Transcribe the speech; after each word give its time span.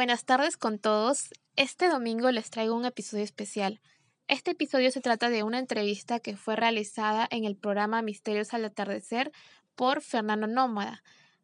Buenas 0.00 0.24
tardes 0.24 0.56
con 0.56 0.78
todos. 0.78 1.28
Este 1.56 1.90
domingo 1.90 2.30
les 2.30 2.48
traigo 2.48 2.74
un 2.74 2.86
episodio 2.86 3.22
especial. 3.22 3.82
Este 4.28 4.52
episodio 4.52 4.90
se 4.90 5.02
trata 5.02 5.28
de 5.28 5.42
una 5.42 5.58
entrevista 5.58 6.20
que 6.20 6.38
fue 6.38 6.56
realizada 6.56 7.28
en 7.30 7.44
el 7.44 7.54
programa 7.54 8.00
Misterios 8.00 8.54
al 8.54 8.64
Atardecer 8.64 9.30
por 9.74 10.00
Fernando 10.00 10.46
Nómada 10.46 11.02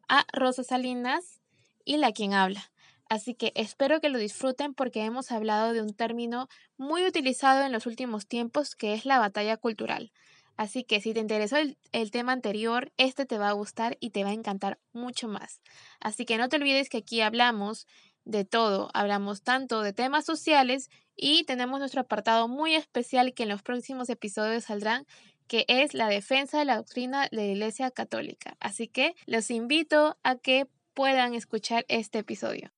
a 0.09 0.25
Rosa 0.33 0.63
Salinas 0.63 1.39
y 1.85 1.97
la 1.97 2.11
quien 2.13 2.33
habla. 2.33 2.71
Así 3.07 3.35
que 3.35 3.51
espero 3.53 4.01
que 4.01 4.09
lo 4.09 4.17
disfruten 4.17 4.73
porque 4.73 5.03
hemos 5.03 5.31
hablado 5.31 5.71
de 5.71 5.83
un 5.83 5.93
término 5.93 6.49
muy 6.77 7.05
utilizado 7.05 7.63
en 7.63 7.71
los 7.71 7.85
últimos 7.85 8.25
tiempos 8.25 8.75
que 8.75 8.95
es 8.95 9.05
la 9.05 9.19
batalla 9.19 9.57
cultural. 9.57 10.11
Así 10.55 10.83
que 10.83 10.99
si 10.99 11.13
te 11.13 11.19
interesó 11.19 11.57
el, 11.57 11.77
el, 11.91 12.09
tema 12.09 12.31
anterior, 12.31 12.91
este 12.97 13.27
te 13.27 13.37
va 13.37 13.49
a 13.49 13.53
gustar 13.53 13.97
y 13.99 14.09
te 14.09 14.23
va 14.23 14.31
a 14.31 14.33
encantar 14.33 14.79
mucho 14.91 15.27
más. 15.27 15.61
Así 15.99 16.25
que 16.25 16.39
no 16.39 16.49
te 16.49 16.55
olvides 16.55 16.89
que 16.89 16.97
aquí 16.97 17.21
hablamos 17.21 17.85
de 18.27 18.45
todo. 18.45 18.89
Hablamos 18.93 19.41
tanto 19.41 19.81
de 19.81 19.93
temas 19.93 20.25
sociales 20.25 20.89
y 21.15 21.45
tenemos 21.45 21.79
nuestro 21.79 22.01
apartado 22.01 22.47
muy 22.47 22.75
especial 22.75 23.33
que 23.33 23.43
en 23.43 23.49
los 23.49 23.63
próximos 23.63 24.09
episodios 24.09 24.65
saldrán, 24.65 25.05
que 25.47 25.65
es 25.67 25.93
la 25.93 26.09
defensa 26.09 26.59
de 26.59 26.65
la 26.65 26.75
doctrina 26.75 27.27
de 27.31 27.37
la 27.37 27.43
Iglesia 27.45 27.89
Católica. 27.89 28.57
Así 28.59 28.87
que 28.87 29.15
los 29.25 29.49
invito 29.49 30.17
a 30.23 30.35
que 30.35 30.67
puedan 30.93 31.33
escuchar 31.33 31.85
este 31.87 32.19
episodio. 32.19 32.71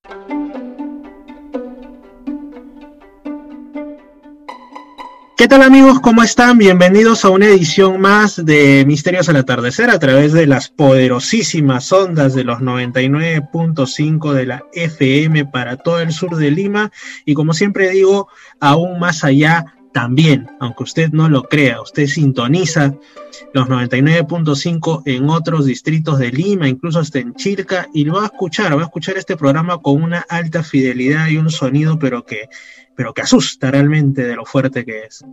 ¿Qué 5.39 5.47
tal 5.47 5.61
amigos? 5.61 6.01
¿Cómo 6.01 6.21
están? 6.21 6.57
Bienvenidos 6.57 7.23
a 7.23 7.29
una 7.29 7.47
edición 7.47 8.01
más 8.01 8.45
de 8.45 8.83
Misterios 8.85 9.29
al 9.29 9.37
Atardecer 9.37 9.89
a 9.89 9.97
través 9.97 10.33
de 10.33 10.45
las 10.45 10.67
poderosísimas 10.67 11.93
ondas 11.93 12.35
de 12.35 12.43
los 12.43 12.59
99.5 12.59 14.33
de 14.33 14.45
la 14.45 14.65
FM 14.73 15.45
para 15.45 15.77
todo 15.77 16.01
el 16.01 16.11
sur 16.11 16.35
de 16.35 16.51
Lima 16.51 16.91
y 17.23 17.35
como 17.35 17.53
siempre 17.53 17.89
digo, 17.89 18.27
aún 18.59 18.99
más 18.99 19.23
allá 19.23 19.77
también, 19.93 20.49
aunque 20.59 20.83
usted 20.83 21.11
no 21.11 21.29
lo 21.29 21.43
crea, 21.43 21.81
usted 21.81 22.07
sintoniza 22.07 22.95
los 23.53 23.69
99.5 23.69 25.03
en 25.05 25.29
otros 25.29 25.65
distritos 25.65 26.19
de 26.19 26.31
Lima, 26.31 26.67
incluso 26.67 26.99
hasta 26.99 27.19
en 27.19 27.33
Chilca, 27.33 27.87
y 27.93 28.03
lo 28.03 28.15
va 28.15 28.23
a 28.23 28.25
escuchar, 28.25 28.77
va 28.77 28.81
a 28.81 28.85
escuchar 28.85 29.17
este 29.17 29.37
programa 29.37 29.77
con 29.77 30.03
una 30.03 30.19
alta 30.27 30.63
fidelidad 30.63 31.29
y 31.29 31.37
un 31.37 31.49
sonido, 31.49 31.97
pero 31.97 32.25
que 32.25 32.49
pero 32.99 33.13
que 33.13 33.21
asusta 33.21 33.71
realmente 33.71 34.27
de 34.27 34.35
lo 34.35 34.43
fuerte 34.43 34.83
que 34.83 35.03
es. 35.03 35.23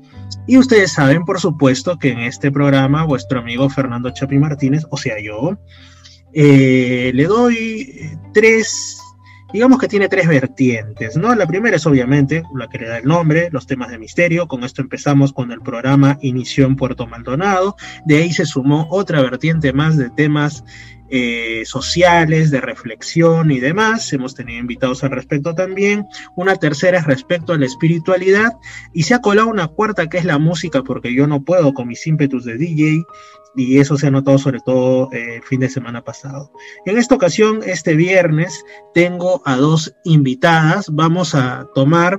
Y 0.46 0.56
ustedes 0.56 0.92
saben, 0.92 1.24
por 1.24 1.40
supuesto, 1.40 1.98
que 1.98 2.12
en 2.12 2.20
este 2.20 2.52
programa 2.52 3.02
vuestro 3.02 3.40
amigo 3.40 3.68
Fernando 3.68 4.08
Chapi 4.10 4.38
Martínez, 4.38 4.84
o 4.88 4.96
sea 4.96 5.16
yo, 5.20 5.58
eh, 6.32 7.10
le 7.12 7.24
doy 7.24 8.16
tres, 8.32 9.00
digamos 9.52 9.80
que 9.80 9.88
tiene 9.88 10.08
tres 10.08 10.28
vertientes, 10.28 11.16
¿no? 11.16 11.34
La 11.34 11.48
primera 11.48 11.74
es 11.74 11.84
obviamente 11.86 12.44
la 12.54 12.68
que 12.68 12.78
le 12.78 12.86
da 12.86 12.98
el 12.98 13.04
nombre, 13.04 13.48
los 13.50 13.66
temas 13.66 13.90
de 13.90 13.98
misterio, 13.98 14.46
con 14.46 14.62
esto 14.62 14.80
empezamos 14.80 15.32
cuando 15.32 15.54
el 15.54 15.60
programa 15.60 16.18
inició 16.22 16.66
en 16.66 16.76
Puerto 16.76 17.08
Maldonado, 17.08 17.74
de 18.04 18.18
ahí 18.18 18.32
se 18.32 18.46
sumó 18.46 18.86
otra 18.90 19.20
vertiente 19.22 19.72
más 19.72 19.96
de 19.96 20.08
temas 20.10 20.62
eh, 21.08 21.62
sociales, 21.64 22.50
de 22.50 22.60
reflexión 22.60 23.50
y 23.50 23.60
demás. 23.60 24.12
Hemos 24.12 24.34
tenido 24.34 24.60
invitados 24.60 25.04
al 25.04 25.10
respecto 25.10 25.54
también. 25.54 26.06
Una 26.36 26.56
tercera 26.56 26.98
es 26.98 27.06
respecto 27.06 27.52
a 27.52 27.58
la 27.58 27.66
espiritualidad. 27.66 28.52
Y 28.92 29.04
se 29.04 29.14
ha 29.14 29.20
colado 29.20 29.48
una 29.48 29.68
cuarta 29.68 30.08
que 30.08 30.18
es 30.18 30.24
la 30.24 30.38
música, 30.38 30.82
porque 30.82 31.14
yo 31.14 31.26
no 31.26 31.44
puedo 31.44 31.74
con 31.74 31.88
mis 31.88 32.06
ímpetus 32.06 32.44
de 32.44 32.56
DJ. 32.56 33.04
Y 33.58 33.78
eso 33.78 33.96
se 33.96 34.08
ha 34.08 34.10
notado 34.10 34.36
sobre 34.38 34.60
todo 34.60 35.10
eh, 35.12 35.36
el 35.36 35.42
fin 35.42 35.60
de 35.60 35.70
semana 35.70 36.02
pasado. 36.02 36.52
En 36.84 36.98
esta 36.98 37.14
ocasión, 37.14 37.60
este 37.64 37.94
viernes, 37.94 38.64
tengo 38.92 39.40
a 39.46 39.56
dos 39.56 39.94
invitadas. 40.04 40.90
Vamos 40.90 41.34
a 41.34 41.66
tomar 41.74 42.18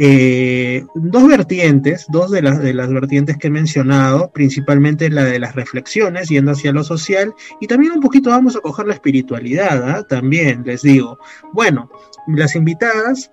eh, 0.00 0.86
dos 0.94 1.26
vertientes, 1.26 2.06
dos 2.08 2.30
de 2.30 2.40
las, 2.40 2.62
de 2.62 2.72
las 2.72 2.88
vertientes 2.88 3.36
que 3.36 3.48
he 3.48 3.50
mencionado, 3.50 4.30
principalmente 4.30 5.10
la 5.10 5.24
de 5.24 5.40
las 5.40 5.56
reflexiones, 5.56 6.28
yendo 6.28 6.52
hacia 6.52 6.72
lo 6.72 6.84
social, 6.84 7.34
y 7.60 7.66
también 7.66 7.92
un 7.92 8.00
poquito 8.00 8.30
vamos 8.30 8.54
a 8.54 8.60
coger 8.60 8.86
la 8.86 8.94
espiritualidad, 8.94 9.90
¿ah? 9.90 10.06
también 10.08 10.62
les 10.64 10.82
digo. 10.82 11.18
Bueno, 11.52 11.90
las 12.28 12.54
invitadas, 12.54 13.32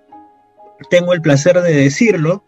tengo 0.90 1.14
el 1.14 1.22
placer 1.22 1.62
de 1.62 1.72
decirlo, 1.72 2.44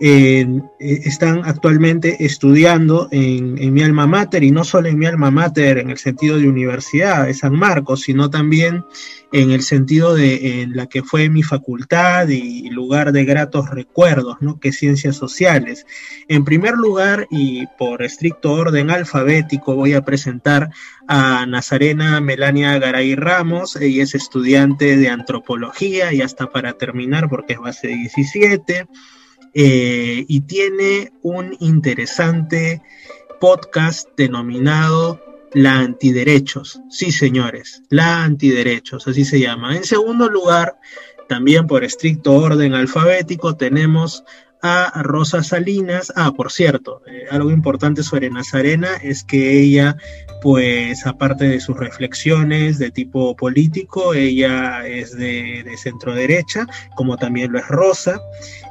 eh, 0.00 0.46
están 0.78 1.42
actualmente 1.44 2.24
estudiando 2.24 3.08
en, 3.10 3.56
en, 3.56 3.72
mi 3.72 3.82
alma 3.82 4.06
mater 4.06 4.42
y 4.42 4.50
no 4.50 4.64
solo 4.64 4.88
en 4.88 4.98
mi 4.98 5.06
alma 5.06 5.30
mater 5.30 5.78
en 5.78 5.90
el 5.90 5.98
sentido 5.98 6.38
de 6.38 6.48
universidad 6.48 7.26
de 7.26 7.34
San 7.34 7.54
Marcos, 7.54 8.02
sino 8.02 8.28
también 8.28 8.84
en 9.32 9.50
el 9.50 9.62
sentido 9.62 10.14
de 10.14 10.62
en 10.62 10.76
la 10.76 10.86
que 10.86 11.02
fue 11.02 11.30
mi 11.30 11.42
facultad 11.42 12.28
y 12.28 12.68
lugar 12.68 13.12
de 13.12 13.24
gratos 13.24 13.70
recuerdos, 13.70 14.36
¿no? 14.40 14.60
Que 14.60 14.72
ciencias 14.72 15.16
sociales. 15.16 15.86
En 16.28 16.44
primer 16.44 16.74
lugar, 16.74 17.26
y 17.30 17.66
por 17.78 18.02
estricto 18.02 18.52
orden 18.52 18.90
alfabético, 18.90 19.74
voy 19.74 19.94
a 19.94 20.04
presentar 20.04 20.70
a 21.08 21.46
Nazarena 21.46 22.20
Melania 22.20 22.78
Garay 22.78 23.14
Ramos. 23.14 23.76
Ella 23.76 24.02
es 24.02 24.14
estudiante 24.14 24.96
de 24.96 25.08
antropología 25.08 26.12
y 26.12 26.20
hasta 26.20 26.50
para 26.50 26.74
terminar, 26.74 27.28
porque 27.28 27.54
es 27.54 27.58
base 27.58 27.88
17 27.88 28.86
eh, 29.54 30.24
y 30.28 30.40
tiene 30.42 31.12
un 31.22 31.56
interesante 31.60 32.82
podcast 33.40 34.08
denominado 34.16 35.31
La 35.54 35.78
Antiderechos. 35.80 36.80
Sí, 36.88 37.12
señores, 37.12 37.82
La 37.90 38.24
Antiderechos, 38.24 39.06
así 39.06 39.24
se 39.24 39.40
llama. 39.40 39.76
En 39.76 39.84
segundo 39.84 40.28
lugar, 40.28 40.76
también 41.28 41.66
por 41.66 41.84
estricto 41.84 42.32
orden 42.32 42.74
alfabético, 42.74 43.56
tenemos 43.56 44.24
a 44.62 45.02
Rosa 45.02 45.42
Salinas. 45.42 46.12
Ah, 46.16 46.32
por 46.32 46.52
cierto, 46.52 47.02
eh, 47.06 47.26
algo 47.30 47.50
importante 47.50 48.02
sobre 48.02 48.30
Nazarena 48.30 48.96
es 49.02 49.24
que 49.24 49.60
ella, 49.60 49.96
pues 50.40 51.04
aparte 51.04 51.46
de 51.46 51.60
sus 51.60 51.76
reflexiones 51.76 52.78
de 52.78 52.90
tipo 52.90 53.34
político, 53.34 54.14
ella 54.14 54.86
es 54.86 55.16
de, 55.16 55.64
centro 55.76 56.14
derecha, 56.14 56.66
como 56.94 57.16
también 57.16 57.52
lo 57.52 57.58
es 57.58 57.66
Rosa. 57.68 58.20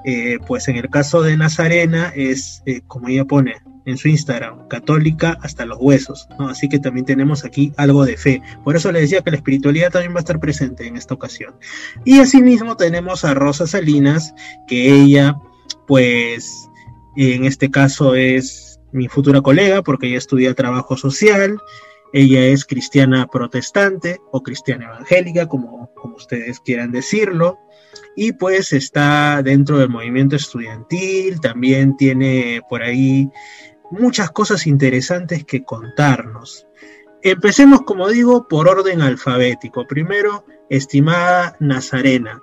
Eh, 0.05 0.39
pues 0.47 0.67
en 0.69 0.77
el 0.77 0.89
caso 0.89 1.21
de 1.21 1.35
Nazarena 1.37 2.11
es, 2.15 2.63
eh, 2.65 2.81
como 2.87 3.09
ella 3.09 3.25
pone 3.25 3.55
en 3.85 3.97
su 3.97 4.07
Instagram, 4.07 4.67
católica 4.67 5.37
hasta 5.41 5.65
los 5.65 5.77
huesos, 5.79 6.27
¿no? 6.37 6.49
Así 6.49 6.69
que 6.69 6.79
también 6.79 7.05
tenemos 7.05 7.45
aquí 7.45 7.73
algo 7.77 8.05
de 8.05 8.17
fe. 8.17 8.41
Por 8.63 8.75
eso 8.75 8.91
le 8.91 9.01
decía 9.01 9.21
que 9.21 9.31
la 9.31 9.37
espiritualidad 9.37 9.91
también 9.91 10.13
va 10.13 10.17
a 10.17 10.19
estar 10.19 10.39
presente 10.39 10.87
en 10.87 10.97
esta 10.97 11.13
ocasión. 11.13 11.55
Y 12.05 12.19
asimismo 12.19 12.77
tenemos 12.77 13.25
a 13.25 13.33
Rosa 13.33 13.67
Salinas, 13.67 14.33
que 14.67 14.93
ella 14.93 15.35
pues 15.87 16.69
en 17.15 17.45
este 17.45 17.69
caso 17.69 18.15
es 18.15 18.79
mi 18.91 19.07
futura 19.07 19.41
colega 19.41 19.81
porque 19.81 20.07
ella 20.07 20.17
estudia 20.17 20.53
trabajo 20.53 20.97
social, 20.97 21.57
ella 22.13 22.45
es 22.45 22.65
cristiana 22.65 23.27
protestante 23.27 24.19
o 24.31 24.43
cristiana 24.43 24.85
evangélica, 24.85 25.47
como, 25.47 25.89
como 25.95 26.15
ustedes 26.15 26.59
quieran 26.59 26.91
decirlo, 26.91 27.57
y 28.15 28.33
pues 28.33 28.73
está 28.73 29.41
dentro 29.43 29.77
del 29.77 29.89
movimiento 29.89 30.35
estudiantil, 30.35 31.39
también 31.39 31.95
tiene 31.95 32.61
por 32.69 32.83
ahí 32.83 33.29
muchas 33.91 34.31
cosas 34.31 34.67
interesantes 34.67 35.45
que 35.45 35.63
contarnos. 35.63 36.67
Empecemos, 37.21 37.81
como 37.81 38.09
digo, 38.09 38.47
por 38.47 38.67
orden 38.67 39.01
alfabético. 39.01 39.85
Primero, 39.85 40.45
estimada 40.69 41.55
Nazarena, 41.59 42.41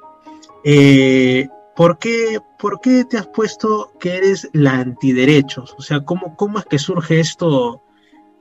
eh, 0.65 1.49
¿Por 1.79 1.99
qué, 1.99 2.41
¿Por 2.59 2.81
qué 2.81 3.05
te 3.05 3.19
has 3.19 3.29
puesto 3.29 3.93
que 4.01 4.17
eres 4.17 4.51
la 4.53 4.81
antiderechos? 4.81 5.77
O 5.79 5.81
sea, 5.81 6.01
¿cómo, 6.01 6.35
¿cómo 6.35 6.59
es 6.59 6.65
que 6.65 6.81
surge 6.81 7.21
esto? 7.21 7.85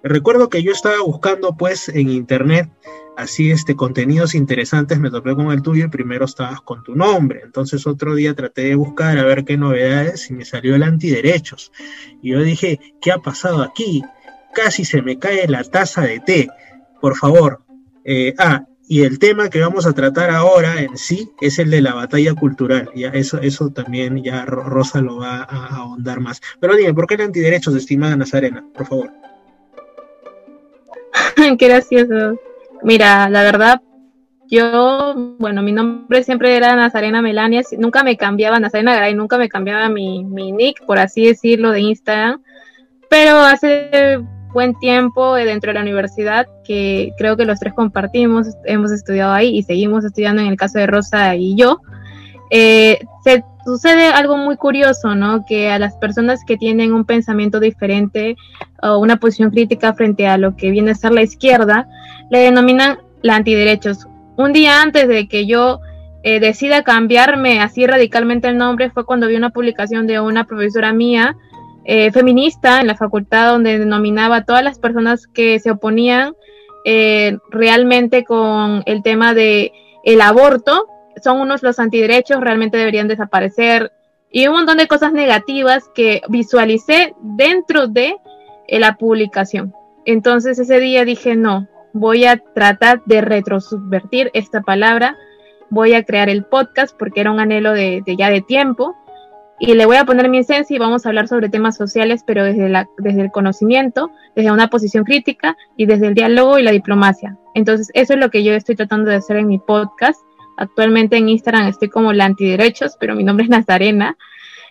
Recuerdo 0.02 0.50
que 0.50 0.64
yo 0.64 0.72
estaba 0.72 1.04
buscando 1.04 1.56
pues 1.56 1.88
en 1.88 2.10
internet 2.10 2.68
así 3.18 3.52
este 3.52 3.76
contenidos 3.76 4.36
interesantes, 4.36 5.00
me 5.00 5.10
topé 5.10 5.36
con 5.36 5.52
el 5.52 5.62
tuyo 5.62 5.86
y 5.86 5.90
primero 5.90 6.26
estabas 6.26 6.62
con 6.62 6.84
tu 6.84 6.96
nombre. 6.96 7.42
Entonces 7.44 7.86
otro 7.88 8.16
día 8.16 8.36
traté 8.36 8.62
de 8.64 8.76
buscar 8.76 9.18
a 9.18 9.26
ver 9.26 9.44
qué 9.44 9.58
novedades 9.58 10.30
y 10.30 10.34
me 10.34 10.46
salió 10.46 10.76
el 10.76 10.84
antiderechos. 10.84 11.72
Y 12.22 12.32
yo 12.32 12.44
dije, 12.44 12.80
¿qué 13.02 13.12
ha 13.12 13.18
pasado 13.18 13.64
aquí? 13.64 14.04
Casi 14.54 14.86
se 14.86 15.02
me 15.02 15.18
cae 15.18 15.48
la 15.48 15.64
taza 15.64 16.04
de 16.04 16.20
té. 16.20 16.48
Por 17.02 17.18
favor. 17.18 17.62
Eh, 18.06 18.34
ah, 18.38 18.66
y 18.88 19.02
el 19.02 19.20
tema 19.20 19.50
que 19.50 19.60
vamos 19.60 19.86
a 19.86 19.94
tratar 19.94 20.30
ahora 20.30 20.82
en 20.82 20.98
sí 20.98 21.30
es 21.42 21.60
el 21.60 21.72
de 21.72 21.82
la 21.82 21.96
batalla 21.96 22.36
cultural. 22.36 22.90
Ya 22.96 23.10
eso, 23.10 23.40
eso 23.42 23.70
también 23.72 24.24
ya 24.24 24.46
Rosa 24.46 25.02
lo 25.02 25.18
va 25.18 25.42
a 25.42 25.76
ahondar 25.76 26.22
más. 26.22 26.40
Pero 26.60 26.76
dime, 26.76 26.94
¿por 26.94 27.08
qué 27.08 27.16
el 27.16 27.22
antiderechos, 27.22 27.76
estimada 27.76 28.16
Nazarena? 28.16 28.64
Por 28.74 28.88
favor. 28.88 29.12
qué 31.58 31.68
gracioso. 31.68 32.40
Mira, 32.84 33.30
la 33.30 33.44
verdad, 33.44 33.82
yo, 34.50 35.36
bueno, 35.40 35.62
mi 35.62 35.72
nombre 35.72 36.24
siempre 36.24 36.56
era 36.56 36.76
Nazarena 36.76 37.22
Melania, 37.22 37.62
nunca 37.78 38.04
me 38.04 38.18
cambiaba 38.18 38.60
Nazarena 38.60 38.96
Garay, 38.96 39.14
nunca 39.14 39.38
me 39.38 39.50
cambiaba 39.50 39.90
mi, 39.90 40.24
mi 40.24 40.52
nick, 40.52 40.86
por 40.86 41.00
así 41.00 41.26
decirlo, 41.26 41.72
de 41.72 41.82
Instagram. 41.82 42.42
Pero 43.10 43.38
hace 43.40 44.20
buen 44.54 44.74
tiempo 44.80 45.36
dentro 45.36 45.70
de 45.70 45.76
la 45.76 45.82
universidad 45.82 46.48
que 46.64 47.12
creo 47.18 47.38
que 47.38 47.46
los 47.46 47.60
tres 47.60 47.74
compartimos, 47.74 48.48
hemos 48.66 48.92
estudiado 48.92 49.34
ahí 49.34 49.58
y 49.58 49.64
seguimos 49.64 50.06
estudiando 50.06 50.42
en 50.42 50.48
el 50.48 50.58
caso 50.58 50.80
de 50.80 50.88
Rosa 50.88 51.36
y 51.36 51.56
yo, 51.56 51.80
eh, 52.50 53.00
se 53.24 53.44
sucede 53.66 54.08
algo 54.08 54.38
muy 54.38 54.56
curioso, 54.56 55.14
¿no? 55.16 55.46
Que 55.46 55.70
a 55.70 55.80
las 55.80 55.96
personas 55.98 56.40
que 56.46 56.58
tienen 56.58 56.94
un 56.94 57.06
pensamiento 57.06 57.60
diferente 57.60 58.38
o 58.82 58.98
una 59.00 59.18
posición 59.18 59.52
crítica 59.52 59.94
frente 59.94 60.28
a 60.28 60.38
lo 60.38 60.56
que 60.56 60.72
viene 60.72 60.92
a 60.92 60.96
ser 60.96 61.12
la 61.12 61.22
izquierda, 61.22 61.88
le 62.30 62.40
denominan 62.40 63.00
la 63.22 63.36
antiderechos. 63.36 64.08
Un 64.38 64.54
día 64.54 64.82
antes 64.82 65.08
de 65.08 65.28
que 65.28 65.46
yo 65.46 65.80
eh, 66.24 66.40
decida 66.40 66.84
cambiarme 66.84 67.60
así 67.60 67.88
radicalmente 67.88 68.48
el 68.48 68.58
nombre 68.58 68.90
fue 68.90 69.06
cuando 69.06 69.28
vi 69.28 69.36
una 69.36 69.52
publicación 69.52 70.08
de 70.08 70.20
una 70.20 70.46
profesora 70.46 70.94
mía 70.94 71.38
eh, 71.86 72.12
feminista 72.12 72.82
en 72.82 72.88
la 72.88 72.96
facultad 72.96 73.52
donde 73.52 73.80
denominaba 73.80 74.38
a 74.38 74.46
todas 74.46 74.64
las 74.64 74.78
personas 74.78 75.26
que 75.28 75.60
se 75.60 75.72
oponían 75.72 76.34
eh, 76.86 77.38
realmente 77.50 78.26
con 78.26 78.84
el 78.86 79.04
tema 79.04 79.34
de 79.34 79.72
el 80.04 80.22
aborto. 80.22 80.88
Son 81.24 81.40
unos 81.40 81.64
los 81.64 81.80
antiderechos 81.80 82.42
realmente 82.42 82.78
deberían 82.78 83.08
desaparecer. 83.08 83.92
Y 84.30 84.48
un 84.48 84.56
montón 84.56 84.78
de 84.78 84.88
cosas 84.88 85.14
negativas 85.14 85.86
que 85.96 86.22
visualicé 86.28 87.16
dentro 87.22 87.88
de 87.88 88.18
la 88.68 88.98
publicación. 88.98 89.74
Entonces 90.06 90.60
ese 90.60 90.80
día 90.80 91.06
dije 91.06 91.36
no 91.36 91.68
voy 92.00 92.26
a 92.26 92.38
tratar 92.38 93.02
de 93.06 93.22
retrosubvertir 93.22 94.32
esta 94.34 94.62
palabra 94.62 95.18
voy 95.70 95.94
a 95.94 96.04
crear 96.04 96.30
el 96.30 96.44
podcast 96.44 96.96
porque 96.98 97.22
era 97.22 97.32
un 97.32 97.40
anhelo 97.40 97.74
de, 97.74 98.04
ya 98.18 98.30
de 98.30 98.42
tiempo 98.42 98.96
y 99.60 99.74
le 99.74 99.86
voy 99.86 99.98
a 99.98 100.06
poner 100.06 100.30
mi 100.30 100.40
esencia 100.40 100.76
y 100.76 100.80
vamos 100.80 101.06
a 101.06 101.10
hablar 101.10 101.28
sobre 101.28 101.50
temas 101.50 101.76
sociales, 101.76 102.24
pero 102.26 102.44
desde, 102.44 102.70
la, 102.70 102.88
desde 103.00 103.22
el 103.22 103.32
conocimiento, 103.32 104.12
desde 104.36 104.52
una 104.52 104.70
posición 104.70 105.04
crítica 105.04 105.58
y 105.76 105.88
desde 105.88 106.08
el 106.08 106.14
diálogo 106.14 106.60
y 106.60 106.64
la 106.64 106.72
diplomacia. 106.72 107.38
Entonces, 107.56 107.90
eso 107.96 108.14
es 108.14 108.20
lo 108.20 108.30
que 108.30 108.44
yo 108.44 108.54
estoy 108.54 108.76
tratando 108.76 109.10
de 109.10 109.16
hacer 109.16 109.38
en 109.38 109.48
mi 109.48 109.58
podcast. 109.58 110.22
Actualmente 110.58 111.18
en 111.18 111.30
Instagram 111.30 111.68
estoy 111.68 111.90
como 111.90 112.14
la 112.14 112.26
antiderechos, 112.26 112.98
pero 113.00 113.16
mi 113.16 113.24
nombre 113.24 113.46
es 113.46 113.50
Nazarena 113.50 114.16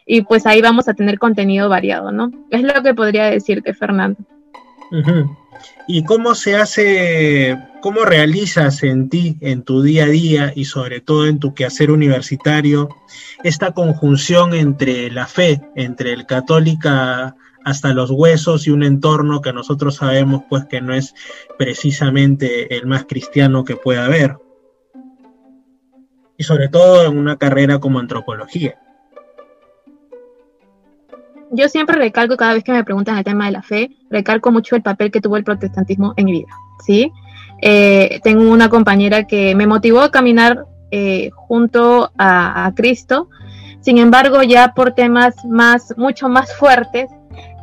y 0.06 0.22
pues 0.22 0.46
ahí 0.46 0.62
vamos 0.62 0.86
a 0.88 0.94
tener 0.94 1.18
contenido 1.18 1.68
variado, 1.68 2.12
¿no? 2.12 2.30
Es 2.50 2.62
lo 2.62 2.80
que 2.82 2.94
podría 2.94 3.24
decirte, 3.24 3.74
Fernando. 3.74 4.20
¿Y 5.88 6.04
cómo 6.04 6.34
se 6.34 6.56
hace, 6.56 7.56
cómo 7.80 8.04
realizas 8.04 8.82
en 8.82 9.08
ti, 9.08 9.36
en 9.40 9.62
tu 9.62 9.82
día 9.82 10.04
a 10.04 10.08
día 10.08 10.52
y 10.54 10.64
sobre 10.64 11.00
todo 11.00 11.26
en 11.26 11.38
tu 11.38 11.54
quehacer 11.54 11.92
universitario, 11.92 12.88
esta 13.44 13.72
conjunción 13.72 14.52
entre 14.54 15.10
la 15.10 15.26
fe, 15.26 15.60
entre 15.76 16.12
el 16.12 16.26
católica 16.26 17.36
hasta 17.64 17.92
los 17.94 18.10
huesos 18.10 18.66
y 18.66 18.70
un 18.70 18.82
entorno 18.82 19.40
que 19.40 19.52
nosotros 19.52 19.96
sabemos 19.96 20.42
pues 20.48 20.64
que 20.64 20.80
no 20.80 20.92
es 20.92 21.14
precisamente 21.56 22.76
el 22.76 22.86
más 22.86 23.04
cristiano 23.04 23.64
que 23.64 23.76
pueda 23.76 24.06
haber? 24.06 24.36
Y 26.36 26.44
sobre 26.44 26.68
todo 26.68 27.04
en 27.06 27.16
una 27.16 27.36
carrera 27.36 27.78
como 27.78 28.00
antropología 28.00 28.76
yo 31.56 31.68
siempre 31.68 31.96
recalco 31.96 32.36
cada 32.36 32.54
vez 32.54 32.62
que 32.62 32.72
me 32.72 32.84
preguntan 32.84 33.18
el 33.18 33.24
tema 33.24 33.46
de 33.46 33.52
la 33.52 33.62
fe, 33.62 33.90
recalco 34.10 34.52
mucho 34.52 34.76
el 34.76 34.82
papel 34.82 35.10
que 35.10 35.20
tuvo 35.20 35.36
el 35.36 35.44
protestantismo 35.44 36.14
en 36.16 36.26
mi 36.26 36.32
vida, 36.32 36.48
¿sí? 36.84 37.10
Eh, 37.62 38.20
tengo 38.22 38.50
una 38.50 38.68
compañera 38.68 39.24
que 39.24 39.54
me 39.54 39.66
motivó 39.66 40.00
a 40.00 40.10
caminar 40.10 40.66
eh, 40.90 41.30
junto 41.34 42.12
a, 42.18 42.70
Cristo, 42.76 43.28
sin 43.80 43.98
embargo, 43.98 44.42
ya 44.42 44.74
por 44.74 44.92
temas 44.92 45.44
más, 45.44 45.94
mucho 45.96 46.28
más 46.28 46.54
fuertes, 46.54 47.08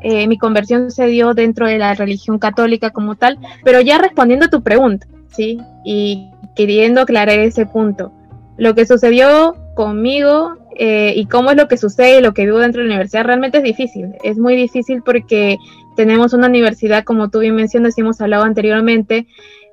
eh, 0.02 0.28
mi 0.28 0.38
conversión 0.38 0.92
se 0.92 1.06
dio 1.08 1.34
dentro 1.34 1.68
de 1.68 1.78
la 1.78 1.94
religión 1.94 2.40
católica 2.40 2.90
como 2.90 3.16
tal, 3.16 3.38
pero 3.64 3.80
ya 3.82 3.98
respondiendo 3.98 4.48
a 4.48 4.50
tu 4.50 4.62
pregunta, 4.62 5.08
¿sí? 5.30 5.60
Y 5.86 6.30
queriendo 6.56 7.02
aclarar 7.02 7.40
ese 7.40 7.66
punto. 7.66 8.12
Lo 8.58 8.76
que 8.76 8.86
sucedió 8.86 9.56
conmigo 9.76 10.56
eh, 10.76 11.14
y 11.16 11.26
cómo 11.28 11.52
es 11.52 11.58
lo 11.58 11.68
que 11.68 11.78
sucede 11.78 12.20
y 12.20 12.22
lo 12.22 12.34
que 12.34 12.46
vivo 12.46 12.60
dentro 12.60 12.82
de 12.82 12.88
la 12.88 12.96
universidad 12.96 13.26
realmente 13.26 13.60
es 13.60 13.64
difícil. 13.64 14.14
Es 14.24 14.38
muy 14.38 14.56
difícil 14.56 15.02
porque 15.04 15.58
tenemos 15.96 16.34
una 16.34 16.48
universidad, 16.48 17.04
como 17.04 17.30
tú 17.30 17.40
bien 17.40 17.56
mencionas 17.56 17.98
y 17.98 18.02
hemos 18.02 18.20
hablado 18.22 18.44
anteriormente, 18.44 19.28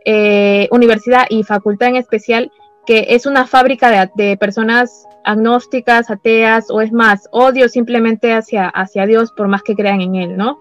eh, 0.04 0.68
universidad 0.70 1.26
y 1.28 1.42
facultad 1.42 1.88
en 1.88 1.96
especial, 1.96 2.50
que 2.86 3.06
es 3.10 3.26
una 3.26 3.46
fábrica 3.46 4.10
de, 4.14 4.36
personas 4.36 5.06
agnósticas, 5.24 6.10
ateas 6.10 6.70
o 6.70 6.80
es 6.80 6.92
más, 6.92 7.28
odio 7.30 7.68
simplemente 7.68 8.32
hacia, 8.32 8.68
hacia 8.68 9.06
Dios 9.06 9.32
por 9.32 9.48
más 9.48 9.62
que 9.62 9.74
crean 9.74 10.00
en 10.00 10.16
Él, 10.16 10.36
¿no? 10.36 10.58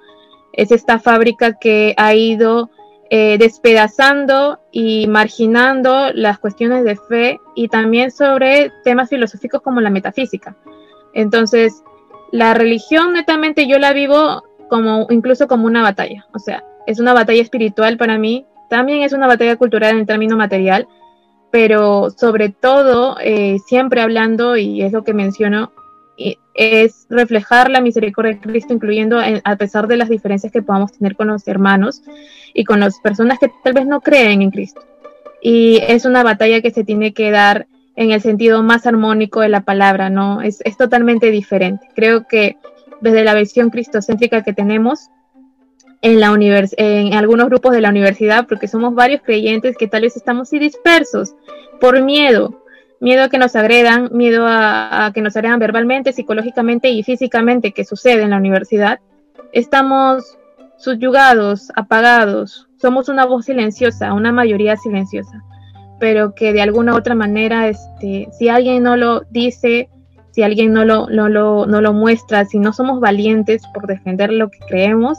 Es 0.53 0.71
esta 0.71 0.99
fábrica 0.99 1.57
que 1.59 1.93
ha 1.97 2.13
ido 2.13 2.69
eh, 3.09 3.37
despedazando 3.39 4.59
y 4.71 5.07
marginando 5.07 6.11
las 6.13 6.39
cuestiones 6.39 6.83
de 6.83 6.95
fe 6.95 7.39
y 7.55 7.67
también 7.67 8.11
sobre 8.11 8.71
temas 8.83 9.09
filosóficos 9.09 9.61
como 9.61 9.81
la 9.81 9.89
metafísica. 9.89 10.55
Entonces, 11.13 11.83
la 12.31 12.53
religión 12.53 13.13
netamente 13.13 13.67
yo 13.67 13.79
la 13.79 13.93
vivo 13.93 14.43
como 14.69 15.07
incluso 15.09 15.47
como 15.47 15.65
una 15.65 15.81
batalla, 15.81 16.27
o 16.33 16.39
sea, 16.39 16.63
es 16.85 16.99
una 16.99 17.13
batalla 17.13 17.41
espiritual 17.41 17.97
para 17.97 18.17
mí, 18.17 18.45
también 18.69 19.01
es 19.01 19.13
una 19.13 19.27
batalla 19.27 19.55
cultural 19.55 19.93
en 19.93 19.99
el 19.99 20.05
término 20.05 20.37
material, 20.37 20.87
pero 21.51 22.11
sobre 22.11 22.49
todo, 22.49 23.17
eh, 23.21 23.57
siempre 23.65 24.01
hablando, 24.01 24.55
y 24.55 24.83
es 24.83 24.91
lo 24.91 25.03
que 25.03 25.13
menciono, 25.13 25.71
es 26.53 27.05
reflejar 27.09 27.69
la 27.69 27.81
misericordia 27.81 28.33
de 28.33 28.39
Cristo, 28.39 28.73
incluyendo 28.73 29.19
a 29.43 29.55
pesar 29.55 29.87
de 29.87 29.97
las 29.97 30.09
diferencias 30.09 30.51
que 30.51 30.61
podamos 30.61 30.91
tener 30.91 31.15
con 31.15 31.27
los 31.27 31.47
hermanos 31.47 32.01
y 32.53 32.65
con 32.65 32.79
las 32.79 32.99
personas 32.99 33.39
que 33.39 33.49
tal 33.63 33.73
vez 33.73 33.85
no 33.85 34.01
creen 34.01 34.41
en 34.41 34.51
Cristo. 34.51 34.81
Y 35.41 35.79
es 35.87 36.05
una 36.05 36.23
batalla 36.23 36.61
que 36.61 36.71
se 36.71 36.83
tiene 36.83 37.13
que 37.13 37.31
dar 37.31 37.67
en 37.95 38.11
el 38.11 38.21
sentido 38.21 38.61
más 38.63 38.85
armónico 38.85 39.41
de 39.41 39.49
la 39.49 39.61
palabra, 39.61 40.09
¿no? 40.09 40.41
Es, 40.41 40.61
es 40.65 40.77
totalmente 40.77 41.31
diferente. 41.31 41.87
Creo 41.95 42.27
que 42.27 42.57
desde 43.01 43.23
la 43.23 43.33
visión 43.33 43.69
cristocéntrica 43.69 44.43
que 44.43 44.53
tenemos 44.53 45.09
en, 46.01 46.19
la 46.19 46.33
en 46.33 47.13
algunos 47.13 47.47
grupos 47.47 47.73
de 47.73 47.81
la 47.81 47.89
universidad, 47.89 48.47
porque 48.47 48.67
somos 48.67 48.93
varios 48.95 49.21
creyentes 49.21 49.75
que 49.77 49.87
tal 49.87 50.03
vez 50.03 50.15
estamos 50.15 50.49
dispersos 50.49 51.35
por 51.79 52.01
miedo, 52.01 52.63
miedo 52.99 53.23
a 53.23 53.29
que 53.29 53.37
nos 53.37 53.55
agredan, 53.55 54.09
miedo 54.11 54.45
a, 54.47 55.11
que 55.13 55.21
nos 55.21 55.35
agredan 55.35 55.59
verbalmente, 55.59 56.13
psicológicamente 56.13 56.89
y 56.89 57.03
físicamente, 57.03 57.71
que 57.71 57.85
sucede 57.85 58.23
en 58.23 58.31
la 58.31 58.37
universidad, 58.37 58.99
estamos 59.51 60.37
subyugados, 60.77 61.71
apagados, 61.75 62.67
somos 62.77 63.09
una 63.09 63.25
voz 63.25 63.45
silenciosa, 63.45 64.13
una 64.13 64.31
mayoría 64.31 64.77
silenciosa, 64.77 65.43
pero 65.99 66.33
que 66.33 66.53
de 66.53 66.61
alguna 66.61 66.93
u 66.93 66.97
otra 66.97 67.15
manera, 67.15 67.67
este, 67.67 68.29
si 68.37 68.49
alguien 68.49 68.83
no 68.83 68.95
lo 68.95 69.21
dice, 69.29 69.89
si 70.31 70.43
alguien 70.43 70.73
no 70.73 70.85
lo, 70.85 71.09
no, 71.09 71.27
lo, 71.27 71.65
no 71.65 71.81
lo 71.81 71.93
muestra, 71.93 72.45
si 72.45 72.59
no 72.59 72.71
somos 72.71 72.99
valientes 72.99 73.61
por 73.73 73.87
defender 73.87 74.31
lo 74.31 74.49
que 74.49 74.59
creemos, 74.67 75.17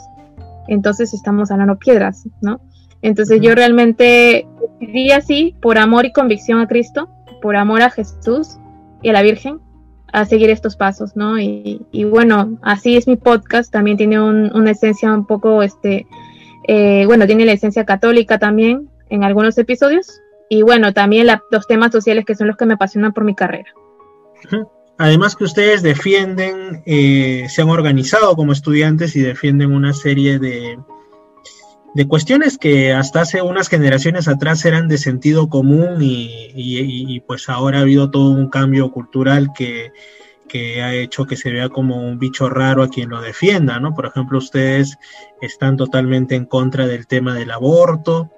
entonces 0.68 1.12
estamos 1.12 1.50
hablando 1.50 1.78
piedras, 1.78 2.26
¿no? 2.40 2.60
Entonces 3.02 3.40
yo 3.40 3.54
realmente 3.54 4.46
decidí 4.78 5.10
así, 5.10 5.56
por 5.60 5.78
amor 5.78 6.06
y 6.06 6.12
convicción 6.12 6.60
a 6.60 6.68
Cristo, 6.68 7.08
por 7.40 7.56
amor 7.56 7.82
a 7.82 7.90
Jesús 7.90 8.58
y 9.02 9.08
a 9.08 9.12
la 9.12 9.22
Virgen, 9.22 9.60
a 10.12 10.24
seguir 10.24 10.50
estos 10.50 10.76
pasos, 10.76 11.16
¿no? 11.16 11.38
Y, 11.38 11.80
bueno, 12.10 12.58
así 12.62 12.96
es 12.96 13.06
mi 13.06 13.16
podcast, 13.16 13.72
también 13.72 13.96
tiene 13.96 14.20
una 14.20 14.70
esencia 14.70 15.12
un 15.12 15.26
poco, 15.26 15.62
este, 15.62 16.06
eh, 16.66 17.04
bueno, 17.06 17.26
tiene 17.26 17.44
la 17.44 17.52
esencia 17.52 17.84
católica 17.84 18.38
también 18.38 18.88
en 19.08 19.24
algunos 19.24 19.56
episodios, 19.58 20.20
y 20.48 20.62
bueno, 20.62 20.92
también 20.92 21.28
los 21.50 21.66
temas 21.66 21.92
sociales 21.92 22.24
que 22.24 22.34
son 22.34 22.48
los 22.48 22.56
que 22.56 22.66
me 22.66 22.74
apasionan 22.74 23.12
por 23.12 23.24
mi 23.24 23.34
carrera. 23.34 23.70
Además 24.98 25.36
que 25.36 25.44
ustedes 25.44 25.82
defienden, 25.82 26.82
eh, 26.86 27.46
se 27.48 27.62
han 27.62 27.70
organizado 27.70 28.34
como 28.36 28.52
estudiantes 28.52 29.16
y 29.16 29.20
defienden 29.20 29.72
una 29.72 29.94
serie 29.94 30.38
de, 30.38 30.76
de 31.94 32.06
cuestiones 32.06 32.56
que 32.58 32.92
hasta 32.92 33.22
hace 33.22 33.42
unas 33.42 33.68
generaciones 33.68 34.28
atrás 34.28 34.64
eran 34.64 34.88
de 34.88 34.98
sentido 34.98 35.48
común 35.48 35.98
y, 36.00 37.20
pues 37.26 37.48
ahora 37.48 37.78
ha 37.78 37.82
habido 37.82 38.10
todo 38.10 38.30
un 38.30 38.48
cambio 38.48 38.90
cultural 38.92 39.50
que, 39.54 39.92
que, 40.48 40.82
ha 40.82 40.94
hecho 40.94 41.26
que 41.26 41.36
se 41.36 41.50
vea 41.50 41.68
como 41.68 41.96
un 41.96 42.18
bicho 42.18 42.48
raro 42.48 42.82
a 42.82 42.88
quien 42.88 43.10
lo 43.10 43.20
defienda, 43.20 43.80
¿no? 43.80 43.94
Por 43.94 44.06
ejemplo, 44.06 44.38
ustedes 44.38 44.96
están 45.40 45.76
totalmente 45.76 46.36
en 46.36 46.44
contra 46.44 46.86
del 46.86 47.06
tema 47.06 47.34
del 47.34 47.50
aborto 47.50 48.30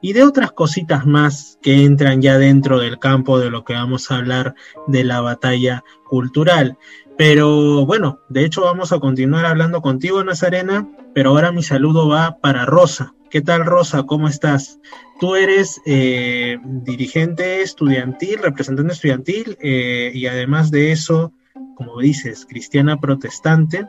y 0.00 0.12
de 0.12 0.22
otras 0.22 0.52
cositas 0.52 1.06
más 1.06 1.58
que 1.62 1.84
entran 1.84 2.22
ya 2.22 2.38
dentro 2.38 2.78
del 2.78 2.98
campo 2.98 3.38
de 3.38 3.50
lo 3.50 3.64
que 3.64 3.74
vamos 3.74 4.10
a 4.10 4.16
hablar 4.16 4.54
de 4.86 5.04
la 5.04 5.20
batalla 5.20 5.84
cultural. 6.08 6.78
Pero 7.18 7.84
bueno, 7.84 8.20
de 8.28 8.44
hecho 8.44 8.62
vamos 8.62 8.92
a 8.92 9.00
continuar 9.00 9.44
hablando 9.44 9.82
contigo, 9.82 10.22
Nazarena, 10.22 10.88
pero 11.16 11.30
ahora 11.30 11.50
mi 11.50 11.64
saludo 11.64 12.06
va 12.06 12.38
para 12.40 12.64
Rosa. 12.64 13.12
¿Qué 13.28 13.40
tal, 13.40 13.66
Rosa? 13.66 14.04
¿Cómo 14.04 14.28
estás? 14.28 14.78
Tú 15.18 15.34
eres 15.34 15.80
eh, 15.84 16.58
dirigente 16.62 17.62
estudiantil, 17.62 18.38
representante 18.38 18.92
estudiantil, 18.92 19.58
eh, 19.60 20.12
y 20.14 20.28
además 20.28 20.70
de 20.70 20.92
eso, 20.92 21.32
como 21.74 21.98
dices, 21.98 22.46
cristiana 22.48 23.00
protestante, 23.00 23.88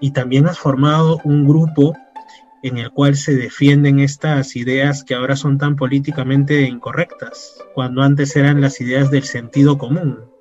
y 0.00 0.12
también 0.12 0.46
has 0.46 0.60
formado 0.60 1.20
un 1.24 1.48
grupo 1.48 1.96
en 2.62 2.78
el 2.78 2.92
cual 2.92 3.16
se 3.16 3.34
defienden 3.34 3.98
estas 3.98 4.54
ideas 4.54 5.02
que 5.02 5.16
ahora 5.16 5.34
son 5.34 5.58
tan 5.58 5.74
políticamente 5.74 6.62
incorrectas, 6.62 7.56
cuando 7.74 8.02
antes 8.02 8.36
eran 8.36 8.60
las 8.60 8.80
ideas 8.80 9.10
del 9.10 9.24
sentido 9.24 9.78
común. 9.78 10.31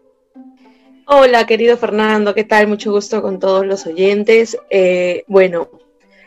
Hola, 1.07 1.45
querido 1.47 1.77
Fernando, 1.77 2.35
¿qué 2.35 2.43
tal? 2.43 2.67
Mucho 2.67 2.91
gusto 2.91 3.21
con 3.21 3.39
todos 3.39 3.65
los 3.65 3.87
oyentes. 3.87 4.57
Eh, 4.69 5.23
bueno, 5.27 5.67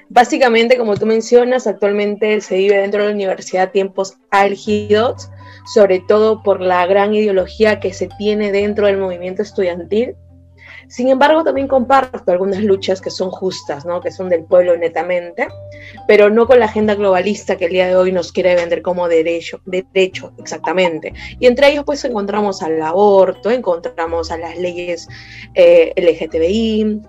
básicamente, 0.09 0.77
como 0.77 0.97
tú 0.97 1.07
mencionas, 1.07 1.67
actualmente 1.67 2.41
se 2.41 2.57
vive 2.57 2.79
dentro 2.79 3.01
de 3.03 3.09
la 3.09 3.15
universidad 3.15 3.71
tiempos 3.71 4.15
álgidos, 4.31 5.31
sobre 5.73 6.01
todo 6.01 6.43
por 6.43 6.61
la 6.61 6.85
gran 6.87 7.15
ideología 7.15 7.79
que 7.79 7.93
se 7.93 8.09
tiene 8.19 8.51
dentro 8.51 8.87
del 8.87 8.99
movimiento 8.99 9.43
estudiantil 9.43 10.17
sin 10.89 11.09
embargo, 11.09 11.45
también 11.45 11.69
comparto 11.69 12.31
algunas 12.31 12.63
luchas 12.63 13.01
que 13.01 13.11
son 13.11 13.31
justas, 13.31 13.85
¿no? 13.85 14.01
que 14.01 14.11
son 14.11 14.29
del 14.29 14.45
pueblo 14.45 14.77
netamente, 14.77 15.49
pero 16.07 16.31
no 16.31 16.47
con 16.47 16.59
la 16.59 16.67
agenda 16.67 16.95
globalista 16.95 17.57
que 17.57 17.67
el 17.67 17.73
día 17.73 17.87
de 17.89 17.97
hoy 17.97 18.13
nos 18.13 18.33
quiere 18.33 18.55
vender 18.55 18.83
como 18.83 19.09
derecho, 19.09 19.61
exactamente. 20.39 21.13
Y 21.39 21.47
entre 21.47 21.69
ellos 21.69 21.85
pues 21.85 22.05
encontramos 22.05 22.63
al 22.63 22.81
aborto, 22.83 23.51
encontramos 23.51 24.31
a 24.31 24.39
las 24.39 24.59
leyes 24.59 25.09
eh, 25.55 25.93
LGTBI 25.97 27.03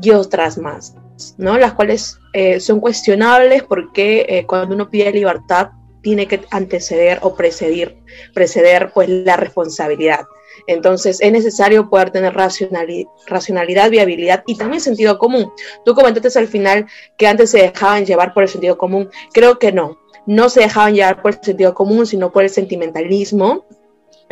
y 0.00 0.10
otras 0.10 0.58
más, 0.58 0.96
¿no? 1.36 1.58
las 1.58 1.74
cuales 1.74 2.18
eh, 2.32 2.60
son 2.60 2.80
cuestionables 2.80 3.62
porque 3.62 4.26
eh, 4.28 4.46
cuando 4.46 4.74
uno 4.74 4.90
pide 4.90 5.12
libertad 5.12 5.70
tiene 6.02 6.26
que 6.26 6.40
anteceder 6.50 7.18
o 7.22 7.34
preceder, 7.34 7.96
preceder 8.32 8.92
pues 8.94 9.08
la 9.08 9.36
responsabilidad. 9.36 10.20
Entonces 10.68 11.18
es 11.20 11.32
necesario 11.32 11.88
poder 11.90 12.10
tener 12.10 12.34
racionalidad, 12.34 13.90
viabilidad 13.90 14.44
y 14.46 14.56
también 14.56 14.80
sentido 14.80 15.18
común. 15.18 15.50
Tú 15.84 15.94
comentaste 15.94 16.38
al 16.38 16.46
final 16.46 16.86
que 17.16 17.26
antes 17.26 17.50
se 17.50 17.58
dejaban 17.58 18.06
llevar 18.06 18.34
por 18.34 18.44
el 18.44 18.48
sentido 18.48 18.78
común. 18.78 19.10
Creo 19.32 19.58
que 19.58 19.72
no. 19.72 19.98
No 20.26 20.50
se 20.50 20.60
dejaban 20.60 20.94
llevar 20.94 21.22
por 21.22 21.32
el 21.32 21.42
sentido 21.42 21.74
común, 21.74 22.06
sino 22.06 22.30
por 22.30 22.44
el 22.44 22.50
sentimentalismo 22.50 23.64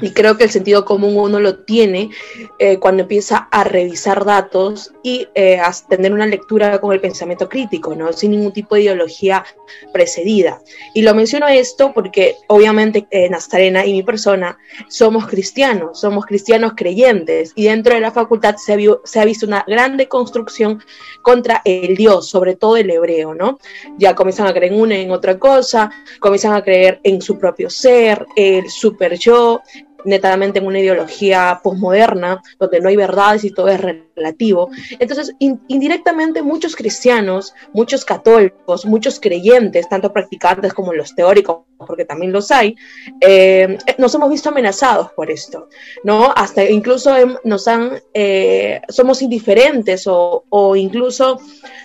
y 0.02 0.10
creo 0.10 0.36
que 0.36 0.44
el 0.44 0.50
sentido 0.50 0.84
común 0.84 1.16
uno 1.16 1.40
lo 1.40 1.60
tiene 1.60 2.10
eh, 2.58 2.78
cuando 2.78 3.02
empieza 3.02 3.48
a 3.50 3.64
revisar 3.64 4.24
datos 4.24 4.92
y 5.02 5.26
eh, 5.34 5.58
a 5.58 5.72
tener 5.88 6.12
una 6.12 6.26
lectura 6.26 6.78
con 6.80 6.92
el 6.92 7.00
pensamiento 7.00 7.48
crítico, 7.48 7.94
¿no? 7.94 8.12
Sin 8.12 8.32
ningún 8.32 8.52
tipo 8.52 8.74
de 8.74 8.82
ideología 8.82 9.44
precedida. 9.92 10.60
Y 10.92 11.02
lo 11.02 11.14
menciono 11.14 11.48
esto 11.48 11.92
porque 11.94 12.34
obviamente 12.48 13.06
eh, 13.10 13.30
Nazarena 13.30 13.86
y 13.86 13.92
mi 13.92 14.02
persona 14.02 14.58
somos 14.88 15.26
cristianos, 15.26 16.00
somos 16.00 16.26
cristianos 16.26 16.74
creyentes 16.76 17.52
y 17.54 17.64
dentro 17.64 17.94
de 17.94 18.00
la 18.00 18.12
facultad 18.12 18.56
se 18.56 18.74
ha, 18.74 18.76
se 19.04 19.20
ha 19.20 19.24
visto 19.24 19.46
una 19.46 19.64
gran 19.66 19.96
deconstrucción 19.96 20.82
contra 21.22 21.62
el 21.64 21.96
Dios, 21.96 22.28
sobre 22.28 22.54
todo 22.54 22.76
el 22.76 22.90
hebreo, 22.90 23.34
¿no? 23.34 23.58
Ya 23.96 24.14
comienzan 24.14 24.46
a 24.46 24.52
creer 24.52 24.72
en 24.74 24.80
una, 24.80 24.96
en 24.96 25.10
otra 25.10 25.38
cosa, 25.38 25.90
comienzan 26.20 26.52
a 26.52 26.62
creer 26.62 27.00
en 27.02 27.22
su 27.22 27.38
propio 27.38 27.70
ser, 27.70 28.26
el 28.36 28.68
super 28.68 29.18
yo, 29.18 29.62
netamente 30.06 30.58
en 30.58 30.66
una 30.66 30.80
ideología 30.80 31.60
posmoderna, 31.62 32.42
donde 32.58 32.80
no 32.80 32.88
hay 32.88 32.96
verdades 32.96 33.44
y 33.44 33.50
todo 33.50 33.68
es 33.68 33.80
relativo. 33.80 34.70
Entonces, 34.98 35.34
indirectamente 35.38 36.42
muchos 36.42 36.74
cristianos, 36.74 37.54
muchos 37.72 38.04
católicos, 38.04 38.86
muchos 38.86 39.20
creyentes, 39.20 39.88
tanto 39.88 40.12
practicantes 40.12 40.72
como 40.72 40.92
los 40.92 41.14
teóricos, 41.14 41.58
porque 41.76 42.04
también 42.04 42.32
los 42.32 42.50
hay, 42.50 42.76
eh, 43.20 43.76
nos 43.98 44.14
hemos 44.14 44.30
visto 44.30 44.48
amenazados 44.48 45.12
por 45.12 45.30
esto, 45.30 45.68
¿no? 46.04 46.32
Hasta 46.34 46.64
incluso 46.64 47.12
nos 47.44 47.68
han, 47.68 48.00
eh, 48.14 48.80
somos 48.88 49.20
indiferentes 49.20 50.06
o, 50.06 50.44
o 50.48 50.76
incluso 50.76 51.40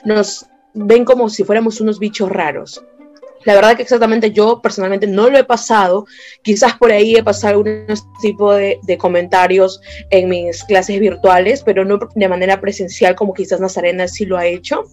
nos 0.05 0.45
ven 0.73 1.03
como 1.05 1.29
si 1.29 1.43
fuéramos 1.43 1.81
unos 1.81 1.99
bichos 1.99 2.29
raros. 2.29 2.83
La 3.45 3.55
verdad 3.55 3.75
que 3.75 3.83
exactamente 3.83 4.31
yo 4.31 4.61
personalmente 4.61 5.07
no 5.07 5.29
lo 5.29 5.37
he 5.37 5.43
pasado. 5.43 6.05
Quizás 6.43 6.77
por 6.77 6.91
ahí 6.91 7.15
he 7.15 7.23
pasado 7.23 7.55
algún 7.55 7.85
tipo 8.21 8.53
de, 8.53 8.79
comentarios 8.99 9.81
en 10.09 10.29
mis 10.29 10.63
clases 10.63 10.99
virtuales, 10.99 11.63
pero 11.63 11.85
no 11.85 11.99
de 12.13 12.27
manera 12.27 12.61
presencial 12.61 13.15
como 13.15 13.33
quizás 13.33 13.59
Nazarena 13.59 14.07
sí 14.07 14.25
lo 14.25 14.37
ha 14.37 14.45
hecho. 14.45 14.83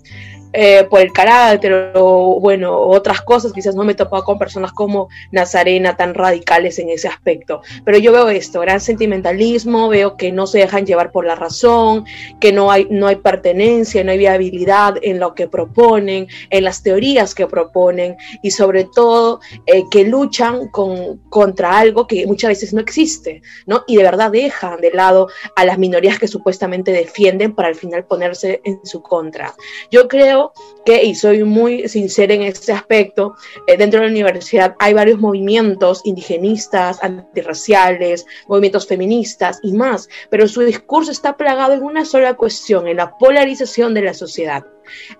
Eh, 0.55 0.87
por 0.89 1.01
el 1.01 1.13
carácter 1.13 1.93
o 1.95 2.41
bueno, 2.41 2.75
otras 2.79 3.21
cosas, 3.21 3.53
quizás 3.53 3.75
no 3.75 3.85
me 3.85 3.93
he 3.93 3.95
topado 3.95 4.25
con 4.25 4.39
personas 4.39 4.73
como 4.73 5.09
Nazarena 5.31 5.95
tan 5.95 6.15
radicales 6.15 6.79
en 6.79 6.89
ese 6.89 7.07
aspecto, 7.07 7.61
pero 7.85 7.99
yo 7.99 8.13
veo 8.13 8.31
esto, 8.31 8.61
gran 8.61 8.81
sentimentalismo, 8.81 9.91
veo 9.91 10.17
que 10.17 10.33
no 10.33 10.47
se 10.47 10.61
dejan 10.61 10.87
llevar 10.87 11.13
por 11.13 11.27
la 11.27 11.35
razón, 11.35 12.07
que 12.41 12.51
no 12.51 12.71
hay, 12.71 12.87
no 12.91 13.09
hay 13.09 13.17
pertenencia, 13.17 14.03
no 14.03 14.11
hay 14.11 14.19
viabilidad 14.19 14.95
en 15.03 15.21
lo 15.21 15.35
que 15.35 15.49
proponen, 15.49 16.29
en 16.49 16.65
las 16.65 16.83
teorías 16.83 17.35
que 17.35 17.47
proponen 17.47 18.17
y 18.43 18.51
sobre 18.51 18.85
todo 18.85 19.41
eh, 19.67 19.85
que 19.91 20.05
luchan 20.05 20.69
con, 20.69 21.19
contra 21.29 21.79
algo 21.79 22.07
que 22.07 22.27
muchas 22.27 22.49
veces 22.49 22.73
no 22.73 22.81
existe, 22.81 23.43
¿no? 23.67 23.85
Y 23.87 23.97
de 23.97 24.03
verdad 24.03 24.31
dejan 24.31 24.81
de 24.81 24.93
lado 24.93 25.29
a 25.57 25.67
las 25.67 25.77
minorías 25.77 26.19
que 26.19 26.27
supuestamente 26.27 26.91
defienden 26.91 27.55
para 27.55 27.69
al 27.69 27.75
final 27.75 28.05
ponerse 28.05 28.63
en 28.65 28.81
su 28.85 29.03
contra. 29.03 29.55
Yo 29.91 30.09
creo 30.09 30.38
que, 30.85 31.05
y 31.05 31.15
soy 31.15 31.45
muy 31.45 31.89
sincera 31.89 32.35
en 32.35 32.43
este 32.43 32.73
aspecto, 32.73 33.35
eh, 33.67 33.77
dentro 33.77 34.01
de 34.01 34.07
la 34.07 34.13
universidad 34.13 34.75
hay 34.79 34.95
varios 34.95 35.19
movimientos 35.19 36.01
indigenistas, 36.05 37.03
antirraciales, 37.03 38.27
movimientos 38.49 38.87
feministas 38.87 39.59
y 39.63 39.73
más, 39.73 40.09
pero 40.31 40.49
su 40.49 40.63
discurso 40.63 41.11
está 41.11 41.37
plagado 41.37 41.75
en 41.75 41.83
una 41.83 42.05
sola 42.05 42.35
cuestión, 42.35 42.89
en 42.89 42.97
la 42.97 43.17
polarización 43.19 43.95
de 43.95 44.03
la 44.03 44.15
sociedad. 44.15 44.65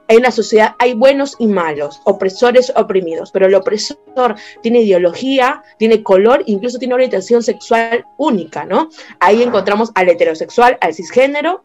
En 0.09 0.23
la 0.23 0.31
sociedad 0.31 0.75
hay 0.79 0.95
buenos 0.95 1.37
y 1.39 1.47
malos, 1.47 2.01
opresores, 2.05 2.73
oprimidos, 2.75 3.31
pero 3.31 3.47
el 3.47 3.55
opresor 3.55 4.37
tiene 4.63 4.81
ideología, 4.81 5.63
tiene 5.79 6.03
color, 6.03 6.43
incluso 6.47 6.79
tiene 6.79 6.95
orientación 6.95 7.43
sexual 7.43 8.07
única, 8.17 8.65
¿no? 8.65 8.89
Ahí 9.21 9.43
encontramos 9.43 9.91
al 9.95 10.09
heterosexual, 10.09 10.79
al 10.81 10.95
cisgénero 10.95 11.65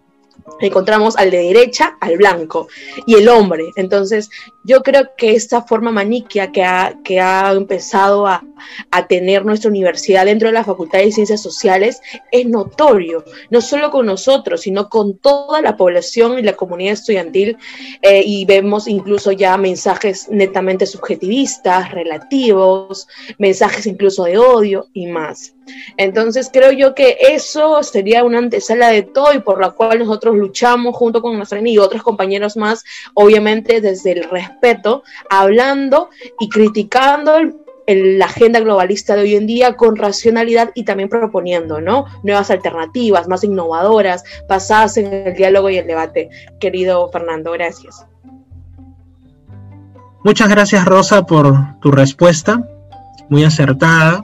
encontramos 0.59 1.17
al 1.17 1.31
de 1.31 1.37
derecha, 1.37 1.97
al 1.99 2.17
blanco, 2.17 2.67
y 3.05 3.15
el 3.15 3.27
hombre. 3.29 3.65
Entonces, 3.75 4.29
yo 4.63 4.81
creo 4.81 5.09
que 5.17 5.35
esta 5.35 5.63
forma 5.63 5.91
maniquia 5.91 6.51
que 6.51 6.63
ha, 6.63 6.95
que 7.03 7.19
ha 7.19 7.51
empezado 7.51 8.27
a, 8.27 8.43
a, 8.91 9.07
tener 9.07 9.45
nuestra 9.45 9.69
universidad 9.69 10.25
dentro 10.25 10.47
de 10.47 10.53
la 10.53 10.63
Facultad 10.63 10.99
de 10.99 11.11
Ciencias 11.11 11.41
Sociales 11.41 12.01
es 12.31 12.45
notorio, 12.45 13.23
no 13.49 13.61
solo 13.61 13.91
con 13.91 14.05
nosotros, 14.05 14.61
sino 14.61 14.89
con 14.89 15.17
toda 15.17 15.61
la 15.61 15.75
población 15.75 16.39
y 16.39 16.43
la 16.43 16.53
comunidad 16.53 16.93
estudiantil, 16.93 17.57
eh, 18.01 18.23
y 18.25 18.45
vemos 18.45 18.87
incluso 18.87 19.31
ya 19.31 19.57
mensajes 19.57 20.29
netamente 20.29 20.85
subjetivistas, 20.85 21.91
relativos, 21.91 23.07
mensajes 23.37 23.85
incluso 23.85 24.23
de 24.23 24.37
odio 24.37 24.87
y 24.93 25.07
más. 25.07 25.53
Entonces 25.97 26.49
creo 26.51 26.71
yo 26.71 26.93
que 26.95 27.17
eso 27.19 27.81
sería 27.83 28.23
una 28.23 28.39
antesala 28.39 28.89
de 28.89 29.03
todo 29.03 29.33
y 29.33 29.39
por 29.39 29.61
la 29.61 29.71
cual 29.71 29.99
nosotros 29.99 30.32
luchamos 30.33 30.95
junto 30.95 31.21
con 31.21 31.35
nuestra 31.37 31.59
y 31.63 31.77
otros 31.77 32.03
compañeros 32.03 32.57
más, 32.57 32.83
obviamente 33.13 33.81
desde 33.81 34.11
el 34.13 34.29
respeto, 34.29 35.03
hablando 35.29 36.09
y 36.39 36.49
criticando 36.49 37.37
la 37.87 38.25
agenda 38.25 38.59
globalista 38.59 39.15
de 39.15 39.23
hoy 39.23 39.35
en 39.35 39.45
día 39.45 39.75
con 39.75 39.95
racionalidad 39.95 40.71
y 40.73 40.83
también 40.83 41.09
proponiendo 41.09 41.81
¿no? 41.81 42.05
nuevas 42.23 42.49
alternativas, 42.49 43.27
más 43.27 43.43
innovadoras, 43.43 44.23
basadas 44.47 44.97
en 44.97 45.11
el 45.13 45.33
diálogo 45.33 45.69
y 45.69 45.77
el 45.77 45.87
debate. 45.87 46.29
Querido 46.59 47.09
Fernando, 47.11 47.51
gracias. 47.51 48.05
Muchas 50.23 50.47
gracias 50.47 50.85
Rosa 50.85 51.25
por 51.25 51.79
tu 51.81 51.91
respuesta, 51.91 52.65
muy 53.27 53.43
acertada. 53.43 54.23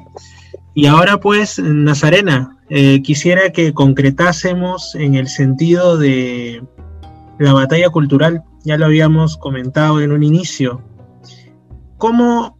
Y 0.73 0.85
ahora 0.85 1.17
pues, 1.17 1.59
Nazarena, 1.59 2.57
eh, 2.69 3.01
quisiera 3.01 3.51
que 3.51 3.73
concretásemos 3.73 4.95
en 4.95 5.15
el 5.15 5.27
sentido 5.27 5.97
de 5.97 6.63
la 7.39 7.53
batalla 7.53 7.89
cultural, 7.89 8.43
ya 8.63 8.77
lo 8.77 8.85
habíamos 8.85 9.37
comentado 9.37 10.01
en 10.01 10.11
un 10.11 10.23
inicio. 10.23 10.83
¿Cómo 11.97 12.59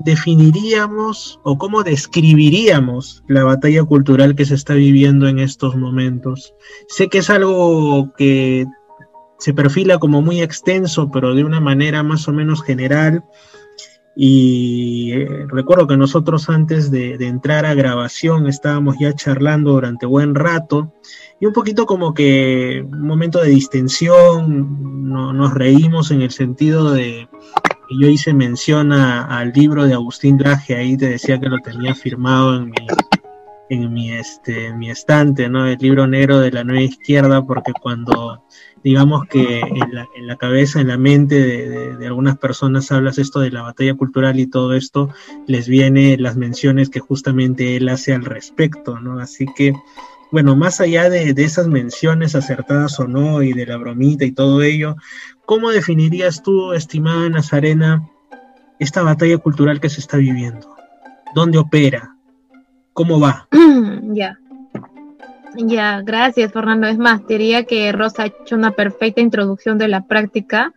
definiríamos 0.00 1.40
o 1.44 1.56
cómo 1.56 1.82
describiríamos 1.84 3.22
la 3.28 3.44
batalla 3.44 3.84
cultural 3.84 4.34
que 4.34 4.44
se 4.44 4.54
está 4.54 4.74
viviendo 4.74 5.28
en 5.28 5.38
estos 5.38 5.76
momentos? 5.76 6.54
Sé 6.88 7.08
que 7.08 7.18
es 7.18 7.30
algo 7.30 8.12
que 8.16 8.66
se 9.38 9.54
perfila 9.54 9.98
como 9.98 10.22
muy 10.22 10.40
extenso, 10.40 11.10
pero 11.12 11.34
de 11.34 11.44
una 11.44 11.60
manera 11.60 12.02
más 12.02 12.26
o 12.26 12.32
menos 12.32 12.62
general 12.62 13.24
y 14.16 15.12
eh, 15.12 15.46
recuerdo 15.48 15.86
que 15.86 15.96
nosotros 15.96 16.48
antes 16.48 16.90
de, 16.90 17.14
entrar 17.14 17.66
a 17.66 17.74
grabación 17.74 18.46
estábamos 18.46 18.96
ya 18.98 19.12
charlando 19.12 19.72
durante 19.72 20.06
buen 20.06 20.34
rato 20.34 20.92
y 21.40 21.46
un 21.46 21.52
poquito 21.52 21.84
como 21.84 22.14
que 22.14 22.84
un 22.86 23.06
momento 23.06 23.40
de 23.40 23.48
distensión, 23.48 25.08
no, 25.08 25.32
nos 25.32 25.52
reímos 25.52 26.10
en 26.10 26.22
el 26.22 26.30
sentido 26.30 26.92
de 26.92 27.28
que 27.88 27.98
yo 28.00 28.08
hice 28.08 28.32
mención 28.32 28.92
al 28.92 29.52
libro 29.52 29.84
de 29.84 29.94
Agustín 29.94 30.38
Draje, 30.38 30.76
ahí 30.76 30.96
te 30.96 31.08
decía 31.08 31.40
que 31.40 31.48
lo 31.48 31.58
tenía 31.58 31.94
firmado 31.94 32.56
en 32.56 32.66
mi, 32.66 32.76
en 33.70 33.92
mi, 33.92 34.12
este, 34.12 34.72
mi 34.74 34.90
estante, 34.90 35.48
¿no? 35.48 35.66
El 35.66 35.78
libro 35.78 36.06
negro 36.06 36.40
de 36.40 36.52
la 36.52 36.64
nueva 36.64 36.82
izquierda, 36.82 37.44
porque 37.44 37.72
cuando 37.80 38.44
digamos 38.82 39.26
que 39.28 39.60
en 39.60 39.94
la, 39.94 40.06
en 40.14 40.26
la 40.26 40.36
cabeza, 40.36 40.80
en 40.80 40.88
la 40.88 40.98
mente 40.98 41.36
de, 41.36 41.96
de, 41.96 42.06
algunas 42.06 42.36
personas 42.36 42.92
hablas 42.92 43.16
esto 43.16 43.40
de 43.40 43.50
la 43.50 43.62
batalla 43.62 43.94
cultural 43.94 44.38
y 44.38 44.46
todo 44.46 44.74
esto, 44.74 45.08
les 45.46 45.68
viene 45.68 46.18
las 46.18 46.36
menciones 46.36 46.90
que 46.90 47.00
justamente 47.00 47.76
él 47.76 47.88
hace 47.88 48.12
al 48.12 48.26
respecto, 48.26 49.00
¿no? 49.00 49.18
Así 49.18 49.46
que, 49.56 49.72
bueno, 50.30 50.54
más 50.54 50.82
allá 50.82 51.08
de, 51.08 51.32
de 51.32 51.44
esas 51.44 51.66
menciones 51.66 52.34
acertadas 52.34 53.00
o 53.00 53.08
no 53.08 53.42
y 53.42 53.54
de 53.54 53.64
la 53.64 53.78
bromita 53.78 54.26
y 54.26 54.32
todo 54.32 54.62
ello, 54.62 54.96
¿cómo 55.46 55.70
definirías 55.70 56.42
tú, 56.42 56.74
estimada 56.74 57.30
Nazarena, 57.30 58.06
esta 58.78 59.02
batalla 59.02 59.38
cultural 59.38 59.80
que 59.80 59.88
se 59.88 60.00
está 60.00 60.18
viviendo? 60.18 60.76
¿Dónde 61.34 61.56
opera? 61.56 62.13
¿Cómo 62.94 63.20
va? 63.20 63.48
Ya. 64.14 64.38
Ya, 65.56 66.00
gracias 66.02 66.52
Fernando. 66.52 66.86
Es 66.86 66.98
más, 66.98 67.26
diría 67.26 67.64
que 67.64 67.92
Rosa 67.92 68.24
ha 68.24 68.26
hecho 68.26 68.56
una 68.56 68.72
perfecta 68.72 69.20
introducción 69.20 69.78
de 69.78 69.88
la 69.88 70.02
práctica 70.06 70.72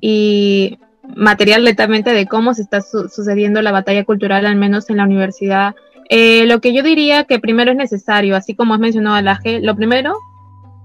y 0.00 0.78
material 1.14 1.64
netamente 1.64 2.12
de 2.12 2.26
cómo 2.26 2.54
se 2.54 2.62
está 2.62 2.80
su 2.80 3.08
sucediendo 3.08 3.60
la 3.60 3.72
batalla 3.72 4.04
cultural, 4.04 4.46
al 4.46 4.56
menos 4.56 4.88
en 4.88 4.98
la 4.98 5.04
universidad. 5.04 5.74
Eh, 6.08 6.46
lo 6.46 6.60
que 6.60 6.72
yo 6.74 6.82
diría 6.82 7.24
que 7.24 7.38
primero 7.38 7.70
es 7.70 7.76
necesario, 7.76 8.36
así 8.36 8.54
como 8.54 8.74
has 8.74 8.80
mencionado 8.80 9.16
Alaje, 9.16 9.60
lo 9.60 9.74
primero 9.76 10.14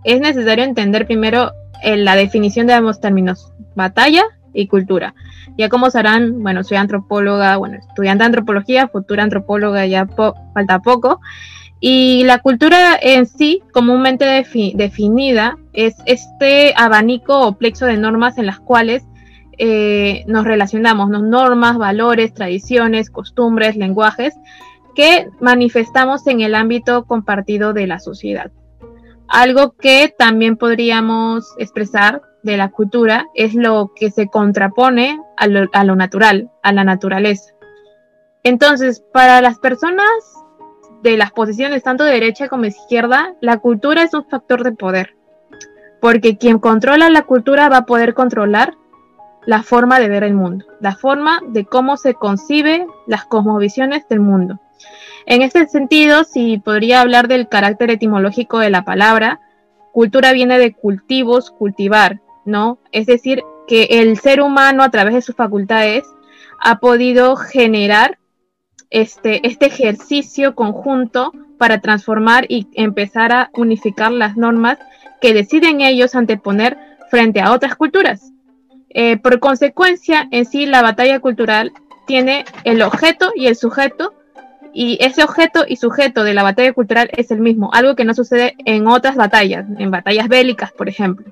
es 0.04 0.20
necesario 0.20 0.64
entender 0.64 1.06
primero 1.06 1.52
eh, 1.84 1.98
la 1.98 2.16
definición 2.16 2.68
de 2.68 2.74
ambos 2.74 3.00
términos, 3.00 3.52
batalla 3.76 4.24
y 4.54 4.68
cultura. 4.68 5.14
Ya 5.58 5.70
como 5.70 5.90
sabrán, 5.90 6.42
bueno, 6.42 6.64
soy 6.64 6.78
antropóloga, 6.78 7.58
bueno, 7.58 7.78
estudiante 7.78 8.24
de 8.24 8.28
antropología, 8.28 8.88
futura 8.88 9.24
antropóloga, 9.24 9.86
ya 9.86 10.08
falta 10.54 10.80
poco. 10.80 11.20
Y 11.80 12.24
la 12.26 12.40
cultura 12.40 12.98
en 13.02 13.26
sí, 13.26 13.62
comúnmente 13.72 14.26
defi 14.26 14.74
definida, 14.76 15.58
es 15.74 15.96
este 16.06 16.74
abanico 16.76 17.40
o 17.40 17.58
plexo 17.58 17.86
de 17.86 17.98
normas 17.98 18.38
en 18.38 18.46
las 18.46 18.60
cuales 18.60 19.04
eh, 19.58 20.24
nos 20.28 20.46
relacionamos, 20.46 21.10
¿no? 21.10 21.22
normas, 21.22 21.78
valores, 21.78 22.34
tradiciones, 22.34 23.10
costumbres, 23.10 23.78
lenguajes, 23.78 24.34
que 24.96 25.30
manifestamos 25.40 26.28
en 26.28 26.42
el 26.42 26.56
ámbito 26.56 27.06
compartido 27.06 27.74
de 27.74 27.88
la 27.88 28.00
sociedad. 28.00 28.52
Algo 29.28 29.74
que 29.74 30.14
también 30.18 30.58
podríamos 30.58 31.54
expresar 31.58 32.22
de 32.44 32.58
la 32.58 32.70
cultura 32.70 33.28
es 33.34 33.54
lo 33.54 33.92
que 33.96 34.12
se 34.12 34.28
contrapone 34.28 35.20
a 35.38 35.48
lo, 35.48 35.70
a 35.74 35.84
lo 35.84 35.96
natural, 35.96 36.50
a 36.64 36.72
la 36.72 36.84
naturaleza. 36.84 37.54
Entonces, 38.44 39.04
para 39.14 39.42
las 39.42 39.60
personas 39.60 40.08
de 41.04 41.18
las 41.18 41.32
posiciones 41.32 41.84
tanto 41.84 42.04
de 42.04 42.14
derecha 42.14 42.48
como 42.48 42.64
de 42.64 42.70
izquierda, 42.70 43.34
la 43.42 43.58
cultura 43.58 44.04
es 44.04 44.14
un 44.14 44.26
factor 44.26 44.64
de 44.64 44.72
poder, 44.72 45.16
porque 46.02 46.38
quien 46.38 46.60
controla 46.60 47.10
la 47.10 47.24
cultura 47.24 47.70
va 47.70 47.78
a 47.78 47.86
poder 47.86 48.14
controlar 48.14 48.76
la 49.46 49.64
forma 49.64 50.00
de 50.00 50.10
ver 50.10 50.24
el 50.24 50.34
mundo, 50.34 50.66
la 50.80 50.96
forma 50.96 51.42
de 51.48 51.66
cómo 51.66 51.98
se 51.98 52.14
concibe 52.14 52.86
las 53.08 53.26
cosmovisiones 53.26 54.08
del 54.08 54.20
mundo. 54.20 54.60
En 55.26 55.42
este 55.42 55.68
sentido, 55.68 56.24
si 56.24 56.58
podría 56.60 57.02
hablar 57.02 57.28
del 57.28 57.48
carácter 57.48 57.92
etimológico 57.92 58.60
de 58.60 58.70
la 58.70 58.84
palabra, 58.84 59.40
cultura 59.92 60.34
viene 60.34 60.60
de 60.60 60.74
cultivos, 60.74 61.52
cultivar, 61.52 62.20
¿no? 62.50 62.80
Es 62.92 63.06
decir, 63.06 63.44
que 63.68 63.84
el 63.84 64.18
ser 64.18 64.42
humano 64.42 64.84
a 64.84 64.90
través 64.90 65.14
de 65.14 65.22
sus 65.22 65.36
facultades 65.36 66.04
ha 66.60 66.80
podido 66.80 67.36
generar 67.36 68.18
este, 68.90 69.48
este 69.48 69.68
ejercicio 69.68 70.56
conjunto 70.56 71.32
para 71.58 71.80
transformar 71.80 72.46
y 72.50 72.68
empezar 72.74 73.32
a 73.32 73.52
unificar 73.54 74.12
las 74.12 74.38
normas 74.38 74.80
que 75.22 75.34
deciden 75.34 75.82
ellos 75.82 76.16
anteponer 76.16 76.78
frente 77.10 77.42
a 77.42 77.52
otras 77.52 77.76
culturas. 77.76 78.32
Eh, 78.90 79.18
por 79.18 79.40
consecuencia, 79.40 80.28
en 80.32 80.46
sí, 80.46 80.66
la 80.66 80.82
batalla 80.82 81.20
cultural 81.20 81.72
tiene 82.08 82.46
el 82.64 82.82
objeto 82.82 83.32
y 83.36 83.48
el 83.48 83.56
sujeto, 83.56 84.14
y 84.74 84.98
ese 85.02 85.24
objeto 85.24 85.66
y 85.68 85.76
sujeto 85.76 86.24
de 86.24 86.34
la 86.34 86.44
batalla 86.44 86.74
cultural 86.74 87.10
es 87.16 87.30
el 87.32 87.40
mismo, 87.40 87.70
algo 87.74 87.96
que 87.96 88.06
no 88.06 88.14
sucede 88.14 88.56
en 88.66 88.88
otras 88.88 89.16
batallas, 89.16 89.66
en 89.78 89.92
batallas 89.92 90.28
bélicas, 90.28 90.72
por 90.72 90.90
ejemplo. 90.90 91.32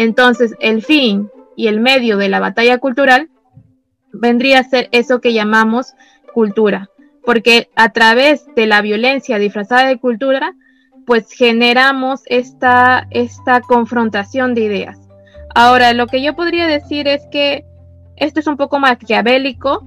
Entonces, 0.00 0.54
el 0.60 0.82
fin 0.82 1.28
y 1.56 1.66
el 1.66 1.78
medio 1.78 2.16
de 2.16 2.30
la 2.30 2.40
batalla 2.40 2.78
cultural 2.78 3.28
vendría 4.14 4.60
a 4.60 4.64
ser 4.64 4.88
eso 4.92 5.20
que 5.20 5.34
llamamos 5.34 5.92
cultura, 6.32 6.88
porque 7.22 7.68
a 7.76 7.90
través 7.90 8.46
de 8.56 8.66
la 8.66 8.80
violencia 8.80 9.36
disfrazada 9.36 9.88
de 9.88 9.98
cultura, 9.98 10.54
pues 11.04 11.30
generamos 11.30 12.22
esta, 12.24 13.08
esta 13.10 13.60
confrontación 13.60 14.54
de 14.54 14.62
ideas. 14.62 14.98
Ahora, 15.54 15.92
lo 15.92 16.06
que 16.06 16.22
yo 16.22 16.34
podría 16.34 16.66
decir 16.66 17.06
es 17.06 17.20
que 17.30 17.66
esto 18.16 18.40
es 18.40 18.46
un 18.46 18.56
poco 18.56 18.78
maquiavélico, 18.78 19.86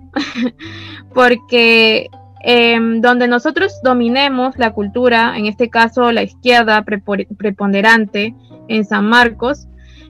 porque 1.15 2.07
eh, 2.43 2.79
donde 2.99 3.27
nosotros 3.27 3.81
dominemos 3.81 4.59
la 4.59 4.73
cultura, 4.73 5.35
en 5.39 5.47
este 5.47 5.71
caso 5.71 6.11
la 6.11 6.21
izquierda 6.21 6.83
preponderante 6.83 8.35
en 8.67 8.85
San 8.85 9.09
Marcos, 9.09 9.67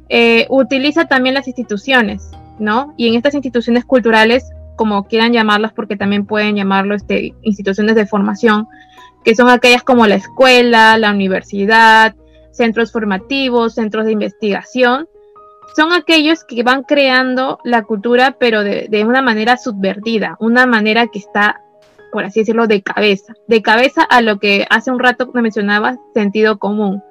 eh, 0.10 0.46
utiliza 0.50 1.06
también 1.06 1.36
las 1.36 1.48
instituciones, 1.48 2.32
¿no? 2.60 2.94
Y 2.98 3.08
en 3.08 3.16
estas 3.16 3.34
instituciones 3.34 3.86
culturales 3.86 4.52
como 4.76 5.04
quieran 5.06 5.34
llamarlas, 5.34 5.74
porque 5.74 5.96
también 5.96 6.26
pueden 6.26 6.56
llamarlo 6.56 6.96
este, 6.96 7.34
instituciones 7.42 7.96
de 7.96 8.08
formación, 8.08 8.68
que 9.24 9.36
son 9.36 9.50
aquellas 9.50 9.84
como 9.84 10.08
la 10.08 10.16
escuela, 10.16 10.98
la 10.98 11.12
universidad, 11.12 12.16
centros 12.52 12.92
formativos, 12.92 13.76
centros 13.76 14.06
de 14.06 14.12
investigación, 14.12 15.08
son 15.76 15.92
aquellos 15.92 16.44
que 16.44 16.64
van 16.64 16.84
creando 16.84 17.60
la 17.64 17.84
cultura, 17.84 18.36
pero 18.40 18.64
de, 18.64 18.88
de, 18.90 19.06
una 19.06 19.22
manera 19.22 19.58
subvertida, 19.58 20.38
una 20.40 20.66
manera 20.66 21.08
que 21.08 21.20
está, 21.20 21.62
por 22.12 22.26
así 22.26 22.42
decirlo, 22.42 22.68
de 22.68 22.84
cabeza, 22.84 23.34
de 23.48 23.62
cabeza 23.62 24.04
a 24.04 24.22
lo 24.22 24.40
que 24.40 24.68
hace 24.70 24.92
un 24.92 25.00
rato 25.00 25.32
me 25.34 25.42
mencionaba, 25.42 25.98
sentido 26.14 26.60
común, 26.60 27.02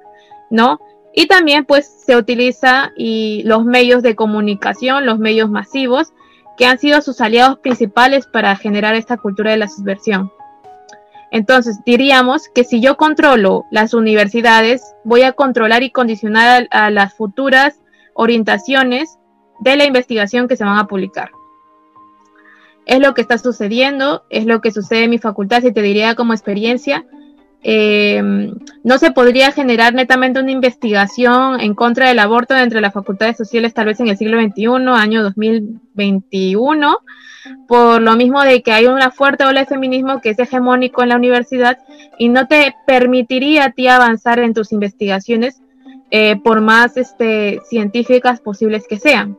¿no? 0.49 0.79
Y 1.13 1.27
también 1.27 1.65
pues 1.65 1.87
se 2.05 2.15
utiliza 2.17 2.91
y 2.97 3.43
los 3.43 3.65
medios 3.65 4.01
de 4.01 4.15
comunicación, 4.15 5.05
los 5.05 5.19
medios 5.19 5.49
masivos, 5.49 6.13
que 6.57 6.65
han 6.65 6.79
sido 6.79 7.01
sus 7.01 7.21
aliados 7.21 7.59
principales 7.59 8.27
para 8.27 8.55
generar 8.55 8.95
esta 8.95 9.17
cultura 9.17 9.51
de 9.51 9.57
la 9.57 9.67
subversión. 9.67 10.31
Entonces, 11.31 11.79
diríamos 11.83 12.47
que 12.53 12.63
si 12.63 12.79
yo 12.79 12.95
controlo 12.95 13.65
las 13.71 13.95
universidades, 13.95 14.93
voy 15.03 15.23
a 15.23 15.31
controlar 15.31 15.81
y 15.81 15.89
condicionar 15.89 16.67
a, 16.69 16.91
las 16.91 17.15
futuras 17.15 17.81
orientaciones 18.13 19.17
de 19.59 19.75
la 19.75 19.85
investigación 19.85 20.47
que 20.47 20.55
se 20.55 20.63
van 20.63 20.77
a 20.77 20.85
publicar. 20.85 21.31
Es 22.85 22.99
lo 22.99 23.15
que 23.15 23.21
está 23.21 23.39
sucediendo, 23.39 24.25
es 24.29 24.45
lo 24.45 24.61
que 24.61 24.69
sucede 24.69 25.05
en 25.05 25.09
mi 25.09 25.17
facultad, 25.17 25.63
si 25.63 25.71
te 25.71 25.81
diría 25.81 26.13
como 26.13 26.33
experiencia, 26.33 27.03
eh, 27.63 28.21
no 28.83 28.97
se 28.97 29.11
podría 29.11 29.53
generar 29.53 29.93
netamente 29.93 30.41
una 30.41 30.51
investigación 30.51 31.61
en 31.61 31.73
contra 31.73 32.09
del 32.09 32.19
aborto 32.19 32.55
entre 32.55 32.81
las 32.81 32.93
facultades 32.93 33.37
sociales 33.37 33.73
tal 33.73 33.85
vez 33.85 33.99
en 34.01 34.09
el 34.09 34.17
siglo 34.17 34.41
XXI, 34.41 34.67
año 34.93 35.23
2021, 35.23 36.97
por 37.67 38.01
lo 38.01 38.15
mismo 38.17 38.41
de 38.41 38.61
que 38.61 38.73
hay 38.73 38.87
una 38.87 39.11
fuerte 39.11 39.45
ola 39.45 39.61
de 39.61 39.65
feminismo 39.65 40.19
que 40.19 40.31
es 40.31 40.39
hegemónico 40.39 41.03
en 41.03 41.09
la 41.09 41.15
universidad 41.15 41.77
y 42.17 42.27
no 42.27 42.47
te 42.47 42.75
permitiría 42.85 43.71
ti 43.71 43.87
avanzar 43.87 44.39
en 44.39 44.53
tus 44.53 44.73
investigaciones 44.73 45.61
eh, 46.11 46.35
por 46.43 46.59
más 46.59 46.97
este, 46.97 47.61
científicas 47.69 48.41
posibles 48.41 48.87
que 48.89 48.99
sean, 48.99 49.37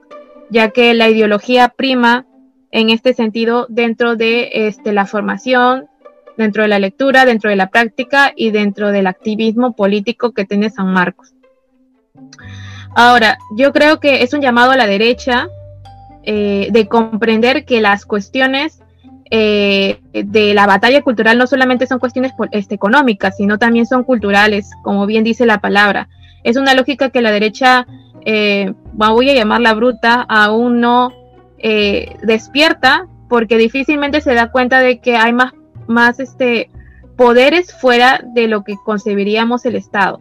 ya 0.51 0.71
que 0.71 0.95
la 0.95 1.11
ideología 1.11 1.69
prima 1.69 2.25
en 2.71 2.89
este 2.91 3.13
sentido 3.13 3.67
dentro 3.69 4.17
de 4.17 4.49
este, 4.67 4.93
la 4.93 5.07
formación 5.07 5.89
dentro 6.37 6.63
de 6.63 6.69
la 6.69 6.79
lectura, 6.79 7.25
dentro 7.25 7.51
de 7.51 7.57
la 7.57 7.69
práctica 7.69 8.33
y 8.35 8.51
dentro 8.51 8.91
del 8.91 9.07
activismo 9.07 9.75
político 9.75 10.33
que 10.33 10.45
tiene 10.45 10.71
San 10.71 10.93
Marcos. 10.93 11.35
Ahora, 12.95 13.39
yo 13.57 13.73
creo 13.73 14.01
que 14.01 14.23
es 14.23 14.33
un 14.35 14.41
llamado 14.41 14.73
a 14.73 14.77
la 14.77 14.87
derecha 14.87 15.49
eh, 16.23 16.69
de 16.71 16.87
comprender 16.87 17.65
que 17.65 17.81
las 17.81 18.07
cuestiones 18.07 18.81
eh, 19.31 20.01
de 20.13 20.55
la 20.55 20.67
batalla 20.67 21.03
cultural 21.03 21.39
no 21.39 21.47
solamente 21.47 21.87
son 21.87 21.99
cuestiones 21.99 22.33
este, 22.53 22.75
económicas, 22.75 23.37
sino 23.37 23.59
también 23.59 23.87
son 23.87 24.05
culturales, 24.05 24.71
como 24.83 25.07
bien 25.07 25.25
dice 25.25 25.47
la 25.47 25.59
palabra. 25.59 26.09
Es 26.45 26.57
una 26.57 26.75
lógica 26.75 27.11
que 27.11 27.23
la 27.23 27.33
derecha, 27.33 27.87
eh, 28.25 28.75
voy 28.93 29.31
a 29.31 29.35
llamarla 29.35 29.75
bruta, 29.75 30.25
aún 30.29 30.81
no 30.81 31.13
eh, 31.59 32.17
despierta 32.23 33.09
porque 33.29 33.57
difícilmente 33.57 34.21
se 34.21 34.35
da 34.35 34.53
cuenta 34.53 34.81
de 34.81 34.99
que 35.01 35.17
hay 35.17 35.33
más 35.33 35.53
más 35.87 36.21
este, 36.21 36.71
poderes 37.17 37.73
fuera 37.73 38.21
de 38.35 38.49
lo 38.49 38.65
que 38.65 38.77
concebiríamos 38.85 39.65
el 39.65 39.77
Estado. 39.77 40.21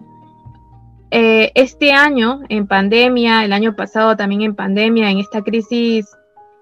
Eh, 1.11 1.51
este 1.55 1.91
año, 1.91 2.41
en 2.49 2.67
pandemia, 2.67 3.45
el 3.45 3.53
año 3.53 3.75
pasado 3.75 4.17
también 4.17 4.41
en 4.41 4.55
pandemia, 4.55 5.11
en 5.11 5.19
esta 5.19 5.41
crisis 5.41 6.07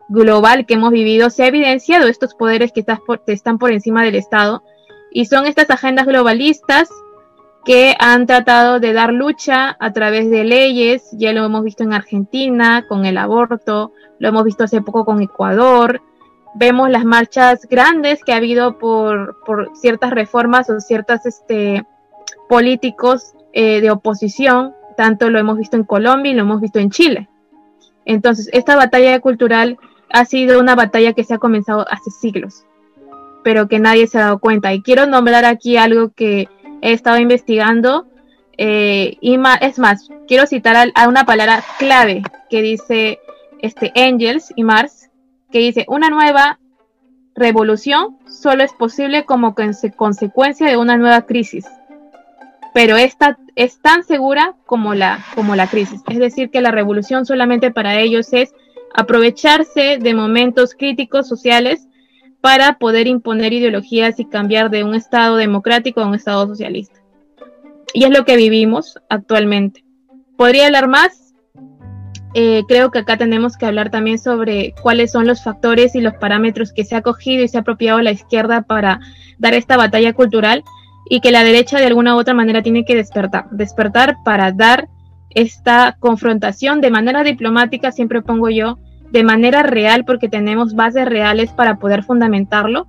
global 0.10 0.66
que 0.66 0.74
hemos 0.74 0.92
vivido, 0.92 1.30
se 1.30 1.44
ha 1.44 1.48
evidenciado 1.48 2.08
estos 2.08 2.36
poderes 2.36 2.74
que 2.74 2.82
están 2.82 3.00
por, 3.06 3.22
están 3.28 3.58
por 3.58 3.72
encima 3.72 4.04
del 4.04 4.16
Estado 4.16 4.62
Y 5.10 5.26
son 5.26 5.46
estas 5.46 5.70
agendas 5.70 6.06
globalistas 6.06 6.90
que 7.64 7.96
han 8.00 8.26
tratado 8.26 8.80
de 8.80 8.92
dar 8.92 9.14
lucha 9.14 9.78
a 9.80 9.94
través 9.94 10.30
de 10.30 10.44
leyes, 10.44 11.10
ya 11.14 11.32
lo 11.32 11.46
hemos 11.46 11.64
visto 11.64 11.84
en 11.84 11.94
Argentina 11.94 12.86
con 12.90 13.06
el 13.06 13.18
aborto, 13.18 13.94
lo 14.20 14.30
hemos 14.30 14.44
visto 14.44 14.64
hace 14.64 14.82
poco 14.82 15.06
con 15.06 15.22
Ecuador, 15.22 16.02
vemos 16.56 16.90
las 16.90 17.06
marchas 17.06 17.68
grandes 17.70 18.24
que 18.24 18.34
ha 18.34 18.38
habido 18.38 18.78
por, 18.78 19.38
ciertas 19.76 20.12
reformas 20.12 20.70
o 20.70 20.80
ciertos 20.80 21.26
este, 21.26 21.86
políticos 22.50 23.34
eh, 23.54 23.82
de 23.82 23.92
oposición, 23.92 24.74
tanto 24.98 25.30
lo 25.30 25.40
hemos 25.40 25.58
visto 25.58 25.78
en 25.78 25.84
Colombia 25.84 26.32
y 26.32 26.36
lo 26.36 26.42
hemos 26.42 26.62
visto 26.62 26.80
en 26.80 26.90
Chile. 26.90 27.30
Entonces, 28.06 28.50
esta 28.54 28.76
batalla 28.76 29.20
cultural 29.20 29.78
ha 30.10 30.26
sido 30.26 30.60
una 30.60 30.76
batalla 30.76 31.14
que 31.14 31.24
se 31.24 31.34
ha 31.34 31.38
comenzado 31.38 31.86
hace 31.90 32.12
siglos, 32.12 32.66
pero 33.44 33.68
que 33.68 33.80
nadie 33.80 34.08
se 34.08 34.18
ha 34.18 34.22
dado 34.22 34.40
cuenta. 34.40 34.74
Y 34.74 34.82
quiero 34.82 35.06
nombrar 35.06 35.46
aquí 35.46 35.78
algo 35.78 36.10
que 36.10 36.50
he 36.82 36.94
estado 36.94 37.18
investigando. 37.18 38.08
Eh, 38.58 39.18
y 39.22 39.40
es 39.62 39.80
más, 39.80 40.10
quiero 40.28 40.46
citar 40.46 40.92
a, 40.94 41.08
una 41.08 41.26
palabra 41.26 41.64
clave 41.80 42.22
que 42.50 42.62
dice 42.62 43.20
este 43.60 43.92
Angels 43.96 44.52
y 44.56 44.64
Mars, 44.64 45.10
que 45.52 45.60
dice, 45.60 45.86
una 45.88 46.10
nueva 46.10 46.60
revolución 47.36 48.18
solo 48.28 48.64
es 48.64 48.74
posible 48.74 49.26
como 49.26 49.56
consecuencia 49.56 50.68
de 50.68 50.78
una 50.78 50.98
nueva 50.98 51.26
crisis, 51.26 51.66
pero 52.74 52.98
esta 52.98 53.38
es 53.56 53.82
tan 53.82 54.04
segura 54.04 54.56
como 54.66 54.94
la, 54.94 55.24
como 55.36 55.56
la 55.56 55.68
crisis. 55.68 56.02
Es 56.10 56.20
decir, 56.20 56.50
que 56.50 56.62
la 56.62 56.72
revolución 56.72 57.26
solamente 57.26 57.72
para 57.72 58.00
ellos 58.00 58.32
es 58.34 58.54
aprovecharse 58.94 59.98
de 59.98 60.14
momentos 60.14 60.74
críticos 60.74 61.28
sociales 61.28 61.88
para 62.42 62.78
poder 62.80 63.08
imponer 63.08 63.54
ideologías 63.54 64.20
y 64.20 64.26
cambiar 64.26 64.70
de 64.70 64.84
un 64.84 64.96
Estado 64.96 65.36
democrático 65.36 66.02
a 66.02 66.08
un 66.08 66.16
Estado 66.16 66.48
socialista. 66.48 67.00
Y 67.94 68.06
es 68.06 68.10
lo 68.10 68.26
que 68.26 68.36
vivimos 68.36 69.00
actualmente. 69.10 69.84
¿Podría 70.38 70.66
hablar 70.66 70.88
más? 70.88 71.21
Eh, 72.34 72.64
creo 72.68 72.92
que 72.92 73.00
acá 73.00 73.18
tenemos 73.18 73.58
que 73.58 73.66
hablar 73.66 73.90
también 73.90 74.18
sobre 74.18 74.74
cuáles 74.82 75.12
son 75.12 75.28
los 75.28 75.44
factores 75.44 75.96
y 75.96 76.02
los 76.02 76.14
parámetros 76.14 76.72
que 76.72 76.86
se 76.86 76.96
ha 76.96 77.02
cogido 77.02 77.44
y 77.44 77.48
se 77.48 77.58
ha 77.58 77.62
apropiado 77.62 78.02
la 78.02 78.12
izquierda 78.12 78.62
para 78.62 79.00
dar 79.38 79.54
esta 79.54 79.76
batalla 79.76 80.14
cultural 80.14 80.64
y 81.10 81.20
que 81.20 81.32
la 81.32 81.44
derecha 81.44 81.80
de 81.80 81.88
alguna 81.88 82.16
u 82.16 82.20
otra 82.20 82.34
manera 82.34 82.62
tiene 82.62 82.86
que 82.86 82.96
despertar, 82.96 83.50
despertar 83.52 84.16
para 84.24 84.52
dar 84.54 84.88
esta 85.32 85.98
confrontación 86.00 86.80
de 86.80 86.92
manera 86.92 87.24
diplomática, 87.24 87.92
siempre 87.92 88.22
pongo 88.22 88.50
yo, 88.50 88.80
de 89.12 89.24
manera 89.24 89.64
real 89.64 90.06
porque 90.06 90.30
tenemos 90.30 90.74
bases 90.74 91.06
reales 91.06 91.52
para 91.52 91.78
poder 91.78 92.04
fundamentarlo 92.04 92.88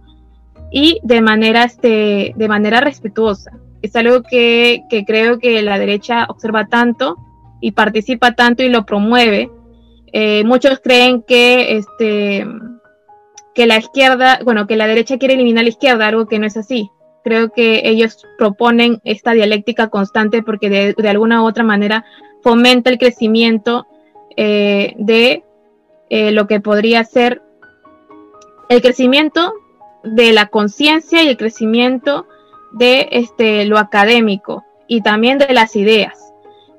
y 0.71 1.01
de 1.03 1.21
manera, 1.21 1.65
este, 1.65 2.33
de 2.37 2.49
manera 2.49 2.81
respetuosa. 2.81 3.53
Es 3.83 3.97
algo 3.97 4.23
que, 4.23 4.83
creo 5.07 5.39
que 5.39 5.61
la 5.63 5.79
derecha 5.79 6.27
observa 6.29 6.67
tanto 6.67 7.17
y 7.63 7.73
participa 7.73 8.33
tanto 8.33 8.63
y 8.63 8.69
lo 8.69 8.85
promueve. 8.85 9.51
Eh, 10.13 10.45
muchos 10.45 10.81
creen 10.81 11.23
que, 11.23 11.79
este, 11.79 12.47
que 13.55 13.67
la 13.67 13.79
izquierda, 13.79 14.41
bueno, 14.45 14.67
que 14.67 14.77
la 14.77 14.87
derecha 14.87 15.17
quiere 15.17 15.35
eliminar 15.35 15.65
la 15.65 15.71
izquierda, 15.71 16.09
algo 16.09 16.27
que 16.27 16.39
no 16.39 16.47
es 16.47 16.59
así. 16.59 16.91
Creo 17.25 17.53
que 17.53 17.83
ellos 17.85 18.27
proponen 18.37 19.01
esta 19.05 19.33
dialéctica 19.33 19.89
constante 19.89 20.43
porque 20.43 20.69
de, 20.69 21.09
alguna 21.09 21.43
u 21.43 21.47
otra 21.47 21.65
manera 21.65 22.05
fomenta 22.43 22.91
el 22.91 22.99
crecimiento 22.99 23.87
eh, 24.37 24.95
de 24.99 25.45
eh, 26.11 26.33
lo 26.33 26.47
que 26.47 26.61
podría 26.61 27.05
ser 27.05 27.41
el 28.69 28.83
crecimiento 28.83 29.53
de 30.03 30.33
la 30.33 30.47
conciencia 30.47 31.23
y 31.23 31.29
el 31.29 31.37
crecimiento 31.37 32.27
de 32.73 33.09
este, 33.13 33.67
lo 33.67 33.79
académico 33.79 34.65
y 34.89 35.03
también 35.03 35.39
de 35.39 35.53
las 35.55 35.77
ideas. 35.77 36.22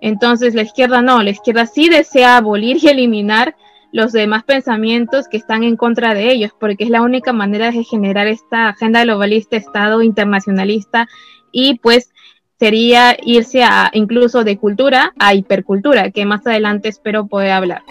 Entonces 0.03 0.53
la 0.53 0.63
izquierda 0.63 1.01
no, 1.01 1.23
la 1.23 1.29
izquierda 1.29 1.65
sí 1.65 1.87
desea 1.87 2.35
abolir 2.35 2.77
y 2.81 2.89
eliminar 2.89 3.55
los 3.93 4.11
demás 4.11 4.43
pensamientos 4.43 5.29
que 5.29 5.37
están 5.37 5.63
en 5.63 5.77
contra 5.77 6.13
de 6.13 6.29
ellos, 6.29 6.51
porque 6.59 6.83
es 6.83 6.89
la 6.89 7.01
única 7.01 7.31
manera 7.31 7.71
de 7.71 7.85
generar 7.85 8.27
esta 8.27 8.67
agenda 8.67 9.01
globalista, 9.05 9.55
Estado 9.55 10.01
internacionalista, 10.01 11.07
y 11.53 11.79
pues 11.79 12.11
sería 12.59 13.15
irse 13.23 13.63
a 13.63 13.91
incluso 13.93 14.43
de 14.43 14.57
cultura 14.57 15.13
a 15.19 15.35
hipercultura, 15.35 16.11
que 16.11 16.25
más 16.25 16.45
adelante 16.45 16.89
espero 16.89 17.27
poder 17.27 17.51
hablar. 17.51 17.83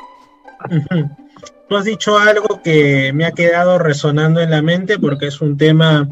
Tú 1.66 1.76
has 1.78 1.86
dicho 1.86 2.18
algo 2.18 2.60
que 2.62 3.12
me 3.14 3.24
ha 3.24 3.32
quedado 3.32 3.78
resonando 3.78 4.42
en 4.42 4.50
la 4.50 4.60
mente 4.60 4.98
porque 4.98 5.28
es 5.28 5.40
un 5.40 5.56
tema, 5.56 6.06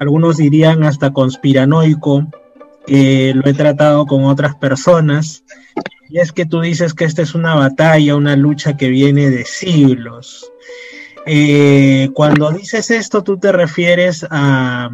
algunos 0.00 0.38
dirían 0.38 0.82
hasta 0.82 1.12
conspiranoico, 1.12 2.26
lo 2.86 3.48
he 3.48 3.54
tratado 3.54 4.06
con 4.06 4.24
otras 4.24 4.54
personas, 4.56 5.44
y 6.08 6.18
es 6.18 6.32
que 6.32 6.46
tú 6.46 6.60
dices 6.60 6.94
que 6.94 7.04
esta 7.04 7.22
es 7.22 7.34
una 7.34 7.54
batalla, 7.54 8.16
una 8.16 8.36
lucha 8.36 8.76
que 8.76 8.88
viene 8.88 9.30
de 9.30 9.44
siglos. 9.44 10.50
Eh, 11.26 12.10
cuando 12.14 12.50
dices 12.50 12.90
esto, 12.90 13.22
tú 13.22 13.38
te 13.38 13.50
refieres 13.52 14.26
a 14.30 14.90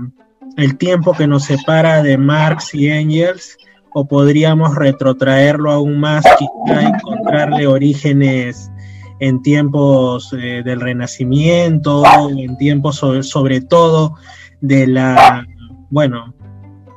el 0.57 0.77
tiempo 0.77 1.13
que 1.13 1.27
nos 1.27 1.45
separa 1.45 2.03
de 2.03 2.17
Marx 2.17 2.75
y 2.75 2.89
Engels, 2.89 3.57
o 3.93 4.07
podríamos 4.07 4.77
retrotraerlo 4.77 5.73
aún 5.73 5.99
más, 5.99 6.25
quizá 6.39 6.83
encontrarle 6.83 7.67
orígenes 7.67 8.71
en 9.19 9.43
tiempos 9.43 10.33
eh, 10.33 10.63
del 10.65 10.81
Renacimiento, 10.81 12.05
en 12.31 12.57
tiempos 12.57 13.05
sobre, 13.23 13.61
todo 13.61 14.15
de 14.61 14.87
la, 14.87 15.47
bueno, 15.91 16.35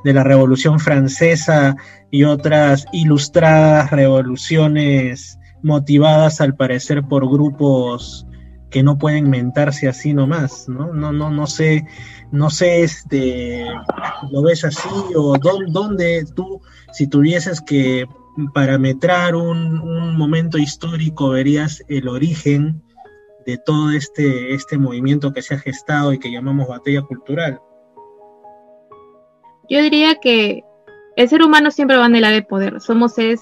de 0.04 0.14
la 0.14 0.24
Revolución 0.24 0.80
Francesa 0.80 1.76
y 2.12 2.24
otras 2.24 2.86
ilustradas 2.92 3.92
revoluciones 3.92 5.40
motivadas 5.62 6.42
al 6.42 6.56
parecer 6.56 7.04
por 7.04 7.30
grupos 7.30 8.28
que 8.70 8.84
no 8.84 8.98
pueden 8.98 9.30
mentarse 9.30 9.88
así 9.88 10.14
nomás, 10.14 10.68
¿no? 10.68 10.94
No, 10.94 11.12
no, 11.12 11.30
no 11.30 11.48
sé, 11.48 11.86
no 12.32 12.50
sé, 12.50 12.84
este, 12.84 13.66
lo 14.32 14.42
ves 14.42 14.66
así 14.66 14.90
o 15.16 15.38
dónde, 15.38 16.26
tú, 16.36 16.60
si 16.92 17.08
tuvieses 17.08 17.62
que 17.62 18.06
parametrar 18.54 19.36
un, 19.36 19.80
un 19.80 20.18
momento 20.18 20.58
histórico, 20.58 21.30
verías 21.30 21.84
el 21.88 22.08
origen 22.08 22.82
de 23.46 23.58
todo 23.58 23.92
este, 23.92 24.54
este 24.54 24.78
movimiento 24.78 25.34
que 25.34 25.42
se 25.42 25.56
ha 25.56 25.60
gestado 25.60 26.14
y 26.14 26.20
que 26.20 26.32
llamamos 26.32 26.68
batalla 26.68 27.04
cultural? 27.04 27.60
Yo 29.70 29.82
diría 29.82 30.16
que 30.16 30.64
el 31.16 31.30
ser 31.30 31.44
humano 31.44 31.72
siempre 31.72 31.98
va 31.98 32.04
a 32.04 32.06
anhelar 32.08 32.34
el 32.34 32.46
poder. 32.46 32.82
Somos 32.82 33.14
seres 33.14 33.42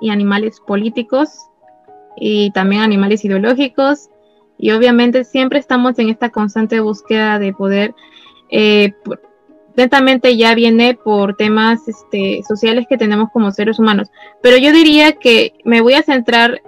y 0.00 0.10
animales 0.10 0.60
políticos 0.60 1.30
y 2.16 2.50
también 2.52 2.82
animales 2.82 3.24
ideológicos 3.24 4.08
y 4.58 4.72
obviamente 4.72 5.24
siempre 5.24 5.58
estamos 5.58 5.98
en 5.98 6.10
esta 6.10 6.30
constante 6.30 6.80
búsqueda 6.80 7.38
de 7.38 7.52
poder. 7.52 7.94
Eh, 8.50 8.92
netamente 9.76 10.36
ya 10.36 10.54
viene 10.54 10.94
por 10.94 11.36
temas 11.36 11.88
este, 11.88 12.42
sociales 12.46 12.86
que 12.88 12.98
tenemos 12.98 13.30
como 13.32 13.52
seres 13.52 13.78
humanos. 13.78 14.08
Pero 14.42 14.58
yo 14.58 14.72
diría 14.72 15.12
que 15.12 15.54
me 15.64 15.80
voy 15.80 15.94
a 15.94 16.02
centrar 16.02 16.60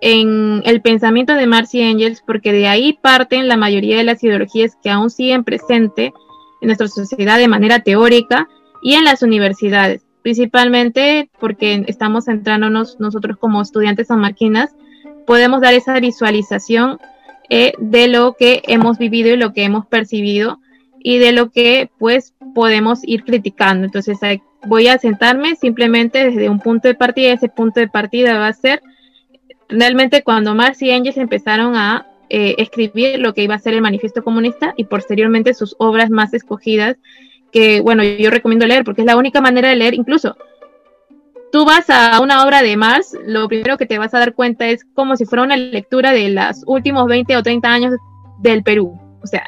en 0.00 0.62
el 0.64 0.80
pensamiento 0.80 1.34
de 1.34 1.46
Marx 1.46 1.74
y 1.74 1.82
Engels 1.82 2.22
porque 2.24 2.52
de 2.52 2.68
ahí 2.68 2.98
parten 3.00 3.48
la 3.48 3.56
mayoría 3.56 3.98
de 3.98 4.04
las 4.04 4.22
ideologías 4.22 4.76
que 4.82 4.90
aún 4.90 5.10
siguen 5.10 5.44
presentes 5.44 6.12
en 6.60 6.66
nuestra 6.66 6.88
sociedad 6.88 7.38
de 7.38 7.48
manera 7.48 7.80
teórica 7.80 8.48
y 8.82 8.94
en 8.94 9.04
las 9.04 9.22
universidades, 9.22 10.02
principalmente 10.22 11.30
porque 11.38 11.84
estamos 11.86 12.26
centrándonos 12.26 12.98
nosotros 13.00 13.36
como 13.38 13.62
estudiantes 13.62 14.08
sanmarquinas, 14.08 14.74
podemos 15.26 15.60
dar 15.60 15.74
esa 15.74 15.98
visualización 16.00 16.98
eh, 17.48 17.72
de 17.78 18.08
lo 18.08 18.34
que 18.34 18.62
hemos 18.66 18.98
vivido 18.98 19.28
y 19.30 19.36
lo 19.36 19.52
que 19.52 19.64
hemos 19.64 19.86
percibido 19.86 20.60
y 21.02 21.18
de 21.18 21.32
lo 21.32 21.50
que 21.50 21.90
pues 21.98 22.34
podemos 22.54 23.00
ir 23.02 23.24
criticando. 23.24 23.86
Entonces 23.86 24.18
voy 24.66 24.88
a 24.88 24.98
sentarme 24.98 25.56
simplemente 25.56 26.30
desde 26.30 26.48
un 26.48 26.60
punto 26.60 26.88
de 26.88 26.94
partida. 26.94 27.32
Ese 27.32 27.48
punto 27.48 27.80
de 27.80 27.88
partida 27.88 28.38
va 28.38 28.48
a 28.48 28.52
ser 28.52 28.82
realmente 29.68 30.22
cuando 30.22 30.54
Marx 30.54 30.82
y 30.82 30.90
Engels 30.90 31.16
empezaron 31.16 31.76
a 31.76 32.06
eh, 32.30 32.54
escribir 32.58 33.18
lo 33.18 33.34
que 33.34 33.42
iba 33.42 33.54
a 33.54 33.58
ser 33.58 33.74
el 33.74 33.82
manifiesto 33.82 34.24
comunista 34.24 34.72
y 34.76 34.84
posteriormente 34.84 35.52
sus 35.54 35.76
obras 35.78 36.10
más 36.10 36.32
escogidas 36.32 36.96
que 37.52 37.80
bueno 37.80 38.04
yo 38.04 38.30
recomiendo 38.30 38.66
leer 38.66 38.84
porque 38.84 39.02
es 39.02 39.06
la 39.06 39.16
única 39.16 39.40
manera 39.40 39.68
de 39.68 39.76
leer 39.76 39.94
incluso 39.94 40.36
tú 41.50 41.64
vas 41.64 41.90
a 41.90 42.20
una 42.20 42.44
obra 42.44 42.62
de 42.62 42.76
Marx, 42.76 43.16
lo 43.26 43.48
primero 43.48 43.76
que 43.76 43.86
te 43.86 43.98
vas 43.98 44.14
a 44.14 44.18
dar 44.18 44.34
cuenta 44.34 44.68
es 44.68 44.84
como 44.94 45.16
si 45.16 45.24
fuera 45.24 45.42
una 45.42 45.56
lectura 45.56 46.12
de 46.12 46.28
los 46.30 46.62
últimos 46.66 47.06
20 47.06 47.36
o 47.36 47.42
30 47.42 47.68
años 47.68 47.94
del 48.38 48.62
Perú. 48.62 48.98
O 49.22 49.26
sea, 49.26 49.44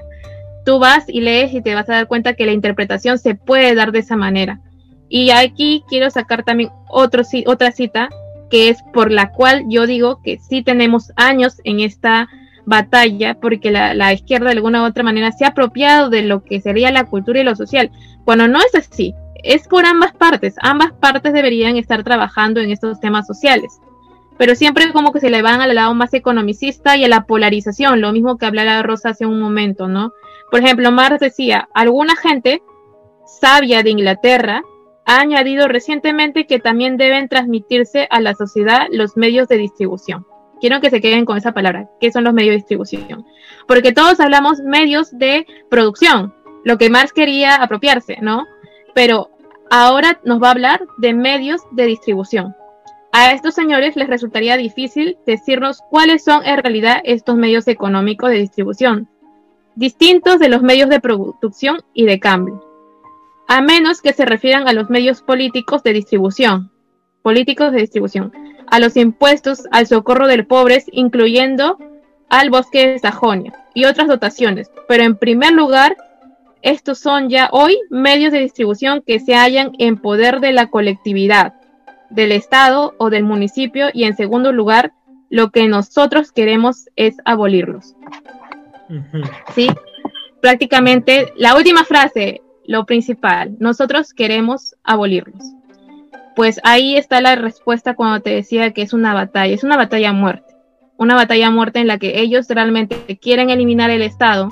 tú 0.64 0.78
vas 0.78 1.04
y 1.08 1.20
lees 1.20 1.54
y 1.54 1.62
te 1.62 1.74
vas 1.74 1.88
a 1.88 1.94
dar 1.94 2.08
cuenta 2.08 2.34
que 2.34 2.46
la 2.46 2.52
interpretación 2.52 3.18
se 3.18 3.34
puede 3.34 3.74
dar 3.74 3.92
de 3.92 4.00
esa 4.00 4.16
manera. 4.16 4.60
Y 5.08 5.30
aquí 5.30 5.84
quiero 5.88 6.10
sacar 6.10 6.42
también 6.42 6.70
otro, 6.88 7.22
otra 7.46 7.72
cita 7.72 8.08
que 8.50 8.68
es 8.68 8.82
por 8.92 9.10
la 9.10 9.32
cual 9.32 9.64
yo 9.68 9.86
digo 9.86 10.20
que 10.22 10.38
sí 10.38 10.62
tenemos 10.62 11.12
años 11.16 11.60
en 11.64 11.80
esta 11.80 12.28
batalla 12.64 13.34
porque 13.34 13.70
la, 13.70 14.12
izquierda 14.12 14.46
de 14.46 14.52
alguna 14.52 14.82
u 14.82 14.86
otra 14.86 15.02
manera 15.02 15.32
se 15.32 15.44
ha 15.44 15.48
apropiado 15.48 16.10
de 16.10 16.22
lo 16.22 16.44
que 16.44 16.60
sería 16.60 16.90
la 16.90 17.04
cultura 17.04 17.40
y 17.40 17.44
lo 17.44 17.56
social, 17.56 17.90
cuando 18.24 18.48
no 18.48 18.58
es 18.58 18.74
así, 18.74 19.14
es 19.42 19.66
por 19.66 19.84
ambas 19.84 20.12
partes, 20.12 20.54
ambas 20.62 20.92
partes 20.92 21.32
deberían 21.32 21.76
estar 21.76 22.04
trabajando 22.04 22.60
en 22.60 22.70
estos 22.70 23.00
temas 23.00 23.26
sociales, 23.26 23.80
pero 24.38 24.54
siempre 24.54 24.92
como 24.92 25.12
que 25.12 25.20
se 25.20 25.30
le 25.30 25.42
van 25.42 25.60
al 25.60 25.74
lado 25.74 25.94
más 25.94 26.14
economicista 26.14 26.96
y 26.96 27.04
a 27.04 27.08
la 27.08 27.24
polarización, 27.24 28.00
lo 28.00 28.12
mismo 28.12 28.38
que 28.38 28.46
hablaba 28.46 28.82
Rosa 28.82 29.10
hace 29.10 29.26
un 29.26 29.40
momento, 29.40 29.88
¿no? 29.88 30.12
Por 30.50 30.60
ejemplo, 30.60 30.92
Marx 30.92 31.20
decía, 31.20 31.68
alguna 31.74 32.14
gente 32.14 32.62
sabia 33.26 33.82
de 33.82 33.90
Inglaterra 33.90 34.62
ha 35.04 35.20
añadido 35.20 35.66
recientemente 35.66 36.46
que 36.46 36.58
también 36.58 36.96
deben 36.96 37.28
transmitirse 37.28 38.06
a 38.10 38.20
la 38.20 38.34
sociedad 38.34 38.86
los 38.90 39.16
medios 39.16 39.48
de 39.48 39.56
distribución. 39.56 40.26
Quiero 40.62 40.80
que 40.80 40.90
se 40.90 41.00
queden 41.00 41.24
con 41.24 41.36
esa 41.36 41.50
palabra. 41.50 41.90
¿Qué 42.00 42.12
son 42.12 42.22
los 42.22 42.32
medios 42.32 42.52
de 42.52 42.58
distribución? 42.58 43.26
Porque 43.66 43.92
todos 43.92 44.20
hablamos 44.20 44.60
medios 44.60 45.10
de 45.10 45.44
producción, 45.68 46.32
lo 46.64 46.78
que 46.78 46.88
Marx 46.88 47.12
quería 47.12 47.56
apropiarse, 47.56 48.18
¿no? 48.22 48.46
Pero 48.94 49.28
ahora 49.72 50.20
nos 50.24 50.40
va 50.40 50.46
a 50.46 50.52
hablar 50.52 50.86
de 50.98 51.14
medios 51.14 51.62
de 51.72 51.86
distribución. 51.86 52.54
A 53.10 53.32
estos 53.32 53.56
señores 53.56 53.96
les 53.96 54.08
resultaría 54.08 54.56
difícil 54.56 55.18
decirnos 55.26 55.80
cuáles 55.90 56.22
son 56.22 56.46
en 56.46 56.62
realidad 56.62 57.00
estos 57.02 57.34
medios 57.34 57.66
económicos 57.66 58.30
de 58.30 58.38
distribución, 58.38 59.08
distintos 59.74 60.38
de 60.38 60.48
los 60.48 60.62
medios 60.62 60.88
de 60.88 61.00
producción 61.00 61.82
y 61.92 62.06
de 62.06 62.20
cambio 62.20 62.72
a 63.52 63.60
menos 63.60 64.00
que 64.00 64.14
se 64.14 64.24
refieran 64.24 64.66
a 64.66 64.72
los 64.72 64.88
medios 64.88 65.20
políticos 65.20 65.82
de 65.82 65.92
distribución, 65.92 66.71
políticos 67.22 67.72
de 67.72 67.78
distribución, 67.78 68.32
a 68.66 68.78
los 68.78 68.96
impuestos 68.96 69.64
al 69.70 69.86
socorro 69.86 70.26
de 70.26 70.42
pobres, 70.44 70.86
incluyendo 70.92 71.78
al 72.28 72.50
bosque 72.50 72.88
de 72.88 72.98
Sajonia 72.98 73.52
y 73.74 73.84
otras 73.84 74.08
dotaciones. 74.08 74.70
Pero 74.88 75.02
en 75.02 75.16
primer 75.16 75.52
lugar, 75.52 75.96
estos 76.62 76.98
son 76.98 77.28
ya 77.28 77.48
hoy 77.52 77.78
medios 77.90 78.32
de 78.32 78.38
distribución 78.38 79.02
que 79.06 79.20
se 79.20 79.34
hallan 79.34 79.72
en 79.78 79.98
poder 79.98 80.40
de 80.40 80.52
la 80.52 80.68
colectividad, 80.70 81.54
del 82.10 82.32
Estado 82.32 82.94
o 82.98 83.10
del 83.10 83.24
municipio 83.24 83.88
y 83.92 84.04
en 84.04 84.16
segundo 84.16 84.52
lugar, 84.52 84.92
lo 85.28 85.50
que 85.50 85.66
nosotros 85.66 86.30
queremos 86.30 86.88
es 86.94 87.16
abolirlos. 87.24 87.94
¿Sí? 89.54 89.68
Prácticamente 90.40 91.32
la 91.36 91.56
última 91.56 91.84
frase, 91.84 92.42
lo 92.66 92.84
principal, 92.84 93.56
nosotros 93.58 94.12
queremos 94.12 94.74
abolirlos. 94.84 95.42
Pues 96.34 96.60
ahí 96.64 96.96
está 96.96 97.20
la 97.20 97.36
respuesta 97.36 97.94
cuando 97.94 98.20
te 98.20 98.30
decía 98.30 98.72
que 98.72 98.82
es 98.82 98.92
una 98.92 99.14
batalla, 99.14 99.52
es 99.52 99.64
una 99.64 99.76
batalla 99.76 100.10
a 100.10 100.12
muerte, 100.12 100.54
una 100.96 101.14
batalla 101.14 101.48
a 101.48 101.50
muerte 101.50 101.80
en 101.80 101.86
la 101.86 101.98
que 101.98 102.20
ellos 102.20 102.46
realmente 102.48 103.18
quieren 103.20 103.50
eliminar 103.50 103.90
el 103.90 104.02
Estado, 104.02 104.48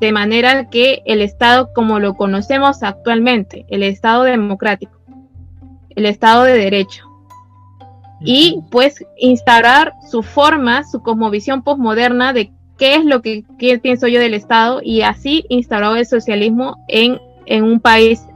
de 0.00 0.12
manera 0.12 0.68
que 0.70 1.02
el 1.06 1.20
Estado 1.20 1.72
como 1.74 1.98
lo 1.98 2.14
conocemos 2.14 2.82
actualmente, 2.82 3.66
el 3.68 3.82
Estado 3.82 4.22
democrático, 4.22 5.00
el 5.96 6.06
Estado 6.06 6.44
de 6.44 6.52
derecho, 6.52 7.04
y 8.20 8.62
pues 8.70 9.04
instaurar 9.18 9.94
su 10.10 10.22
forma, 10.22 10.84
su 10.84 11.02
cosmovisión 11.02 11.62
postmoderna 11.62 12.32
de 12.32 12.52
qué 12.78 12.94
es 12.94 13.04
lo 13.04 13.20
que, 13.20 13.44
pienso 13.82 14.06
yo 14.06 14.20
del 14.20 14.34
Estado 14.34 14.80
y 14.82 15.02
así 15.02 15.44
instauró 15.48 15.96
el 15.96 16.06
socialismo 16.06 16.76
en 16.88 17.18
en 17.46 17.64
un 17.64 17.80
país 17.80 18.26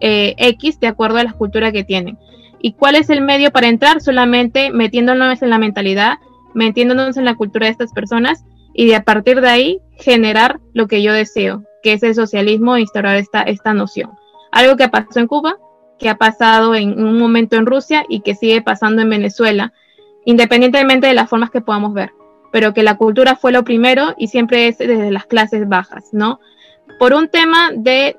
eh, 0.00 0.34
X 0.36 0.78
de 0.78 0.86
acuerdo 0.86 1.18
a 1.18 1.24
la 1.24 1.32
cultura 1.32 1.72
que 1.72 1.84
tienen. 1.84 2.18
¿Y 2.60 2.72
cuál 2.72 2.96
es 2.96 3.10
el 3.10 3.20
medio 3.20 3.50
para 3.50 3.68
entrar? 3.68 4.00
Solamente 4.00 4.70
metiéndonos 4.70 5.42
en 5.42 5.50
la 5.50 5.58
mentalidad, 5.58 6.18
metiéndonos 6.54 7.16
en 7.16 7.24
la 7.24 7.34
cultura 7.34 7.66
de 7.66 7.72
estas 7.72 7.92
personas 7.92 8.44
y 8.74 8.86
de 8.86 8.96
a 8.96 9.04
partir 9.04 9.40
de 9.40 9.48
ahí 9.48 9.80
generar 9.96 10.60
lo 10.72 10.86
que 10.86 11.02
yo 11.02 11.12
deseo, 11.12 11.64
que 11.82 11.92
es 11.92 12.02
el 12.02 12.14
socialismo 12.14 12.76
e 12.76 12.80
instaurar 12.80 13.16
esta, 13.16 13.42
esta 13.42 13.74
noción. 13.74 14.10
Algo 14.52 14.76
que 14.76 14.88
pasó 14.88 15.20
en 15.20 15.26
Cuba, 15.26 15.56
que 15.98 16.08
ha 16.08 16.16
pasado 16.16 16.74
en 16.74 17.02
un 17.02 17.18
momento 17.18 17.56
en 17.56 17.66
Rusia 17.66 18.04
y 18.08 18.20
que 18.20 18.34
sigue 18.34 18.62
pasando 18.62 19.02
en 19.02 19.10
Venezuela, 19.10 19.72
independientemente 20.24 21.06
de 21.06 21.14
las 21.14 21.28
formas 21.28 21.50
que 21.50 21.60
podamos 21.60 21.92
ver, 21.92 22.12
pero 22.52 22.72
que 22.72 22.82
la 22.82 22.96
cultura 22.96 23.36
fue 23.36 23.52
lo 23.52 23.64
primero 23.64 24.14
y 24.16 24.28
siempre 24.28 24.68
es 24.68 24.78
desde 24.78 25.10
las 25.10 25.26
clases 25.26 25.68
bajas, 25.68 26.04
¿no? 26.12 26.40
Por 26.98 27.14
un 27.14 27.28
tema 27.28 27.70
de 27.74 28.16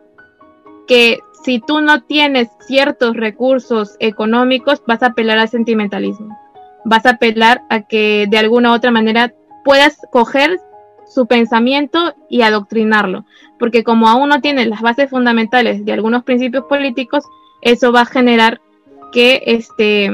que 0.87 1.19
si 1.49 1.59
tú 1.59 1.81
no 1.81 2.03
tienes 2.03 2.47
ciertos 2.59 3.17
recursos 3.17 3.95
económicos, 3.99 4.83
vas 4.85 5.01
a 5.01 5.07
apelar 5.07 5.39
al 5.39 5.49
sentimentalismo. 5.49 6.37
Vas 6.85 7.07
a 7.07 7.13
apelar 7.13 7.63
a 7.71 7.81
que 7.87 8.27
de 8.29 8.37
alguna 8.37 8.69
u 8.69 8.75
otra 8.75 8.91
manera 8.91 9.33
puedas 9.65 9.97
coger 10.11 10.59
su 11.07 11.25
pensamiento 11.25 12.13
y 12.29 12.43
adoctrinarlo. 12.43 13.25
Porque 13.57 13.83
como 13.83 14.07
aún 14.07 14.29
no 14.29 14.41
tienes 14.41 14.67
las 14.67 14.81
bases 14.81 15.09
fundamentales 15.09 15.83
de 15.85 15.91
algunos 15.91 16.23
principios 16.23 16.65
políticos, 16.65 17.23
eso 17.63 17.91
va 17.91 18.01
a 18.01 18.05
generar 18.05 18.61
que, 19.11 19.41
este, 19.47 20.11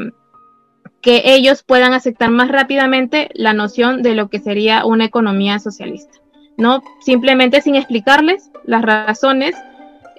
que 1.01 1.21
ellos 1.25 1.63
puedan 1.63 1.91
aceptar 1.91 2.31
más 2.31 2.47
rápidamente 2.47 3.27
la 3.33 3.51
noción 3.51 4.03
de 4.03 4.15
lo 4.15 4.29
que 4.29 4.39
sería 4.39 4.85
una 4.85 5.03
economía 5.03 5.59
socialista. 5.59 6.17
¿no? 6.55 6.81
Simplemente 7.01 7.59
sin 7.59 7.75
explicarles 7.75 8.49
las 8.63 8.83
razones 8.83 9.53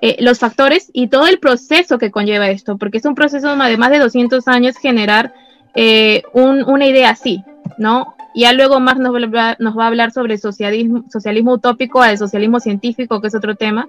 eh, 0.02 0.16
los 0.20 0.38
factores 0.38 0.90
y 0.92 1.09
todo 1.09 1.26
el 1.26 1.38
proceso 1.38 1.98
que 1.98 2.11
conlleva 2.11 2.50
esto, 2.50 2.76
porque 2.76 2.98
es 2.98 3.04
un 3.06 3.14
proceso 3.14 3.56
de 3.56 3.76
más 3.76 3.90
de 3.90 3.98
200 3.98 4.46
años 4.48 4.76
generar 4.76 5.32
eh, 5.74 6.22
una 6.32 6.87
idea 6.87 7.11
así, 7.11 7.44
¿no? 7.78 8.14
Ya 8.35 8.52
luego 8.52 8.80
más 8.80 8.98
nos, 8.98 9.12
nos 9.12 9.78
va 9.78 9.85
a 9.85 9.87
hablar 9.87 10.12
sobre 10.12 10.37
socialismo, 10.37 11.04
socialismo 11.11 11.54
utópico 11.54 12.02
al 12.02 12.18
socialismo 12.18 12.61
científico, 12.61 13.20
que 13.22 13.28
es 13.28 13.35
otro 13.35 13.54
tema, 13.54 13.88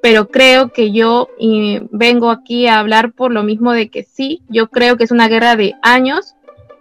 pero 0.00 0.28
creo 0.28 0.72
que 0.72 0.92
yo 0.92 1.28
vengo 1.90 2.30
aquí 2.30 2.66
a 2.66 2.78
hablar 2.78 3.12
por 3.12 3.32
lo 3.32 3.42
mismo 3.42 3.72
de 3.72 3.88
que 3.88 4.04
sí, 4.04 4.42
yo 4.48 4.68
creo 4.68 4.96
que 4.96 5.04
es 5.04 5.10
una 5.10 5.28
guerra 5.28 5.56
de 5.56 5.74
años, 5.82 6.34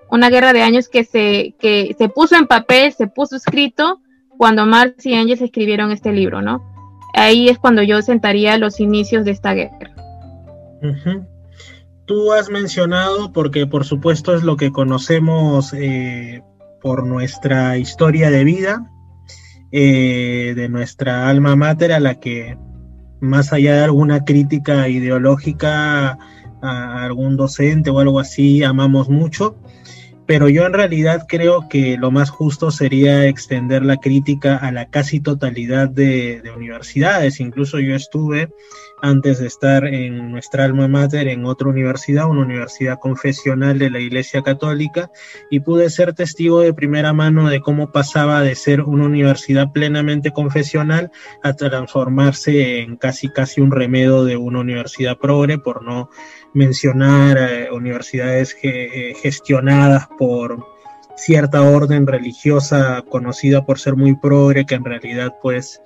una 0.09 0.29
guerra 0.29 0.53
de 0.53 0.61
años 0.61 0.89
que 0.89 1.03
se, 1.03 1.55
que 1.59 1.95
se 1.97 2.09
puso 2.09 2.35
en 2.35 2.47
papel, 2.47 2.93
se 2.93 3.07
puso 3.07 3.35
escrito 3.35 4.01
cuando 4.37 4.65
Marx 4.65 5.05
y 5.05 5.13
Engels 5.13 5.41
escribieron 5.41 5.91
este 5.91 6.11
libro, 6.11 6.41
¿no? 6.41 6.70
Ahí 7.13 7.49
es 7.49 7.59
cuando 7.59 7.83
yo 7.83 8.01
sentaría 8.01 8.57
los 8.57 8.79
inicios 8.79 9.25
de 9.25 9.31
esta 9.31 9.53
guerra. 9.53 9.95
Tú 12.05 12.33
has 12.33 12.49
mencionado, 12.49 13.31
porque 13.31 13.67
por 13.67 13.85
supuesto 13.85 14.35
es 14.35 14.43
lo 14.43 14.57
que 14.57 14.71
conocemos 14.71 15.73
eh, 15.73 16.41
por 16.81 17.05
nuestra 17.05 17.77
historia 17.77 18.29
de 18.29 18.43
vida, 18.43 18.91
eh, 19.71 20.53
de 20.55 20.69
nuestra 20.69 21.29
alma 21.29 21.55
mater, 21.55 21.93
a 21.93 21.99
la 21.99 22.15
que 22.15 22.57
más 23.21 23.53
allá 23.53 23.75
de 23.75 23.83
alguna 23.83 24.25
crítica 24.25 24.89
ideológica 24.89 26.17
a 26.61 27.03
algún 27.03 27.37
docente 27.37 27.89
o 27.89 27.99
algo 27.99 28.19
así, 28.19 28.63
amamos 28.63 29.09
mucho 29.09 29.55
pero 30.31 30.47
yo 30.47 30.65
en 30.65 30.71
realidad 30.71 31.25
creo 31.27 31.67
que 31.67 31.97
lo 31.97 32.09
más 32.09 32.29
justo 32.29 32.71
sería 32.71 33.27
extender 33.27 33.83
la 33.83 33.97
crítica 33.97 34.55
a 34.55 34.71
la 34.71 34.85
casi 34.85 35.19
totalidad 35.19 35.89
de, 35.89 36.41
universidades. 36.55 37.41
Incluso 37.41 37.79
yo 37.79 37.95
estuve, 37.95 38.47
antes 39.01 39.39
de 39.39 39.47
estar 39.47 39.85
en 39.85 40.31
nuestra 40.31 40.65
alma 40.65 40.87
mater, 40.87 41.27
en 41.27 41.45
otra 41.45 41.69
universidad, 41.69 42.29
una 42.29 42.41
universidad 42.41 42.99
confesional 42.99 43.79
de 43.79 43.89
la 43.89 43.99
Iglesia 43.99 44.41
Católica, 44.41 45.11
y 45.49 45.59
pude 45.61 45.89
ser 45.89 46.13
testigo 46.13 46.59
de 46.61 46.73
primera 46.73 47.13
mano 47.13 47.49
de 47.49 47.61
cómo 47.61 47.91
pasaba 47.91 48.41
de 48.41 48.55
ser 48.55 48.81
una 48.81 49.05
universidad 49.05 49.71
plenamente 49.71 50.31
confesional 50.31 51.11
a 51.43 51.53
transformarse 51.53 52.79
en 52.79 52.97
casi 52.97 53.29
casi 53.29 53.61
un 53.61 53.71
remedo 53.71 54.25
de 54.25 54.37
una 54.37 54.59
universidad 54.59 55.17
progre, 55.17 55.57
por 55.57 55.83
no 55.83 56.09
mencionar 56.53 57.37
eh, 57.37 57.69
universidades 57.71 58.55
eh, 58.63 59.13
gestionadas 59.21 60.07
por 60.17 60.65
cierta 61.15 61.61
orden 61.61 62.07
religiosa 62.07 63.03
conocida 63.07 63.65
por 63.65 63.79
ser 63.79 63.95
muy 63.95 64.15
progre, 64.15 64.65
que 64.65 64.75
en 64.75 64.85
realidad 64.85 65.35
pues 65.41 65.81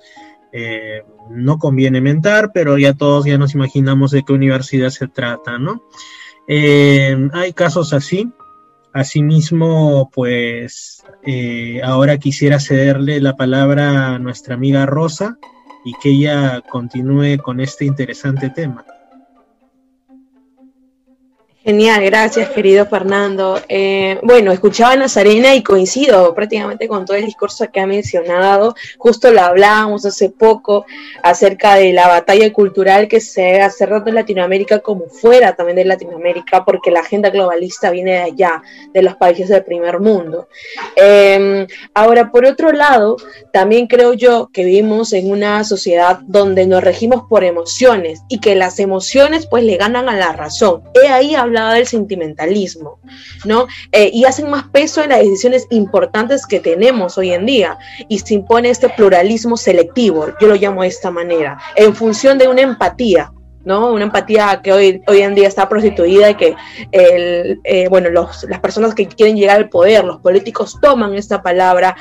eh, 0.56 1.02
no 1.30 1.58
conviene 1.58 2.00
mentar, 2.00 2.50
pero 2.54 2.78
ya 2.78 2.94
todos 2.94 3.26
ya 3.26 3.36
nos 3.36 3.54
imaginamos 3.54 4.10
de 4.10 4.22
qué 4.24 4.32
universidad 4.32 4.90
se 4.90 5.08
trata, 5.08 5.58
¿no? 5.58 5.82
hay 6.48 7.52
casos 7.52 7.92
así. 7.92 8.30
Asimismo, 8.92 10.10
pues 10.14 11.02
ahora 11.82 12.18
quisiera 12.18 12.60
cederle 12.60 13.20
la 13.20 13.36
palabra 13.36 14.14
a 14.14 14.18
nuestra 14.18 14.54
amiga 14.54 14.86
Rosa 14.86 15.36
y 15.84 15.92
que 16.00 16.10
ella 16.10 16.62
continúe 16.70 17.36
con 17.42 17.60
este 17.60 17.84
interesante 17.84 18.48
tema. 18.48 18.84
Genial, 21.66 22.04
gracias 22.04 22.50
querido 22.50 22.86
Fernando. 22.86 23.60
Eh, 23.68 24.20
bueno, 24.22 24.52
escuchaba 24.52 24.92
a 24.92 24.96
Nazarena 24.96 25.52
y 25.56 25.64
coincido 25.64 26.32
prácticamente 26.32 26.86
con 26.86 27.04
todo 27.04 27.16
el 27.16 27.24
discurso 27.24 27.68
que 27.72 27.80
ha 27.80 27.88
mencionado. 27.88 28.76
Justo 28.98 29.32
lo 29.32 29.40
hablábamos 29.40 30.06
hace 30.06 30.30
poco 30.30 30.86
acerca 31.24 31.74
de 31.74 31.92
la 31.92 32.06
batalla 32.06 32.52
cultural 32.52 33.08
que 33.08 33.20
se 33.20 33.60
hace 33.60 33.84
rato 33.84 34.10
en 34.10 34.14
Latinoamérica 34.14 34.78
como 34.78 35.06
fuera 35.08 35.56
también 35.56 35.74
de 35.74 35.86
Latinoamérica, 35.86 36.64
porque 36.64 36.92
la 36.92 37.00
agenda 37.00 37.30
globalista 37.30 37.90
viene 37.90 38.12
de 38.12 38.22
allá, 38.22 38.62
de 38.94 39.02
los 39.02 39.16
países 39.16 39.48
del 39.48 39.64
primer 39.64 39.98
mundo. 39.98 40.46
Em, 40.94 41.66
ahora, 41.94 42.30
por 42.30 42.44
otro 42.44 42.70
lado, 42.70 43.16
también 43.52 43.88
creo 43.88 44.12
yo 44.12 44.50
que 44.52 44.64
vivimos 44.64 45.12
en 45.12 45.32
una 45.32 45.64
sociedad 45.64 46.20
donde 46.28 46.64
nos 46.68 46.84
regimos 46.84 47.24
por 47.28 47.42
emociones 47.42 48.22
y 48.28 48.38
que 48.38 48.54
las 48.54 48.78
emociones 48.78 49.48
pues 49.48 49.64
le 49.64 49.76
ganan 49.76 50.08
a 50.08 50.14
la 50.14 50.30
razón. 50.30 50.84
He 50.94 51.08
ahí 51.08 51.34
del 51.64 51.86
sentimentalismo, 51.86 52.98
¿no? 53.44 53.66
Eh, 53.92 54.10
y 54.12 54.24
hacen 54.24 54.50
más 54.50 54.64
peso 54.68 55.02
en 55.02 55.10
las 55.10 55.20
decisiones 55.20 55.66
importantes 55.70 56.46
que 56.46 56.60
tenemos 56.60 57.18
hoy 57.18 57.32
en 57.32 57.46
día 57.46 57.78
y 58.08 58.18
se 58.18 58.34
impone 58.34 58.70
este 58.70 58.88
pluralismo 58.88 59.56
selectivo, 59.56 60.28
yo 60.40 60.48
lo 60.48 60.54
llamo 60.54 60.82
de 60.82 60.88
esta 60.88 61.10
manera, 61.10 61.58
en 61.74 61.94
función 61.94 62.38
de 62.38 62.48
una 62.48 62.62
empatía, 62.62 63.32
¿no? 63.64 63.92
Una 63.92 64.04
empatía 64.04 64.60
que 64.62 64.72
hoy, 64.72 65.02
hoy 65.08 65.22
en 65.22 65.34
día 65.34 65.48
está 65.48 65.68
prostituida 65.68 66.30
y 66.30 66.34
que 66.36 66.54
el, 66.92 67.60
eh, 67.64 67.88
bueno, 67.88 68.10
los, 68.10 68.44
las 68.44 68.60
personas 68.60 68.94
que 68.94 69.08
quieren 69.08 69.36
llegar 69.36 69.56
al 69.56 69.68
poder, 69.68 70.04
los 70.04 70.20
políticos 70.20 70.78
toman 70.80 71.14
esta 71.14 71.42
palabra 71.42 71.96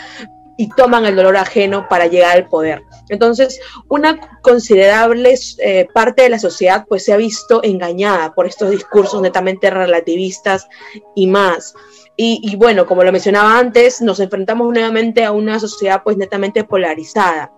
y 0.58 0.70
toman 0.70 1.06
el 1.06 1.16
dolor 1.16 1.38
ajeno 1.38 1.88
para 1.90 2.08
llegar 2.08 2.38
al 2.38 2.48
poder. 2.48 2.84
Entonces, 3.10 3.60
una 3.88 4.20
considerable 4.42 5.36
eh, 5.60 5.88
parte 5.94 6.24
de 6.24 6.30
la 6.30 6.40
sociedad 6.40 6.86
pues 6.88 7.06
se 7.06 7.14
ha 7.14 7.18
visto 7.18 7.62
engañada 7.64 8.34
por 8.34 8.48
estos 8.48 8.72
discursos 8.72 9.22
netamente 9.22 9.70
relativistas 9.70 10.68
y 11.16 11.28
más. 11.28 11.74
Y, 12.18 12.40
y, 12.42 12.56
bueno, 12.56 12.86
como 12.86 13.04
lo 13.04 13.12
mencionaba 13.12 13.60
antes, 13.60 14.02
nos 14.02 14.22
enfrentamos 14.22 14.72
nuevamente 14.72 15.26
a 15.26 15.32
una 15.32 15.60
sociedad 15.60 16.02
pues 16.04 16.16
netamente 16.16 16.64
polarizada. 16.64 17.52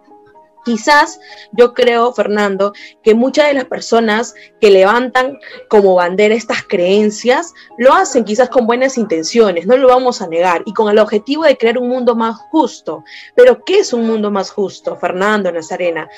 Quizás 0.67 1.21
yo 1.53 1.73
creo, 1.73 2.11
Fernando, 2.11 2.73
que 3.01 3.15
muchas 3.15 3.47
de 3.47 3.53
las 3.53 3.63
personas 3.63 4.35
que 4.59 4.69
levantan 4.69 5.39
como 5.69 5.95
bandera 5.95 6.35
estas 6.35 6.63
creencias 6.63 7.53
lo 7.77 7.93
hacen 7.93 8.25
quizás 8.25 8.49
con 8.49 8.67
buenas 8.67 8.97
intenciones, 8.97 9.65
no 9.65 9.77
lo 9.77 9.87
vamos 9.87 10.21
a 10.21 10.27
negar, 10.27 10.63
y 10.65 10.73
con 10.73 10.89
el 10.89 10.99
objetivo 10.99 11.45
de 11.45 11.57
crear 11.57 11.77
un 11.77 11.87
mundo 11.87 12.17
más 12.17 12.35
justo. 12.51 13.05
Pero 13.33 13.63
¿qué 13.63 13.79
es 13.79 13.93
un 13.93 14.05
mundo 14.05 14.29
más 14.29 14.51
justo, 14.51 14.97
Fernando 14.97 15.49
Nazarena? 15.53 16.09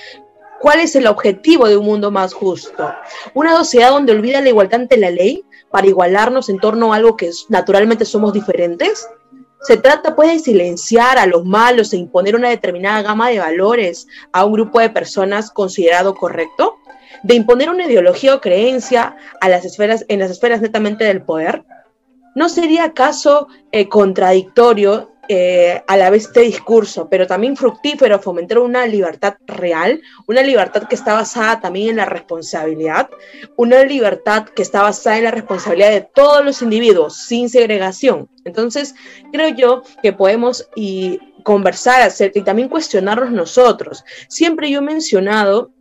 ¿Cuál 0.59 0.79
es 0.79 0.95
el 0.95 1.05
objetivo 1.05 1.67
de 1.67 1.77
un 1.77 1.85
mundo 1.85 2.09
más 2.09 2.33
justo? 2.33 2.91
¿Una 3.35 3.55
sociedad 3.55 3.91
donde 3.91 4.13
olvida 4.13 4.41
la 4.41 4.49
igualdad 4.49 4.81
ante 4.81 4.97
la 4.97 5.11
ley 5.11 5.45
para 5.69 5.85
igualarnos 5.85 6.49
en 6.49 6.57
torno 6.57 6.91
a 6.91 6.95
algo 6.95 7.15
que 7.15 7.29
naturalmente 7.49 8.03
somos 8.03 8.33
diferentes? 8.33 9.07
Se 9.61 9.77
trata 9.77 10.15
pues 10.15 10.29
de 10.29 10.39
silenciar 10.39 11.17
a 11.17 11.25
los 11.25 11.45
malos 11.45 11.91
e 11.91 11.97
imponer 11.97 12.35
una 12.35 12.49
determinada 12.49 13.01
gama 13.01 13.29
de 13.29 13.39
valores 13.39 14.07
a 14.31 14.45
un 14.45 14.53
grupo 14.53 14.79
de 14.79 14.89
personas 14.89 15.51
considerado 15.51 16.15
correcto, 16.15 16.77
de 17.23 17.35
imponer 17.35 17.69
una 17.69 17.85
ideología 17.85 18.35
o 18.35 18.41
creencia 18.41 19.17
a 19.41 19.49
las 19.49 19.65
esferas, 19.65 20.05
en 20.07 20.19
las 20.19 20.31
esferas 20.31 20.61
netamente 20.61 21.03
del 21.03 21.21
poder. 21.21 21.65
¿No 22.35 22.47
sería 22.47 22.85
acaso 22.85 23.47
eh, 23.71 23.89
contradictorio 23.89 25.11
eh, 25.31 25.83
a 25.85 25.95
la 25.95 26.09
vez 26.09 26.25
este 26.25 26.41
discurso, 26.41 27.07
pero 27.07 27.27
también 27.27 27.55
fructífero, 27.55 28.19
fomentar 28.19 28.57
una 28.57 28.87
libertad 28.87 29.35
real, 29.45 30.01
una 30.25 30.41
libertad 30.41 30.87
que 30.87 30.95
está 30.95 31.13
basada 31.13 31.61
también 31.61 31.91
en 31.91 31.95
la 31.97 32.05
responsabilidad, 32.05 33.11
una 33.55 33.83
libertad 33.83 34.47
que 34.49 34.63
está 34.63 34.81
basada 34.81 35.19
en 35.19 35.25
la 35.25 35.31
responsabilidad 35.31 35.91
de 35.91 36.01
todos 36.01 36.43
los 36.43 36.63
individuos, 36.63 37.15
sin 37.15 37.47
segregación. 37.47 38.27
Entonces, 38.43 38.95
creo 39.31 39.49
yo 39.49 39.83
que 40.01 40.13
podemos 40.13 40.67
y 40.75 41.19
conversar 41.43 42.01
acerca 42.01 42.39
y 42.39 42.43
también 42.43 42.67
cuestionarnos 42.67 43.31
nosotros. 43.31 44.03
Siempre 44.29 44.71
yo 44.71 44.79
he 44.79 44.81
mencionado 44.81 45.71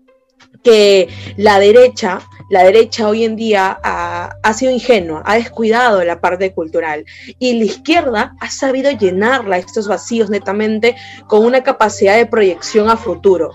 que 0.63 1.09
la 1.37 1.59
derecha, 1.59 2.21
la 2.51 2.65
derecha 2.65 3.09
hoy 3.09 3.25
en 3.25 3.37
día 3.37 3.79
ha, 3.83 4.53
sido 4.53 4.73
ingenua, 4.73 5.23
ha 5.25 5.37
descuidado 5.37 6.03
la 6.05 6.21
parte 6.21 6.53
cultural 6.53 7.05
y 7.39 7.59
la 7.59 7.65
izquierda 7.65 8.35
ha 8.41 8.51
sabido 8.51 8.91
llenarla, 8.91 9.59
estos 9.59 9.89
vacíos 9.89 10.31
netamente, 10.31 10.97
con 11.27 11.45
una 11.45 11.63
capacidad 11.63 12.17
de 12.17 12.27
proyección 12.27 12.89
a 12.91 12.97
futuro. 12.97 13.51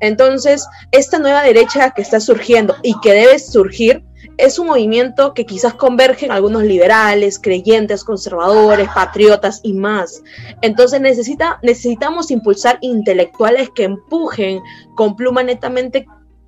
Entonces, 0.00 0.66
esta 0.92 1.18
nueva 1.18 1.42
derecha 1.42 1.90
que 1.90 2.02
está 2.02 2.20
surgiendo 2.20 2.76
y 2.82 2.98
que 3.00 3.12
debe 3.12 3.38
surgir 3.38 4.04
es 4.38 4.58
un 4.58 4.66
movimiento 4.66 5.32
que 5.32 5.46
quizás 5.46 5.74
convergen 5.74 6.30
algunos 6.30 6.62
liberales, 6.62 7.38
creyentes, 7.38 8.04
conservadores, 8.04 8.88
patriotas 8.94 9.60
y 9.62 9.72
más. 9.72 10.22
Entonces 10.60 11.00
necesita, 11.00 11.58
necesitamos 11.62 12.30
impulsar 12.30 12.78
intelectuales 12.82 13.70
que 13.70 13.84
empujen 13.84 14.60
con 14.94 15.16
pluma 15.16 15.42
netamente 15.42 16.06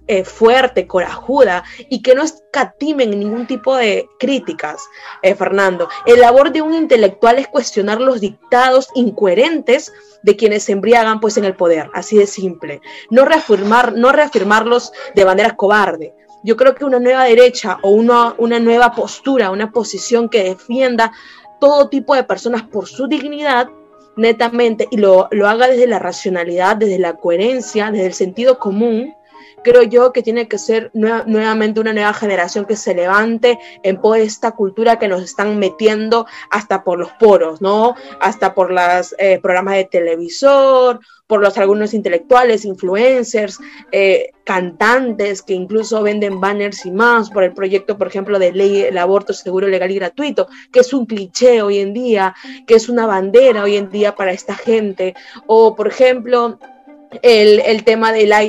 eh, 0.09 0.25
fuerte, 0.25 0.87
corajuda 0.87 1.64
y 1.90 2.01
que 2.01 2.14
no 2.14 2.23
escatimen 2.23 3.11
ningún 3.11 3.47
tipo 3.47 3.77
de 3.77 4.09
críticas, 4.18 4.83
eh, 5.23 5.35
Fernando. 5.35 5.88
El 6.07 6.21
labor 6.21 6.51
de 6.51 6.62
un 6.62 6.73
intelectual 6.73 7.38
es 7.38 7.47
cuestionar 7.49 8.01
los 8.01 8.23
dictados 8.23 8.88
incoherentes 8.94 9.92
de 10.23 10.35
quienes 10.35 10.64
se 10.64 10.73
embriagan 10.73 11.21
pues 11.21 11.37
en 11.37 11.44
el 11.44 11.55
poder, 11.55 11.90
así 11.92 12.16
de 12.16 12.27
simple. 12.27 12.81
No 13.11 13.27
reafirmar, 13.27 13.92
no 13.92 14.11
reafirmarlos 14.11 14.92
de 15.14 15.27
manera 15.27 15.55
cobarde. 15.57 16.14
Yo 16.42 16.57
creo 16.57 16.75
que 16.75 16.87
una 16.87 17.01
nueva 17.01 17.25
derecha 17.25 17.79
o 17.83 17.90
una, 17.90 18.35
una 18.38 18.59
nueva 18.59 18.92
postura, 18.92 19.51
una 19.51 19.73
posición 19.73 20.31
que 20.31 20.42
defienda 20.42 21.12
todo 21.61 21.90
tipo 21.90 22.14
de 22.14 22.25
personas 22.25 22.62
por 22.62 22.87
su 22.87 23.09
dignidad, 23.09 23.68
netamente, 24.16 24.88
y 24.90 24.97
lo, 24.97 25.29
lo 25.33 25.49
haga 25.49 25.68
desde 25.68 25.87
la 25.87 25.99
racionalidad, 25.99 26.77
desde 26.77 26.99
la 26.99 27.16
coherencia, 27.16 27.90
desde 27.90 28.07
el 28.07 28.14
sentido 28.14 28.59
común, 28.59 29.14
creo 29.62 29.83
yo 29.83 30.12
que 30.12 30.23
tiene 30.23 30.49
que 30.49 30.59
ser 30.59 30.90
nuevamente 30.94 31.81
una 31.81 31.92
nueva 31.92 32.12
generación 32.14 32.64
que 32.64 32.77
se 32.77 32.94
levante 32.94 33.59
en 33.83 33.99
de 34.03 34.23
esta 34.23 34.53
cultura 34.53 34.99
que 34.99 35.09
nos 35.09 35.23
están 35.23 35.59
metiendo 35.59 36.27
hasta 36.51 36.83
por 36.83 36.99
los 36.99 37.11
poros, 37.12 37.61
¿no? 37.61 37.94
Hasta 38.21 38.55
por 38.55 38.71
los 38.71 39.14
eh, 39.18 39.38
programas 39.42 39.75
de 39.75 39.85
televisor, 39.85 41.01
por 41.27 41.42
los 41.42 41.59
algunos 41.59 41.92
intelectuales, 41.92 42.64
influencers, 42.64 43.59
eh, 43.92 44.31
cantantes 44.44 45.42
que 45.42 45.53
incluso 45.53 46.03
venden 46.03 46.40
banners 46.40 46.87
y 46.87 46.90
más 46.90 47.31
por 47.31 47.44
el 47.44 47.53
proyecto, 47.53 47.99
por 47.99 48.07
ejemplo, 48.07 48.38
de 48.38 48.53
ley 48.53 48.83
el 48.83 48.97
aborto 48.97 49.35
seguro, 49.35 49.68
legal 49.68 49.90
y 49.90 49.97
gratuito, 49.97 50.49
que 50.73 50.81
es 50.81 50.92
un 50.94 51.05
cliché 51.05 51.61
hoy 51.61 51.79
en 51.79 51.92
día, 51.92 52.35
que 52.66 52.75
es 52.75 52.88
una 52.88 53.07
bandera 53.07 53.62
hoy 53.62 53.77
en 53.77 53.90
día 53.90 54.14
para 54.14 54.33
esta 54.33 54.55
gente, 54.55 55.14
o 55.47 55.77
por 55.77 55.87
ejemplo, 55.87 56.59
el, 57.23 57.61
el 57.61 57.85
tema 57.85 58.12
de 58.12 58.27
la, 58.27 58.42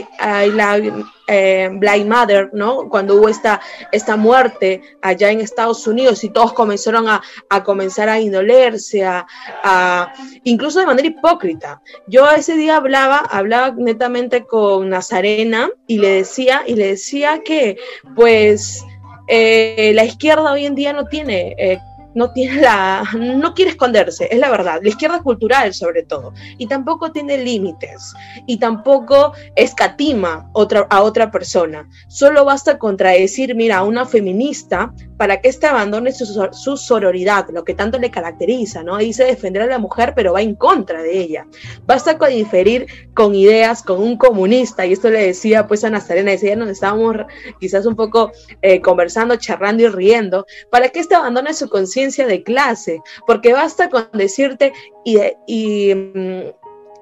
eh, 1.28 1.70
Blind 1.72 2.12
Mother, 2.12 2.50
¿no? 2.54 2.90
Cuando 2.90 3.16
hubo 3.16 3.30
esta, 3.30 3.62
esta 3.92 4.16
muerte 4.16 4.82
allá 5.02 5.30
en 5.32 5.42
Estados 5.42 5.86
Unidos 5.86 6.24
y 6.24 6.30
todos 6.30 6.54
comenzaron 6.54 7.08
a, 7.08 7.22
a 7.50 7.64
comenzar 7.64 8.10
a 8.10 8.20
indolerse, 8.20 9.06
a, 9.06 9.28
a, 9.64 10.14
incluso 10.44 10.80
de 10.80 10.88
manera 10.88 11.08
hipócrita. 11.08 11.82
Yo 12.08 12.30
ese 12.32 12.56
día 12.56 12.78
hablaba, 12.78 13.18
hablaba 13.18 13.76
netamente 13.78 14.46
con 14.46 14.90
Nazarena 14.90 15.70
y 15.88 16.00
le 16.00 16.10
decía, 16.10 16.64
y 16.66 16.76
le 16.76 16.88
decía 16.88 17.42
que, 17.46 17.78
pues, 18.16 18.84
eh, 19.28 19.92
la 19.94 20.04
izquierda 20.06 20.52
hoy 20.52 20.66
en 20.66 20.74
día 20.74 20.92
no 20.92 21.06
tiene 21.06 21.56
eh, 21.60 21.78
no 22.16 22.32
tiene 22.32 22.62
la, 22.62 23.04
no 23.14 23.54
quiere 23.54 23.72
esconderse, 23.72 24.28
es 24.32 24.40
la 24.40 24.50
verdad. 24.50 24.80
La 24.82 24.90
izquierda 24.90 25.22
cultural, 25.22 25.74
sobre 25.74 26.04
todo, 26.04 26.34
y 26.58 26.68
tampoco 26.68 27.12
tiene 27.12 27.38
límites, 27.38 28.14
y 28.46 28.58
tampoco 28.58 29.34
escatima 29.56 30.50
otra, 30.54 30.88
a 30.90 31.02
otra 31.02 31.32
persona. 31.32 31.88
Solo 32.08 32.46
basta 32.46 32.78
contradecir, 32.78 33.56
mira, 33.56 33.78
a 33.78 33.84
una 33.84 34.06
feminista 34.06 34.94
para 35.18 35.42
que 35.42 35.50
éste 35.50 35.68
abandone 35.68 36.14
su, 36.14 36.26
su, 36.54 36.78
sororidad, 36.78 37.48
lo 37.52 37.66
que 37.66 37.74
tanto 37.74 38.00
le 38.00 38.10
caracteriza, 38.10 38.84
¿no? 38.84 38.98
Dice 38.98 39.26
defender 39.26 39.64
a 39.64 39.68
la 39.68 39.78
mujer, 39.78 40.14
pero 40.16 40.34
va 40.34 40.42
en 40.42 40.56
contra 40.56 41.04
de 41.04 41.20
ella. 41.20 41.46
Basta 41.86 42.18
con 42.18 42.30
diferir 42.30 42.88
con 43.14 43.36
ideas 43.36 43.84
con 43.84 44.02
un 44.02 44.18
comunista, 44.18 44.86
y 44.86 44.94
esto 44.94 45.10
le 45.10 45.26
decía 45.26 45.68
pues 45.68 45.84
a 45.84 45.90
Nazarena, 45.90 46.32
decía, 46.32 46.56
nos 46.56 46.70
estábamos 46.70 47.18
quizás 47.60 47.86
un 47.86 47.96
poco 47.96 48.32
eh, 48.62 48.82
conversando, 48.82 49.36
charlando 49.36 49.84
y 49.84 49.88
riendo, 49.88 50.46
para 50.72 50.90
que 50.90 51.00
éste 51.00 51.16
abandone 51.16 51.54
su 51.54 51.70
conciencia 51.70 51.99
de 52.00 52.44
clase, 52.44 53.02
porque 53.28 53.54
basta 53.54 53.90
con 53.90 54.10
decirte 54.14 54.74
y, 55.04 55.20
y 55.48 55.94
mm, 55.94 56.50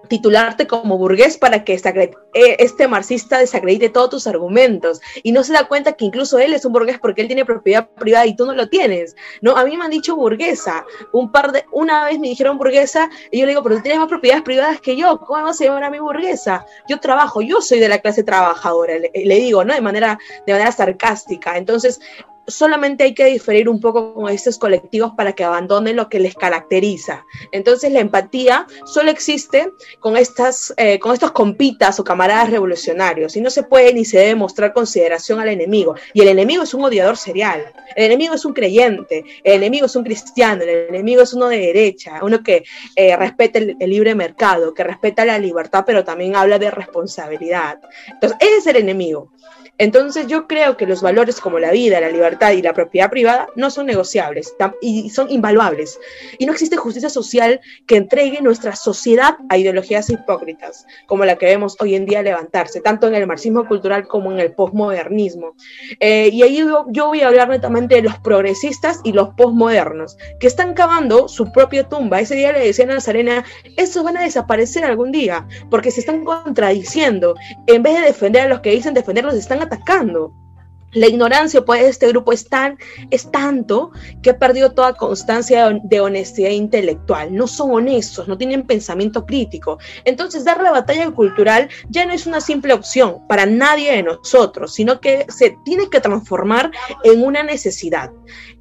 titularte 0.07 0.67
como 0.67 0.97
burgués 0.97 1.37
para 1.37 1.63
que 1.63 1.73
eh, 1.73 2.55
este 2.59 2.87
marxista 2.87 3.37
desacredite 3.37 3.89
todos 3.89 4.09
tus 4.09 4.27
argumentos 4.27 5.01
y 5.23 5.31
no 5.31 5.43
se 5.43 5.53
da 5.53 5.67
cuenta 5.67 5.93
que 5.93 6.05
incluso 6.05 6.39
él 6.39 6.53
es 6.53 6.65
un 6.65 6.73
burgués 6.73 6.99
porque 6.99 7.21
él 7.21 7.27
tiene 7.27 7.45
propiedad 7.45 7.87
privada 7.89 8.25
y 8.25 8.35
tú 8.35 8.45
no 8.45 8.53
lo 8.53 8.69
tienes. 8.69 9.15
No, 9.41 9.55
a 9.55 9.65
mí 9.65 9.77
me 9.77 9.85
han 9.85 9.91
dicho 9.91 10.15
burguesa. 10.15 10.85
Un 11.11 11.31
par 11.31 11.51
de 11.51 11.65
una 11.71 12.05
vez 12.05 12.19
me 12.19 12.29
dijeron 12.29 12.57
burguesa 12.57 13.09
y 13.31 13.39
yo 13.39 13.45
le 13.45 13.51
digo, 13.51 13.63
"Pero 13.63 13.75
tú 13.77 13.81
tienes 13.81 13.99
más 13.99 14.09
propiedades 14.09 14.43
privadas 14.43 14.81
que 14.81 14.95
yo. 14.95 15.19
¿Cómo 15.19 15.43
vas 15.43 15.59
a 15.61 15.65
llamar 15.65 15.83
a 15.83 15.89
mí 15.89 15.99
burguesa? 15.99 16.65
Yo 16.87 16.99
trabajo, 16.99 17.41
yo 17.41 17.61
soy 17.61 17.79
de 17.79 17.89
la 17.89 17.99
clase 17.99 18.23
trabajadora." 18.23 18.97
Le, 18.97 19.11
le 19.13 19.35
digo, 19.35 19.63
¿no? 19.63 19.73
De 19.73 19.81
manera 19.81 20.17
de 20.45 20.53
manera 20.53 20.71
sarcástica. 20.71 21.57
Entonces, 21.57 21.99
solamente 22.47 23.03
hay 23.03 23.13
que 23.13 23.25
diferir 23.25 23.67
un 23.67 23.81
poco 23.81 24.13
con 24.13 24.29
estos 24.29 24.57
colectivos 24.57 25.11
para 25.15 25.33
que 25.33 25.43
abandonen 25.43 25.95
lo 25.95 26.09
que 26.09 26.19
les 26.19 26.33
caracteriza. 26.33 27.25
Entonces 27.51 27.91
la 27.91 27.99
empatía 27.99 28.65
solo 28.85 29.11
existe 29.11 29.71
con, 29.99 30.15
estas, 30.15 30.73
eh, 30.77 30.97
con 30.99 31.13
estos 31.13 31.31
compitas 31.31 31.99
o 31.99 32.03
camaradas 32.03 32.49
revolucionarios 32.49 33.35
y 33.35 33.41
no 33.41 33.49
se 33.49 33.63
puede 33.63 33.93
ni 33.93 34.05
se 34.05 34.19
debe 34.19 34.35
mostrar 34.35 34.73
consideración 34.73 35.39
al 35.39 35.49
enemigo. 35.49 35.95
Y 36.13 36.21
el 36.21 36.29
enemigo 36.29 36.63
es 36.63 36.73
un 36.73 36.85
odiador 36.85 37.17
serial, 37.17 37.73
el 37.95 38.05
enemigo 38.05 38.33
es 38.33 38.45
un 38.45 38.53
creyente, 38.53 39.23
el 39.43 39.53
enemigo 39.55 39.85
es 39.85 39.95
un 39.95 40.03
cristiano, 40.03 40.63
el 40.63 40.69
enemigo 40.69 41.21
es 41.21 41.33
uno 41.33 41.47
de 41.49 41.57
derecha, 41.57 42.19
uno 42.21 42.41
que 42.43 42.63
eh, 42.95 43.15
respeta 43.17 43.59
el, 43.59 43.75
el 43.79 43.89
libre 43.89 44.15
mercado, 44.15 44.73
que 44.73 44.83
respeta 44.83 45.25
la 45.25 45.37
libertad, 45.37 45.83
pero 45.85 46.03
también 46.03 46.35
habla 46.35 46.57
de 46.57 46.71
responsabilidad. 46.71 47.79
Entonces, 48.07 48.37
ese 48.39 48.57
es 48.57 48.67
el 48.67 48.77
enemigo. 48.77 49.31
Entonces 49.77 50.27
yo 50.27 50.47
creo 50.47 50.77
que 50.77 50.87
los 50.87 51.01
valores 51.01 51.39
como 51.39 51.59
la 51.59 51.71
vida, 51.71 52.01
la 52.01 52.09
libertad 52.09 52.51
y 52.51 52.61
la 52.61 52.73
propiedad 52.73 53.09
privada 53.09 53.47
no 53.55 53.69
son 53.69 53.85
negociables 53.85 54.55
y 54.81 55.09
son 55.09 55.29
invaluables. 55.29 55.99
Y 56.39 56.45
no 56.45 56.53
existe 56.53 56.77
justicia 56.77 57.09
social 57.09 57.59
que 57.85 57.97
entregue 57.97 58.41
nuestra 58.41 58.75
sociedad 58.75 59.37
a 59.49 59.57
ideologías 59.57 60.09
hipócritas, 60.09 60.85
como 61.05 61.25
la 61.25 61.35
que 61.35 61.45
vemos 61.45 61.75
hoy 61.79 61.95
en 61.95 62.05
día 62.05 62.23
levantarse, 62.23 62.81
tanto 62.81 63.07
en 63.07 63.15
el 63.15 63.27
marxismo 63.27 63.67
cultural 63.67 64.07
como 64.07 64.31
en 64.31 64.39
el 64.39 64.53
posmodernismo. 64.53 65.55
Eh, 65.99 66.29
y 66.31 66.41
ahí 66.43 66.57
yo, 66.57 66.85
yo, 66.89 67.07
voy 67.07 67.21
a 67.21 67.27
hablar 67.27 67.49
netamente 67.49 67.95
de 67.95 68.01
los 68.01 68.17
progresistas 68.19 68.99
y 69.03 69.13
los 69.13 69.29
posmodernos, 69.35 70.17
que 70.39 70.47
están 70.47 70.73
cavando 70.73 71.27
su 71.27 71.51
propia 71.51 71.87
tumba. 71.87 72.19
Ese 72.19 72.35
día 72.35 72.51
le 72.51 72.59
decían 72.59 72.91
a 72.91 72.95
Nazarena, 72.95 73.45
esos 73.77 74.03
van 74.03 74.17
a 74.17 74.23
desaparecer 74.23 74.83
algún 74.83 75.11
día, 75.11 75.47
porque 75.69 75.91
se 75.91 75.99
están 75.99 76.23
contradiciendo. 76.23 77.35
En 77.67 77.83
vez 77.83 77.95
de 77.95 78.01
defender 78.01 78.43
a 78.43 78.47
los 78.47 78.61
que 78.61 78.71
dicen 78.71 78.93
defenderlos, 78.93 79.35
están 79.35 79.66
atacando. 79.67 80.33
La 80.93 81.07
ignorancia 81.07 81.65
pues, 81.65 81.81
de 81.81 81.89
este 81.89 82.07
grupo 82.07 82.31
es, 82.31 82.47
tan, 82.47 82.77
es 83.11 83.29
tanto 83.29 83.91
que 84.23 84.29
ha 84.29 84.39
perdido 84.39 84.71
toda 84.71 84.93
constancia 84.93 85.77
de 85.83 85.99
honestidad 85.99 86.51
intelectual. 86.51 87.35
No 87.35 87.45
son 87.45 87.71
honestos, 87.71 88.27
no 88.27 88.37
tienen 88.37 88.65
pensamiento 88.65 89.25
crítico. 89.25 89.79
Entonces, 90.05 90.45
dar 90.45 90.61
la 90.61 90.71
batalla 90.71 91.11
cultural 91.11 91.67
ya 91.89 92.05
no 92.05 92.13
es 92.13 92.25
una 92.25 92.39
simple 92.39 92.73
opción 92.73 93.27
para 93.27 93.45
nadie 93.45 93.91
de 93.91 94.03
nosotros, 94.03 94.73
sino 94.73 95.01
que 95.01 95.25
se 95.27 95.57
tiene 95.65 95.89
que 95.89 95.99
transformar 95.99 96.71
en 97.03 97.23
una 97.23 97.43
necesidad. 97.43 98.11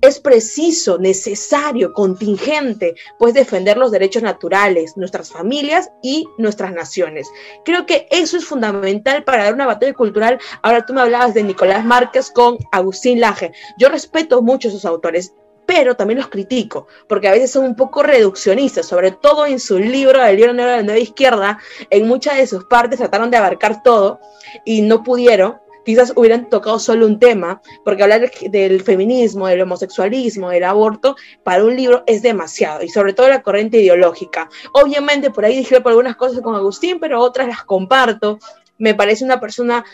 Es 0.00 0.18
preciso, 0.18 0.98
necesario, 0.98 1.92
contingente, 1.92 2.94
pues 3.18 3.34
defender 3.34 3.76
los 3.76 3.92
derechos 3.92 4.22
naturales, 4.22 4.96
nuestras 4.96 5.30
familias 5.30 5.90
y 6.02 6.28
nuestras 6.38 6.72
naciones. 6.72 7.28
Creo 7.64 7.86
que 7.86 8.08
eso 8.10 8.36
es 8.36 8.44
fundamental 8.44 9.24
para 9.24 9.44
dar 9.44 9.54
una 9.54 9.66
batalla 9.66 9.94
cultural. 9.94 10.38
Ahora 10.62 10.84
tú 10.84 10.92
me 10.92 11.00
hablabas 11.00 11.32
de 11.32 11.42
Nicolás 11.42 11.84
Márquez 11.84 12.15
con 12.32 12.58
Agustín 12.72 13.20
Laje. 13.20 13.52
Yo 13.78 13.88
respeto 13.88 14.42
mucho 14.42 14.68
a 14.68 14.70
sus 14.72 14.84
autores, 14.84 15.34
pero 15.66 15.96
también 15.96 16.18
los 16.18 16.28
critico, 16.28 16.86
porque 17.08 17.28
a 17.28 17.32
veces 17.32 17.50
son 17.50 17.64
un 17.64 17.74
poco 17.74 18.02
reduccionistas, 18.02 18.86
sobre 18.86 19.10
todo 19.10 19.46
en 19.46 19.60
su 19.60 19.78
libro, 19.78 20.24
el 20.24 20.36
libro 20.36 20.52
negro 20.52 20.70
de 20.70 20.76
la 20.78 20.82
nueva 20.82 21.00
izquierda, 21.00 21.58
en 21.90 22.06
muchas 22.06 22.36
de 22.36 22.46
sus 22.46 22.64
partes 22.64 22.98
trataron 22.98 23.30
de 23.30 23.36
abarcar 23.36 23.82
todo 23.82 24.20
y 24.64 24.82
no 24.82 25.02
pudieron, 25.02 25.56
quizás 25.84 26.12
hubieran 26.16 26.48
tocado 26.48 26.78
solo 26.78 27.06
un 27.06 27.18
tema, 27.18 27.60
porque 27.84 28.02
hablar 28.02 28.30
del 28.50 28.82
feminismo, 28.82 29.48
del 29.48 29.62
homosexualismo, 29.62 30.50
del 30.50 30.64
aborto, 30.64 31.16
para 31.42 31.64
un 31.64 31.76
libro 31.76 32.04
es 32.06 32.22
demasiado, 32.22 32.82
y 32.82 32.88
sobre 32.88 33.12
todo 33.12 33.28
la 33.28 33.42
corriente 33.42 33.80
ideológica. 33.80 34.48
Obviamente 34.72 35.30
por 35.30 35.44
ahí 35.44 35.56
dije 35.56 35.80
por 35.80 35.90
algunas 35.90 36.16
cosas 36.16 36.42
con 36.42 36.54
Agustín, 36.54 36.98
pero 37.00 37.20
otras 37.20 37.48
las 37.48 37.64
comparto, 37.64 38.38
me 38.78 38.94
parece 38.94 39.24
una 39.24 39.40
persona, 39.40 39.84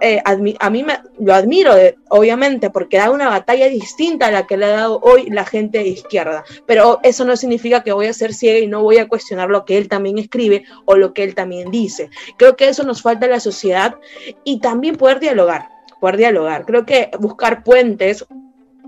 eh, 0.00 0.20
a 0.24 0.70
mí 0.70 0.82
me, 0.82 1.00
lo 1.18 1.34
admiro, 1.34 1.74
obviamente, 2.08 2.70
porque 2.70 2.98
da 2.98 3.10
una 3.10 3.28
batalla 3.28 3.68
distinta 3.68 4.26
a 4.26 4.30
la 4.30 4.46
que 4.46 4.56
le 4.56 4.66
ha 4.66 4.70
dado 4.70 5.00
hoy 5.02 5.30
la 5.30 5.44
gente 5.44 5.78
de 5.78 5.88
izquierda, 5.88 6.44
pero 6.66 7.00
eso 7.02 7.24
no 7.24 7.36
significa 7.36 7.82
que 7.82 7.92
voy 7.92 8.06
a 8.06 8.12
ser 8.12 8.34
ciega 8.34 8.58
y 8.58 8.66
no 8.66 8.82
voy 8.82 8.98
a 8.98 9.08
cuestionar 9.08 9.48
lo 9.48 9.64
que 9.64 9.78
él 9.78 9.88
también 9.88 10.18
escribe 10.18 10.64
o 10.84 10.96
lo 10.96 11.12
que 11.12 11.24
él 11.24 11.34
también 11.34 11.70
dice. 11.70 12.10
Creo 12.36 12.56
que 12.56 12.68
eso 12.68 12.82
nos 12.84 13.02
falta 13.02 13.26
en 13.26 13.32
la 13.32 13.40
sociedad 13.40 13.96
y 14.44 14.60
también 14.60 14.96
poder 14.96 15.20
dialogar, 15.20 15.68
poder 16.00 16.16
dialogar. 16.16 16.66
Creo 16.66 16.84
que 16.84 17.10
buscar 17.18 17.62
puentes 17.62 18.26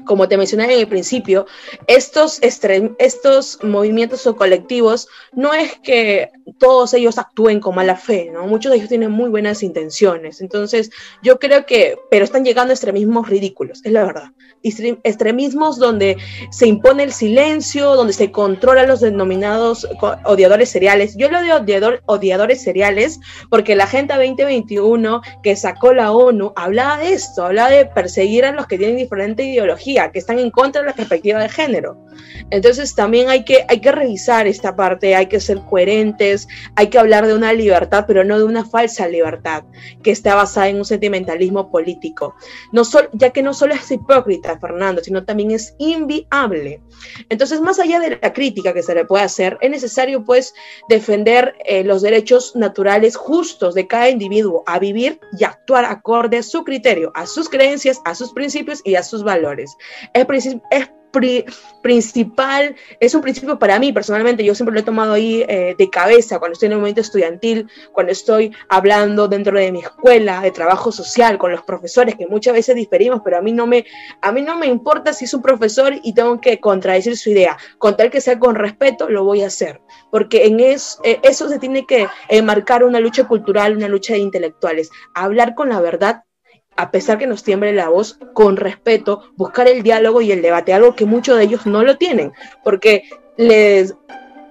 como 0.05 0.28
te 0.28 0.36
mencioné 0.36 0.64
en 0.64 0.80
el 0.80 0.88
principio, 0.88 1.46
estos, 1.86 2.38
estos 2.42 3.59
movimientos 3.62 4.26
o 4.26 4.36
colectivos 4.36 5.09
no 5.32 5.55
es 5.55 5.78
que 5.82 6.30
todos 6.59 6.94
ellos 6.94 7.18
actúen 7.18 7.61
con 7.61 7.74
mala 7.74 7.96
fe, 7.96 8.30
¿no? 8.32 8.46
Muchos 8.46 8.70
de 8.70 8.78
ellos 8.78 8.88
tienen 8.88 9.11
muy 9.11 9.30
buenas 9.30 9.62
intenciones. 9.62 10.40
Entonces, 10.40 10.90
yo 11.22 11.38
creo 11.38 11.66
que, 11.66 11.96
pero 12.11 12.24
están 12.24 12.44
llegando 12.44 12.70
a 12.70 12.74
extremismos 12.74 13.28
ridículos, 13.28 13.80
es 13.84 13.92
la 13.92 14.05
verdad. 14.05 14.32
Extremismos 14.62 15.78
donde 15.78 16.16
se 16.50 16.66
impone 16.66 17.02
el 17.02 17.12
silencio, 17.12 17.96
donde 17.96 18.12
se 18.12 18.30
controlan 18.30 18.88
los 18.88 19.00
denominados 19.00 19.86
odiadores 20.24 20.70
seriales. 20.70 21.16
Yo 21.16 21.30
lo 21.30 21.40
de 21.40 21.52
odiador, 21.52 22.02
odiadores 22.07 22.62
seriales 22.62 23.20
porque 23.50 23.76
la 23.76 23.84
Agenda 23.84 24.16
2021 24.16 25.20
que 25.42 25.57
sacó 25.57 25.92
la 25.92 26.12
ONU 26.12 26.52
hablaba 26.57 26.98
de 26.98 27.12
esto, 27.12 27.44
hablaba 27.44 27.70
de 27.70 27.86
perseguir 27.86 28.44
a 28.44 28.52
los 28.52 28.66
que 28.66 28.78
tienen 28.78 28.96
diferente 28.96 29.44
ideología 29.44 29.93
que 30.12 30.18
están 30.18 30.38
en 30.38 30.51
contra 30.51 30.82
de 30.82 30.88
la 30.88 30.95
perspectiva 30.95 31.40
de 31.40 31.49
género. 31.49 31.97
Entonces 32.51 32.95
también 32.95 33.28
hay 33.28 33.45
que, 33.45 33.64
hay 33.68 33.80
que 33.80 33.92
revisar 33.92 34.47
esta 34.47 34.76
parte, 34.76 35.14
hay 35.14 35.26
que 35.26 35.40
ser 35.40 35.61
coherentes, 35.61 36.47
hay 36.76 36.88
que 36.88 36.99
hablar 36.99 37.26
de 37.26 37.34
una 37.34 37.53
libertad, 37.53 38.05
pero 38.07 38.24
no 38.24 38.38
de 38.38 38.45
una 38.45 38.64
falsa 38.64 39.09
libertad 39.09 39.64
que 40.03 40.11
está 40.11 40.34
basada 40.34 40.68
en 40.68 40.76
un 40.76 40.84
sentimentalismo 40.84 41.70
político. 41.70 42.34
No 42.72 42.82
ya 43.12 43.30
que 43.30 43.42
no 43.42 43.55
solo 43.55 43.74
es 43.74 43.90
hipócrita, 43.90 44.59
Fernando, 44.59 45.03
sino 45.03 45.24
también 45.24 45.51
es 45.51 45.74
inviable. 45.78 46.80
Entonces, 47.28 47.61
más 47.61 47.78
allá 47.78 47.99
de 48.01 48.18
la 48.20 48.32
crítica 48.32 48.72
que 48.72 48.82
se 48.82 48.95
le 48.95 49.05
puede 49.05 49.24
hacer, 49.24 49.59
es 49.61 49.70
necesario 49.70 50.24
pues 50.24 50.55
defender 50.88 51.55
eh, 51.64 51.82
los 51.82 52.03
derechos 52.03 52.55
naturales 52.55 53.16
justos 53.16 53.74
de 53.74 53.86
cada 53.86 54.09
individuo 54.11 54.62
a 54.66 54.78
vivir 54.78 55.18
y 55.38 55.45
actuar 55.45 55.84
acorde 55.84 56.38
a 56.38 56.42
su 56.42 56.64
criterio, 56.64 57.11
a 57.14 57.26
sus 57.26 57.49
creencias, 57.49 58.01
a 58.05 58.14
sus 58.14 58.32
principios 58.32 58.80
y 58.84 58.95
a 58.95 59.03
sus 59.03 59.24
valores 59.24 59.76
es, 60.12 60.57
es 60.70 60.91
principal, 61.82 62.74
es 62.99 63.14
un 63.14 63.22
principio 63.22 63.59
para 63.59 63.78
mí 63.78 63.93
personalmente, 63.93 64.45
yo 64.45 64.55
siempre 64.55 64.74
lo 64.74 64.80
he 64.80 64.85
tomado 64.85 65.12
ahí 65.12 65.45
eh, 65.49 65.74
de 65.78 65.91
cabeza 65.91 66.39
cuando 66.39 66.55
estoy 66.55 66.66
en 66.66 66.72
el 66.72 66.78
momento 66.78 67.01
estudiantil, 67.01 67.68
cuando 67.93 68.12
estoy 68.12 68.53
hablando 68.68 69.28
dentro 69.28 69.59
de 69.59 69.70
mi 69.70 69.80
escuela 69.80 70.41
de 70.41 70.51
trabajo 70.51 70.91
social 70.91 71.39
con 71.39 71.53
los 71.53 71.62
profesores, 71.62 72.16
que 72.16 72.26
muchas 72.26 72.55
veces 72.55 72.74
diferimos, 72.74 73.20
pero 73.24 73.39
a 73.39 73.43
mí 73.43 73.53
no 73.53 73.66
me, 73.66 73.85
a 74.22 74.32
mí 74.32 74.43
no 74.43 74.59
me 74.59 74.66
importa 74.66 75.12
si 75.12 75.26
es 75.26 75.35
un 75.35 75.43
profesor 75.43 75.95
y 76.03 76.14
tengo 76.14 76.41
que 76.41 76.59
contradecir 76.59 77.16
su 77.16 77.30
idea, 77.30 77.57
con 77.78 77.97
tal 77.97 78.11
que 78.11 78.20
sea 78.20 78.39
con 78.39 78.55
respeto, 78.55 79.09
lo 79.09 79.24
voy 79.24 79.43
a 79.43 79.49
hacer, 79.49 79.80
porque 80.11 80.47
en 80.47 80.61
eso, 80.61 81.01
eh, 81.05 81.20
eso 81.22 81.49
se 81.49 81.59
tiene 81.59 81.87
que 81.87 82.09
enmarcar 82.28 82.82
una 82.82 83.01
lucha 83.01 83.28
cultural, 83.28 83.76
una 83.76 83.89
lucha 83.89 84.14
de 84.14 84.20
intelectuales, 84.20 84.91
hablar 85.14 85.55
con 85.55 85.68
la 85.68 85.80
verdad 85.80 86.24
a 86.77 86.91
pesar 86.91 87.18
que 87.18 87.27
nos 87.27 87.43
tiemble 87.43 87.72
la 87.72 87.89
voz, 87.89 88.18
con 88.33 88.57
respeto, 88.57 89.33
buscar 89.37 89.68
el 89.68 89.83
diálogo 89.83 90.20
y 90.20 90.33
el 90.33 90.43
debate, 90.43 90.72
algo 90.72 90.95
que 90.95 91.05
muchos 91.05 91.39
de 91.39 91.45
ellos 91.45 91.66
no 91.66 91.83
lo 91.83 91.97
tienen, 91.97 92.33
porque 92.62 93.05
les 93.37 93.95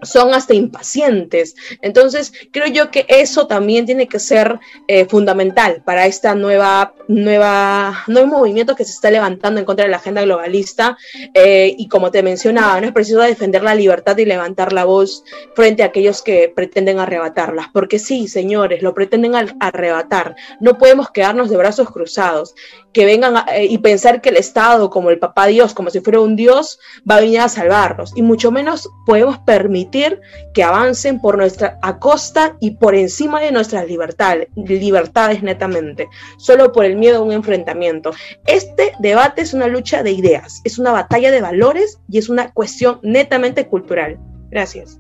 son 0.04 0.34
hasta 0.34 0.54
impacientes. 0.54 1.56
Entonces, 1.82 2.34
creo 2.52 2.68
yo 2.68 2.92
que 2.92 3.06
eso 3.08 3.48
también 3.48 3.86
tiene 3.86 4.08
que 4.08 4.20
ser 4.20 4.60
eh, 4.88 5.06
fundamental 5.06 5.82
para 5.86 6.06
esta 6.06 6.36
nueva, 6.36 6.94
nueva, 7.08 8.04
nuevo 8.08 8.40
movimiento 8.40 8.76
que 8.76 8.86
se 8.86 8.92
está 8.92 9.12
levantando 9.12 9.60
en 9.60 9.66
contra 9.66 9.86
de 9.86 9.92
la 9.92 9.98
agenda 9.98 10.22
globalista. 10.22 10.98
Eh, 11.34 11.76
y 11.78 11.88
como 11.88 12.12
te 12.12 12.24
mencionaba, 12.24 12.80
no 12.80 12.88
es 12.88 12.94
preciso 12.94 13.20
defender 13.22 13.64
la 13.64 13.76
libertad 13.76 14.18
y 14.18 14.26
levantar 14.26 14.74
la 14.74 14.86
voz 14.86 15.24
frente 15.56 15.84
a 15.84 15.88
aquellos 15.88 16.22
que 16.22 16.52
pretenden 16.54 17.00
arrebatarla, 17.00 17.70
porque 17.74 18.00
sí, 18.00 18.28
señores, 18.28 18.82
lo 18.82 18.94
pretenden 18.94 19.36
arrebatar. 19.60 20.36
No 20.60 20.78
podemos 20.78 21.12
quedarnos 21.12 21.50
de 21.50 21.58
brazos 21.58 21.90
cruzados 21.90 22.56
que 22.94 23.06
vengan 23.06 23.44
eh, 23.52 23.66
y 23.66 23.80
pensar 23.80 24.22
que 24.22 24.30
el 24.30 24.38
Estado, 24.38 24.90
como 24.90 25.10
el 25.10 25.20
papá 25.20 25.48
Dios, 25.48 25.74
como 25.74 25.90
si 25.90 26.00
fuera 26.00 26.22
un 26.22 26.36
Dios, 26.36 26.80
va 27.10 27.16
a 27.16 27.22
venir 27.22 27.40
a 27.40 27.50
salvarnos. 27.50 28.14
Y 28.16 28.22
mucho 28.22 28.52
menos 28.52 28.90
podemos 29.06 29.40
permitir 29.40 30.22
que 30.54 30.64
avancen 30.64 31.20
por 31.20 31.38
nuestra 31.38 31.80
a 31.82 32.00
costa 32.00 32.56
y 32.60 32.72
por 32.72 32.96
encima 32.96 33.42
de 33.42 33.52
nuestras 33.52 33.88
libertades, 33.88 34.48
libertades 34.56 35.42
netamente, 35.42 36.08
solo 36.38 36.72
por 36.72 36.86
el 36.86 36.93
miedo 36.96 37.20
a 37.20 37.22
un 37.22 37.32
enfrentamiento. 37.32 38.12
Este 38.46 38.94
debate 39.00 39.42
es 39.42 39.54
una 39.54 39.68
lucha 39.68 40.04
de 40.04 40.12
ideas, 40.12 40.62
es 40.64 40.78
una 40.80 40.92
batalla 40.92 41.32
de 41.32 41.42
valores 41.42 42.00
y 42.10 42.18
es 42.18 42.30
una 42.30 42.52
cuestión 42.52 43.00
netamente 43.04 43.68
cultural. 43.68 44.18
Gracias 44.50 45.00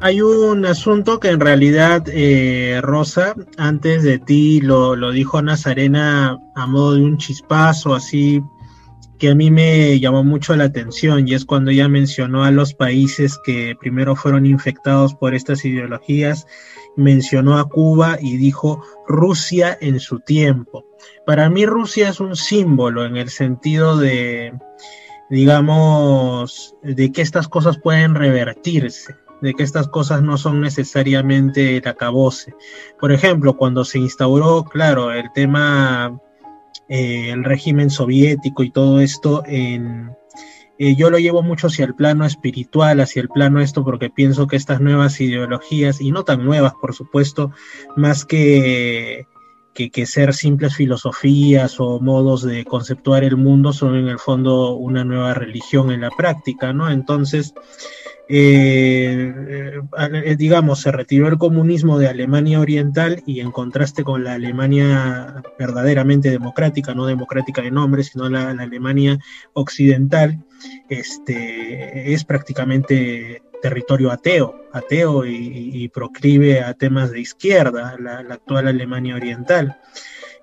hay 0.00 0.20
un 0.20 0.66
asunto 0.66 1.20
que 1.20 1.30
en 1.30 1.40
realidad, 1.40 2.04
eh, 2.08 2.80
Rosa, 2.82 3.34
antes 3.56 4.02
de 4.02 4.18
ti 4.18 4.60
lo, 4.60 4.94
lo, 4.94 5.10
dijo 5.10 5.40
Nazarena 5.40 6.38
a 6.54 6.66
modo 6.66 6.94
de 6.94 7.02
un 7.02 7.16
chispazo, 7.16 7.94
así 7.94 8.42
que 9.18 9.30
a 9.30 9.34
mí 9.34 9.50
me 9.50 9.98
llamó 9.98 10.22
mucho 10.22 10.54
la 10.56 10.64
atención 10.64 11.26
y 11.26 11.34
es 11.34 11.46
cuando 11.46 11.70
ella 11.70 11.88
mencionó 11.88 12.44
a 12.44 12.50
los 12.50 12.74
países 12.74 13.38
que 13.44 13.74
primero 13.80 14.14
fueron 14.14 14.44
infectados 14.44 15.14
por 15.14 15.34
estas 15.34 15.64
ideologías, 15.64 16.46
mencionó 16.96 17.58
a 17.58 17.68
Cuba 17.68 18.18
y 18.20 18.36
dijo 18.36 18.82
Rusia 19.06 19.76
en 19.80 20.00
su 20.00 20.20
tiempo. 20.20 20.84
Para 21.24 21.48
mí 21.50 21.66
Rusia 21.66 22.08
es 22.08 22.20
un 22.20 22.36
símbolo 22.36 23.04
en 23.04 23.16
el 23.16 23.30
sentido 23.30 23.96
de, 23.96 24.52
digamos, 25.30 26.74
de 26.82 27.12
que 27.12 27.22
estas 27.22 27.48
cosas 27.48 27.78
pueden 27.78 28.14
revertirse 28.14 29.14
de 29.42 29.52
que 29.52 29.62
estas 29.62 29.86
cosas 29.88 30.22
no 30.22 30.38
son 30.38 30.62
necesariamente 30.62 31.76
el 31.76 31.86
acabose. 31.86 32.54
Por 32.98 33.12
ejemplo, 33.12 33.54
cuando 33.54 33.84
se 33.84 33.98
instauró, 33.98 34.64
claro, 34.64 35.12
el 35.12 35.30
tema 35.34 36.18
eh, 36.88 37.30
el 37.30 37.42
régimen 37.42 37.90
soviético 37.90 38.62
y 38.62 38.70
todo 38.70 39.00
esto, 39.00 39.42
en, 39.46 40.10
eh, 40.78 40.94
yo 40.96 41.10
lo 41.10 41.18
llevo 41.18 41.42
mucho 41.42 41.68
hacia 41.68 41.84
el 41.84 41.94
plano 41.94 42.24
espiritual, 42.24 43.00
hacia 43.00 43.22
el 43.22 43.28
plano 43.28 43.60
esto, 43.60 43.84
porque 43.84 44.10
pienso 44.10 44.46
que 44.46 44.56
estas 44.56 44.80
nuevas 44.80 45.20
ideologías, 45.20 46.00
y 46.00 46.10
no 46.10 46.24
tan 46.24 46.44
nuevas, 46.44 46.74
por 46.80 46.94
supuesto, 46.94 47.52
más 47.96 48.24
que, 48.24 49.26
que, 49.76 50.06
ser 50.06 50.32
simples 50.32 50.74
filosofías 50.74 51.78
o 51.78 52.00
modos 52.00 52.42
de 52.42 52.64
conceptuar 52.64 53.24
el 53.24 53.36
mundo, 53.36 53.72
son 53.72 53.96
en 53.96 54.08
el 54.08 54.18
fondo 54.18 54.74
una 54.74 55.04
nueva 55.04 55.34
religión 55.34 55.92
en 55.92 56.00
la 56.00 56.10
práctica, 56.10 56.72
¿no? 56.72 56.90
Entonces, 56.90 57.54
eh, 58.28 59.32
eh, 59.98 60.36
digamos, 60.36 60.80
se 60.80 60.90
retiró 60.90 61.28
el 61.28 61.38
comunismo 61.38 61.98
de 61.98 62.08
Alemania 62.08 62.58
Oriental 62.58 63.22
y 63.26 63.40
en 63.40 63.52
contraste 63.52 64.02
con 64.02 64.24
la 64.24 64.32
Alemania 64.32 65.42
verdaderamente 65.58 66.30
democrática, 66.30 66.94
no 66.94 67.06
democrática 67.06 67.62
de 67.62 67.70
nombre, 67.70 68.02
sino 68.02 68.28
la, 68.28 68.50
Alemania 68.50 69.18
occidental, 69.52 70.42
este, 70.88 72.12
es 72.14 72.24
prácticamente 72.24 73.42
territorio 73.60 74.10
ateo, 74.10 74.54
ateo 74.72 75.24
y, 75.24 75.88
proclive 75.88 76.62
a 76.62 76.74
temas 76.74 77.10
de 77.10 77.20
izquierda, 77.20 77.96
la, 77.98 78.18
actual 78.18 78.68
Alemania 78.68 79.16
Oriental. 79.16 79.78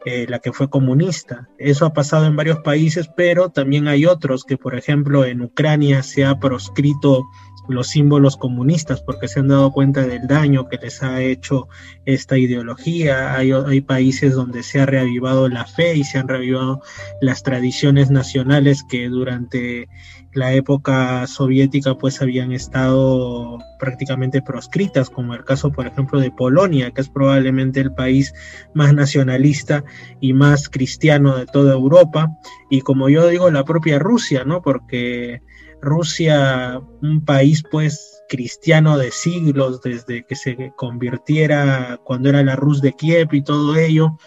Eh, 0.05 0.25
la 0.27 0.39
que 0.39 0.51
fue 0.51 0.69
comunista. 0.69 1.47
Eso 1.57 1.85
ha 1.85 1.93
pasado 1.93 2.25
en 2.25 2.35
varios 2.35 2.59
países, 2.59 3.09
pero 3.15 3.51
también 3.51 3.87
hay 3.87 4.05
otros 4.05 4.43
que, 4.43 4.57
por 4.57 4.75
ejemplo, 4.75 5.23
en 5.23 5.41
Ucrania 5.41 6.03
se 6.03 6.25
ha 6.25 6.37
proscrito 6.39 7.23
los 7.67 7.87
símbolos 7.87 8.37
comunistas 8.37 9.01
porque 9.01 9.27
se 9.27 9.39
han 9.39 9.47
dado 9.47 9.71
cuenta 9.71 10.05
del 10.05 10.27
daño 10.27 10.67
que 10.67 10.77
les 10.77 11.01
ha 11.03 11.21
hecho 11.21 11.67
esta 12.05 12.37
ideología. 12.37 13.35
Hay, 13.35 13.51
hay, 13.51 13.81
países 13.81 14.33
donde 14.33 14.63
se 14.63 14.79
ha 14.79 14.85
reavivado 14.85 15.49
la 15.49 15.65
fe 15.65 15.95
y 15.95 16.03
se 16.03 16.17
han 16.17 16.27
reavivado 16.27 16.81
las 17.21 17.43
tradiciones 17.43 18.09
nacionales 18.11 18.83
que 18.89 19.07
durante 19.07 19.87
la 20.33 20.53
época 20.53 21.27
soviética 21.27 21.95
pues 21.95 22.21
habían 22.21 22.51
estado 22.51 23.59
prácticamente 23.79 24.41
proscritas, 24.41 25.09
como 25.09 25.33
el 25.33 25.43
caso 25.43 25.71
por 25.71 25.85
ejemplo 25.85 26.19
de 26.19 26.31
Polonia, 26.31 26.91
que 26.91 27.01
es 27.01 27.09
probablemente 27.09 27.79
el 27.79 27.93
país 27.93 28.33
más 28.73 28.93
nacionalista 28.93 29.83
y 30.19 30.33
más 30.33 30.69
cristiano 30.69 31.37
de 31.37 31.45
toda 31.45 31.73
Europa, 31.73 32.35
y 32.69 32.81
como 32.81 33.09
yo 33.09 33.27
digo, 33.27 33.51
la 33.51 33.63
propia 33.63 33.99
Rusia, 33.99 34.43
¿no? 34.43 34.61
Porque 34.61 35.41
Rusia, 35.83 36.81
un 37.01 37.23
país 37.23 37.63
pues 37.69 38.23
cristiano 38.27 38.97
de 38.97 39.11
siglos, 39.11 39.81
desde 39.81 40.25
que 40.25 40.35
se 40.35 40.73
convirtiera 40.75 41.99
cuando 42.03 42.29
era 42.29 42.43
la 42.43 42.55
Rus 42.55 42.81
de 42.81 42.93
Kiev 42.93 43.29
y 43.33 43.43
todo 43.43 43.75
ello, 43.75 44.17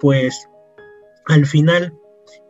pues 0.00 0.48
al 1.26 1.46
final 1.46 1.94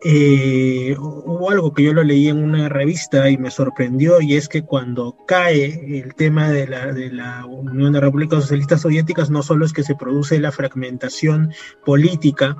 eh, 0.06 0.94
hubo 0.98 1.50
algo 1.50 1.72
que 1.72 1.82
yo 1.82 1.94
lo 1.94 2.02
leí 2.02 2.28
en 2.28 2.42
una 2.42 2.68
revista 2.68 3.30
y 3.30 3.38
me 3.38 3.50
sorprendió 3.50 4.20
y 4.20 4.36
es 4.36 4.48
que 4.48 4.62
cuando 4.62 5.16
cae 5.26 5.98
el 5.98 6.14
tema 6.14 6.50
de 6.50 6.66
la, 6.66 6.92
de 6.92 7.10
la 7.10 7.46
Unión 7.46 7.92
de 7.92 8.00
Repúblicas 8.00 8.42
Socialistas 8.42 8.82
Soviéticas 8.82 9.30
no 9.30 9.42
solo 9.42 9.64
es 9.64 9.72
que 9.72 9.82
se 9.82 9.94
produce 9.94 10.38
la 10.40 10.52
fragmentación 10.52 11.52
política, 11.86 12.56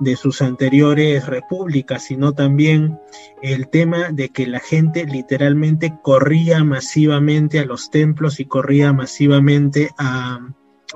de 0.00 0.16
sus 0.16 0.42
anteriores 0.42 1.26
repúblicas, 1.26 2.04
sino 2.04 2.32
también 2.32 2.98
el 3.42 3.68
tema 3.68 4.10
de 4.10 4.30
que 4.30 4.46
la 4.46 4.60
gente 4.60 5.04
literalmente 5.04 5.98
corría 6.02 6.64
masivamente 6.64 7.58
a 7.58 7.64
los 7.64 7.90
templos 7.90 8.40
y 8.40 8.46
corría 8.46 8.92
masivamente 8.92 9.90
a, 9.98 10.40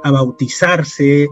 a 0.02 0.10
bautizarse, 0.10 1.28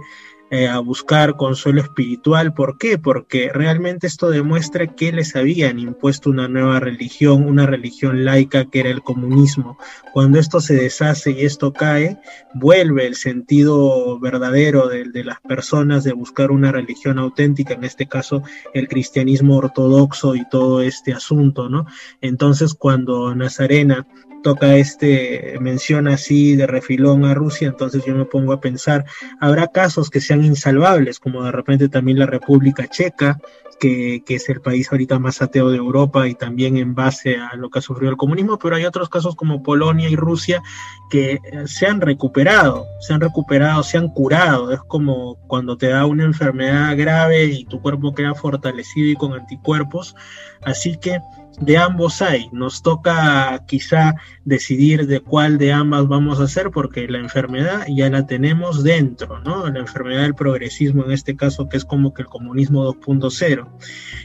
eh, 0.54 0.68
a 0.68 0.78
buscar 0.78 1.34
consuelo 1.34 1.80
espiritual. 1.80 2.54
¿Por 2.54 2.78
qué? 2.78 2.96
Porque 2.96 3.50
realmente 3.52 4.06
esto 4.06 4.30
demuestra 4.30 4.86
que 4.86 5.10
les 5.10 5.34
habían 5.34 5.80
impuesto 5.80 6.30
una 6.30 6.46
nueva 6.46 6.78
religión, 6.78 7.44
una 7.48 7.66
religión 7.66 8.24
laica 8.24 8.64
que 8.66 8.78
era 8.78 8.90
el 8.90 9.02
comunismo. 9.02 9.78
Cuando 10.12 10.38
esto 10.38 10.60
se 10.60 10.74
deshace 10.76 11.32
y 11.32 11.44
esto 11.44 11.72
cae, 11.72 12.20
vuelve 12.54 13.04
el 13.04 13.16
sentido 13.16 14.20
verdadero 14.20 14.86
de, 14.86 15.10
de 15.10 15.24
las 15.24 15.40
personas 15.40 16.04
de 16.04 16.12
buscar 16.12 16.52
una 16.52 16.70
religión 16.70 17.18
auténtica, 17.18 17.74
en 17.74 17.82
este 17.82 18.06
caso 18.06 18.44
el 18.74 18.86
cristianismo 18.86 19.56
ortodoxo 19.56 20.36
y 20.36 20.48
todo 20.48 20.82
este 20.82 21.12
asunto, 21.12 21.68
¿no? 21.68 21.86
Entonces 22.20 22.74
cuando 22.74 23.34
Nazarena 23.34 24.06
toca 24.44 24.76
este, 24.76 25.56
menciona 25.60 26.14
así 26.14 26.54
de 26.54 26.66
refilón 26.66 27.24
a 27.24 27.34
Rusia, 27.34 27.66
entonces 27.66 28.04
yo 28.04 28.14
me 28.14 28.26
pongo 28.26 28.52
a 28.52 28.60
pensar, 28.60 29.06
habrá 29.40 29.68
casos 29.68 30.10
que 30.10 30.20
sean 30.20 30.44
insalvables, 30.44 31.18
como 31.18 31.42
de 31.42 31.50
repente 31.50 31.88
también 31.88 32.18
la 32.18 32.26
República 32.26 32.86
Checa, 32.86 33.40
que, 33.80 34.22
que, 34.24 34.36
es 34.36 34.48
el 34.48 34.60
país 34.60 34.92
ahorita 34.92 35.18
más 35.18 35.42
ateo 35.42 35.70
de 35.70 35.78
Europa 35.78 36.28
y 36.28 36.34
también 36.34 36.76
en 36.76 36.94
base 36.94 37.36
a 37.38 37.56
lo 37.56 37.70
que 37.70 37.80
ha 37.80 37.82
sufrido 37.82 38.10
el 38.10 38.16
comunismo, 38.16 38.58
pero 38.58 38.76
hay 38.76 38.84
otros 38.84 39.08
casos 39.08 39.34
como 39.34 39.62
Polonia 39.64 40.08
y 40.08 40.14
Rusia 40.14 40.62
que 41.10 41.32
eh, 41.32 41.40
se 41.66 41.86
han 41.86 42.00
recuperado, 42.00 42.86
se 43.00 43.14
han 43.14 43.20
recuperado, 43.20 43.82
se 43.82 43.98
han 43.98 44.08
curado. 44.08 44.72
Es 44.72 44.80
como 44.80 45.36
cuando 45.48 45.76
te 45.76 45.88
da 45.88 46.06
una 46.06 46.24
enfermedad 46.24 46.96
grave 46.96 47.46
y 47.46 47.64
tu 47.64 47.80
cuerpo 47.80 48.14
queda 48.14 48.34
fortalecido 48.34 49.08
y 49.08 49.16
con 49.16 49.32
anticuerpos. 49.32 50.14
Así 50.62 50.96
que 50.96 51.18
de 51.60 51.76
ambos 51.76 52.22
hay. 52.22 52.48
Nos 52.52 52.82
toca 52.82 53.64
quizá 53.66 54.14
decidir 54.44 55.06
de 55.06 55.20
cuál 55.20 55.58
de 55.58 55.72
ambas 55.72 56.08
vamos 56.08 56.40
a 56.40 56.44
hacer 56.44 56.70
porque 56.70 57.08
la 57.08 57.18
enfermedad 57.18 57.86
ya 57.88 58.10
la 58.10 58.26
tenemos 58.26 58.82
dentro, 58.82 59.40
¿no? 59.40 59.68
La 59.68 59.80
enfermedad 59.80 60.22
del 60.22 60.34
progresismo 60.34 61.04
en 61.04 61.12
este 61.12 61.36
caso 61.36 61.68
que 61.68 61.76
es 61.76 61.84
como 61.84 62.12
que 62.12 62.22
el 62.22 62.28
comunismo 62.28 62.84
2.0. 62.84 63.68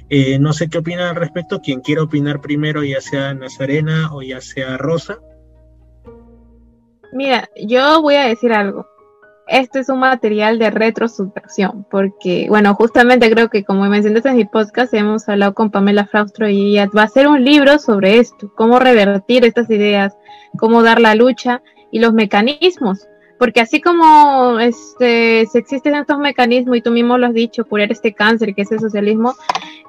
Eh, 0.10 0.40
no 0.40 0.54
sé 0.54 0.70
qué 0.70 0.80
opinan 0.80 1.10
al 1.10 1.16
respecto. 1.16 1.62
Quien 1.62 1.82
quiera 1.82 2.04
opinar 2.04 2.42
primero, 2.42 2.84
ya 2.84 3.02
sea 3.02 3.34
Nazarena 3.34 4.14
o 4.14 4.22
ya 4.22 4.42
sea 4.42 4.78
Rosa. 4.78 5.20
Mira, 7.14 7.50
yo 7.56 8.02
voy 8.02 8.16
a 8.16 8.28
decir 8.28 8.54
algo 8.54 8.89
este 9.50 9.80
es 9.80 9.90
un 9.90 10.00
material 10.00 10.60
de 10.60 10.70
retrosubversión, 10.70 11.86
porque, 11.90 12.46
bueno, 12.50 12.76
justamente 12.76 13.30
creo 13.32 13.50
que 13.50 13.64
como 13.64 13.84
mencionaste 13.86 14.30
en 14.30 14.38
mi 14.38 14.46
podcast, 14.46 14.94
hemos 14.94 15.28
hablado 15.28 15.54
con 15.54 15.72
Pamela 15.72 16.06
Fraustro 16.06 16.48
y 16.48 16.72
ella 16.72 16.90
va 16.96 17.02
a 17.02 17.06
hacer 17.06 17.28
un 17.28 17.44
libro 17.44 17.80
sobre 17.80 18.20
esto, 18.20 18.52
cómo 18.56 18.80
revertir 18.80 19.46
estas 19.46 19.70
ideas, 19.70 20.16
cómo 20.58 20.84
dar 20.84 21.02
la 21.02 21.16
lucha 21.16 21.62
y 21.92 22.00
los 22.00 22.14
mecanismos, 22.14 23.08
porque 23.40 23.62
así 23.62 23.82
como 23.82 24.60
este, 24.60 25.46
se 25.48 25.60
existen 25.60 25.96
estos 25.96 26.20
mecanismos, 26.20 26.78
y 26.78 26.82
tú 26.82 26.92
mismo 26.92 27.18
lo 27.18 27.28
has 27.28 27.34
dicho, 27.34 27.66
curar 27.66 27.92
este 27.92 28.14
cáncer 28.14 28.54
que 28.54 28.62
es 28.62 28.72
el 28.72 28.80
socialismo, 28.80 29.34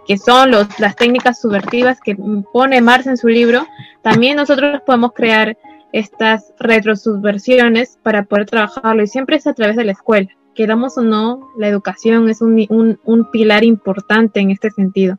que 0.06 0.16
son 0.16 0.50
las 0.50 0.96
técnicas 0.96 1.40
subvertivas 1.40 2.00
que 2.00 2.16
pone 2.52 2.80
Marx 2.80 3.06
en 3.06 3.16
su 3.16 3.28
libro, 3.28 3.66
también 4.02 4.36
nosotros 4.36 4.80
podemos 4.86 5.12
crear 5.12 5.56
estas 5.92 6.52
retrosubversiones 6.58 7.98
para 8.02 8.24
poder 8.24 8.46
trabajarlo 8.46 9.02
y 9.02 9.06
siempre 9.06 9.36
es 9.36 9.46
a 9.46 9.54
través 9.54 9.76
de 9.76 9.84
la 9.84 9.92
escuela. 9.92 10.28
Queramos 10.54 10.98
o 10.98 11.02
no, 11.02 11.48
la 11.58 11.68
educación 11.68 12.28
es 12.28 12.40
un, 12.40 12.98
un, 13.04 13.30
pilar 13.30 13.64
importante 13.64 14.40
en 14.40 14.50
este 14.50 14.70
sentido. 14.70 15.18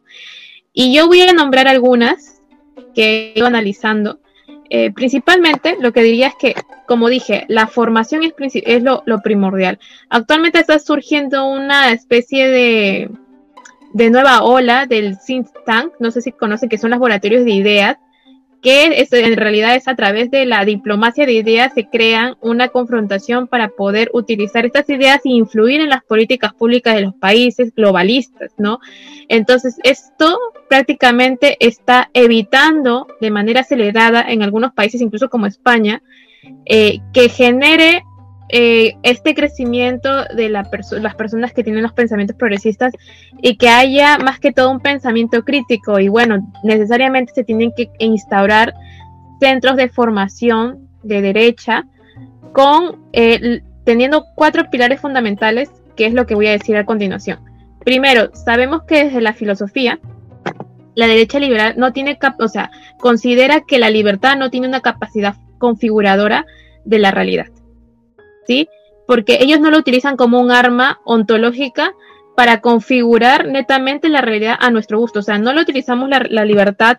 Y 0.74 0.94
yo 0.94 1.08
voy 1.08 1.22
a 1.22 1.34
nombrar 1.34 1.68
algunas 1.68 2.42
que 2.94 3.34
ido 3.36 3.48
analizando. 3.48 4.20
Eh, 4.70 4.92
principalmente 4.92 5.76
lo 5.80 5.92
que 5.92 6.04
diría 6.04 6.28
es 6.28 6.36
que, 6.36 6.56
como 6.88 7.10
dije, 7.10 7.46
la 7.50 7.68
formación 7.68 8.24
es, 8.24 8.34
es 8.54 8.84
lo, 8.84 9.04
lo, 9.06 9.22
primordial. 9.22 9.80
Actualmente 10.10 10.60
está 10.60 10.80
surgiendo 10.80 11.46
una 11.46 11.92
especie 11.92 12.48
de, 12.48 13.10
de 13.94 14.10
nueva 14.10 14.44
ola 14.44 14.86
del 14.86 15.18
think 15.20 15.48
tank, 15.66 15.94
no 16.00 16.12
sé 16.12 16.22
si 16.22 16.32
conocen 16.32 16.70
que 16.70 16.78
son 16.78 16.92
laboratorios 16.92 17.44
de 17.44 17.52
ideas, 17.52 17.98
que 18.62 19.08
en 19.12 19.38
realidad 19.38 19.76
es 19.76 19.88
a 19.88 19.96
través 19.96 20.30
de 20.30 20.46
la 20.46 20.64
diplomacia 20.66 21.26
de 21.26 21.34
ideas 21.34 21.74
se 21.74 21.88
crean 21.88 22.36
una 22.42 22.68
confrontación 22.68 23.48
para 23.48 23.70
poder 23.70 24.12
utilizar 24.14 24.66
estas 24.66 24.88
ideas 24.90 25.22
e 25.26 25.30
influir 25.30 25.82
en 25.82 25.90
las 25.90 26.04
políticas 26.04 26.54
públicas 26.54 26.94
de 26.96 27.02
los 27.02 27.16
países 27.16 27.74
globalistas, 27.74 28.52
¿no? 28.58 28.80
Entonces, 29.30 29.78
esto 29.84 30.38
prácticamente 30.70 31.58
está 31.60 32.12
evitando 32.14 33.08
de 33.20 33.32
manera 33.32 33.62
acelerada 33.62 34.22
en 34.22 34.44
algunos 34.44 34.74
países, 34.74 35.02
incluso 35.02 35.30
como 35.30 35.48
España, 35.48 36.04
eh, 36.66 37.00
que 37.14 37.30
genere 37.30 38.04
eh, 38.54 38.96
este 39.04 39.34
crecimiento 39.34 40.26
de 40.26 40.50
la 40.50 40.70
las 41.00 41.16
personas 41.16 41.54
que 41.54 41.64
tienen 41.64 41.84
los 41.84 41.94
pensamientos 41.94 42.36
progresistas 42.36 42.94
y 43.42 43.56
que 43.56 43.70
haya 43.70 44.18
más 44.18 44.40
que 44.40 44.52
todo 44.52 44.70
un 44.72 44.82
pensamiento 44.82 45.44
crítico 45.44 46.00
y 46.00 46.10
bueno, 46.10 46.52
necesariamente 46.64 47.34
se 47.34 47.44
tienen 47.44 47.72
que 47.76 47.90
instaurar 48.00 48.74
centros 49.40 49.78
de 49.78 49.88
formación 49.88 50.90
de 51.04 51.22
derecha 51.22 51.86
con 52.52 53.00
eh, 53.14 53.62
teniendo 53.86 54.26
cuatro 54.36 54.70
pilares 54.70 55.00
fundamentales, 55.00 55.70
que 55.96 56.06
es 56.06 56.14
lo 56.14 56.26
que 56.26 56.36
voy 56.36 56.48
a 56.48 56.52
decir 56.52 56.76
a 56.76 56.86
continuación. 56.86 57.40
Primero, 57.86 58.32
sabemos 58.36 58.84
que 58.84 59.06
desde 59.06 59.22
la 59.22 59.34
filosofía 59.34 60.00
la 60.94 61.08
derecha 61.08 61.40
liberal 61.40 61.76
no 61.78 61.94
tiene, 61.94 62.20
o 62.40 62.48
sea, 62.48 62.70
considera 63.00 63.62
que 63.62 63.80
la 63.80 63.90
libertad 63.90 64.36
no 64.36 64.50
tiene 64.50 64.68
una 64.68 64.82
capacidad 64.82 65.36
configuradora 65.58 66.46
de 66.84 67.00
la 67.00 67.12
realidad. 67.12 67.48
¿Sí? 68.48 68.70
Porque 69.08 69.40
ellos 69.42 69.60
no 69.60 69.72
lo 69.72 69.78
utilizan 69.78 70.18
como 70.18 70.40
un 70.40 70.52
arma 70.52 71.00
ontológica 71.06 71.94
para 72.36 72.62
configurar 72.62 73.48
netamente 73.48 74.10
la 74.10 74.22
realidad 74.22 74.56
a 74.60 74.72
nuestro 74.72 75.00
gusto. 75.00 75.20
O 75.20 75.22
sea, 75.22 75.38
no 75.38 75.54
lo 75.54 75.62
utilizamos 75.62 76.10
la, 76.10 76.46
libertad 76.46 76.98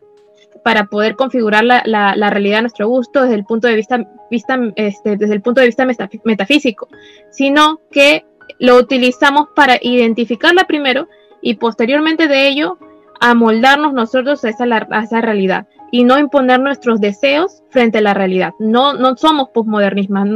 para 0.63 0.87
poder 0.87 1.17
configurar 1.17 1.65
la, 1.65 2.31
realidad 2.31 2.59
a 2.59 2.63
nuestro 2.63 2.89
gusto 2.89 3.23
desde 3.23 3.35
el 3.37 3.45
punto 3.45 3.67
de 3.69 3.77
vista, 3.77 4.07
vista 4.31 4.59
este, 4.77 5.17
desde 5.17 5.35
el 5.35 5.43
punto 5.43 5.61
de 5.61 5.67
vista 5.67 5.87
metafísico, 6.25 6.89
sino 7.31 7.81
que 7.91 8.25
lo 8.59 8.77
utilizamos 8.77 9.49
para 9.55 9.79
identificarla 9.81 10.65
primero 10.65 11.09
y 11.41 11.55
posteriormente 11.55 12.29
de 12.29 12.49
ello 12.49 12.79
amoldarnos 13.21 13.93
nosotros 13.93 14.45
a 14.45 14.51
esa, 14.51 14.65
a 14.91 15.03
esa 15.03 15.21
realidad 15.21 15.67
y 15.91 16.05
no 16.05 16.19
imponer 16.19 16.59
nuestros 16.59 17.01
deseos 17.01 17.63
frente 17.71 17.99
a 17.99 18.01
la 18.03 18.15
realidad. 18.15 18.53
No, 18.59 18.95
no 18.95 19.17
somos 19.17 19.51
postmodernistas, 19.51 20.27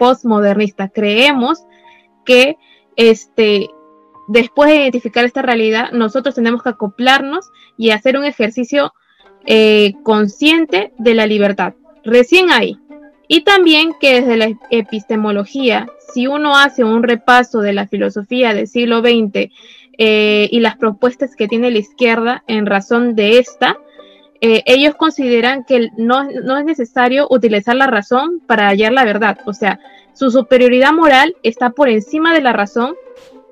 postmodernista. 0.00 0.88
Creemos 0.88 1.66
que 2.24 2.56
este, 2.96 3.68
después 4.28 4.70
de 4.70 4.76
identificar 4.76 5.26
esta 5.26 5.42
realidad, 5.42 5.92
nosotros 5.92 6.34
tenemos 6.34 6.62
que 6.62 6.70
acoplarnos 6.70 7.50
y 7.76 7.90
hacer 7.90 8.16
un 8.16 8.24
ejercicio 8.24 8.94
eh, 9.44 9.92
consciente 10.02 10.94
de 10.98 11.14
la 11.14 11.26
libertad. 11.26 11.74
Recién 12.02 12.50
ahí. 12.50 12.78
Y 13.28 13.42
también 13.42 13.92
que 14.00 14.22
desde 14.22 14.38
la 14.38 14.58
epistemología, 14.70 15.86
si 16.14 16.26
uno 16.26 16.56
hace 16.56 16.82
un 16.82 17.02
repaso 17.02 17.60
de 17.60 17.74
la 17.74 17.86
filosofía 17.86 18.54
del 18.54 18.68
siglo 18.68 19.00
XX 19.00 19.52
eh, 19.98 20.48
y 20.50 20.60
las 20.60 20.78
propuestas 20.78 21.36
que 21.36 21.46
tiene 21.46 21.70
la 21.70 21.78
izquierda 21.78 22.42
en 22.46 22.64
razón 22.64 23.14
de 23.14 23.38
esta, 23.38 23.76
eh, 24.42 24.62
ellos 24.64 24.94
consideran 24.94 25.64
que 25.64 25.90
no, 25.98 26.24
no, 26.24 26.56
es 26.56 26.64
necesario 26.64 27.26
utilizar 27.28 27.76
la 27.76 27.86
razón 27.86 28.40
para 28.46 28.68
hallar 28.68 28.92
la 28.92 29.04
verdad. 29.04 29.38
O 29.44 29.52
sea, 29.52 29.80
su 30.14 30.30
superioridad 30.30 30.92
moral 30.92 31.36
está 31.42 31.70
por 31.70 31.90
encima 31.90 32.32
de 32.32 32.40
la 32.40 32.52
razón 32.52 32.94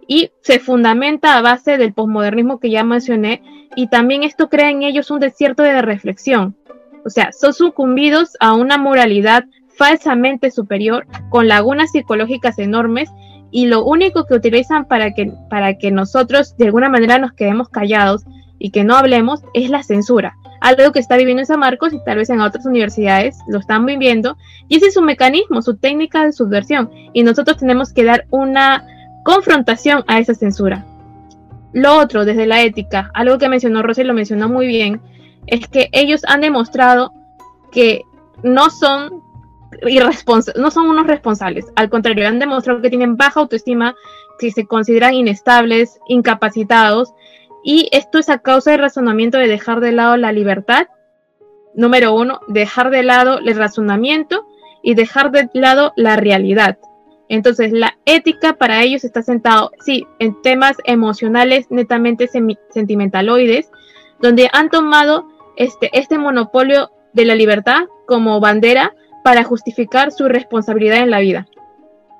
y 0.07 0.31
se 0.41 0.59
fundamenta 0.59 1.37
a 1.37 1.43
base 1.43 1.77
del 1.77 1.93
posmodernismo 1.93 2.59
que 2.59 2.71
ya 2.71 2.85
mencioné 2.85 3.43
y 3.77 3.89
también 3.89 4.23
esto 4.23 4.49
crea 4.49 4.71
en 4.71 4.83
ellos 4.83 5.11
un 5.11 5.21
desierto 5.21 5.63
de 5.63 5.83
reflexión. 5.83 6.57
O 7.05 7.11
sea, 7.11 7.33
son 7.33 7.53
sucumbidos 7.53 8.37
a 8.41 8.55
una 8.55 8.79
moralidad 8.79 9.45
falsamente 9.77 10.51
superior 10.51 11.07
con 11.29 11.49
lagunas 11.49 11.93
psicológicas 11.93 12.59
enormes 12.59 13.11
y 13.51 13.67
lo 13.67 13.85
único 13.85 14.25
que 14.25 14.35
utilizan 14.35 14.87
para 14.87 15.13
que, 15.13 15.33
para 15.51 15.77
que 15.77 15.91
nosotros 15.91 16.57
de 16.57 16.67
alguna 16.67 16.89
manera 16.89 17.19
nos 17.19 17.35
quedemos 17.35 17.69
callados 17.69 18.25
y 18.59 18.71
que 18.71 18.85
no 18.85 18.97
hablemos 18.97 19.43
es 19.53 19.69
la 19.69 19.83
censura 19.83 20.35
algo 20.61 20.93
que 20.93 20.99
está 20.99 21.17
viviendo 21.17 21.41
en 21.41 21.47
San 21.47 21.61
Marcos 21.61 21.93
y 21.93 22.03
tal 22.05 22.19
vez 22.19 22.31
en 22.31 22.41
otras 22.41 22.67
universidades 22.67 23.39
lo 23.49 23.59
están 23.59 23.87
viviendo, 23.87 24.37
y 24.69 24.77
ese 24.77 24.87
es 24.87 24.95
su 24.95 25.03
mecanismo, 25.03 25.63
su 25.63 25.77
técnica 25.77 26.25
de 26.25 26.33
subversión, 26.33 26.91
y 27.13 27.23
nosotros 27.23 27.57
tenemos 27.59 27.93
que 27.93 28.05
dar 28.05 28.27
una 28.31 28.85
confrontación 29.25 30.05
a 30.07 30.19
esa 30.19 30.35
censura. 30.35 30.85
Lo 31.73 31.99
otro, 31.99 32.25
desde 32.25 32.47
la 32.47 32.63
ética, 32.63 33.11
algo 33.15 33.39
que 33.39 33.49
mencionó 33.49 33.83
Rosy 33.83 34.05
lo 34.05 34.15
mencionó 34.15 34.49
muy 34.49 34.67
bien, 34.67 35.01
es 35.47 35.67
que 35.69 35.89
ellos 35.93 36.23
han 36.27 36.41
demostrado 36.41 37.13
que 37.71 38.03
no 38.43 38.71
son 38.71 39.23
no 40.57 40.71
son 40.71 40.89
unos 40.89 41.07
responsables, 41.07 41.67
al 41.77 41.91
contrario, 41.91 42.27
han 42.27 42.39
demostrado 42.39 42.81
que 42.81 42.89
tienen 42.89 43.19
baja 43.19 43.41
autoestima, 43.41 43.95
que 44.39 44.51
se 44.51 44.67
consideran 44.67 45.13
inestables, 45.13 46.01
incapacitados 46.09 47.13
y 47.71 47.87
esto 47.93 48.19
es 48.19 48.31
a 48.31 48.39
causa 48.39 48.71
del 48.71 48.81
razonamiento 48.81 49.37
de 49.37 49.47
dejar 49.47 49.81
de 49.81 49.93
lado 49.93 50.17
la 50.17 50.33
libertad. 50.33 50.87
Número 51.75 52.15
uno, 52.15 52.41
dejar 52.49 52.89
de 52.89 53.03
lado 53.03 53.41
el 53.41 53.55
razonamiento 53.57 54.47
y 54.83 54.95
dejar 54.95 55.31
de 55.33 55.51
lado 55.53 55.93
la 55.95 56.17
realidad. 56.17 56.79
Entonces, 57.29 57.71
la 57.73 57.99
ética 58.07 58.55
para 58.55 58.83
ellos 58.83 59.05
está 59.05 59.21
sentado, 59.21 59.71
sí, 59.85 60.07
en 60.19 60.41
temas 60.41 60.79
emocionales 60.85 61.67
netamente 61.69 62.27
sentimentaloides, 62.71 63.71
donde 64.19 64.49
han 64.55 64.71
tomado 64.71 65.27
este, 65.59 65.91
este 65.93 66.17
monopolio 66.17 66.91
de 67.13 67.27
la 67.27 67.35
libertad 67.35 67.83
como 68.07 68.41
bandera 68.41 68.95
para 69.23 69.45
justificar 69.45 70.11
su 70.11 70.27
responsabilidad 70.27 71.01
en 71.01 71.11
la 71.11 71.21
vida. 71.21 71.47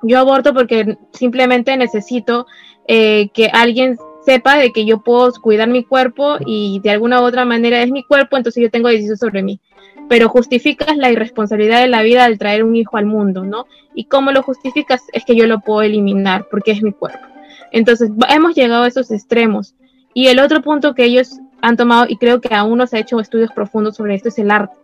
Yo 0.03 0.19
aborto 0.19 0.53
porque 0.53 0.95
simplemente 1.11 1.75
necesito 1.75 2.45
eh, 2.87 3.29
que 3.33 3.47
alguien 3.51 3.97
sepa 4.29 4.57
de 4.57 4.71
que 4.71 4.85
yo 4.85 4.99
puedo 4.99 5.31
cuidar 5.41 5.69
mi 5.69 5.83
cuerpo 5.83 6.37
y 6.45 6.79
de 6.81 6.91
alguna 6.91 7.19
u 7.19 7.23
otra 7.23 7.45
manera 7.45 7.81
es 7.81 7.89
mi 7.89 8.03
cuerpo, 8.03 8.37
entonces 8.37 8.61
yo 8.61 8.69
tengo 8.69 8.87
decisión 8.87 9.17
sobre 9.17 9.41
mí. 9.41 9.59
Pero 10.07 10.29
justificas 10.29 10.95
la 10.97 11.11
irresponsabilidad 11.11 11.81
de 11.81 11.87
la 11.87 12.03
vida 12.03 12.25
al 12.25 12.37
traer 12.37 12.63
un 12.63 12.75
hijo 12.75 12.97
al 12.97 13.07
mundo, 13.07 13.43
¿no? 13.43 13.65
Y 13.95 14.05
cómo 14.05 14.31
lo 14.31 14.43
justificas 14.43 15.01
es 15.13 15.25
que 15.25 15.35
yo 15.35 15.47
lo 15.47 15.61
puedo 15.61 15.81
eliminar 15.81 16.45
porque 16.51 16.71
es 16.71 16.83
mi 16.83 16.91
cuerpo. 16.91 17.25
Entonces, 17.71 18.11
hemos 18.29 18.53
llegado 18.53 18.83
a 18.83 18.87
esos 18.87 19.09
extremos. 19.09 19.73
Y 20.13 20.27
el 20.27 20.39
otro 20.39 20.61
punto 20.61 20.93
que 20.93 21.05
ellos 21.05 21.39
han 21.61 21.75
tomado, 21.75 22.05
y 22.07 22.17
creo 22.17 22.39
que 22.39 22.53
aún 22.53 22.77
no 22.77 22.85
se 22.85 22.97
ha 22.97 22.99
hecho 22.99 23.19
estudios 23.19 23.51
profundos 23.51 23.95
sobre 23.95 24.13
esto, 24.13 24.29
es 24.29 24.37
el 24.37 24.51
arte. 24.51 24.77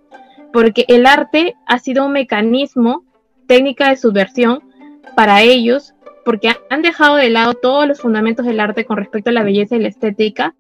Porque 0.54 0.86
el 0.88 1.06
arte 1.06 1.56
ha 1.68 1.78
sido 1.78 2.06
un 2.06 2.14
mecanismo, 2.14 3.04
técnica 3.46 3.90
de 3.90 3.98
subversión 3.98 4.64
para 5.16 5.44
ellos 5.44 5.94
porque 6.26 6.52
han 6.70 6.82
dejado 6.82 7.16
de 7.16 7.30
lado 7.30 7.54
todos 7.54 7.88
los 7.88 8.02
fundamentos 8.02 8.46
del 8.46 8.60
arte 8.60 8.84
con 8.84 8.98
respecto 8.98 9.30
a 9.30 9.34
la 9.34 9.44
belleza 9.44 9.76
y 9.76 9.80
la 9.80 9.88
estética 9.88 10.56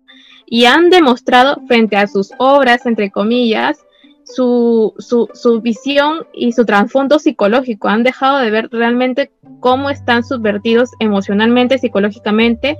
y 0.45 0.65
han 0.65 0.89
demostrado 0.89 1.61
frente 1.67 1.97
a 1.97 2.07
sus 2.07 2.31
obras, 2.37 2.85
entre 2.85 3.09
comillas, 3.11 3.83
su, 4.23 4.93
su, 4.99 5.61
visión 5.61 6.25
y 6.33 6.51
su 6.51 6.65
trasfondo 6.65 7.19
psicológico. 7.19 7.87
Han 7.87 8.03
dejado 8.03 8.39
de 8.39 8.51
ver 8.51 8.69
realmente 8.71 9.31
cómo 9.59 9.89
están 9.89 10.23
subvertidos 10.23 10.91
emocionalmente, 10.99 11.77
psicológicamente 11.77 12.77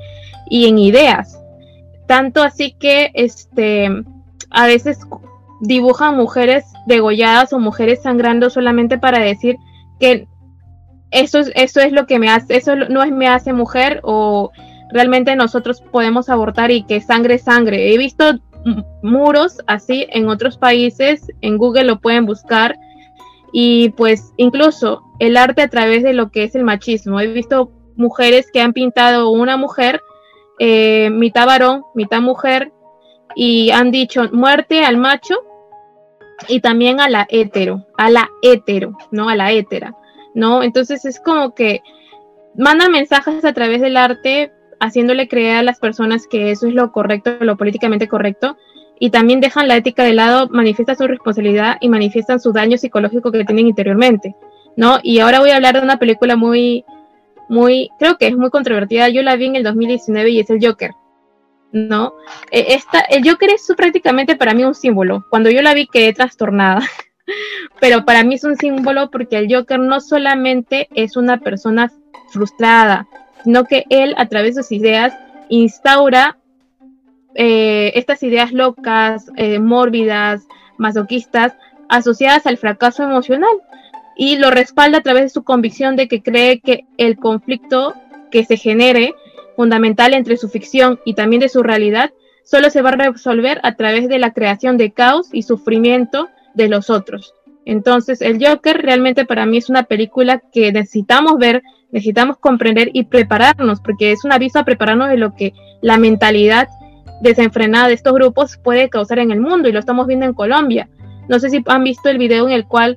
y 0.50 0.68
en 0.68 0.78
ideas. 0.78 1.40
Tanto 2.08 2.44
así 2.44 2.76
que 2.80 3.12
este, 3.14 3.90
a 4.52 4.68
veces 4.68 5.00
dibujan 5.62 6.16
mujeres 6.16 6.66
degolladas 6.86 7.54
o 7.54 7.60
mujeres 7.60 8.04
sangrando 8.04 8.50
solamente 8.50 8.98
para 8.98 9.20
decir 9.20 9.58
que 10.00 10.28
eso 11.16 11.39
es, 11.39 11.51
eso 11.55 11.80
es 11.80 11.91
lo 11.91 12.05
que 12.05 12.20
me 12.20 12.30
hace, 12.30 12.57
eso 12.57 12.76
no 12.76 13.03
es 13.03 13.11
me 13.11 13.28
hace 13.28 13.53
mujer 13.53 14.01
o 14.03 14.51
realmente 14.91 15.36
nosotros 15.36 15.82
podemos 15.82 16.30
abortar 16.30 16.72
y 16.72 16.84
que 16.84 17.01
sangre 17.01 17.39
sangre. 17.39 17.93
He 17.93 17.97
visto 17.97 18.39
muros 19.03 19.59
así 19.68 20.07
en 20.09 20.28
otros 20.28 20.57
países, 20.57 21.28
en 21.41 21.57
Google 21.57 21.84
lo 21.84 21.99
pueden 21.99 22.26
buscar 22.26 22.78
y 23.53 23.89
pues 23.89 24.34
incluso 24.38 25.03
el 25.20 25.38
arte 25.38 25.61
a 25.61 25.70
través 25.70 26.03
de 26.03 26.13
lo 26.13 26.30
que 26.32 26.43
es 26.43 26.55
el 26.55 26.63
machismo. 26.63 27.20
He 27.20 27.28
visto 27.28 27.72
mujeres 27.95 28.49
que 28.51 28.61
han 28.61 28.74
pintado 28.74 29.30
una 29.30 29.55
mujer, 29.55 30.01
eh, 30.59 31.09
mitad 31.11 31.45
varón, 31.45 31.84
mitad 31.93 32.22
mujer, 32.22 32.72
y 33.36 33.72
han 33.72 33.91
dicho 33.91 34.30
muerte 34.32 34.84
al 34.84 34.97
macho 34.97 35.36
y 36.47 36.59
también 36.59 36.99
a 36.99 37.09
la 37.09 37.28
hetero, 37.30 37.86
a 37.97 38.09
la 38.09 38.30
hetero, 38.41 38.97
no 39.11 39.30
a 39.30 39.36
la 39.36 39.51
hétera. 39.51 39.95
¿No? 40.36 40.62
Entonces 40.62 41.06
es 41.06 41.20
como 41.20 41.56
que 41.56 41.82
manda 42.56 42.90
mensajes 42.90 43.44
a 43.44 43.54
través 43.54 43.82
del 43.82 43.98
arte, 43.98 44.52
haciéndole 44.80 45.28
creer 45.28 45.58
a 45.58 45.64
las 45.64 45.80
personas 45.80 46.28
que 46.28 46.52
eso 46.52 46.68
es 46.68 46.74
lo 46.74 46.92
correcto, 46.92 47.38
lo 47.40 47.58
políticamente 47.58 48.08
correcto, 48.08 48.58
y 49.00 49.10
también 49.10 49.42
dejan 49.42 49.68
la 49.68 49.78
ética 49.78 50.04
de 50.04 50.14
lado, 50.14 50.48
manifiestan 50.50 50.98
su 50.98 51.08
responsabilidad 51.08 51.78
y 51.82 51.90
manifiestan 51.90 52.40
su 52.40 52.54
daño 52.54 52.78
psicológico 52.78 53.32
que 53.32 53.44
tienen 53.44 53.68
interiormente, 53.68 54.36
¿no? 54.78 55.00
Y 55.02 55.20
ahora 55.20 55.40
voy 55.40 55.50
a 55.50 55.56
hablar 55.56 55.76
de 55.76 55.82
una 55.82 56.00
película 56.00 56.36
muy, 56.36 56.86
muy, 57.50 57.90
creo 58.00 58.18
que 58.18 58.28
es 58.28 58.38
muy 58.38 58.50
controvertida, 58.50 59.10
yo 59.10 59.22
la 59.24 59.36
vi 59.36 59.48
en 59.48 59.56
el 59.56 59.64
2019 59.64 60.30
y 60.30 60.40
es 60.40 60.50
el 60.50 60.66
Joker, 60.66 60.92
¿no? 61.72 62.14
E, 62.52 62.74
esta, 62.76 63.00
el 63.02 63.28
Joker 63.28 63.50
es 63.50 63.68
prácticamente 63.76 64.36
para 64.36 64.54
mí 64.54 64.64
un 64.64 64.76
símbolo, 64.76 65.26
cuando 65.30 65.50
yo 65.50 65.62
la 65.62 65.74
vi 65.74 65.88
quedé 65.88 66.14
trastornada. 66.14 66.82
Pero 67.80 68.06
para 68.06 68.24
mí 68.24 68.36
es 68.36 68.44
un 68.44 68.56
símbolo 68.56 69.10
porque 69.10 69.38
el 69.38 69.54
Joker 69.54 69.80
no 69.80 70.00
solamente 70.00 70.88
es 70.96 71.18
una 71.18 71.40
persona 71.40 71.92
frustrada, 72.30 73.08
sino 73.44 73.66
que 73.66 73.86
él 73.90 74.16
a 74.18 74.28
través 74.28 74.56
de 74.56 74.64
sus 74.64 74.72
ideas 74.72 75.14
instaura 75.50 76.38
eh, 77.36 77.92
estas 77.96 78.24
ideas 78.24 78.54
locas, 78.54 79.30
eh, 79.36 79.60
mórbidas, 79.60 80.48
masoquistas, 80.78 81.54
asociadas 81.90 82.48
al 82.48 82.58
fracaso 82.58 83.04
emocional. 83.04 83.50
y 84.18 84.38
lo 84.38 84.50
respalda 84.50 85.00
a 85.00 85.02
través 85.02 85.24
de 85.24 85.30
su 85.30 85.44
convicción 85.44 85.98
de 85.98 86.08
que 86.08 86.24
cree 86.24 86.62
que 86.62 86.86
el 86.98 87.18
conflicto 87.18 87.96
que 88.32 88.46
se 88.46 88.56
genere, 88.56 89.14
fundamental 89.58 90.14
entre 90.14 90.38
su 90.38 90.48
ficción 90.48 91.02
y 91.04 91.16
también 91.16 91.42
de 91.42 91.50
su 91.50 91.64
realidad, 91.64 92.12
solo 92.46 92.70
se 92.70 92.82
va 92.82 92.92
a 92.92 92.96
resolver 92.96 93.60
a 93.64 93.76
través 93.76 94.08
de 94.08 94.18
la 94.18 94.32
creación 94.32 94.78
de 94.78 94.92
caos 94.92 95.28
y 95.34 95.44
sufrimiento 95.44 96.30
de 96.56 96.68
los 96.68 96.89
otros. 96.89 97.34
Entonces, 97.66 98.22
el 98.22 98.43
Joker 98.45 98.78
realmente 98.82 99.26
para 99.26 99.45
mí 99.45 99.58
es 99.58 99.70
una 99.70 99.84
película 99.84 100.41
que 100.53 100.72
necesitamos 100.72 101.38
ver, 101.38 101.64
necesitamos 101.91 102.38
comprender 102.38 102.91
y 102.93 103.06
prepararnos, 103.06 103.82
porque 103.82 104.12
es 104.12 104.24
un 104.24 104.32
aviso 104.32 104.60
a 104.60 104.66
prepararnos 104.66 105.10
de 105.10 105.18
lo 105.18 105.36
que 105.36 105.53
la 105.82 105.97
mentalidad 105.97 106.68
desenfrenada 107.22 107.88
de 107.88 107.95
estos 107.95 108.14
grupos 108.14 108.58
puede 108.64 108.89
causar 108.89 109.20
en 109.20 109.32
el 109.32 109.41
mundo, 109.41 109.68
y 109.68 109.72
lo 109.72 109.80
estamos 109.80 110.06
viendo 110.06 110.26
en 110.26 110.34
Colombia. 110.34 110.89
No 111.28 111.39
sé 111.39 111.49
si 111.49 111.64
han 111.66 111.84
visto 111.84 112.10
el 112.10 112.20
video 112.20 112.47
en 112.47 112.53
el 112.53 112.68
cual 112.68 112.95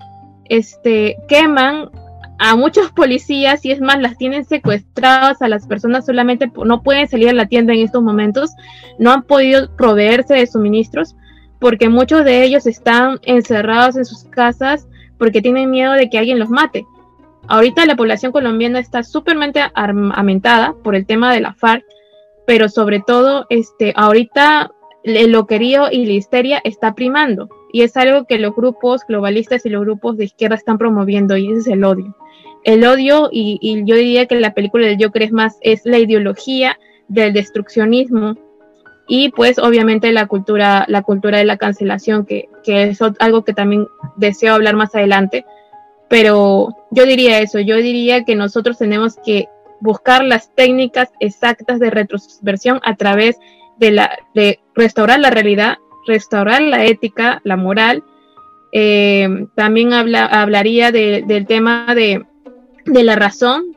este, 0.49 1.17
queman 1.29 1.91
a 2.39 2.55
muchos 2.55 2.91
policías 2.97 3.65
y 3.65 3.73
es 3.73 3.81
más, 3.81 4.01
las 4.01 4.19
tienen 4.19 4.45
secuestradas 4.45 5.41
a 5.41 5.49
las 5.49 5.67
personas 5.67 6.07
solamente 6.07 6.51
no 6.65 6.83
pueden 6.83 7.09
salir 7.09 7.31
a 7.31 7.33
la 7.33 7.47
tienda 7.47 7.73
en 7.73 7.81
estos 7.81 8.03
momentos, 8.03 8.51
no 8.99 9.13
han 9.13 9.23
podido 9.23 9.75
proveerse 9.77 10.35
de 10.35 10.47
suministros 10.47 11.17
porque 11.59 11.89
muchos 11.89 12.25
de 12.25 12.45
ellos 12.45 12.67
están 12.67 13.19
encerrados 13.23 13.97
en 13.97 14.05
sus 14.05 14.25
casas 14.25 14.87
porque 15.19 15.43
tienen 15.43 15.71
miedo 15.71 15.93
de 15.93 16.09
que 16.09 16.19
alguien 16.19 16.39
los 16.39 16.51
mate. 16.51 16.87
Ahorita 17.49 17.87
la 17.87 17.97
población 17.97 18.31
colombiana 18.31 18.79
está 18.79 19.03
súpermente 19.03 19.61
armamentada 19.75 20.75
por 20.85 20.95
el 20.95 21.07
tema 21.07 21.33
de 21.33 21.41
la 21.41 21.55
FARC, 21.55 21.85
pero 22.47 22.69
sobre 22.69 23.01
todo, 23.01 23.47
este, 23.49 23.93
ahorita 23.97 24.71
el 25.03 25.33
loquerío 25.33 25.91
y 25.91 26.07
la 26.07 26.13
histeria 26.13 26.61
está 26.65 26.95
primando 26.95 27.49
y 27.73 27.83
es 27.83 27.97
algo 27.97 28.25
que 28.25 28.39
los 28.39 28.55
grupos 28.55 29.03
globalistas 29.07 29.65
y 29.67 29.71
los 29.71 29.83
grupos 29.83 30.17
de 30.17 30.25
izquierda 30.25 30.57
están 30.57 30.79
promoviendo 30.79 31.37
y 31.37 31.51
ese 31.51 31.61
es 31.61 31.67
el 31.69 31.85
odio. 31.85 32.15
El 32.65 32.85
odio 32.85 33.29
y, 33.33 33.83
yo 33.85 33.97
diría 33.97 34.27
que 34.27 34.35
la 34.37 34.55
película 34.55 34.87
del 34.87 35.03
Joker 35.03 35.23
es 35.23 35.33
más, 35.33 35.59
es 35.61 35.83
la 35.85 35.99
ideología 35.99 36.79
del 37.09 37.33
destruccionismo 37.33 38.37
y 39.09 39.31
pues 39.31 39.59
obviamente 39.59 40.13
la 40.13 40.27
cultura, 40.27 40.85
la 40.87 41.03
cultura 41.03 41.39
de 41.39 41.45
la 41.45 41.57
cancelación, 41.57 42.27
que, 42.27 42.49
que 42.63 42.85
es 42.85 43.01
algo 43.19 43.43
que 43.43 43.55
también 43.55 43.89
deseo 44.17 44.55
hablar 44.55 44.77
más 44.77 44.95
adelante. 44.95 45.47
Pero 46.09 46.77
yo 46.91 47.07
diría 47.07 47.41
eso, 47.41 47.59
yo 47.59 47.77
diría 47.77 48.25
que 48.25 48.37
nosotros 48.37 48.77
tenemos 48.79 49.17
que 49.25 49.49
buscar 49.81 50.25
las 50.25 50.55
técnicas 50.55 51.11
exactas 51.21 51.81
de 51.81 51.91
retroversión 51.91 52.81
a 52.85 52.97
través 52.97 53.39
de, 53.79 53.93
la, 53.93 54.11
de 54.35 54.61
restaurar 54.75 55.21
la 55.21 55.31
realidad, 55.31 55.79
restaurar 56.07 56.61
la 56.61 56.85
ética, 56.85 57.41
la 57.45 57.57
moral. 57.57 58.05
Eh, 58.73 59.47
también 59.55 59.95
habla, 59.95 60.27
hablaría 60.27 60.93
del 60.93 61.47
tema 61.47 61.95
de, 61.95 62.27
de 62.85 63.03
la 63.05 63.17
razón, 63.17 63.75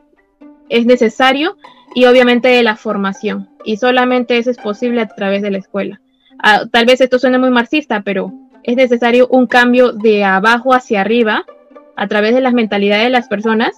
es 0.68 0.84
necesario, 0.84 1.56
y 1.94 2.04
obviamente 2.06 2.48
de 2.48 2.62
la 2.62 2.76
formación 2.76 3.48
y 3.64 3.76
solamente 3.76 4.38
eso 4.38 4.50
es 4.50 4.58
posible 4.58 5.00
a 5.00 5.08
través 5.08 5.42
de 5.42 5.50
la 5.50 5.58
escuela. 5.58 6.00
Ah, 6.42 6.62
tal 6.70 6.86
vez 6.86 7.00
esto 7.00 7.18
suene 7.18 7.38
muy 7.38 7.50
marxista, 7.50 8.02
pero 8.02 8.32
es 8.62 8.76
necesario 8.76 9.28
un 9.28 9.46
cambio 9.46 9.92
de 9.92 10.24
abajo 10.24 10.74
hacia 10.74 11.00
arriba 11.00 11.44
a 11.96 12.08
través 12.08 12.34
de 12.34 12.40
las 12.40 12.52
mentalidades 12.52 13.04
de 13.04 13.10
las 13.10 13.28
personas, 13.28 13.72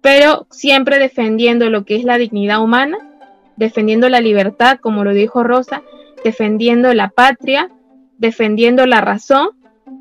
pero 0.00 0.46
siempre 0.50 0.98
defendiendo 0.98 1.70
lo 1.70 1.84
que 1.84 1.96
es 1.96 2.04
la 2.04 2.18
dignidad 2.18 2.62
humana, 2.62 2.98
defendiendo 3.56 4.08
la 4.08 4.20
libertad, 4.20 4.78
como 4.80 5.04
lo 5.04 5.12
dijo 5.12 5.42
Rosa, 5.42 5.82
defendiendo 6.24 6.94
la 6.94 7.10
patria, 7.10 7.70
defendiendo 8.18 8.86
la 8.86 9.00
razón 9.00 9.50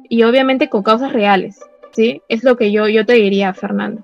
y 0.09 0.23
obviamente 0.23 0.69
con 0.69 0.84
causas 0.84 1.13
reales. 1.13 1.59
¿sí? 1.91 2.21
Es 2.30 2.43
lo 2.43 2.55
que 2.55 2.71
yo, 2.71 2.88
yo 2.88 3.05
te 3.05 3.13
diría, 3.13 3.53
Fernando. 3.53 4.01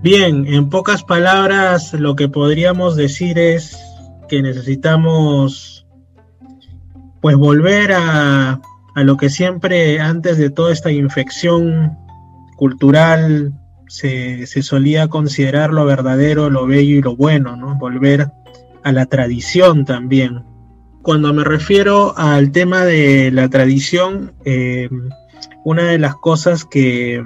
Bien, 0.00 0.46
en 0.46 0.68
pocas 0.68 1.02
palabras 1.02 1.92
lo 1.92 2.14
que 2.14 2.28
podríamos 2.28 2.94
decir 2.94 3.36
es 3.36 3.76
que 4.28 4.42
necesitamos 4.42 5.86
pues 7.20 7.34
volver 7.34 7.92
a, 7.92 8.60
lo 8.94 9.16
que 9.16 9.28
siempre 9.28 9.98
antes 10.00 10.38
de 10.38 10.50
toda 10.50 10.72
esta 10.72 10.92
infección 10.92 11.96
cultural 12.56 13.52
se, 13.88 14.46
se, 14.46 14.62
solía 14.62 15.08
considerar 15.08 15.72
lo 15.72 15.84
verdadero, 15.84 16.48
lo 16.48 16.66
bello 16.66 16.96
y 16.96 17.02
lo 17.02 17.16
bueno, 17.16 17.56
¿no? 17.56 17.76
Volver 17.76 18.28
a 18.84 18.92
la 18.92 19.06
tradición 19.06 19.84
también. 19.84 20.44
Cuando 21.02 21.32
me 21.32 21.42
refiero 21.42 22.16
al 22.16 22.52
tema 22.52 22.84
de 22.84 23.30
la 23.32 23.48
tradición, 23.48 24.32
eh, 24.44 24.88
una 25.64 25.84
de 25.84 25.98
las 25.98 26.14
cosas 26.16 26.64
que, 26.64 27.24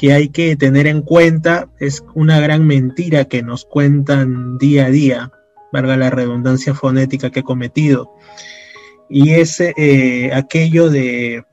que 0.00 0.14
hay 0.14 0.30
que 0.30 0.56
tener 0.56 0.86
en 0.86 1.02
cuenta 1.02 1.68
es 1.78 2.02
una 2.14 2.40
gran 2.40 2.66
mentira 2.66 3.26
que 3.26 3.42
nos 3.42 3.66
cuentan 3.66 4.56
día 4.56 4.86
a 4.86 4.90
día, 4.90 5.30
valga 5.74 5.94
la 5.98 6.08
redundancia 6.08 6.72
fonética 6.72 7.28
que 7.28 7.40
he 7.40 7.42
cometido, 7.42 8.10
y 9.10 9.32
es 9.32 9.60
eh, 9.60 10.30
aquello 10.32 10.88
de 10.88 11.44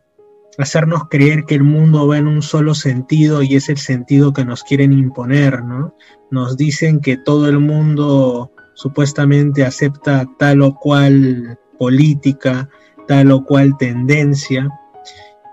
hacernos 0.58 1.10
creer 1.10 1.44
que 1.44 1.56
el 1.56 1.64
mundo 1.64 2.08
va 2.08 2.20
en 2.20 2.28
un 2.28 2.42
solo 2.42 2.74
sentido 2.74 3.44
y 3.44 3.58
es 3.58 3.68
el 3.68 3.80
sentido 3.80 4.32
que 4.32 4.46
nos 4.46 4.64
quieren 4.64 4.94
imponer, 4.94 5.62
¿no? 5.66 5.94
Nos 6.32 6.56
dicen 6.56 7.02
que 7.02 7.18
todo 7.18 7.50
el 7.50 7.60
mundo 7.60 8.54
supuestamente 8.76 9.66
acepta 9.66 10.26
tal 10.40 10.62
o 10.62 10.74
cual 10.74 11.60
política, 11.78 12.70
tal 13.10 13.30
o 13.34 13.44
cual 13.44 13.78
tendencia, 13.78 14.70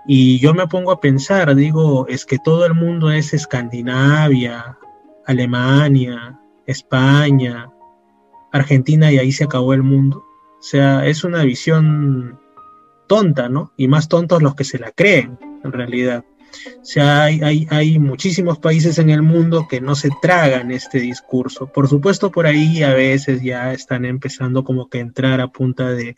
y 0.07 0.39
yo 0.39 0.53
me 0.53 0.67
pongo 0.67 0.91
a 0.91 0.99
pensar, 0.99 1.55
digo, 1.55 2.07
es 2.07 2.25
que 2.25 2.37
todo 2.37 2.65
el 2.65 2.73
mundo 2.73 3.11
es 3.11 3.33
Escandinavia, 3.33 4.77
Alemania, 5.25 6.39
España, 6.65 7.69
Argentina 8.51 9.11
y 9.11 9.17
ahí 9.17 9.31
se 9.31 9.45
acabó 9.45 9.73
el 9.73 9.83
mundo. 9.83 10.23
O 10.59 10.61
sea, 10.61 11.05
es 11.05 11.23
una 11.23 11.43
visión 11.43 12.39
tonta, 13.07 13.49
¿no? 13.49 13.71
Y 13.77 13.87
más 13.87 14.07
tontos 14.07 14.41
los 14.41 14.55
que 14.55 14.63
se 14.63 14.79
la 14.79 14.91
creen, 14.91 15.39
en 15.63 15.71
realidad. 15.71 16.23
O 16.81 16.85
sea, 16.85 17.23
hay, 17.23 17.67
hay, 17.69 17.99
muchísimos 17.99 18.59
países 18.59 18.97
en 18.99 19.09
el 19.09 19.21
mundo 19.21 19.67
que 19.69 19.81
no 19.81 19.95
se 19.95 20.09
tragan 20.21 20.71
este 20.71 20.99
discurso. 20.99 21.67
Por 21.67 21.87
supuesto, 21.87 22.31
por 22.31 22.45
ahí 22.45 22.83
a 22.83 22.93
veces 22.93 23.41
ya 23.41 23.73
están 23.73 24.05
empezando 24.05 24.63
como 24.63 24.89
que 24.89 24.99
a 24.99 25.01
entrar 25.01 25.41
a 25.41 25.47
punta 25.47 25.91
de, 25.91 26.15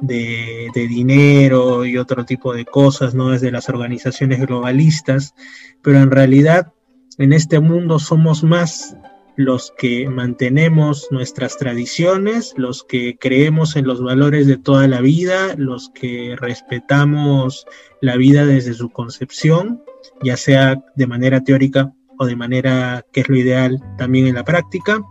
de, 0.00 0.70
dinero 0.88 1.84
y 1.84 1.98
otro 1.98 2.24
tipo 2.24 2.54
de 2.54 2.64
cosas, 2.64 3.14
¿no? 3.14 3.30
Desde 3.30 3.50
las 3.50 3.68
organizaciones 3.68 4.40
globalistas. 4.40 5.34
Pero 5.82 5.98
en 5.98 6.10
realidad, 6.10 6.72
en 7.18 7.32
este 7.32 7.60
mundo 7.60 7.98
somos 7.98 8.42
más 8.42 8.96
los 9.38 9.72
que 9.78 10.08
mantenemos 10.08 11.06
nuestras 11.12 11.56
tradiciones, 11.58 12.54
los 12.56 12.82
que 12.82 13.16
creemos 13.18 13.76
en 13.76 13.86
los 13.86 14.02
valores 14.02 14.48
de 14.48 14.56
toda 14.56 14.88
la 14.88 15.00
vida, 15.00 15.54
los 15.56 15.90
que 15.90 16.34
respetamos 16.36 17.64
la 18.00 18.16
vida 18.16 18.44
desde 18.44 18.74
su 18.74 18.90
concepción, 18.90 19.80
ya 20.24 20.36
sea 20.36 20.82
de 20.96 21.06
manera 21.06 21.44
teórica 21.44 21.94
o 22.18 22.26
de 22.26 22.34
manera 22.34 23.06
que 23.12 23.20
es 23.20 23.28
lo 23.28 23.36
ideal 23.36 23.80
también 23.96 24.26
en 24.26 24.34
la 24.34 24.44
práctica, 24.44 25.04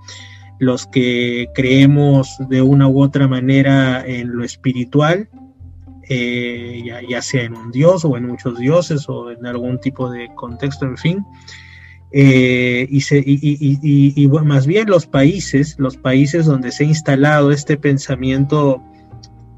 los 0.59 0.87
que 0.87 1.47
creemos 1.55 2.35
de 2.49 2.61
una 2.61 2.89
u 2.89 3.01
otra 3.01 3.29
manera 3.29 4.05
en 4.05 4.35
lo 4.35 4.43
espiritual, 4.43 5.29
eh, 6.09 6.83
ya, 6.85 6.99
ya 7.07 7.21
sea 7.21 7.43
en 7.43 7.55
un 7.55 7.71
dios 7.71 8.03
o 8.03 8.17
en 8.17 8.27
muchos 8.27 8.59
dioses 8.59 9.07
o 9.07 9.31
en 9.31 9.45
algún 9.45 9.79
tipo 9.79 10.11
de 10.11 10.27
contexto, 10.35 10.85
en 10.85 10.97
fin, 10.97 11.25
eh, 12.11 12.87
y, 12.89 13.01
se, 13.01 13.21
y, 13.25 14.29
más 14.43 14.65
bien 14.65 14.89
los 14.89 15.05
países, 15.05 15.75
los 15.77 15.97
países 15.97 16.45
donde 16.45 16.71
se 16.71 16.83
ha 16.83 16.87
instalado 16.87 17.51
este 17.51 17.77
pensamiento 17.77 18.81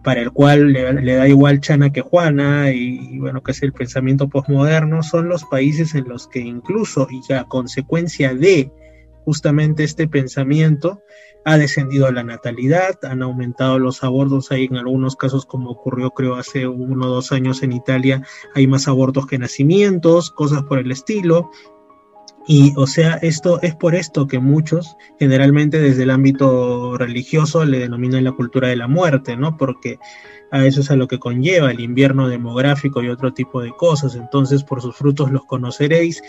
para 0.03 0.21
el 0.21 0.31
cual 0.31 0.73
le, 0.73 1.15
da 1.15 1.27
igual 1.27 1.59
Chana 1.59 1.91
que 1.91 2.01
Juana, 2.01 2.71
y, 2.71 3.19
bueno, 3.19 3.43
que 3.43 3.51
es 3.51 3.61
el 3.61 3.73
pensamiento 3.73 4.29
posmoderno, 4.29 5.03
son 5.03 5.29
los 5.29 5.43
países 5.45 5.93
en 5.93 6.07
los 6.07 6.27
que 6.27 6.39
incluso, 6.39 7.07
y 7.11 7.33
a 7.33 7.43
consecuencia 7.43 8.33
de 8.33 8.71
justamente 9.25 9.83
este 9.83 10.07
pensamiento, 10.07 11.01
ha 11.45 11.57
descendido 11.57 12.11
la 12.11 12.23
natalidad, 12.23 12.97
han 13.03 13.21
aumentado 13.21 13.79
los 13.79 14.03
abortos, 14.03 14.51
hay 14.51 14.65
en 14.65 14.77
algunos 14.77 15.15
casos 15.15 15.45
como 15.45 15.69
ocurrió 15.71 16.11
creo 16.11 16.35
hace 16.35 16.67
uno 16.67 17.07
o 17.07 17.09
dos 17.09 17.31
años 17.31 17.63
en 17.63 17.71
Italia, 17.71 18.23
hay 18.55 18.67
más 18.67 18.87
abortos 18.87 19.25
que 19.25 19.37
nacimientos, 19.37 20.31
cosas 20.31 20.63
por 20.63 20.79
el 20.79 20.91
estilo, 20.91 21.51
y 22.51 22.73
o 22.77 22.87
sea, 22.87 23.19
esto 23.21 23.61
es 23.61 23.75
por 23.75 23.93
esto 23.93 24.25
que 24.25 24.39
muchos, 24.39 24.97
generalmente 25.19 25.79
desde 25.79 26.01
el 26.01 26.09
ámbito 26.09 26.97
religioso, 26.97 27.63
le 27.63 27.77
denominan 27.77 28.23
la 28.23 28.31
cultura 28.31 28.69
de 28.69 28.75
la 28.75 28.87
muerte, 28.87 29.37
¿no? 29.37 29.55
Porque 29.55 29.99
a 30.49 30.65
eso 30.65 30.81
es 30.81 30.89
a 30.89 30.95
lo 30.95 31.07
que 31.07 31.19
conlleva 31.19 31.69
el 31.69 31.79
invierno 31.79 32.27
demográfico 32.27 33.03
y 33.03 33.09
otro 33.09 33.35
tipo 33.35 33.61
de 33.61 33.69
cosas. 33.77 34.15
Entonces, 34.15 34.63
por 34.63 34.81
sus 34.81 34.95
frutos 34.95 35.31
los 35.31 35.45
conoceréis. 35.45 36.23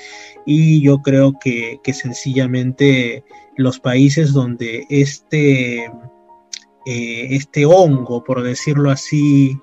Y 0.44 0.82
yo 0.82 0.98
creo 1.00 1.38
que, 1.42 1.80
que 1.82 1.94
sencillamente 1.94 3.24
los 3.56 3.80
países 3.80 4.34
donde 4.34 4.84
este, 4.90 5.86
eh, 5.86 7.28
este 7.30 7.64
hongo, 7.64 8.22
por 8.24 8.42
decirlo 8.42 8.90
así, 8.90 9.58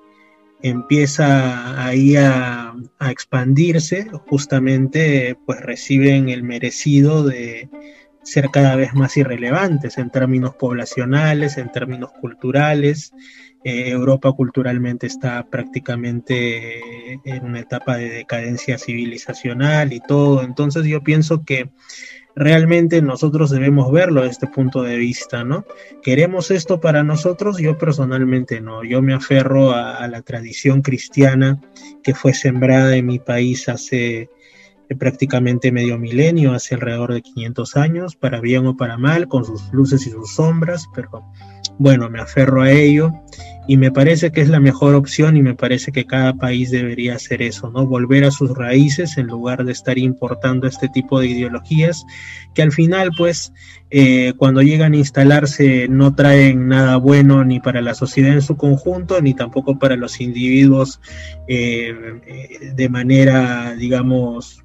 empieza 0.62 1.84
ahí 1.84 2.16
a, 2.16 2.74
expandirse, 3.00 4.08
justamente 4.26 5.36
pues 5.46 5.60
reciben 5.60 6.28
el 6.28 6.42
merecido 6.42 7.24
de 7.24 7.68
ser 8.22 8.50
cada 8.50 8.76
vez 8.76 8.94
más 8.94 9.16
irrelevantes 9.16 9.98
en 9.98 10.10
términos 10.10 10.54
poblacionales, 10.54 11.58
en 11.58 11.72
términos 11.72 12.10
culturales. 12.20 13.12
Eh, 13.64 13.90
Europa 13.90 14.32
culturalmente 14.32 15.06
está 15.06 15.44
prácticamente 15.48 17.14
en 17.24 17.44
una 17.44 17.60
etapa 17.60 17.96
de 17.96 18.10
decadencia 18.10 18.78
civilizacional 18.78 19.92
y 19.92 20.00
todo. 20.00 20.42
Entonces 20.42 20.84
yo 20.84 21.02
pienso 21.02 21.44
que 21.44 21.70
realmente 22.38 23.02
nosotros 23.02 23.50
debemos 23.50 23.90
verlo 23.90 24.20
desde 24.20 24.32
este 24.32 24.46
punto 24.46 24.82
de 24.82 24.96
vista, 24.96 25.42
¿no? 25.42 25.64
¿Queremos 26.02 26.52
esto 26.52 26.80
para 26.80 27.02
nosotros? 27.02 27.58
Yo 27.58 27.76
personalmente 27.76 28.60
no, 28.60 28.84
yo 28.84 29.02
me 29.02 29.12
aferro 29.12 29.72
a, 29.72 30.06
la 30.06 30.22
tradición 30.22 30.80
cristiana 30.80 31.60
que 32.02 32.14
fue 32.14 32.32
sembrada 32.32 32.94
en 32.96 33.06
mi 33.06 33.18
país 33.18 33.68
hace 33.68 34.30
eh, 34.88 34.94
prácticamente 34.96 35.72
medio 35.72 35.98
milenio, 35.98 36.52
hace 36.52 36.76
alrededor 36.76 37.12
de 37.12 37.22
500 37.22 37.76
años, 37.76 38.16
para 38.16 38.40
bien 38.40 38.66
o 38.66 38.76
para 38.76 38.96
mal, 38.96 39.26
con 39.26 39.44
sus 39.44 39.72
luces 39.72 40.06
y 40.06 40.10
sus 40.10 40.34
sombras, 40.34 40.86
pero 40.94 41.24
bueno, 41.78 42.08
me 42.08 42.20
aferro 42.20 42.62
a 42.62 42.70
ello 42.70 43.12
y 43.68 43.76
me 43.76 43.92
parece 43.92 44.32
que 44.32 44.40
es 44.40 44.48
la 44.48 44.60
mejor 44.60 44.94
opción 44.94 45.36
y 45.36 45.42
me 45.42 45.54
parece 45.54 45.92
que 45.92 46.06
cada 46.06 46.32
país 46.32 46.70
debería 46.70 47.16
hacer 47.16 47.42
eso, 47.42 47.70
¿no? 47.70 47.86
Volver 47.86 48.24
a 48.24 48.30
sus 48.30 48.56
raíces 48.56 49.18
en 49.18 49.26
lugar 49.26 49.62
de 49.66 49.72
estar 49.72 49.98
importando 49.98 50.66
este 50.66 50.88
tipo 50.88 51.20
de 51.20 51.26
ideologías 51.26 52.02
que 52.54 52.62
al 52.62 52.72
final, 52.72 53.10
pues, 53.16 53.52
eh, 53.90 54.32
cuando 54.38 54.62
llegan 54.62 54.94
a 54.94 54.96
instalarse 54.96 55.86
no 55.86 56.14
traen 56.14 56.68
nada 56.68 56.96
bueno 56.96 57.44
ni 57.44 57.60
para 57.60 57.82
la 57.82 57.92
sociedad 57.92 58.32
en 58.32 58.40
su 58.40 58.56
conjunto, 58.56 59.20
ni 59.20 59.34
tampoco 59.34 59.78
para 59.78 59.96
los 59.96 60.18
individuos 60.22 60.98
eh, 61.46 61.94
eh, 62.26 62.72
de 62.74 62.88
manera, 62.88 63.74
digamos, 63.74 64.64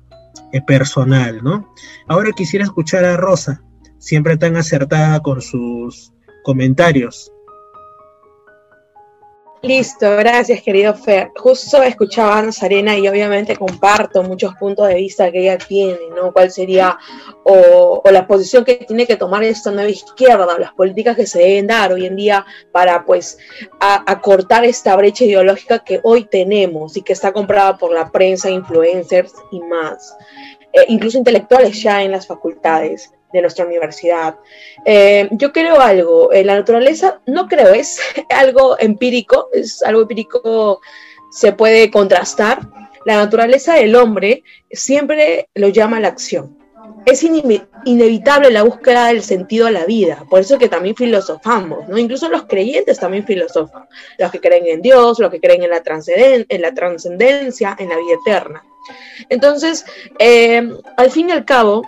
personal, 0.66 1.44
¿no? 1.44 1.74
Ahora 2.08 2.32
quisiera 2.32 2.64
escuchar 2.64 3.04
a 3.04 3.18
Rosa, 3.18 3.62
siempre 3.98 4.38
tan 4.38 4.56
acertada 4.56 5.20
con 5.20 5.42
sus 5.42 6.14
comentarios. 6.44 7.34
Listo, 9.64 10.18
gracias 10.18 10.62
querido 10.62 10.94
Fer. 10.94 11.32
Justo 11.38 11.82
escuchaba 11.82 12.38
a 12.38 12.98
y 12.98 13.08
obviamente 13.08 13.56
comparto 13.56 14.22
muchos 14.22 14.54
puntos 14.56 14.90
de 14.90 14.96
vista 14.96 15.32
que 15.32 15.40
ella 15.40 15.58
tiene, 15.58 16.00
¿no? 16.14 16.34
¿Cuál 16.34 16.52
sería 16.52 16.98
o, 17.46 18.04
la 18.12 18.28
posición 18.28 18.66
que 18.66 18.76
tiene 18.76 19.08
que 19.08 19.16
tomar 19.16 19.42
esta 19.46 19.72
nueva 19.72 19.90
izquierda 19.90 20.54
o 20.54 20.60
las 20.60 20.74
políticas 20.74 21.16
que 21.16 21.26
se 21.26 21.40
deben 21.40 21.68
dar 21.68 21.94
hoy 21.94 22.06
en 22.06 22.18
día 22.18 22.46
para 22.74 23.06
pues 23.06 23.38
acortar 23.80 24.66
esta 24.66 24.98
brecha 24.98 25.24
ideológica 25.24 25.80
que 25.80 26.02
hoy 26.04 26.26
tenemos 26.26 26.98
y 26.98 27.02
que 27.02 27.14
está 27.14 27.32
comprada 27.32 27.78
por 27.78 27.94
la 27.94 28.12
prensa, 28.12 28.50
influencers 28.50 29.34
y 29.50 29.62
más, 29.62 30.14
eh, 30.74 30.84
incluso 30.90 31.18
intelectuales 31.18 31.82
ya 31.82 32.04
en 32.04 32.12
las 32.12 32.28
facultades 32.28 33.14
de 33.34 33.42
nuestra 33.42 33.66
universidad. 33.66 34.36
Eh, 34.86 35.28
yo 35.32 35.52
creo 35.52 35.82
algo, 35.82 36.32
en 36.32 36.48
la 36.48 36.56
naturaleza 36.56 37.20
no 37.26 37.48
creo, 37.48 37.74
es 37.74 38.00
algo 38.30 38.78
empírico, 38.80 39.50
es 39.52 39.82
algo 39.84 40.02
empírico, 40.02 40.80
se 41.32 41.52
puede 41.52 41.92
contrastar. 41.92 42.60
La 43.06 43.18
naturaleza 43.18 43.74
del 43.74 43.96
hombre 43.96 44.44
siempre 44.72 45.50
lo 45.56 45.68
llama 45.68 46.00
la 46.00 46.08
acción. 46.08 46.58
Es 47.06 47.24
inevitable 47.86 48.50
la 48.50 48.64
búsqueda 48.64 49.08
del 49.08 49.24
sentido 49.24 49.68
a 49.68 49.72
la 49.72 49.86
vida, 49.86 50.26
por 50.30 50.40
eso 50.40 50.58
que 50.58 50.70
también 50.70 50.96
filosofamos, 50.96 51.88
¿no? 51.90 51.98
Incluso 51.98 52.30
los 52.30 52.44
creyentes 52.44 53.00
también 53.00 53.26
filosofan, 53.26 53.88
los 54.18 54.32
que 54.32 54.40
creen 54.40 54.68
en 54.68 54.82
Dios, 54.82 55.20
los 55.20 55.30
que 55.30 55.42
creen 55.42 55.64
en 55.64 55.70
la, 55.70 55.82
en 55.86 56.62
la 56.62 56.74
trascendencia, 56.74 57.76
en 57.78 57.90
la 57.90 57.98
vida 57.98 58.16
eterna. 58.26 58.64
Entonces, 59.30 59.86
eh, 60.20 60.70
al 60.98 61.12
fin 61.12 61.30
y 61.30 61.32
al 61.32 61.46
cabo, 61.46 61.84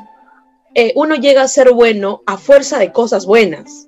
eh, 0.76 0.92
uno 0.96 1.16
llega 1.16 1.42
a 1.42 1.48
ser 1.48 1.72
bueno 1.72 2.22
a 2.26 2.38
fuerza 2.38 2.78
de 2.78 2.92
cosas 2.92 3.26
buenas. 3.26 3.88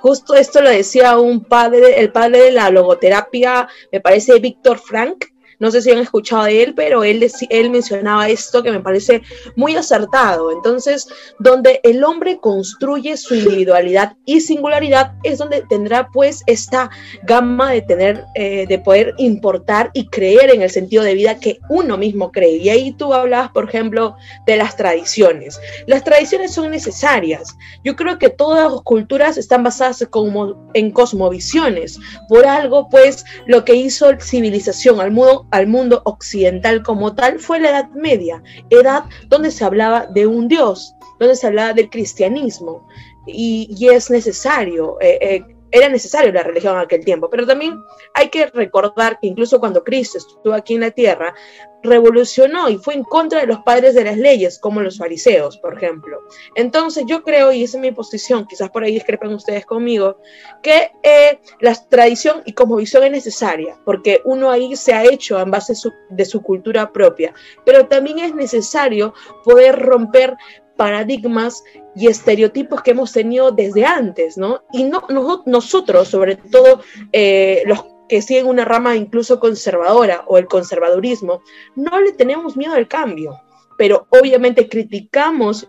Justo 0.00 0.34
esto 0.34 0.60
lo 0.60 0.70
decía 0.70 1.18
un 1.18 1.44
padre, 1.44 2.00
el 2.00 2.10
padre 2.10 2.44
de 2.44 2.52
la 2.52 2.70
logoterapia, 2.70 3.68
me 3.92 4.00
parece 4.00 4.40
Víctor 4.40 4.80
Frank, 4.80 5.26
no 5.62 5.70
sé 5.70 5.80
si 5.80 5.92
han 5.92 5.98
escuchado 5.98 6.42
de 6.42 6.60
él, 6.60 6.74
pero 6.74 7.04
él, 7.04 7.24
él 7.50 7.70
mencionaba 7.70 8.28
esto 8.28 8.64
que 8.64 8.72
me 8.72 8.80
parece 8.80 9.22
muy 9.54 9.76
acertado. 9.76 10.50
Entonces, 10.50 11.06
donde 11.38 11.78
el 11.84 12.02
hombre 12.02 12.38
construye 12.38 13.16
su 13.16 13.36
individualidad 13.36 14.16
y 14.24 14.40
singularidad 14.40 15.12
es 15.22 15.38
donde 15.38 15.62
tendrá 15.68 16.08
pues 16.08 16.42
esta 16.46 16.90
gama 17.22 17.70
de 17.70 17.82
tener, 17.82 18.24
eh, 18.34 18.66
de 18.66 18.78
poder 18.80 19.14
importar 19.18 19.92
y 19.94 20.08
creer 20.08 20.50
en 20.50 20.62
el 20.62 20.70
sentido 20.70 21.04
de 21.04 21.14
vida 21.14 21.38
que 21.38 21.60
uno 21.68 21.96
mismo 21.96 22.32
cree. 22.32 22.56
Y 22.56 22.68
ahí 22.68 22.92
tú 22.94 23.14
hablabas, 23.14 23.52
por 23.52 23.68
ejemplo, 23.68 24.16
de 24.46 24.56
las 24.56 24.76
tradiciones. 24.76 25.60
Las 25.86 26.02
tradiciones 26.02 26.52
son 26.52 26.72
necesarias. 26.72 27.56
Yo 27.84 27.94
creo 27.94 28.18
que 28.18 28.30
todas 28.30 28.72
las 28.72 28.82
culturas 28.82 29.38
están 29.38 29.62
basadas 29.62 30.04
como 30.10 30.68
en 30.74 30.90
cosmovisiones. 30.90 32.00
Por 32.28 32.46
algo, 32.46 32.88
pues, 32.88 33.24
lo 33.46 33.64
que 33.64 33.76
hizo 33.76 34.10
civilización 34.18 35.00
al 35.00 35.12
mundo 35.12 35.46
al 35.52 35.68
mundo 35.68 36.02
occidental 36.04 36.82
como 36.82 37.14
tal 37.14 37.38
fue 37.38 37.60
la 37.60 37.70
Edad 37.70 37.90
Media, 37.90 38.42
edad 38.70 39.04
donde 39.28 39.50
se 39.50 39.64
hablaba 39.64 40.06
de 40.06 40.26
un 40.26 40.48
Dios, 40.48 40.96
donde 41.20 41.36
se 41.36 41.46
hablaba 41.46 41.74
del 41.74 41.90
cristianismo. 41.90 42.88
Y, 43.26 43.88
es 43.88 44.10
necesario 44.10 45.00
eh, 45.00 45.18
eh, 45.20 45.51
era 45.72 45.88
necesario 45.88 46.32
la 46.32 46.42
religión 46.42 46.76
en 46.76 46.82
aquel 46.82 47.04
tiempo, 47.04 47.28
pero 47.28 47.46
también 47.46 47.82
hay 48.14 48.28
que 48.28 48.46
recordar 48.46 49.18
que 49.20 49.26
incluso 49.26 49.58
cuando 49.58 49.82
Cristo 49.82 50.18
estuvo 50.18 50.52
aquí 50.52 50.74
en 50.74 50.80
la 50.82 50.90
tierra, 50.90 51.34
revolucionó 51.82 52.68
y 52.68 52.78
fue 52.78 52.94
en 52.94 53.02
contra 53.02 53.40
de 53.40 53.46
los 53.46 53.58
padres 53.60 53.94
de 53.94 54.04
las 54.04 54.16
leyes, 54.16 54.58
como 54.58 54.80
los 54.80 54.98
fariseos, 54.98 55.58
por 55.58 55.76
ejemplo. 55.76 56.20
Entonces 56.54 57.04
yo 57.06 57.22
creo, 57.22 57.52
y 57.52 57.64
esa 57.64 57.76
es 57.76 57.80
mi 57.80 57.90
posición, 57.90 58.46
quizás 58.46 58.70
por 58.70 58.84
ahí 58.84 58.94
discrepen 58.94 59.32
ustedes 59.34 59.66
conmigo, 59.66 60.18
que 60.62 60.92
eh, 61.02 61.40
la 61.60 61.74
tradición 61.88 62.42
y 62.44 62.54
visión 62.76 63.04
es 63.04 63.10
necesaria, 63.10 63.76
porque 63.84 64.20
uno 64.24 64.50
ahí 64.50 64.76
se 64.76 64.92
ha 64.92 65.04
hecho 65.04 65.40
en 65.40 65.50
base 65.50 65.74
de 66.10 66.24
su 66.24 66.42
cultura 66.42 66.92
propia, 66.92 67.34
pero 67.64 67.86
también 67.86 68.18
es 68.20 68.34
necesario 68.34 69.14
poder 69.44 69.78
romper 69.78 70.36
paradigmas 70.82 71.62
y 71.94 72.08
estereotipos 72.08 72.82
que 72.82 72.90
hemos 72.90 73.12
tenido 73.12 73.52
desde 73.52 73.84
antes, 73.84 74.36
¿no? 74.36 74.64
Y 74.72 74.82
no, 74.82 75.04
nosotros, 75.46 76.08
sobre 76.08 76.34
todo 76.34 76.80
eh, 77.12 77.62
los 77.66 77.84
que 78.08 78.20
siguen 78.20 78.46
una 78.46 78.64
rama 78.64 78.96
incluso 78.96 79.38
conservadora 79.38 80.24
o 80.26 80.38
el 80.38 80.46
conservadurismo, 80.46 81.40
no 81.76 82.00
le 82.00 82.10
tenemos 82.14 82.56
miedo 82.56 82.74
al 82.74 82.88
cambio, 82.88 83.40
pero 83.78 84.08
obviamente 84.10 84.68
criticamos 84.68 85.68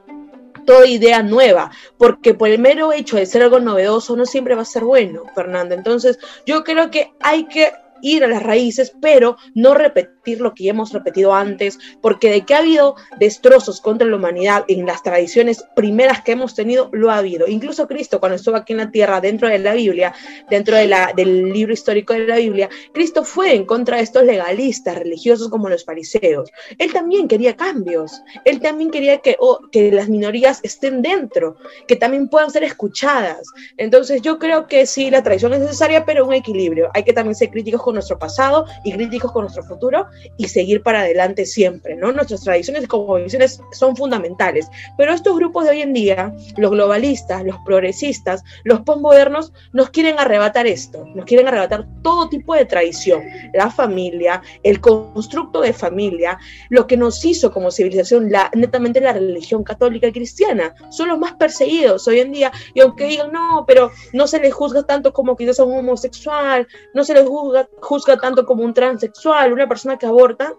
toda 0.65 0.87
idea 0.87 1.21
nueva, 1.21 1.69
porque 1.99 2.33
por 2.33 2.49
el 2.49 2.57
mero 2.57 2.91
hecho 2.91 3.17
de 3.17 3.27
ser 3.27 3.43
algo 3.43 3.59
novedoso 3.59 4.15
no 4.15 4.25
siempre 4.25 4.55
va 4.55 4.63
a 4.63 4.65
ser 4.65 4.83
bueno, 4.83 5.25
Fernando. 5.35 5.75
Entonces, 5.75 6.17
yo 6.47 6.63
creo 6.63 6.89
que 6.89 7.13
hay 7.19 7.45
que 7.45 7.71
ir 8.03 8.23
a 8.23 8.27
las 8.27 8.43
raíces, 8.43 8.93
pero 9.01 9.37
no 9.55 9.73
repetir 9.73 10.41
lo 10.41 10.53
que 10.53 10.65
ya 10.65 10.71
hemos 10.71 10.93
repetido 10.93 11.33
antes, 11.33 11.79
porque 12.01 12.29
de 12.29 12.41
que 12.41 12.53
ha 12.53 12.59
habido 12.59 12.95
destrozos 13.17 13.81
contra 13.81 14.07
la 14.07 14.17
humanidad 14.17 14.65
en 14.67 14.85
las 14.85 15.01
tradiciones 15.01 15.63
primeras 15.75 16.21
que 16.21 16.33
hemos 16.33 16.53
tenido, 16.53 16.89
lo 16.91 17.09
ha 17.09 17.17
habido. 17.17 17.47
Incluso 17.47 17.87
Cristo, 17.87 18.19
cuando 18.19 18.35
estuvo 18.35 18.55
aquí 18.55 18.73
en 18.73 18.79
la 18.79 18.91
tierra, 18.91 19.21
dentro 19.21 19.47
de 19.47 19.59
la 19.59 19.73
Biblia, 19.73 20.13
dentro 20.49 20.75
de 20.75 20.87
la, 20.87 21.13
del 21.15 21.51
libro 21.51 21.73
histórico 21.73 22.13
de 22.13 22.27
la 22.27 22.37
Biblia, 22.37 22.69
Cristo 22.93 23.23
fue 23.23 23.55
en 23.55 23.65
contra 23.65 23.97
de 23.97 24.03
estos 24.03 24.23
legalistas 24.23 24.97
religiosos 24.97 25.49
como 25.49 25.69
los 25.69 25.85
fariseos. 25.85 26.51
Él 26.77 26.91
también 26.91 27.27
quería 27.27 27.55
cambios, 27.55 28.21
él 28.43 28.59
también 28.59 28.91
quería 28.91 29.19
que, 29.19 29.37
que 29.71 29.91
las 29.91 30.09
minorías 30.09 30.59
estén 30.63 31.01
dentro, 31.01 31.55
que 31.87 31.95
también 31.95 32.27
puedan 32.27 32.51
ser 32.51 32.63
escuchadas. 32.63 33.47
Entonces 33.77 34.21
yo 34.21 34.39
creo 34.39 34.67
que 34.67 34.85
sí, 34.85 35.09
la 35.09 35.23
tradición 35.23 35.53
es 35.53 35.61
necesaria, 35.61 36.05
pero 36.05 36.25
un 36.25 36.33
equilibrio. 36.33 36.89
Hay 36.93 37.03
que 37.03 37.13
también 37.13 37.35
ser 37.35 37.49
críticos 37.49 37.81
con 37.81 37.92
nuestro 37.93 38.19
pasado 38.19 38.65
y 38.83 38.93
críticos 38.93 39.31
con 39.31 39.43
nuestro 39.43 39.63
futuro 39.63 40.07
y 40.37 40.47
seguir 40.47 40.83
para 40.83 41.01
adelante 41.01 41.45
siempre, 41.45 41.95
¿no? 41.95 42.11
Nuestras 42.11 42.41
tradiciones 42.41 42.87
como 42.87 43.15
visiones 43.15 43.61
son 43.71 43.95
fundamentales, 43.95 44.67
pero 44.97 45.13
estos 45.13 45.35
grupos 45.35 45.65
de 45.65 45.71
hoy 45.71 45.81
en 45.81 45.93
día, 45.93 46.33
los 46.57 46.71
globalistas, 46.71 47.43
los 47.43 47.57
progresistas, 47.65 48.43
los 48.63 48.81
postmodernos, 48.81 49.53
nos 49.71 49.89
quieren 49.89 50.19
arrebatar 50.19 50.67
esto, 50.67 51.05
nos 51.13 51.25
quieren 51.25 51.47
arrebatar 51.47 51.85
todo 52.01 52.29
tipo 52.29 52.55
de 52.55 52.65
tradición, 52.65 53.23
la 53.53 53.69
familia, 53.69 54.41
el 54.63 54.79
constructo 54.81 55.61
de 55.61 55.73
familia, 55.73 56.37
lo 56.69 56.87
que 56.87 56.97
nos 56.97 57.23
hizo 57.25 57.51
como 57.51 57.71
civilización, 57.71 58.31
la, 58.31 58.49
netamente 58.53 59.01
la 59.01 59.13
religión 59.13 59.63
católica 59.63 60.07
y 60.07 60.11
cristiana, 60.11 60.75
son 60.89 61.09
los 61.09 61.19
más 61.19 61.33
perseguidos 61.33 62.07
hoy 62.07 62.19
en 62.19 62.31
día, 62.31 62.51
y 62.73 62.81
aunque 62.81 63.05
digan, 63.05 63.31
no, 63.31 63.65
pero 63.67 63.91
no 64.13 64.27
se 64.27 64.39
les 64.39 64.53
juzga 64.53 64.83
tanto 64.83 65.13
como 65.13 65.35
quizás 65.35 65.59
a 65.59 65.63
un 65.63 65.77
homosexual, 65.77 66.67
no 66.93 67.03
se 67.03 67.13
les 67.13 67.27
juzga 67.27 67.67
juzga 67.83 68.17
tanto 68.17 68.45
como 68.45 68.63
un 68.63 68.73
transexual, 68.73 69.53
una 69.53 69.67
persona 69.67 69.97
que 69.97 70.05
aborta, 70.05 70.53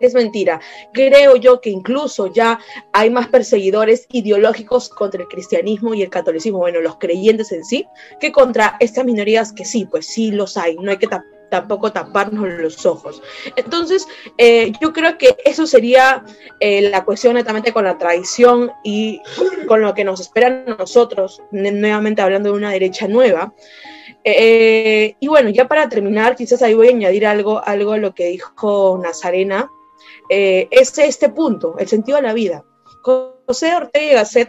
es 0.00 0.14
mentira. 0.14 0.60
Creo 0.92 1.36
yo 1.36 1.60
que 1.60 1.70
incluso 1.70 2.32
ya 2.32 2.58
hay 2.92 3.10
más 3.10 3.28
perseguidores 3.28 4.06
ideológicos 4.10 4.88
contra 4.88 5.22
el 5.22 5.28
cristianismo 5.28 5.94
y 5.94 6.02
el 6.02 6.10
catolicismo, 6.10 6.58
bueno, 6.58 6.80
los 6.80 6.96
creyentes 6.98 7.52
en 7.52 7.64
sí, 7.64 7.86
que 8.20 8.32
contra 8.32 8.76
estas 8.80 9.04
minorías 9.04 9.52
que 9.52 9.64
sí, 9.64 9.86
pues 9.86 10.06
sí 10.06 10.30
los 10.30 10.56
hay, 10.56 10.76
no 10.76 10.90
hay 10.90 10.98
que 10.98 11.08
tampoco 11.50 11.92
taparnos 11.92 12.48
los 12.54 12.84
ojos. 12.84 13.22
Entonces, 13.56 14.06
eh, 14.38 14.72
yo 14.80 14.92
creo 14.92 15.16
que 15.18 15.36
eso 15.44 15.66
sería 15.66 16.24
eh, 16.60 16.90
la 16.90 17.04
cuestión 17.04 17.34
netamente 17.34 17.72
con 17.72 17.84
la 17.84 17.96
tradición 17.96 18.72
y 18.82 19.20
con 19.68 19.80
lo 19.80 19.94
que 19.94 20.04
nos 20.04 20.20
esperan 20.20 20.64
nosotros, 20.78 21.42
nuevamente 21.52 22.22
hablando 22.22 22.50
de 22.50 22.58
una 22.58 22.72
derecha 22.72 23.06
nueva. 23.06 23.54
Eh, 24.24 25.14
y 25.20 25.28
bueno, 25.28 25.50
ya 25.50 25.68
para 25.68 25.88
terminar, 25.88 26.34
quizás 26.34 26.62
ahí 26.62 26.74
voy 26.74 26.88
a 26.88 26.90
añadir 26.90 27.26
algo, 27.26 27.62
algo 27.64 27.92
a 27.92 27.98
lo 27.98 28.14
que 28.14 28.26
dijo 28.26 28.98
Nazarena, 29.02 29.70
es 30.28 30.98
este 30.98 31.28
punto, 31.28 31.76
el 31.78 31.86
sentido 31.86 32.16
de 32.16 32.22
la 32.22 32.32
vida. 32.32 32.64
José 33.02 33.74
Ortega 33.76 34.04
y 34.04 34.14
Gasset 34.14 34.48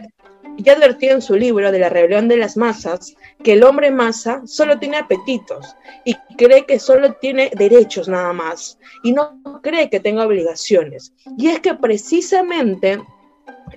ya 0.58 0.72
advertía 0.72 1.12
en 1.12 1.22
su 1.22 1.34
libro 1.34 1.70
de 1.70 1.78
la 1.78 1.88
rebelión 1.88 2.28
de 2.28 2.36
las 2.36 2.56
masas 2.56 3.14
que 3.42 3.52
el 3.52 3.64
hombre 3.64 3.90
masa 3.90 4.42
solo 4.46 4.78
tiene 4.78 4.96
apetitos 4.96 5.76
y 6.04 6.14
cree 6.36 6.64
que 6.64 6.78
solo 6.78 7.14
tiene 7.14 7.50
derechos 7.54 8.08
nada 8.08 8.32
más 8.32 8.78
y 9.02 9.12
no 9.12 9.40
cree 9.62 9.90
que 9.90 10.00
tenga 10.00 10.26
obligaciones. 10.26 11.12
Y 11.36 11.48
es 11.48 11.60
que 11.60 11.74
precisamente 11.74 13.02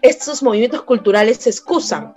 estos 0.01 0.41
movimientos 0.41 0.83
culturales 0.83 1.37
se 1.37 1.49
excusan 1.49 2.13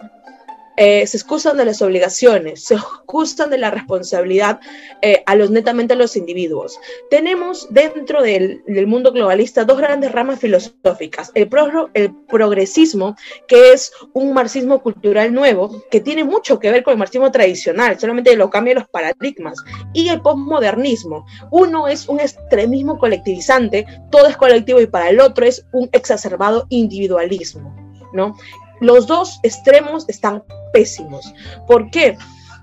eh, 0.76 1.06
se 1.06 1.16
excusan 1.16 1.56
de 1.56 1.64
las 1.64 1.82
obligaciones, 1.82 2.64
se 2.64 2.74
excusan 2.74 3.50
de 3.50 3.58
la 3.58 3.70
responsabilidad 3.70 4.60
eh, 5.02 5.22
a 5.26 5.34
los 5.34 5.50
netamente 5.50 5.94
a 5.94 5.96
los 5.96 6.16
individuos. 6.16 6.78
Tenemos 7.10 7.66
dentro 7.70 8.22
del, 8.22 8.62
mundo 8.86 9.12
globalista 9.12 9.64
dos 9.64 9.78
grandes 9.78 10.12
ramas 10.12 10.40
filosóficas, 10.40 11.30
el, 11.34 11.48
el 11.94 12.14
progresismo, 12.28 13.16
que 13.46 13.72
es 13.72 13.92
un 14.12 14.32
marxismo 14.32 14.82
cultural 14.82 15.32
nuevo, 15.32 15.82
que 15.90 16.00
tiene 16.00 16.24
mucho 16.24 16.58
que 16.58 16.70
ver 16.70 16.82
con 16.82 16.92
el 16.92 16.98
marxismo 16.98 17.30
tradicional, 17.30 17.98
solamente 17.98 18.36
lo 18.36 18.50
cambia 18.50 18.74
los 18.74 18.88
paradigmas, 18.88 19.58
y 19.92 20.08
el 20.08 20.20
postmodernismo. 20.20 21.26
Uno 21.50 21.86
es 21.86 22.08
un 22.08 22.20
extremismo 22.20 22.98
colectivizante, 22.98 23.86
todo 24.10 24.26
es 24.26 24.36
colectivo 24.36 24.80
y 24.80 24.86
para 24.86 25.10
el 25.10 25.20
otro 25.20 25.44
es 25.44 25.66
un 25.72 25.88
exacerbado 25.92 26.66
individualismo. 26.70 27.74
¿no? 28.12 28.36
Los 28.82 29.06
dos 29.06 29.38
extremos 29.44 30.08
están 30.08 30.42
pésimos. 30.72 31.32
¿Por 31.68 31.88
qué? 31.90 32.18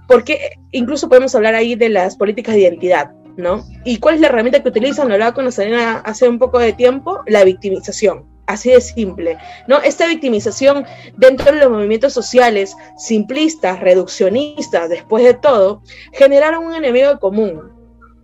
Porque 0.05 0.59
incluso 0.71 1.07
podemos 1.07 1.33
hablar 1.33 1.55
ahí 1.55 1.75
de 1.75 1.87
las 1.87 2.17
políticas 2.17 2.55
de 2.55 2.61
identidad, 2.61 3.11
¿no? 3.37 3.63
¿Y 3.85 3.99
cuál 3.99 4.15
es 4.15 4.21
la 4.21 4.27
herramienta 4.27 4.61
que 4.61 4.67
utilizan? 4.67 5.07
Lo 5.07 5.13
hablaba 5.13 5.33
con 5.33 5.45
Nazarena 5.45 5.99
hace 5.99 6.27
un 6.27 6.37
poco 6.37 6.59
de 6.59 6.73
tiempo, 6.73 7.21
la 7.25 7.45
victimización. 7.45 8.27
Así 8.47 8.69
de 8.69 8.81
simple, 8.81 9.37
¿no? 9.69 9.77
Esta 9.77 10.07
victimización 10.07 10.83
dentro 11.15 11.53
de 11.53 11.59
los 11.59 11.69
movimientos 11.69 12.11
sociales 12.11 12.75
simplistas, 12.97 13.79
reduccionistas, 13.79 14.89
después 14.89 15.23
de 15.23 15.35
todo, 15.35 15.83
generaron 16.11 16.65
un 16.65 16.75
enemigo 16.75 17.17
común, 17.19 17.78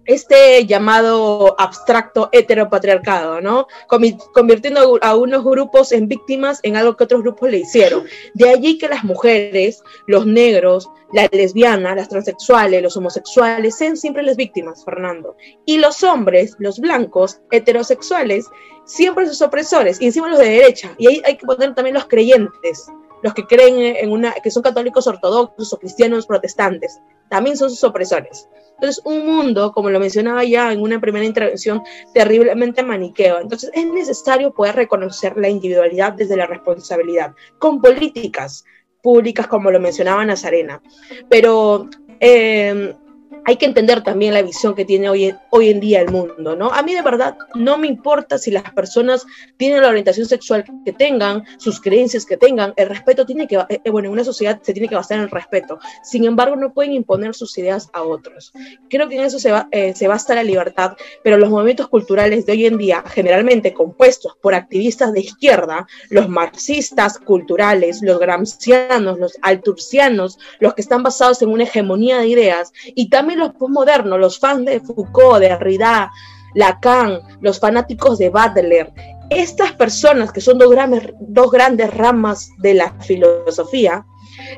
este 0.05 0.65
llamado 0.65 1.55
abstracto 1.59 2.29
heteropatriarcado, 2.31 3.41
¿no? 3.41 3.67
Convirtiendo 4.33 4.99
a 5.01 5.15
unos 5.15 5.43
grupos 5.43 5.91
en 5.91 6.07
víctimas 6.07 6.59
en 6.63 6.75
algo 6.75 6.95
que 6.95 7.03
otros 7.03 7.21
grupos 7.21 7.49
le 7.49 7.57
hicieron. 7.59 8.05
De 8.33 8.49
allí 8.49 8.77
que 8.77 8.87
las 8.87 9.03
mujeres, 9.03 9.83
los 10.07 10.25
negros, 10.25 10.89
las 11.13 11.29
lesbianas, 11.31 11.95
las 11.95 12.09
transexuales, 12.09 12.81
los 12.81 12.97
homosexuales, 12.97 13.77
sean 13.77 13.97
siempre 13.97 14.23
las 14.23 14.35
víctimas, 14.35 14.83
Fernando. 14.83 15.35
Y 15.65 15.77
los 15.77 16.03
hombres, 16.03 16.55
los 16.59 16.79
blancos, 16.79 17.41
heterosexuales, 17.51 18.45
siempre 18.85 19.27
sus 19.27 19.41
opresores, 19.41 20.01
y 20.01 20.05
encima 20.05 20.29
los 20.29 20.39
de 20.39 20.49
derecha. 20.49 20.93
Y 20.97 21.07
ahí 21.07 21.21
hay 21.25 21.37
que 21.37 21.45
poner 21.45 21.73
también 21.73 21.95
los 21.95 22.05
creyentes, 22.05 22.87
los 23.25 23.33
que 23.33 23.47
creen 23.47 23.97
en 23.97 24.11
una, 24.11 24.33
que 24.33 24.51
son 24.51 24.61
católicos 24.61 25.07
ortodoxos 25.07 25.73
o 25.73 25.79
cristianos 25.79 26.27
protestantes, 26.27 27.01
también 27.27 27.57
son 27.57 27.71
sus 27.71 27.83
opresores. 27.83 28.47
Entonces, 28.75 29.01
un 29.03 29.25
mundo, 29.25 29.71
como 29.71 29.89
lo 29.89 29.99
mencionaba 29.99 30.43
ya 30.43 30.71
en 30.71 30.79
una 30.79 31.01
primera 31.01 31.25
intervención, 31.25 31.81
terriblemente 32.13 32.83
maniqueo. 32.83 33.39
Entonces, 33.39 33.71
es 33.73 33.87
necesario 33.87 34.53
poder 34.53 34.75
reconocer 34.75 35.37
la 35.37 35.49
individualidad 35.49 36.13
desde 36.13 36.37
la 36.37 36.45
responsabilidad, 36.45 37.33
con 37.57 37.81
políticas 37.81 38.63
públicas, 39.01 39.47
como 39.47 39.71
lo 39.71 39.79
mencionaba 39.79 40.23
Nazarena. 40.23 40.79
Pero 41.27 41.89
eh, 42.19 42.93
hay 43.45 43.57
que 43.57 43.65
entender 43.65 44.01
también 44.01 44.33
la 44.33 44.41
visión 44.41 44.73
que 44.75 44.85
tiene 44.85 45.07
hoy, 45.07 45.33
hoy 45.51 45.69
en 45.69 45.79
día 45.79 46.01
el 46.01 46.09
mundo, 46.09 46.55
¿no? 46.55 46.71
A 46.71 46.81
mí 46.81 46.93
de 46.93 47.01
verdad 47.01 47.37
no 47.53 47.77
me 47.77 47.87
importa 47.87 48.37
si 48.37 48.51
las 48.51 48.63
personas 48.73 49.25
tienen 49.57 49.81
la 49.81 49.89
orientación 49.89 50.27
sexual 50.27 50.65
que 50.83 50.93
tengan, 50.93 51.43
sus 51.57 51.79
creencias 51.79 52.25
que 52.25 52.37
tengan, 52.37 52.73
el 52.75 52.89
respeto 52.89 53.25
tiene 53.25 53.47
que, 53.47 53.63
eh, 53.69 53.89
bueno, 53.91 54.07
en 54.07 54.13
una 54.13 54.23
sociedad 54.23 54.59
se 54.63 54.73
tiene 54.73 54.89
que 54.89 54.95
basar 54.95 55.17
en 55.17 55.23
el 55.23 55.29
respeto, 55.29 55.79
sin 56.03 56.25
embargo 56.25 56.55
no 56.55 56.73
pueden 56.73 56.93
imponer 56.93 57.35
sus 57.35 57.55
ideas 57.57 57.89
a 57.93 58.01
otros. 58.01 58.51
Creo 58.89 59.07
que 59.07 59.17
en 59.17 59.23
eso 59.23 59.37
se, 59.37 59.51
va, 59.51 59.67
eh, 59.71 59.93
se 59.95 60.07
basta 60.07 60.33
la 60.33 60.43
libertad, 60.43 60.93
pero 61.23 61.37
los 61.37 61.49
movimientos 61.49 61.87
culturales 61.87 62.45
de 62.45 62.53
hoy 62.53 62.65
en 62.65 62.77
día, 62.77 63.03
generalmente 63.05 63.73
compuestos 63.73 64.35
por 64.41 64.55
activistas 64.55 65.13
de 65.13 65.19
izquierda, 65.19 65.87
los 66.09 66.27
marxistas 66.29 67.19
culturales, 67.19 68.01
los 68.01 68.19
gramscianos, 68.19 69.19
los 69.19 69.37
alturcianos, 69.43 70.39
los 70.59 70.73
que 70.73 70.81
están 70.81 71.03
basados 71.03 71.41
en 71.43 71.49
una 71.49 71.63
hegemonía 71.63 72.17
de 72.17 72.27
ideas, 72.27 72.73
y 72.95 73.09
también 73.09 73.34
los 73.35 73.53
postmodernos, 73.53 74.19
los 74.19 74.39
fans 74.39 74.65
de 74.65 74.79
Foucault, 74.79 75.39
de 75.39 75.49
Derrida, 75.49 76.11
Lacan, 76.53 77.19
los 77.41 77.59
fanáticos 77.59 78.17
de 78.17 78.29
Butler, 78.29 78.91
estas 79.29 79.73
personas 79.73 80.31
que 80.31 80.41
son 80.41 80.57
dos 80.57 80.69
grandes, 80.69 81.13
dos 81.19 81.51
grandes 81.51 81.93
ramas 81.93 82.49
de 82.59 82.75
la 82.75 82.93
filosofía, 83.01 84.05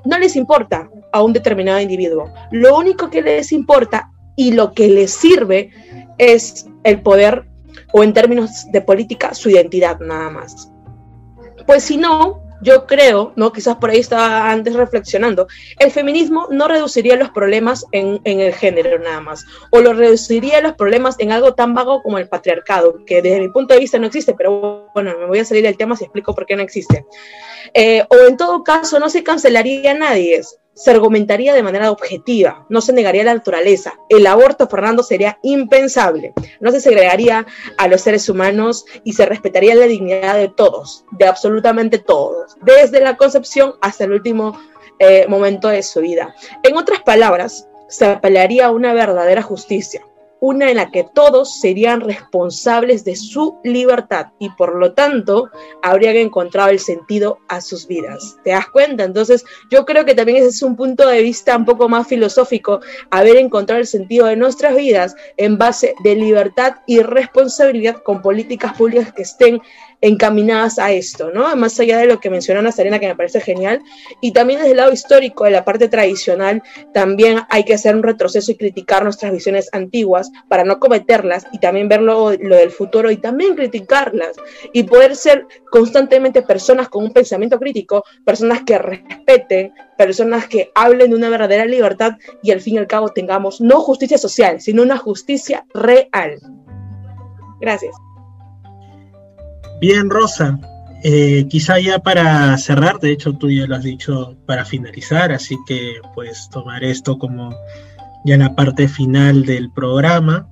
no 0.06 0.18
les 0.18 0.36
importa 0.36 0.90
a 1.12 1.24
un 1.24 1.34
determinado 1.34 1.80
individuo. 1.80 2.32
Lo 2.52 2.78
único 2.78 3.10
que 3.10 3.22
les 3.22 3.52
importa 3.52 4.12
y 4.36 4.52
lo 4.52 4.74
que 4.74 4.88
les 4.88 5.12
sirve 5.12 5.72
es 6.18 6.68
el 6.84 7.02
poder 7.02 7.48
o 7.94 8.04
en 8.04 8.14
términos 8.14 8.68
de 8.72 8.82
política 8.82 9.34
su 9.34 9.50
identidad 9.50 10.00
nada 10.00 10.30
más. 10.30 10.72
Pues 11.66 11.84
si 11.84 11.98
no, 11.98 12.47
yo 12.62 12.86
creo, 12.86 13.34
¿no? 13.36 13.52
Quizás 13.52 13.78
por 13.78 13.90
ahí 13.90 14.00
estaba 14.00 14.50
antes 14.52 14.74
reflexionando, 14.74 15.48
el 15.80 15.92
feminismo 15.92 16.48
no 16.50 16.68
reduciría 16.68 17.16
los 17.16 17.30
problemas 17.30 17.86
en, 17.92 18.20
el 18.24 18.54
género 18.54 19.00
nada 19.00 19.22
más, 19.22 19.46
o 19.72 19.80
lo 19.80 19.94
reduciría 19.94 20.62
los 20.62 20.74
problemas 20.74 21.16
en 21.20 21.32
algo 21.32 21.54
tan 21.54 21.74
vago 21.74 22.02
como 22.02 22.18
el 22.18 22.28
patriarcado, 22.28 23.06
que 23.06 23.22
desde 23.22 23.40
mi 23.40 23.50
punto 23.50 23.74
de 23.74 23.80
vista 23.80 24.00
no 24.00 24.08
existe, 24.08 24.34
pero 24.34 24.90
bueno, 24.94 25.14
me 25.20 25.26
voy 25.26 25.40
a 25.40 25.46
salir 25.46 25.64
del 25.64 25.78
tema 25.78 25.96
si 25.96 26.06
explico 26.06 26.34
por 26.34 26.46
qué 26.46 26.56
no 26.56 26.64
existe. 26.64 27.06
Eh, 27.74 28.04
o 28.10 28.28
en 28.28 28.38
todo 28.38 28.64
caso, 28.64 29.00
no 29.00 29.10
se 29.10 29.24
cancelaría 29.24 29.92
a 29.92 29.96
nadie, 29.96 30.42
se 30.78 30.92
argumentaría 30.92 31.56
de 31.56 31.64
manera 31.64 31.90
objetiva, 31.90 32.66
no 32.70 32.82
se 32.82 32.94
negaría 32.94 33.24
la 33.24 33.34
naturaleza. 33.34 33.96
El 34.10 34.28
aborto, 34.28 34.68
Fernando, 34.68 35.02
sería 35.02 35.40
impensable. 35.42 36.34
No 36.60 36.72
se 36.72 36.80
segregaría 36.80 37.48
a 37.80 37.88
los 37.88 38.02
seres 38.02 38.30
humanos 38.30 38.86
y 39.04 39.14
se 39.14 39.26
respetaría 39.26 39.74
la 39.74 39.88
dignidad 39.88 40.36
de 40.36 40.50
todos, 40.50 41.04
de 41.12 41.26
absolutamente 41.26 41.98
todos, 41.98 42.56
desde 42.62 43.02
la 43.02 43.18
concepción 43.18 43.74
hasta 43.82 44.04
el 44.04 44.14
último 44.14 44.60
eh, 45.00 45.26
momento 45.28 45.68
de 45.68 45.82
su 45.82 46.02
vida. 46.02 46.36
En 46.62 46.78
otras 46.78 47.02
palabras, 47.02 47.68
se 47.90 48.06
apelaría 48.06 48.68
a 48.68 48.72
una 48.72 48.94
verdadera 48.94 49.42
justicia, 49.42 50.06
una 50.40 50.70
en 50.70 50.78
la 50.78 50.92
que 50.92 51.06
todos 51.14 51.60
serían 51.60 52.02
responsables 52.02 53.04
de 53.04 53.16
su 53.16 53.58
libertad 53.64 54.28
y 54.40 54.50
por 54.52 54.76
lo 54.76 54.94
tanto 54.94 55.50
habrían 55.82 56.16
encontrado 56.16 56.70
el 56.70 56.80
sentido 56.80 57.40
a 57.50 57.62
sus 57.62 57.88
vidas. 57.88 58.38
¿Te 58.44 58.52
das 58.52 58.68
cuenta? 58.70 59.04
Entonces 59.04 59.44
yo 59.72 59.86
creo 59.86 60.06
que 60.06 60.16
también 60.16 60.38
ese 60.38 60.50
es 60.50 60.62
un 60.62 60.76
punto 60.76 61.08
de 61.08 61.22
vista 61.22 61.58
un 61.58 61.66
poco 61.66 61.90
más 61.90 62.08
filosófico, 62.08 62.82
haber 63.10 63.38
encontrado 63.38 63.82
el 63.82 63.88
sentido 63.88 64.28
de 64.28 64.36
nuestras 64.36 64.76
vidas 64.76 65.16
en 65.38 65.58
base 65.58 65.96
de 66.04 66.16
libertad 66.16 66.76
y 66.86 67.00
responsabilidad 67.02 68.02
con 68.04 68.22
políticas 68.22 68.78
públicas 68.78 69.14
que 69.14 69.24
estén 69.24 69.62
encaminadas 70.02 70.80
a 70.80 70.92
esto, 70.92 71.32
¿no? 71.32 71.56
Más 71.56 71.80
allá 71.80 71.98
de 71.98 72.06
lo 72.06 72.20
que 72.20 72.30
mencionó 72.30 72.60
Ana 72.60 72.72
Serena, 72.72 73.00
que 73.00 73.08
me 73.08 73.16
parece 73.16 73.42
genial, 73.42 73.82
y 74.22 74.32
también 74.32 74.60
desde 74.60 74.72
el 74.72 74.78
lado 74.78 74.92
histórico, 74.92 75.46
de 75.46 75.52
la 75.52 75.66
parte 75.66 75.88
tradicional, 75.88 76.62
también 76.94 77.40
hay 77.50 77.64
que 77.64 77.74
hacer 77.74 77.96
un 77.96 78.04
retroceso 78.04 78.52
y 78.52 78.56
criticar 78.56 79.04
nuestras 79.04 79.32
visiones 79.32 79.70
antiguas 79.72 80.32
para 80.48 80.64
no 80.64 80.80
cometerlas 80.80 81.48
y 81.52 81.60
también 81.60 81.90
ver 81.90 82.02
lo, 82.02 82.30
del 82.30 82.72
futuro 82.72 83.12
y 83.12 83.18
también 83.18 83.56
criticarlas 83.56 84.36
y 84.74 84.84
poder 84.84 85.16
ser 85.16 85.48
constantemente 85.72 86.42
personas 86.42 86.90
con 86.90 87.04
un 87.04 87.14
pensamiento 87.14 87.60
crítico, 87.60 88.04
personas 88.26 88.64
que 88.64 88.78
respeten, 88.78 89.74
personas 89.98 90.48
que 90.48 90.72
hablen 90.76 91.10
de 91.10 91.16
una 91.16 91.30
verdadera 91.30 91.66
libertad 91.66 92.14
y 92.44 92.52
al 92.52 92.62
fin 92.62 92.76
y 92.76 92.78
al 92.78 92.88
cabo 92.88 93.10
tengamos 93.10 93.62
no 93.62 93.82
justicia 93.82 94.18
social, 94.18 94.62
sino 94.62 94.84
una 94.84 94.98
justicia 94.98 95.66
real. 95.74 96.40
Gracias. 97.60 97.96
Bien, 99.80 100.10
Rosa. 100.10 100.60
Eh, 101.04 101.48
quizá 101.48 101.80
ya 101.80 102.00
para 102.00 102.58
cerrar, 102.58 103.00
de 103.00 103.12
hecho 103.12 103.34
tú 103.34 103.52
ya 103.52 103.68
lo 103.68 103.76
has 103.76 103.84
dicho 103.84 104.36
para 104.48 104.66
finalizar, 104.66 105.32
así 105.32 105.56
que 105.68 106.02
pues 106.16 106.50
tomar 106.50 106.84
esto 106.84 107.20
como 107.20 107.56
ya 108.26 108.38
la 108.38 108.56
parte 108.56 108.88
final 108.88 109.46
del 109.46 109.72
programa. 109.72 110.50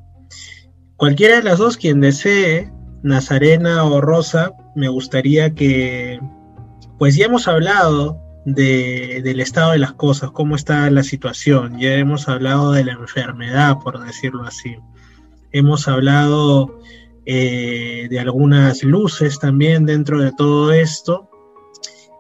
Cualquiera 0.97 1.37
de 1.37 1.43
las 1.43 1.57
dos, 1.57 1.77
quien 1.77 1.99
desee, 1.99 2.71
Nazarena 3.01 3.83
o 3.83 3.99
Rosa, 3.99 4.53
me 4.75 4.87
gustaría 4.87 5.55
que, 5.55 6.19
pues 6.99 7.15
ya 7.15 7.25
hemos 7.25 7.47
hablado 7.47 8.21
del 8.45 9.39
estado 9.39 9.71
de 9.71 9.79
las 9.79 9.93
cosas, 9.93 10.31
cómo 10.31 10.55
está 10.55 10.89
la 10.91 11.03
situación. 11.03 11.79
Ya 11.79 11.95
hemos 11.95 12.29
hablado 12.29 12.71
de 12.71 12.85
la 12.85 12.93
enfermedad, 12.93 13.79
por 13.83 13.99
decirlo 14.05 14.43
así. 14.43 14.77
Hemos 15.51 15.87
hablado 15.87 16.79
eh, 17.25 18.07
de 18.09 18.19
algunas 18.19 18.83
luces 18.83 19.39
también 19.39 19.85
dentro 19.85 20.21
de 20.21 20.31
todo 20.31 20.71
esto 20.71 21.29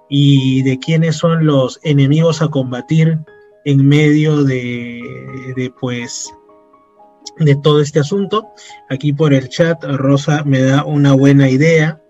y 0.09 0.63
de 0.63 0.79
quiénes 0.79 1.17
son 1.17 1.45
los 1.45 1.79
enemigos 1.83 2.41
a 2.41 2.47
combatir 2.47 3.19
en 3.65 3.87
medio 3.87 4.43
de, 4.43 5.01
de 5.55 5.71
pues 5.79 6.31
de 7.37 7.55
todo 7.55 7.81
este 7.81 7.99
asunto. 7.99 8.47
Aquí 8.89 9.13
por 9.13 9.33
el 9.33 9.49
chat 9.49 9.83
Rosa 9.83 10.43
me 10.43 10.61
da 10.61 10.85
una 10.85 11.13
buena 11.13 11.49
idea. 11.49 12.01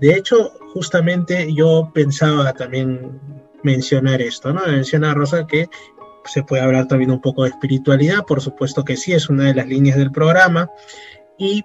De 0.00 0.14
hecho, 0.14 0.52
justamente 0.72 1.52
yo 1.54 1.90
pensaba 1.94 2.52
también 2.52 3.20
mencionar 3.62 4.20
esto, 4.20 4.52
¿no? 4.52 4.66
Menciona 4.66 5.14
Rosa 5.14 5.46
que 5.46 5.68
se 6.24 6.42
puede 6.42 6.62
hablar 6.62 6.88
también 6.88 7.10
un 7.10 7.20
poco 7.20 7.44
de 7.44 7.50
espiritualidad, 7.50 8.24
por 8.26 8.40
supuesto 8.40 8.84
que 8.84 8.96
sí, 8.96 9.12
es 9.12 9.28
una 9.28 9.44
de 9.44 9.54
las 9.54 9.66
líneas 9.66 9.96
del 9.96 10.12
programa. 10.12 10.70
Y 11.38 11.64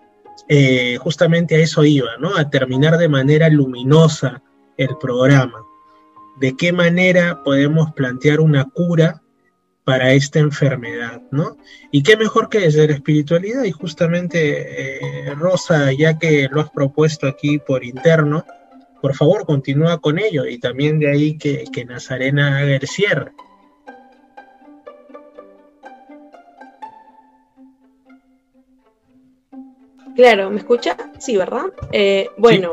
eh, 0.50 0.98
justamente 0.98 1.56
a 1.56 1.60
eso 1.60 1.84
iba, 1.84 2.18
¿no? 2.20 2.36
A 2.38 2.50
terminar 2.50 2.98
de 2.98 3.10
manera 3.10 3.50
luminosa 3.50 4.42
el 4.78 4.98
programa. 5.00 5.64
¿De 6.40 6.56
qué 6.56 6.72
manera 6.72 7.44
podemos 7.44 7.92
plantear 7.94 8.40
una 8.40 8.66
cura 8.66 9.22
para 9.84 10.12
esta 10.14 10.40
enfermedad, 10.40 11.22
¿no? 11.32 11.58
Y 11.92 12.04
qué 12.04 12.18
mejor 12.18 12.50
que 12.50 12.60
desde 12.60 12.88
la 12.88 12.94
espiritualidad 12.94 13.64
y 13.64 13.72
justamente 13.72 14.98
eh, 14.98 15.34
Rosa, 15.36 15.92
ya 15.94 16.20
que 16.20 16.48
lo 16.52 16.62
has 16.62 16.70
propuesto 16.70 17.26
aquí 17.26 17.58
por 17.58 17.84
interno, 17.86 18.46
por 19.02 19.16
favor 19.16 19.46
continúa 19.46 20.00
con 20.00 20.20
ello 20.20 20.46
y 20.46 20.60
también 20.60 21.00
de 21.00 21.10
ahí 21.10 21.38
que, 21.38 21.64
que 21.72 21.86
Nazarena 21.86 22.58
haga 22.58 22.76
el 22.76 22.88
cierre. 22.88 23.32
Claro, 30.18 30.50
¿me 30.50 30.58
escucha? 30.58 30.98
Sí, 31.20 31.38
¿verdad? 31.38 31.66
Eh, 31.92 32.28
bueno, 32.38 32.72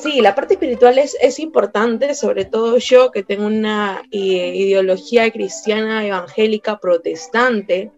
sí. 0.00 0.20
la 0.20 0.36
parte 0.36 0.54
espiritual 0.54 0.98
es, 0.98 1.16
es, 1.20 1.40
importante, 1.40 2.14
sobre 2.14 2.44
todo 2.44 2.78
yo 2.78 3.10
que 3.10 3.24
tengo 3.24 3.44
una 3.44 4.04
ideología 4.12 5.28
cristiana 5.32 6.06
evangélica 6.06 6.78
protestante, 6.78 7.90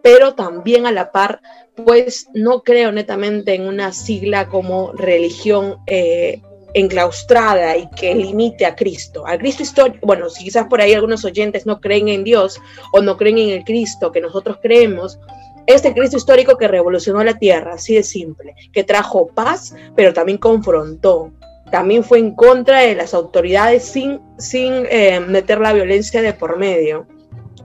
pero 0.00 0.36
también 0.36 0.86
a 0.86 0.92
la 0.92 1.10
par, 1.10 1.40
pues 1.74 2.28
no 2.34 2.62
creo 2.62 2.92
netamente 2.92 3.54
en 3.54 3.66
una 3.66 3.92
sigla 3.92 4.48
como 4.48 4.92
religión 4.92 5.78
eh, 5.88 6.40
enclaustrada 6.72 7.76
y 7.76 7.90
que 7.90 8.14
limite 8.14 8.64
a 8.64 8.76
Cristo. 8.76 9.26
A 9.26 9.36
Cristo 9.38 9.64
histórico, 9.64 10.06
bueno, 10.06 10.30
si 10.30 10.44
quizás 10.44 10.68
por 10.68 10.80
ahí 10.80 10.94
algunos 10.94 11.24
oyentes 11.24 11.66
no 11.66 11.80
creen 11.80 12.08
en 12.08 12.22
Dios 12.22 12.60
o 12.92 13.02
no 13.02 13.16
creen 13.16 13.38
en 13.38 13.50
el 13.50 13.64
Cristo 13.64 14.12
que 14.12 14.20
nosotros 14.20 14.58
creemos, 14.62 15.18
este 15.66 15.94
Cristo 15.94 16.16
histórico 16.16 16.56
que 16.56 16.68
revolucionó 16.68 17.22
la 17.24 17.38
tierra, 17.38 17.74
así 17.74 17.94
de 17.94 18.02
simple, 18.02 18.54
que 18.72 18.84
trajo 18.84 19.28
paz, 19.28 19.74
pero 19.96 20.12
también 20.12 20.38
confrontó, 20.38 21.32
también 21.70 22.04
fue 22.04 22.18
en 22.18 22.34
contra 22.34 22.80
de 22.80 22.94
las 22.94 23.14
autoridades 23.14 23.84
sin, 23.84 24.20
sin 24.38 24.86
eh, 24.90 25.20
meter 25.20 25.60
la 25.60 25.72
violencia 25.72 26.22
de 26.22 26.32
por 26.32 26.58
medio. 26.58 27.06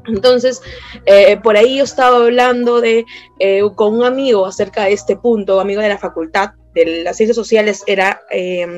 Entonces, 0.07 0.61
eh, 1.05 1.37
por 1.37 1.57
ahí 1.57 1.77
yo 1.77 1.83
estaba 1.83 2.17
hablando 2.17 2.81
de, 2.81 3.05
eh, 3.39 3.61
con 3.75 3.95
un 3.95 4.03
amigo 4.03 4.45
acerca 4.45 4.85
de 4.85 4.93
este 4.93 5.15
punto, 5.15 5.59
amigo 5.59 5.81
de 5.81 5.89
la 5.89 5.97
facultad, 5.97 6.51
de 6.85 7.03
las 7.03 7.17
ciencias 7.17 7.35
sociales 7.35 7.83
era 7.87 8.21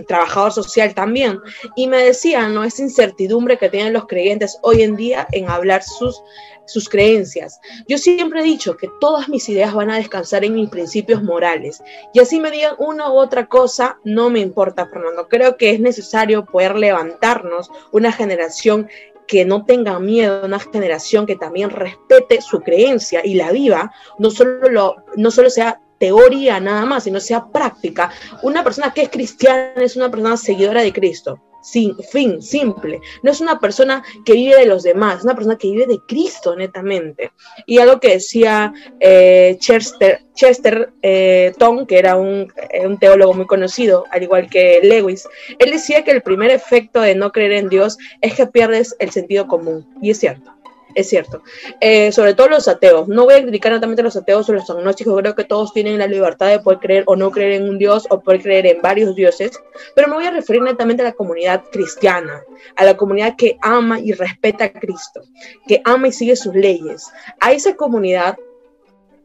trabajador 0.08 0.52
social 0.52 0.94
también, 0.94 1.40
y 1.76 1.88
me 1.88 2.04
decía, 2.04 2.48
¿no? 2.48 2.64
Esa 2.64 2.84
incertidumbre 2.84 3.58
que 3.58 3.70
tienen 3.70 3.94
los 3.94 4.08
creyentes 4.08 4.58
hoy 4.62 4.84
en 4.84 4.96
día 4.96 5.28
en 5.32 5.50
hablar 5.50 5.84
sus 5.84 6.22
sus 6.66 6.90
creencias. 6.90 7.60
Yo 7.88 7.98
siempre 7.98 8.42
he 8.42 8.44
dicho 8.44 8.78
que 8.78 8.90
todas 9.00 9.30
mis 9.30 9.48
ideas 9.50 9.74
van 9.74 9.92
a 9.92 9.98
descansar 9.98 10.46
en 10.46 10.54
mis 10.54 10.70
principios 10.70 11.22
morales. 11.22 11.84
Y 12.14 12.20
así 12.20 12.40
me 12.40 12.52
digan 12.52 12.76
una 12.78 13.12
u 13.12 13.18
otra 13.18 13.48
cosa, 13.48 14.00
no 14.04 14.30
me 14.30 14.40
importa, 14.40 14.88
Fernando. 14.88 15.28
Creo 15.28 15.58
que 15.58 15.72
es 15.72 15.80
necesario 15.80 16.46
poder 16.46 16.76
levantarnos 16.76 17.70
una 17.92 18.12
generación 18.12 18.90
que 19.28 19.46
no 19.46 19.66
tenga 19.66 20.00
miedo, 20.00 20.46
una 20.46 20.60
generación 20.60 21.26
que 21.26 21.36
también 21.36 21.70
respete 21.70 22.42
su 22.42 22.62
creencia 22.62 23.22
y 23.24 23.36
la 23.36 23.52
viva, 23.52 23.92
no 24.20 24.30
solo, 24.30 24.68
lo, 24.70 24.96
no 25.16 25.32
solo 25.32 25.50
sea 25.50 25.80
teoría 26.02 26.60
nada 26.60 26.84
más, 26.84 27.04
sino 27.04 27.20
sea 27.20 27.46
práctica. 27.46 28.12
Una 28.42 28.64
persona 28.64 28.92
que 28.92 29.04
es 29.04 29.10
cristiana 29.10 29.74
es 29.78 29.96
una 29.96 30.10
persona 30.10 30.36
seguidora 30.36 30.82
de 30.82 30.92
Cristo 30.92 31.40
sin 31.62 31.96
fin, 31.96 32.42
simple. 32.42 33.00
No 33.22 33.30
es 33.30 33.40
una 33.40 33.60
persona 33.60 34.04
que 34.26 34.34
vive 34.34 34.58
de 34.58 34.66
los 34.66 34.82
demás, 34.82 35.20
es 35.20 35.24
una 35.26 35.36
persona 35.36 35.58
que 35.58 35.70
vive 35.70 35.86
de 35.86 36.00
Cristo 36.08 36.56
netamente. 36.56 37.32
Y 37.68 37.78
algo 37.78 38.00
que 38.00 38.14
decía 38.14 38.74
eh, 39.00 39.58
Chester, 39.60 40.22
Chester 40.34 40.92
eh, 41.04 41.54
que 41.88 42.00
era 42.00 42.16
un, 42.16 42.52
eh, 42.72 42.88
un, 42.88 42.98
teólogo 42.98 43.36
muy 43.36 43.46
conocido, 43.46 44.06
al 44.10 44.24
igual 44.24 44.50
que 44.50 44.80
Lewis, 44.82 45.28
él 45.60 45.70
decía 45.70 46.04
que 46.04 46.10
el 46.10 46.24
primer 46.24 46.50
efecto 46.50 47.00
de 47.02 47.14
no 47.14 47.32
creer 47.32 47.52
en 47.52 47.70
Dios 47.70 48.00
es 48.22 48.34
que 48.34 48.48
pierdes 48.48 48.96
el 48.98 49.12
sentido 49.12 49.48
común. 49.48 49.88
Y 50.02 50.10
es 50.10 50.20
cierto 50.20 50.52
es 50.96 51.10
cierto. 51.10 51.42
Eh, 51.80 52.12
sobre 52.12 52.34
todo 52.34 52.50
los 52.50 52.68
ateos. 52.68 53.08
No 53.08 53.26
voy 53.26 53.36
a 53.36 53.42
criticar 53.42 53.72
netamente 53.72 54.02
a 54.02 54.06
los 54.06 54.16
ateos 54.16 54.50
o 54.50 54.54
los 54.54 54.70
agnósticos. 54.70 55.20
Creo 55.20 55.36
que 55.36 55.44
todos 55.44 55.74
tienen 55.74 56.00
la 56.00 56.08
libertad 56.08 56.50
de 56.50 56.60
poder 56.60 56.80
creer 56.80 57.04
o 57.08 57.16
no 57.16 57.32
creer 57.32 57.54
en 57.54 57.70
un 57.70 57.78
dios 57.78 58.08
o 58.10 58.20
poder 58.20 58.42
creer 58.42 58.66
en 58.68 58.82
varios 58.82 59.16
dioses. 59.16 59.52
Pero 59.96 60.08
me 60.08 60.16
voy 60.16 60.26
a 60.26 60.32
referir 60.32 60.62
netamente 60.62 61.02
a 61.04 61.06
la 61.06 61.14
comunidad 61.14 61.64
cristiana, 61.72 62.44
a 62.76 62.86
la 62.86 62.98
comunidad 62.98 63.36
que 63.36 63.58
ama 63.62 64.00
y 64.00 64.14
respeta 64.14 64.66
a 64.66 64.72
Cristo, 64.72 65.22
que 65.68 65.82
ama 65.86 66.08
y 66.08 66.12
sigue 66.12 66.36
sus 66.36 66.56
leyes. 66.56 67.12
A 67.40 67.52
esa 67.52 67.76
comunidad 67.76 68.38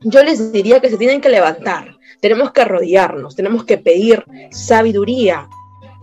yo 0.01 0.23
les 0.23 0.53
diría 0.53 0.81
que 0.81 0.91
se 0.91 0.99
tienen 0.99 1.21
que 1.21 1.29
levantar. 1.29 1.97
Tenemos 2.21 2.53
que 2.53 2.63
arrodillarnos, 2.63 3.37
tenemos 3.37 3.65
que 3.65 3.79
pedir 3.79 4.25
sabiduría, 4.51 5.49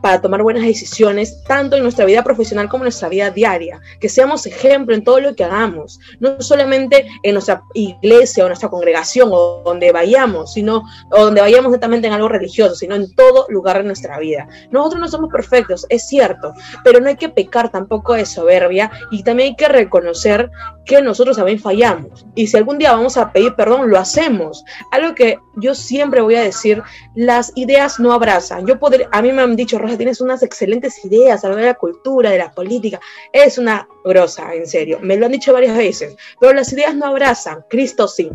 para 0.04 0.20
tomar 0.20 0.44
buenas 0.44 0.66
decisiones, 0.66 1.42
tanto 1.46 1.78
en 1.78 1.84
nuestra 1.84 2.04
vida 2.04 2.26
profesional 2.26 2.68
como 2.68 2.84
en 2.84 2.88
nuestra 2.88 3.08
vida 3.08 3.32
diaria, 3.32 3.80
que 4.02 4.10
seamos 4.10 4.46
ejemplo 4.46 4.94
en 4.94 5.02
todo 5.02 5.22
lo 5.22 5.34
que 5.34 5.46
hagamos, 5.46 5.98
no 6.20 6.42
solamente 6.42 7.08
en 7.24 7.36
nuestra 7.36 7.64
iglesia 7.74 8.44
o 8.44 8.48
nuestra 8.48 8.68
congregación 8.68 9.30
o 9.32 9.62
donde 9.64 9.94
vayamos, 9.94 10.52
sino 10.52 10.84
donde 11.10 11.40
vayamos 11.40 11.72
netamente 11.72 12.08
en 12.08 12.14
algo 12.14 12.28
religioso, 12.28 12.76
sino 12.76 12.96
en 12.96 13.16
todo 13.16 13.46
lugar 13.48 13.78
de 13.78 13.86
nuestra 13.86 14.20
vida. 14.20 14.46
Nosotros 14.72 15.00
no 15.00 15.08
somos 15.08 15.32
perfectos, 15.32 15.86
es 15.88 16.06
cierto, 16.06 16.54
pero 16.84 17.00
no 17.00 17.08
hay 17.08 17.16
que 17.16 17.30
pecar 17.30 17.70
tampoco 17.70 18.14
de 18.14 18.26
soberbia 18.26 18.92
y 19.10 19.24
también 19.24 19.52
hay 19.52 19.56
que 19.56 19.70
reconocer 19.70 20.52
que 20.86 21.02
nosotros 21.02 21.38
también 21.38 21.60
fallamos. 21.60 22.26
Y 22.36 22.48
si 22.48 22.58
algún 22.58 22.78
día 22.78 22.94
vamos 22.94 23.18
a 23.18 23.32
pedir 23.32 23.56
perdón, 23.56 23.90
lo 23.90 23.98
hacemos. 23.98 24.64
Algo 24.92 25.16
que 25.16 25.40
yo 25.56 25.76
siempre 25.76 26.22
voy 26.22 26.36
a 26.36 26.42
decir, 26.42 26.82
las 27.16 27.52
ideas 27.56 28.00
no 28.00 28.12
abrazan. 28.14 28.66
Yo 28.66 28.80
podré, 28.80 29.08
a 29.12 29.22
mí 29.22 29.32
me 29.32 29.42
han 29.42 29.56
dicho, 29.56 29.80
tienes 29.98 30.22
unas 30.22 30.44
excelentes 30.44 31.04
ideas 31.06 31.44
hablar 31.44 31.60
de 31.60 31.66
la 31.68 31.74
cultura, 31.76 32.32
de 32.32 32.38
la 32.38 32.52
política. 32.52 33.00
Es 33.32 33.58
una 33.58 33.88
grosa, 34.04 34.54
en 34.54 34.68
serio. 34.68 35.00
Me 35.02 35.16
lo 35.16 35.26
han 35.26 35.32
dicho 35.32 35.54
varias 35.54 35.78
veces. 35.78 36.16
Pero 36.40 36.54
las 36.54 36.72
ideas 36.74 36.96
no 36.96 37.06
abrazan. 37.06 37.64
Cristo 37.70 38.08
sí. 38.08 38.30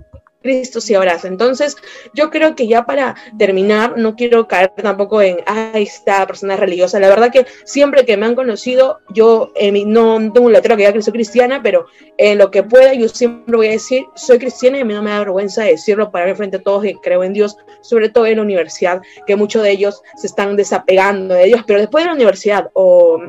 Cristo 0.48 0.80
sí 0.80 0.94
abraza. 0.94 1.28
Entonces, 1.28 1.76
yo 2.14 2.30
creo 2.30 2.54
que 2.54 2.66
ya 2.66 2.84
para 2.86 3.14
terminar, 3.38 3.98
no 3.98 4.16
quiero 4.16 4.48
caer 4.48 4.72
tampoco 4.76 5.20
en, 5.20 5.38
ay, 5.46 5.82
esta 5.82 6.26
persona 6.26 6.56
religiosa. 6.56 6.98
La 6.98 7.08
verdad 7.08 7.30
que 7.30 7.46
siempre 7.64 8.04
que 8.04 8.16
me 8.16 8.26
han 8.26 8.34
conocido, 8.34 9.00
yo 9.10 9.52
no 9.86 10.32
tengo 10.32 10.46
un 10.46 10.52
letrero 10.52 10.76
que 10.76 10.82
diga 10.82 10.92
que 10.92 11.02
soy 11.02 11.12
cristiana, 11.12 11.60
pero 11.62 11.86
en 12.16 12.38
lo 12.38 12.50
que 12.50 12.62
pueda, 12.62 12.94
yo 12.94 13.08
siempre 13.08 13.56
voy 13.56 13.68
a 13.68 13.72
decir, 13.72 14.06
soy 14.14 14.38
cristiana 14.38 14.78
y 14.78 14.80
a 14.80 14.84
mí 14.84 14.94
no 14.94 15.02
me 15.02 15.10
da 15.10 15.18
vergüenza 15.18 15.64
decirlo 15.64 16.10
para 16.10 16.34
frente 16.34 16.56
a 16.56 16.62
todos 16.62 16.82
que 16.82 16.94
creo 17.02 17.22
en 17.22 17.32
Dios, 17.32 17.56
sobre 17.82 18.08
todo 18.08 18.26
en 18.26 18.36
la 18.36 18.42
universidad, 18.42 19.02
que 19.26 19.36
muchos 19.36 19.62
de 19.62 19.70
ellos 19.70 20.02
se 20.16 20.26
están 20.26 20.56
desapegando 20.56 21.34
de 21.34 21.44
Dios, 21.44 21.62
pero 21.66 21.80
después 21.80 22.04
de 22.04 22.08
la 22.08 22.14
universidad 22.14 22.70
o 22.72 23.20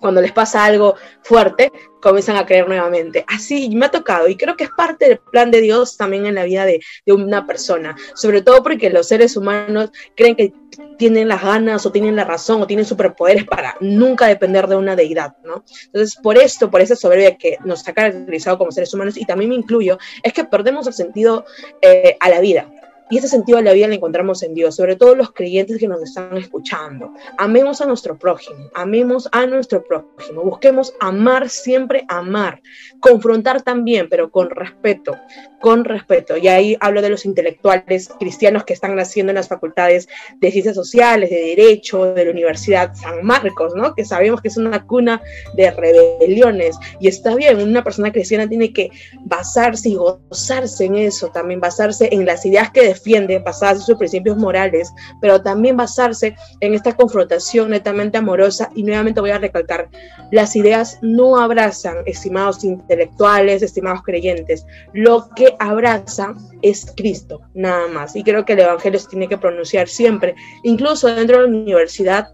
cuando 0.00 0.20
les 0.20 0.32
pasa 0.32 0.64
algo 0.64 0.96
fuerte, 1.22 1.70
comienzan 2.00 2.36
a 2.36 2.46
creer 2.46 2.66
nuevamente. 2.66 3.24
Así 3.28 3.68
me 3.76 3.86
ha 3.86 3.90
tocado 3.90 4.28
y 4.28 4.36
creo 4.36 4.56
que 4.56 4.64
es 4.64 4.70
parte 4.70 5.06
del 5.06 5.18
plan 5.18 5.50
de 5.50 5.60
Dios 5.60 5.96
también 5.96 6.26
en 6.26 6.34
la 6.34 6.44
vida 6.44 6.64
de, 6.64 6.80
una 7.06 7.46
persona, 7.46 7.96
sobre 8.14 8.40
todo 8.40 8.62
porque 8.62 8.88
los 8.88 9.08
seres 9.08 9.36
humanos 9.36 9.90
creen 10.16 10.36
que 10.36 10.52
tienen 10.96 11.28
las 11.28 11.42
ganas 11.42 11.84
o 11.84 11.92
tienen 11.92 12.16
la 12.16 12.24
razón 12.24 12.62
o 12.62 12.66
tienen 12.66 12.86
superpoderes 12.86 13.44
para 13.44 13.76
nunca 13.80 14.26
depender 14.26 14.66
de 14.68 14.76
una 14.76 14.96
deidad, 14.96 15.36
¿no? 15.44 15.64
Entonces, 15.86 16.16
por 16.16 16.38
esto, 16.38 16.70
por 16.70 16.80
esa 16.80 16.96
soberbia 16.96 17.36
que 17.36 17.58
nos 17.64 17.86
ha 17.88 17.92
caracterizado 17.92 18.58
como 18.58 18.70
seres 18.70 18.94
humanos 18.94 19.16
y 19.16 19.24
también 19.24 19.50
me 19.50 19.56
incluyo, 19.56 19.98
es 20.22 20.32
que 20.32 20.44
perdemos 20.44 20.86
el 20.86 20.94
sentido 20.94 21.44
eh, 21.82 22.16
a 22.20 22.28
la 22.30 22.40
vida 22.40 22.70
Y 23.10 23.16
este 23.16 23.28
sentido 23.28 23.58
de 23.58 23.64
la 23.64 23.72
vida 23.72 23.88
lo 23.88 23.94
encontramos 23.94 24.42
en 24.44 24.54
Dios, 24.54 24.76
sobre 24.76 24.94
todo 24.94 25.16
los 25.16 25.32
creyentes 25.32 25.78
que 25.78 25.88
nos 25.88 26.00
están 26.00 26.36
escuchando. 26.36 27.12
Amemos 27.38 27.80
a 27.80 27.86
nuestro 27.86 28.16
prójimo, 28.16 28.70
amemos 28.72 29.28
a 29.32 29.46
nuestro 29.46 29.82
prójimo, 29.82 30.42
busquemos 30.42 30.94
amar 31.00 31.48
siempre, 31.48 32.04
amar, 32.08 32.62
confrontar 33.00 33.62
también, 33.62 34.08
pero 34.08 34.30
con 34.30 34.48
respeto, 34.48 35.16
con 35.60 35.84
respeto. 35.84 36.36
Y 36.36 36.46
ahí 36.46 36.76
hablo 36.78 37.02
de 37.02 37.10
los 37.10 37.24
intelectuales 37.24 38.10
cristianos 38.20 38.62
que 38.62 38.74
están 38.74 38.94
naciendo 38.94 39.30
en 39.30 39.36
las 39.36 39.48
facultades 39.48 40.08
de 40.38 40.52
ciencias 40.52 40.76
sociales, 40.76 41.30
de 41.30 41.56
derecho, 41.56 42.14
de 42.14 42.24
la 42.24 42.30
Universidad 42.30 42.94
San 42.94 43.24
Marcos, 43.24 43.74
¿no? 43.74 43.94
Que 43.94 44.04
sabemos 44.04 44.40
que 44.40 44.48
es 44.48 44.56
una 44.56 44.86
cuna 44.86 45.20
de 45.54 45.70
rebeliones. 45.72 46.78
Y 47.00 47.08
está 47.08 47.34
bien, 47.34 47.60
una 47.60 47.82
persona 47.82 48.12
cristiana 48.12 48.48
tiene 48.48 48.72
que 48.72 48.90
basarse 49.24 49.88
y 49.88 49.96
gozarse 49.96 50.84
en 50.84 50.94
eso, 50.94 51.28
también 51.28 51.60
basarse 51.60 52.08
en 52.12 52.24
las 52.24 52.46
ideas 52.46 52.70
que 52.70 52.82
defiende, 53.00 53.38
basadas 53.38 53.78
en 53.78 53.82
sus 53.84 53.96
principios 53.96 54.36
morales, 54.36 54.92
pero 55.20 55.40
también 55.40 55.76
basarse 55.76 56.36
en 56.60 56.74
esta 56.74 56.94
confrontación 56.94 57.70
netamente 57.70 58.18
amorosa. 58.18 58.70
Y 58.74 58.82
nuevamente 58.82 59.20
voy 59.20 59.30
a 59.30 59.38
recalcar, 59.38 59.88
las 60.30 60.54
ideas 60.54 60.98
no 61.02 61.38
abrazan, 61.38 61.98
estimados 62.06 62.62
intelectuales, 62.64 63.62
estimados 63.62 64.02
creyentes, 64.02 64.66
lo 64.92 65.28
que 65.34 65.56
abraza 65.58 66.34
es 66.62 66.92
Cristo, 66.96 67.40
nada 67.54 67.88
más. 67.88 68.14
Y 68.14 68.22
creo 68.22 68.44
que 68.44 68.52
el 68.52 68.60
Evangelio 68.60 68.98
se 68.98 69.08
tiene 69.08 69.28
que 69.28 69.38
pronunciar 69.38 69.88
siempre, 69.88 70.34
incluso 70.62 71.08
dentro 71.08 71.38
de 71.38 71.42
la 71.42 71.48
universidad, 71.48 72.28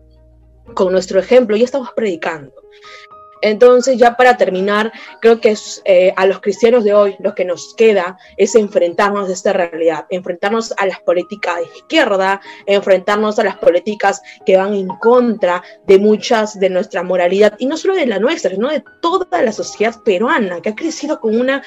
con 0.75 0.93
nuestro 0.93 1.21
ejemplo, 1.21 1.57
ya 1.57 1.65
estamos 1.65 1.91
predicando. 1.95 2.53
Entonces, 3.47 3.97
ya 3.97 4.17
para 4.17 4.37
terminar, 4.37 4.93
creo 5.21 5.41
que 5.41 5.57
eh, 5.85 6.13
a 6.17 6.27
los 6.27 6.41
cristianos 6.41 6.83
de 6.83 6.95
hoy 6.95 7.17
lo 7.21 7.35
que 7.35 7.45
nos 7.45 7.75
queda 7.77 8.19
es 8.37 8.57
enfrentarnos 8.57 9.29
a 9.29 9.33
esta 9.33 9.53
realidad, 9.53 10.07
enfrentarnos 10.11 10.75
a 10.77 10.87
las 10.87 11.01
políticas 11.01 11.59
de 11.59 11.79
izquierda, 11.79 12.41
enfrentarnos 12.67 13.39
a 13.39 13.45
las 13.45 13.57
políticas 13.57 14.21
que 14.45 14.57
van 14.57 14.75
en 14.75 14.89
contra 14.89 15.63
de 15.87 15.99
muchas 15.99 16.59
de 16.59 16.71
nuestra 16.71 17.05
moralidad, 17.05 17.55
y 17.59 17.67
no 17.67 17.77
solo 17.77 17.95
de 17.95 18.07
la 18.07 18.19
nuestra, 18.19 18.51
sino 18.51 18.69
de 18.69 18.83
toda 19.01 19.43
la 19.43 19.53
sociedad 19.53 19.95
peruana, 20.05 20.61
que 20.61 20.71
ha 20.71 20.75
crecido 20.75 21.21
con 21.21 21.39
una 21.39 21.63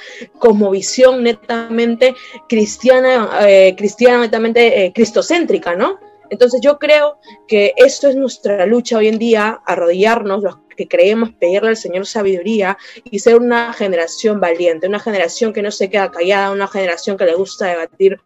visión 0.71 1.23
netamente 1.23 2.13
cristiana, 2.49 3.29
eh, 3.47 3.73
cristiana 3.77 4.19
netamente 4.19 4.85
eh, 4.85 4.93
cristocéntrica, 4.93 5.75
¿no? 5.75 5.97
Entonces 6.29 6.61
yo 6.61 6.77
creo 6.77 7.19
que 7.47 7.73
esto 7.75 8.07
es 8.07 8.15
nuestra 8.15 8.65
lucha 8.65 8.97
hoy 8.97 9.07
en 9.07 9.17
día, 9.17 9.59
arrodillarnos, 9.65 10.43
los 10.43 10.57
que 10.79 10.87
creemos, 10.87 11.31
pedirle 11.33 11.69
al 11.69 11.75
Señor 11.75 12.05
sabiduría 12.05 12.77
y 13.03 13.19
ser 13.19 13.35
una 13.35 13.73
generación 13.73 14.39
valiente, 14.39 14.87
una 14.87 14.99
generación 14.99 15.51
que 15.51 15.61
no 15.61 15.71
se 15.71 15.89
queda 15.89 16.09
callada, 16.09 16.51
una 16.51 16.69
generación 16.69 17.17
que 17.17 17.25
le 17.25 17.35
gusta 17.35 17.65
debatir 17.65 18.21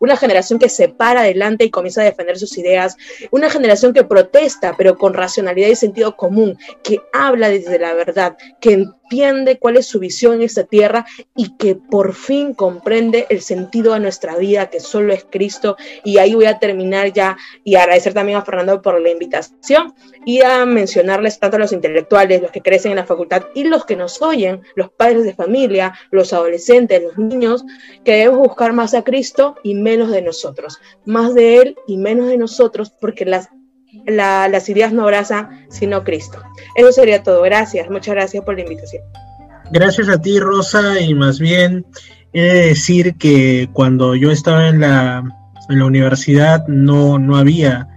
una 0.00 0.16
generación 0.16 0.58
que 0.58 0.68
se 0.68 0.88
para 0.88 1.20
adelante 1.20 1.64
y 1.64 1.70
comienza 1.70 2.02
a 2.02 2.04
defender 2.04 2.38
sus 2.38 2.56
ideas, 2.58 2.96
una 3.30 3.50
generación 3.50 3.92
que 3.92 4.04
protesta, 4.04 4.74
pero 4.76 4.96
con 4.96 5.14
racionalidad 5.14 5.68
y 5.68 5.76
sentido 5.76 6.16
común, 6.16 6.58
que 6.82 7.00
habla 7.12 7.48
desde 7.48 7.78
la 7.78 7.94
verdad, 7.94 8.36
que 8.60 8.72
entiende 8.72 9.58
cuál 9.58 9.76
es 9.76 9.86
su 9.86 9.98
visión 9.98 10.34
en 10.34 10.42
esta 10.42 10.64
tierra 10.64 11.06
y 11.34 11.56
que 11.56 11.74
por 11.74 12.14
fin 12.14 12.52
comprende 12.52 13.26
el 13.30 13.40
sentido 13.40 13.94
de 13.94 14.00
nuestra 14.00 14.36
vida, 14.36 14.68
que 14.68 14.80
solo 14.80 15.12
es 15.12 15.26
Cristo. 15.28 15.76
Y 16.04 16.18
ahí 16.18 16.34
voy 16.34 16.44
a 16.44 16.58
terminar 16.58 17.12
ya 17.12 17.36
y 17.64 17.76
agradecer 17.76 18.12
también 18.12 18.38
a 18.38 18.44
Fernando 18.44 18.82
por 18.82 19.00
la 19.00 19.10
invitación 19.10 19.94
y 20.26 20.42
a 20.42 20.66
mencionarles 20.66 21.38
tanto 21.38 21.56
a 21.56 21.60
los 21.60 21.72
intelectuales, 21.72 22.42
los 22.42 22.50
que 22.50 22.60
crecen 22.60 22.92
en 22.92 22.96
la 22.96 23.06
facultad 23.06 23.44
y 23.54 23.64
los 23.64 23.86
que 23.86 23.96
nos 23.96 24.20
oyen, 24.20 24.60
los 24.74 24.90
padres 24.90 25.24
de 25.24 25.34
familia, 25.34 25.94
los 26.10 26.32
adolescentes, 26.32 27.02
los 27.02 27.16
niños, 27.16 27.64
que 28.04 28.12
debemos 28.12 28.40
buscar 28.40 28.72
más 28.72 28.94
a 28.94 29.02
Cristo 29.02 29.56
y 29.62 29.74
menos 29.74 29.87
de 29.96 30.22
nosotros, 30.22 30.78
más 31.06 31.34
de 31.34 31.56
Él 31.56 31.76
y 31.86 31.96
menos 31.96 32.28
de 32.28 32.36
nosotros, 32.36 32.92
porque 33.00 33.24
las 33.24 33.48
las 34.06 34.68
ideas 34.68 34.92
no 34.92 35.02
abrazan 35.02 35.66
sino 35.70 36.04
Cristo. 36.04 36.38
Eso 36.74 36.92
sería 36.92 37.22
todo. 37.22 37.42
Gracias, 37.42 37.90
muchas 37.90 38.14
gracias 38.14 38.44
por 38.44 38.54
la 38.54 38.62
invitación. 38.62 39.02
Gracias 39.72 40.08
a 40.08 40.20
ti, 40.20 40.38
Rosa, 40.38 41.00
y 41.00 41.14
más 41.14 41.38
bien 41.38 41.86
he 42.32 42.42
de 42.42 42.66
decir 42.68 43.16
que 43.16 43.68
cuando 43.72 44.14
yo 44.14 44.30
estaba 44.30 44.68
en 44.68 44.80
la, 44.80 45.22
en 45.68 45.78
la 45.78 45.84
universidad 45.84 46.66
no, 46.68 47.18
no 47.18 47.36
había 47.36 47.88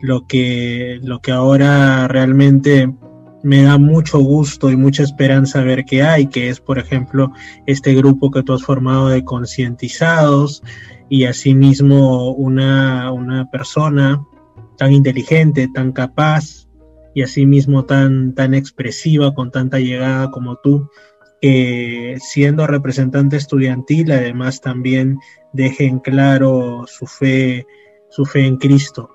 lo 0.00 0.26
que, 0.26 1.00
lo 1.02 1.20
que 1.20 1.32
ahora 1.32 2.06
realmente 2.08 2.92
me 3.42 3.62
da 3.62 3.78
mucho 3.78 4.18
gusto 4.18 4.70
y 4.70 4.76
mucha 4.76 5.02
esperanza 5.02 5.62
ver 5.62 5.84
que 5.84 6.02
hay, 6.02 6.26
que 6.26 6.48
es, 6.48 6.60
por 6.60 6.78
ejemplo, 6.78 7.32
este 7.66 7.94
grupo 7.94 8.30
que 8.30 8.42
tú 8.42 8.52
has 8.52 8.62
formado 8.62 9.08
de 9.08 9.24
concientizados 9.24 10.62
y 11.08 11.24
asimismo 11.24 12.32
una, 12.32 13.12
una 13.12 13.50
persona 13.50 14.24
tan 14.76 14.92
inteligente, 14.92 15.68
tan 15.72 15.92
capaz 15.92 16.68
y 17.14 17.22
asimismo 17.22 17.84
tan, 17.84 18.34
tan 18.34 18.54
expresiva, 18.54 19.34
con 19.34 19.50
tanta 19.50 19.78
llegada 19.78 20.30
como 20.30 20.56
tú, 20.56 20.90
que 21.40 22.18
siendo 22.20 22.66
representante 22.66 23.36
estudiantil, 23.36 24.12
además 24.12 24.60
también 24.60 25.18
deje 25.52 25.86
en 25.86 26.00
claro 26.00 26.84
su 26.86 27.06
fe, 27.06 27.66
su 28.10 28.24
fe 28.24 28.46
en 28.46 28.56
Cristo, 28.56 29.10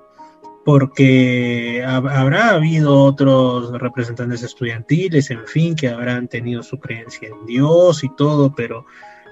porque 0.65 1.83
habrá 1.85 2.51
habido 2.51 3.03
otros 3.03 3.71
representantes 3.79 4.43
estudiantiles, 4.43 5.29
en 5.29 5.45
fin, 5.45 5.75
que 5.75 5.89
habrán 5.89 6.27
tenido 6.27 6.63
su 6.63 6.79
creencia 6.79 7.29
en 7.29 7.45
Dios 7.45 8.03
y 8.03 8.09
todo, 8.15 8.53
pero 8.55 8.85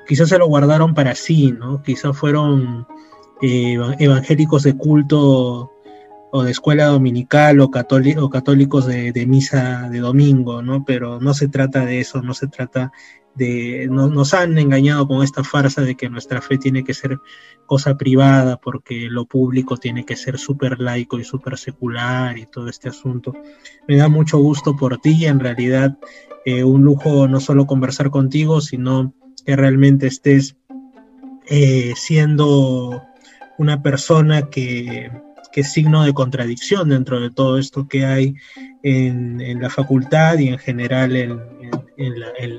quizás 0.10 0.30
se 0.30 0.40
lo 0.40 0.48
guardaron 0.48 0.95
para 0.95 1.14
sí, 1.14 1.52
¿no? 1.52 1.84
Quizás 1.84 2.18
fueron 2.18 2.88
eh, 3.44 3.77
evangélicos 3.99 4.64
de 4.64 4.76
culto 4.76 5.72
o 6.31 6.44
de 6.44 6.49
escuela 6.49 6.88
dominical 6.88 7.60
o, 7.60 7.65
o 7.65 8.30
católicos 8.31 8.88
de, 8.88 9.26
misa 9.27 9.88
de 9.88 9.99
domingo, 9.99 10.64
¿no? 10.64 10.84
Pero 10.84 11.19
no 11.19 11.36
se 11.36 11.48
trata 11.48 11.86
de 11.86 11.99
eso, 11.99 12.23
no 12.23 12.34
se 12.34 12.48
trata 12.48 12.91
de... 13.36 13.88
nos 13.91 14.34
han 14.34 14.57
engañado 14.57 15.07
con 15.07 15.22
esta 15.22 15.44
farsa 15.44 15.84
de 15.84 15.94
que 15.94 16.10
nuestra 16.10 16.41
fe 16.41 16.57
tiene 16.57 16.84
que 16.84 16.95
ser 16.95 17.19
cosa 17.68 17.95
privada 17.95 18.57
porque 18.57 19.10
lo 19.11 19.27
público 19.27 19.77
tiene 19.77 20.06
que 20.06 20.15
ser 20.15 20.40
súper 20.40 20.80
laico 20.80 21.19
y 21.19 21.23
súper 21.23 21.56
secular 21.56 22.36
y 22.36 22.48
todo 22.48 22.68
este 22.68 22.90
asunto. 22.90 23.31
Me 23.88 23.98
da 23.98 24.10
mucho 24.10 24.40
gusto 24.40 24.76
por 24.76 24.98
ti, 24.98 25.27
en 25.27 25.40
realidad 25.40 25.99
eh, 26.45 26.64
un 26.64 26.81
lujo 26.81 27.27
no 27.27 27.40
solo 27.40 27.68
conversar 27.68 28.10
contigo, 28.10 28.60
sino 28.60 29.14
que 29.50 29.56
realmente 29.56 30.06
estés 30.06 30.56
eh, 31.48 31.94
siendo 31.96 33.02
una 33.58 33.82
persona 33.82 34.48
que 34.48 35.10
que 35.52 35.62
es 35.62 35.72
signo 35.72 36.04
de 36.04 36.14
contradicción 36.14 36.90
dentro 36.90 37.20
de 37.20 37.32
todo 37.32 37.58
esto 37.58 37.88
que 37.88 38.06
hay 38.06 38.36
en, 38.84 39.60
la 39.62 39.70
facultad 39.70 40.38
y 40.38 40.50
en 40.50 40.58
general 40.58 41.16
en, 41.16 41.42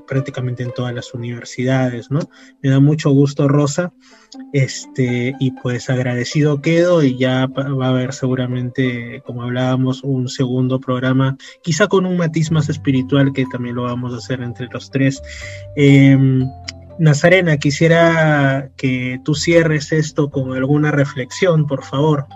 prácticamente 0.07 0.62
en 0.62 0.73
todas 0.73 0.95
las 0.95 1.15
universidades, 1.15 2.11
¿no? 2.11 2.21
Me 2.62 2.71
da 2.71 2.81
mucho 2.81 3.11
gusto, 3.11 3.49
Rosa, 3.49 3.93
este, 4.53 5.35
y 5.41 5.53
pues 5.53 5.89
agradecido 5.89 6.61
quedo 6.61 7.03
y 7.03 7.17
ya 7.17 7.47
va 7.47 7.87
a 7.87 7.91
haber 7.91 8.12
seguramente, 8.12 9.23
como 9.25 9.43
hablábamos, 9.43 10.03
un 10.03 10.29
segundo 10.29 10.79
programa, 10.79 11.39
quizá 11.62 11.87
con 11.87 12.05
un 12.05 12.19
matiz 12.19 12.51
más 12.51 12.69
espiritual 12.69 13.33
que 13.33 13.47
también 13.47 13.77
lo 13.77 13.85
vamos 13.85 14.12
a 14.12 14.19
hacer 14.19 14.43
entre 14.43 14.67
los 14.67 14.91
tres. 14.91 15.23
Em, 15.77 16.47
Nazarena, 17.01 17.56
quisiera 17.56 18.72
que 18.77 19.20
tú 19.24 19.35
cierres 19.35 19.90
esto 19.90 20.31
con 20.31 20.52
alguna 20.52 20.90
reflexión, 20.90 21.66
por 21.66 21.82
favor. 21.82 22.27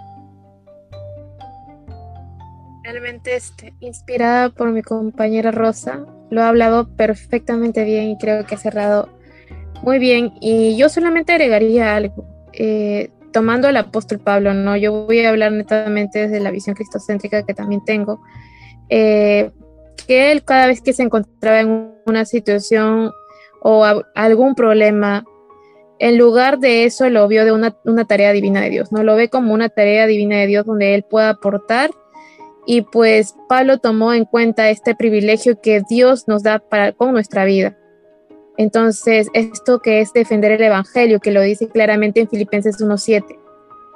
Realmente 2.83 3.37
este, 3.37 3.75
inspirada 3.81 4.49
por 4.49 4.73
mi 4.73 4.81
compañera 4.81 5.51
Rosa, 5.51 6.07
lo 6.31 6.43
ha 6.43 6.49
hablado 6.49 6.89
perfectamente 6.97 7.85
bien 7.85 8.09
y 8.09 8.17
creo 8.17 8.47
que 8.47 8.55
ha 8.55 8.59
cerrado 8.59 9.11
muy 9.83 9.99
bien. 9.99 10.33
Y 10.41 10.79
yo 10.79 10.89
solamente 10.89 11.33
agregaría 11.33 11.95
algo, 11.95 12.25
eh, 12.55 13.11
tomando 13.35 13.69
al 13.69 13.77
apóstol 13.77 14.19
Pablo, 14.19 14.55
¿no? 14.55 14.79
Yo 14.79 15.05
voy 15.05 15.21
a 15.21 15.29
hablar 15.29 15.53
netamente 15.53 16.21
desde 16.21 16.41
la 16.41 16.51
visión 16.51 16.75
cristocéntrica 16.75 17.45
que 17.45 17.53
también 17.53 17.85
tengo, 17.85 18.23
eh, 18.89 19.51
que 20.07 20.33
él 20.33 20.43
cada 20.43 20.69
vez 20.69 20.81
que 20.81 20.95
se 20.95 21.03
encontraba 21.03 21.61
en 21.61 21.93
una 22.07 22.25
situación 22.25 23.13
o 23.67 23.83
algún 24.15 24.55
problema, 24.55 25.25
en 25.99 26.19
lugar 26.19 26.59
de 26.59 26.85
eso 26.85 27.09
lo 27.09 27.27
vio 27.29 27.47
de 27.47 27.53
una, 27.53 27.79
una, 27.85 28.05
tarea 28.05 28.33
divina 28.33 28.61
de 28.61 28.69
Dios, 28.69 28.93
¿no? 28.93 29.03
Lo 29.03 29.17
ve 29.17 29.31
como 29.31 29.55
una 29.55 29.71
tarea 29.71 30.07
divina 30.07 30.37
de 30.37 30.47
Dios 30.47 30.67
donde 30.67 30.95
él 30.95 31.03
pueda 31.03 31.31
aportar 31.31 31.91
y 32.67 32.83
pues 32.83 33.35
Pablo 33.49 33.79
tomó 33.79 34.13
en 34.13 34.27
cuenta 34.27 34.69
este 34.69 34.95
privilegio 34.95 35.63
que 35.63 35.83
Dios 35.89 36.29
nos 36.29 36.43
da 36.43 36.59
para, 36.59 36.93
con 36.93 37.13
nuestra 37.13 37.47
vida. 37.47 37.75
Entonces, 38.59 39.29
esto 39.33 39.81
que 39.81 40.01
es 40.01 40.13
defender 40.13 40.53
el 40.53 40.63
Evangelio, 40.63 41.19
que 41.19 41.33
lo 41.33 41.41
dice 41.41 41.69
claramente 41.69 42.21
en 42.21 42.29
Filipenses 42.29 42.79
1.7. 42.79 43.39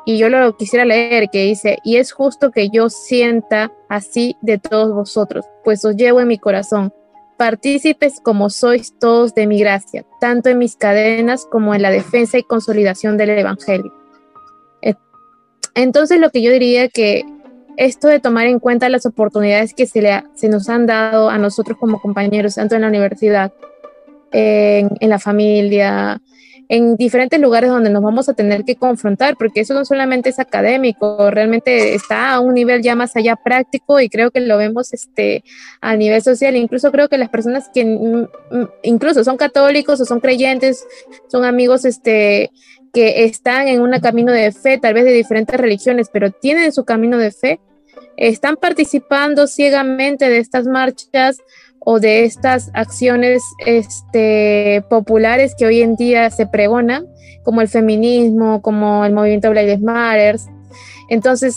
Y 0.07 0.16
yo 0.16 0.31
lo 0.31 0.57
quisiera 0.57 0.86
leer, 0.86 1.28
que 1.31 1.45
dice, 1.45 1.77
y 1.85 1.97
es 1.97 2.12
justo 2.12 2.53
que 2.53 2.70
yo 2.70 2.89
sienta 2.89 3.70
así 3.90 4.35
de 4.40 4.57
todos 4.57 4.95
vosotros, 4.95 5.45
pues 5.62 5.85
os 5.85 5.95
llevo 5.95 6.20
en 6.20 6.28
mi 6.28 6.39
corazón, 6.39 6.95
partícipes 7.39 8.20
como 8.23 8.51
sois 8.51 8.98
todos 8.98 9.35
de 9.35 9.47
mi 9.47 9.59
gracia, 9.60 10.05
tanto 10.20 10.51
en 10.51 10.59
mis 10.59 10.77
cadenas 10.77 11.47
como 11.51 11.74
en 11.74 11.82
la 11.82 11.90
defensa 11.90 12.36
y 12.36 12.43
consolidación 12.43 13.16
del 13.16 13.31
Evangelio. 13.31 13.94
Entonces 15.74 16.19
lo 16.19 16.31
que 16.31 16.43
yo 16.43 16.51
diría 16.51 16.89
que 16.89 17.24
esto 17.77 18.09
de 18.09 18.19
tomar 18.19 18.48
en 18.48 18.59
cuenta 18.59 18.89
las 18.89 19.06
oportunidades 19.06 19.74
que 19.74 19.86
se, 19.86 20.02
le 20.02 20.24
se 20.35 20.48
nos 20.48 20.69
han 20.69 20.86
dado 20.86 21.31
a 21.31 21.39
nosotros 21.39 21.78
como 21.78 22.01
compañeros, 22.01 22.56
tanto 22.56 22.74
en 22.74 22.82
la 22.82 22.89
universidad, 22.89 23.52
en 24.32 25.09
la 25.09 25.20
familia, 25.20 26.20
en 26.69 26.97
diferentes 26.97 27.40
lugares 27.40 27.70
donde 27.70 27.89
nos 27.89 28.03
vamos 28.03 28.28
a 28.28 28.35
tener 28.35 28.65
que 28.65 28.77
confrontar, 28.77 29.36
porque 29.36 29.61
eso 29.61 29.73
no 29.73 29.85
solamente 29.85 30.28
es 30.28 30.39
académico, 30.39 31.31
realmente 31.31 31.95
está 31.95 32.35
a 32.35 32.40
un 32.40 32.55
nivel 32.55 32.82
ya 32.82 32.95
más 32.95 33.16
allá 33.16 33.36
práctico 33.36 34.01
y 34.01 34.09
creo 34.09 34.31
que 34.31 34.40
lo 34.40 34.59
vemos 34.59 34.93
este, 34.93 35.45
a 35.81 35.97
nivel 35.97 36.23
social. 36.23 36.57
Incluso 36.57 36.93
creo 36.93 37.09
que 37.09 37.16
las 37.16 37.31
personas 37.31 37.70
que 37.73 38.27
incluso 38.82 39.24
son 39.24 39.39
católicos 39.39 40.01
o 40.01 40.05
son 40.05 40.20
creyentes, 40.20 40.86
son 41.28 41.45
amigos 41.45 41.86
este, 41.86 42.51
que 42.93 43.24
están 43.24 43.69
en 43.69 43.81
un 43.81 43.93
camino 44.01 44.32
de 44.32 44.53
fe, 44.53 44.78
tal 44.78 44.95
vez 44.95 45.05
de 45.05 45.12
diferentes 45.12 45.59
religiones, 45.59 46.09
pero 46.12 46.31
tienen 46.31 46.73
su 46.73 46.85
camino 46.85 47.16
de 47.16 47.31
fe, 47.31 47.61
están 48.16 48.57
participando 48.57 49.47
ciegamente 49.47 50.28
de 50.28 50.39
estas 50.39 50.66
marchas 50.66 51.39
o 51.90 52.01
de 52.01 52.24
estas 52.24 52.70
acciones 52.74 53.43
este, 53.65 54.85
populares 54.90 55.55
que 55.56 55.65
hoy 55.65 55.81
en 55.81 55.97
día 55.97 56.28
se 56.28 56.47
pregonan, 56.47 57.06
como 57.44 57.62
el 57.62 57.69
feminismo, 57.69 58.60
como 58.60 59.06
el 59.06 59.15
movimiento 59.15 59.48
Black 59.48 59.65
Lives 59.65 59.81
Matter. 59.81 60.36
Entonces, 61.09 61.56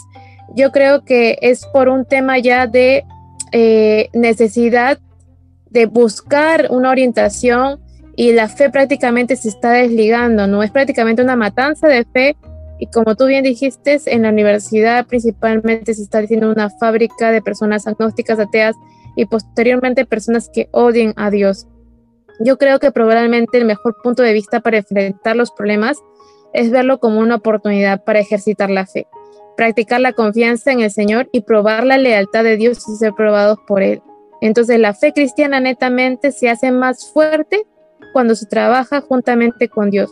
yo 0.56 0.72
creo 0.72 1.04
que 1.04 1.38
es 1.42 1.66
por 1.74 1.90
un 1.90 2.06
tema 2.06 2.40
ya 2.40 2.66
de 2.66 3.04
eh, 3.52 4.08
necesidad 4.14 5.00
de 5.70 5.86
buscar 5.86 6.68
una 6.70 6.92
orientación 6.92 7.82
y 8.16 8.32
la 8.32 8.48
fe 8.48 8.70
prácticamente 8.70 9.36
se 9.36 9.50
está 9.50 9.72
desligando, 9.72 10.48
¿no? 10.48 10.64
Es 10.64 10.72
prácticamente 10.72 11.22
una 11.22 11.36
matanza 11.36 11.90
de 11.90 12.06
fe 12.06 12.38
y 12.80 12.88
como 12.88 13.18
tú 13.18 13.26
bien 13.26 13.44
dijiste, 13.44 14.00
en 14.06 14.22
la 14.22 14.30
universidad 14.30 15.06
principalmente 15.08 15.94
se 15.94 16.04
está 16.04 16.20
haciendo 16.20 16.50
una 16.50 16.70
fábrica 16.70 17.32
de 17.32 17.42
personas 17.42 17.86
agnósticas, 17.86 18.40
ateas, 18.40 18.78
y 19.16 19.26
posteriormente 19.26 20.06
personas 20.06 20.50
que 20.54 20.70
odien 20.72 21.14
a 21.16 21.30
Dios. 21.30 21.68
Yo 22.40 22.58
creo 22.58 22.80
que 22.80 22.92
probablemente 22.92 23.58
el 23.58 23.66
mejor 23.66 23.98
punto 24.02 24.24
de 24.24 24.34
vista 24.34 24.62
para 24.62 24.78
enfrentar 24.78 25.36
los 25.36 25.52
problemas 25.52 25.98
es 26.54 26.72
verlo 26.72 27.00
como 27.00 27.20
una 27.20 27.36
oportunidad 27.36 28.04
para 28.04 28.20
ejercitar 28.20 28.70
la 28.70 28.86
fe, 28.86 29.08
practicar 29.56 30.02
la 30.02 30.14
confianza 30.14 30.72
en 30.72 30.82
el 30.82 30.92
Señor 30.92 31.30
y 31.32 31.42
probar 31.42 31.86
la 31.86 31.98
lealtad 31.98 32.44
de 32.44 32.58
Dios 32.58 32.80
y 32.90 32.96
ser 32.96 33.14
probados 33.14 33.60
por 33.68 33.84
Él. 33.84 34.02
Entonces 34.42 34.80
la 34.80 34.94
fe 34.94 35.14
cristiana 35.14 35.60
netamente 35.60 36.32
se 36.32 36.50
hace 36.50 36.72
más 36.72 37.12
fuerte 37.12 37.64
cuando 38.12 38.36
se 38.36 38.48
trabaja 38.48 39.02
juntamente 39.02 39.70
con 39.70 39.92
Dios 39.92 40.12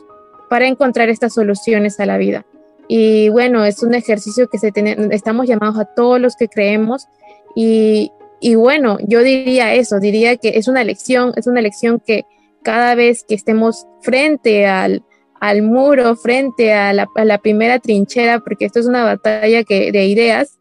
para 0.49 0.67
encontrar 0.67 1.09
estas 1.09 1.33
soluciones 1.33 1.99
a 1.99 2.05
la 2.05 2.17
vida. 2.17 2.45
Y 2.87 3.29
bueno, 3.29 3.65
es 3.65 3.83
un 3.83 3.93
ejercicio 3.93 4.47
que 4.49 4.57
se 4.57 4.71
estamos 5.11 5.47
llamados 5.47 5.77
a 5.79 5.85
todos 5.85 6.19
los 6.19 6.35
que 6.35 6.47
creemos 6.47 7.07
y, 7.55 8.11
y 8.41 8.55
bueno, 8.55 8.97
yo 9.05 9.21
diría 9.21 9.73
eso, 9.73 9.99
diría 9.99 10.37
que 10.37 10.57
es 10.57 10.67
una 10.67 10.83
lección, 10.83 11.33
es 11.35 11.47
una 11.47 11.61
lección 11.61 12.01
que 12.05 12.25
cada 12.63 12.95
vez 12.95 13.23
que 13.27 13.35
estemos 13.35 13.85
frente 14.01 14.65
al, 14.65 15.03
al 15.39 15.61
muro, 15.61 16.15
frente 16.15 16.73
a 16.73 16.93
la, 16.93 17.37
primera 17.37 17.79
trinchera, 17.79 18.39
porque 18.39 18.65
esto 18.65 18.79
es 18.79 18.85
una 18.85 19.03
batalla 19.03 19.63
que, 19.63 19.91
de 19.91 20.05
ideas, 20.05 20.57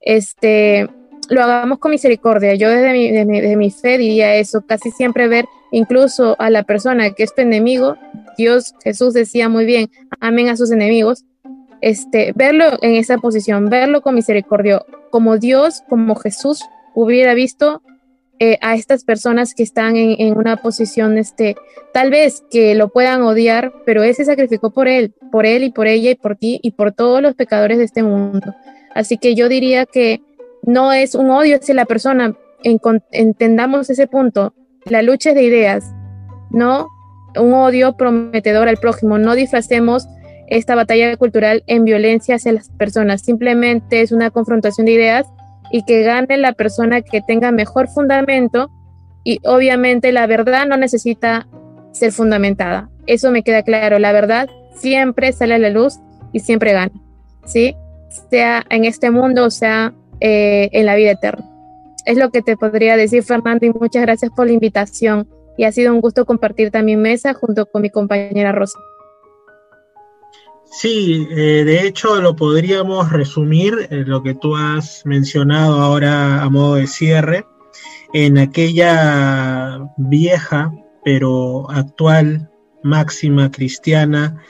este, 0.00 0.88
lo 1.28 1.42
hagamos 1.42 1.78
con 1.78 1.90
misericordia. 1.90 2.54
Yo 2.54 2.70
desde 2.70 2.92
mi, 2.92 3.10
desde 3.10 3.56
mi, 3.56 3.70
fe 3.70 3.98
diría 3.98 4.34
eso, 4.36 4.62
casi 4.66 4.90
siempre 4.90 5.28
ver 5.28 5.46
incluso 5.70 6.36
a 6.38 6.48
la 6.48 6.62
persona 6.62 7.10
que 7.10 7.22
es 7.22 7.34
tu 7.34 7.42
enemigo, 7.42 7.96
Dios, 8.38 8.74
Jesús 8.82 9.12
decía 9.12 9.48
muy 9.48 9.66
bien, 9.66 9.90
amen 10.20 10.48
a 10.48 10.56
sus 10.56 10.70
enemigos, 10.70 11.24
este, 11.80 12.32
verlo 12.34 12.64
en 12.82 12.94
esa 12.94 13.18
posición, 13.18 13.68
verlo 13.68 14.00
con 14.00 14.14
misericordia, 14.14 14.82
como 15.10 15.38
Dios, 15.38 15.82
como 15.88 16.14
Jesús 16.16 16.62
hubiera 17.02 17.34
visto 17.34 17.82
eh, 18.40 18.58
a 18.60 18.74
estas 18.74 19.04
personas 19.04 19.54
que 19.54 19.62
están 19.62 19.96
en, 19.96 20.36
una 20.36 20.56
posición, 20.56 21.16
este, 21.16 21.56
tal 21.92 22.10
vez 22.10 22.42
que 22.50 22.74
lo 22.74 22.88
puedan 22.88 23.22
odiar, 23.22 23.72
pero 23.86 24.02
Él 24.02 24.14
se 24.14 24.24
sacrificó 24.24 24.70
por 24.70 24.88
Él, 24.88 25.14
por 25.30 25.46
Él 25.46 25.62
y 25.62 25.70
por 25.70 25.86
ella 25.86 26.10
y 26.10 26.14
por 26.16 26.34
ti 26.36 26.58
y 26.60 26.72
por 26.72 26.92
todos 26.92 27.22
los 27.22 27.34
pecadores 27.34 27.78
de 27.78 27.84
este 27.84 28.02
mundo. 28.02 28.52
Así 28.94 29.16
que 29.16 29.36
yo 29.36 29.48
diría 29.48 29.86
que 29.86 30.22
no 30.62 30.92
es 30.92 31.14
un 31.14 31.30
odio 31.30 31.56
hacia 31.56 31.74
la 31.74 31.84
persona, 31.84 32.36
entendamos 33.12 33.90
ese 33.90 34.08
punto, 34.08 34.54
la 34.84 35.02
lucha 35.02 35.30
es 35.30 35.36
de 35.36 35.44
ideas, 35.44 35.94
no 36.50 36.88
un 37.36 37.54
odio 37.54 37.96
prometedor 37.96 38.66
al 38.68 38.78
prójimo, 38.78 39.18
no 39.18 39.36
disfracemos 39.36 40.08
esta 40.48 40.74
batalla 40.74 41.16
cultural 41.16 41.62
en 41.68 41.84
violencia 41.84 42.36
hacia 42.36 42.52
las 42.52 42.70
personas, 42.70 43.22
simplemente 43.22 44.00
es 44.00 44.10
una 44.10 44.30
confrontación 44.30 44.86
de 44.86 44.92
ideas 44.92 45.26
y 45.70 45.84
que 45.84 46.02
gane 46.02 46.36
la 46.38 46.52
persona 46.52 47.02
que 47.02 47.20
tenga 47.20 47.50
mejor 47.50 47.88
fundamento 47.88 48.70
y 49.24 49.40
obviamente 49.44 50.12
la 50.12 50.26
verdad 50.26 50.66
no 50.66 50.76
necesita 50.76 51.46
ser 51.92 52.12
fundamentada. 52.12 52.88
Eso 53.06 53.30
me 53.30 53.42
queda 53.42 53.62
claro, 53.62 53.98
la 53.98 54.12
verdad 54.12 54.48
siempre 54.74 55.32
sale 55.32 55.54
a 55.54 55.58
la 55.58 55.70
luz 55.70 55.98
y 56.32 56.40
siempre 56.40 56.72
gana, 56.72 56.92
¿sí? 57.44 57.74
Sea 58.30 58.64
en 58.70 58.84
este 58.84 59.10
mundo 59.10 59.44
o 59.44 59.50
sea 59.50 59.92
eh, 60.20 60.68
en 60.72 60.86
la 60.86 60.94
vida 60.94 61.12
eterna. 61.12 61.44
Es 62.04 62.16
lo 62.16 62.30
que 62.30 62.40
te 62.40 62.56
podría 62.56 62.96
decir, 62.96 63.22
Fernando, 63.22 63.66
y 63.66 63.70
muchas 63.70 64.02
gracias 64.02 64.30
por 64.34 64.46
la 64.46 64.52
invitación. 64.52 65.28
Y 65.58 65.64
ha 65.64 65.72
sido 65.72 65.92
un 65.92 66.00
gusto 66.00 66.24
compartir 66.24 66.70
también 66.70 67.02
mesa 67.02 67.34
junto 67.34 67.66
con 67.66 67.82
mi 67.82 67.90
compañera 67.90 68.52
Rosa. 68.52 68.78
Sí, 70.70 71.26
eh, 71.30 71.64
de 71.64 71.86
hecho 71.86 72.20
lo 72.20 72.36
podríamos 72.36 73.10
resumir, 73.10 73.88
eh, 73.90 74.04
lo 74.06 74.22
que 74.22 74.34
tú 74.34 74.54
has 74.54 75.04
mencionado 75.06 75.80
ahora 75.80 76.42
a 76.42 76.50
modo 76.50 76.74
de 76.74 76.86
cierre, 76.86 77.46
en 78.12 78.38
aquella 78.38 79.80
vieja 79.96 80.72
pero 81.04 81.70
actual 81.70 82.50
máxima 82.82 83.50
cristiana 83.50 84.42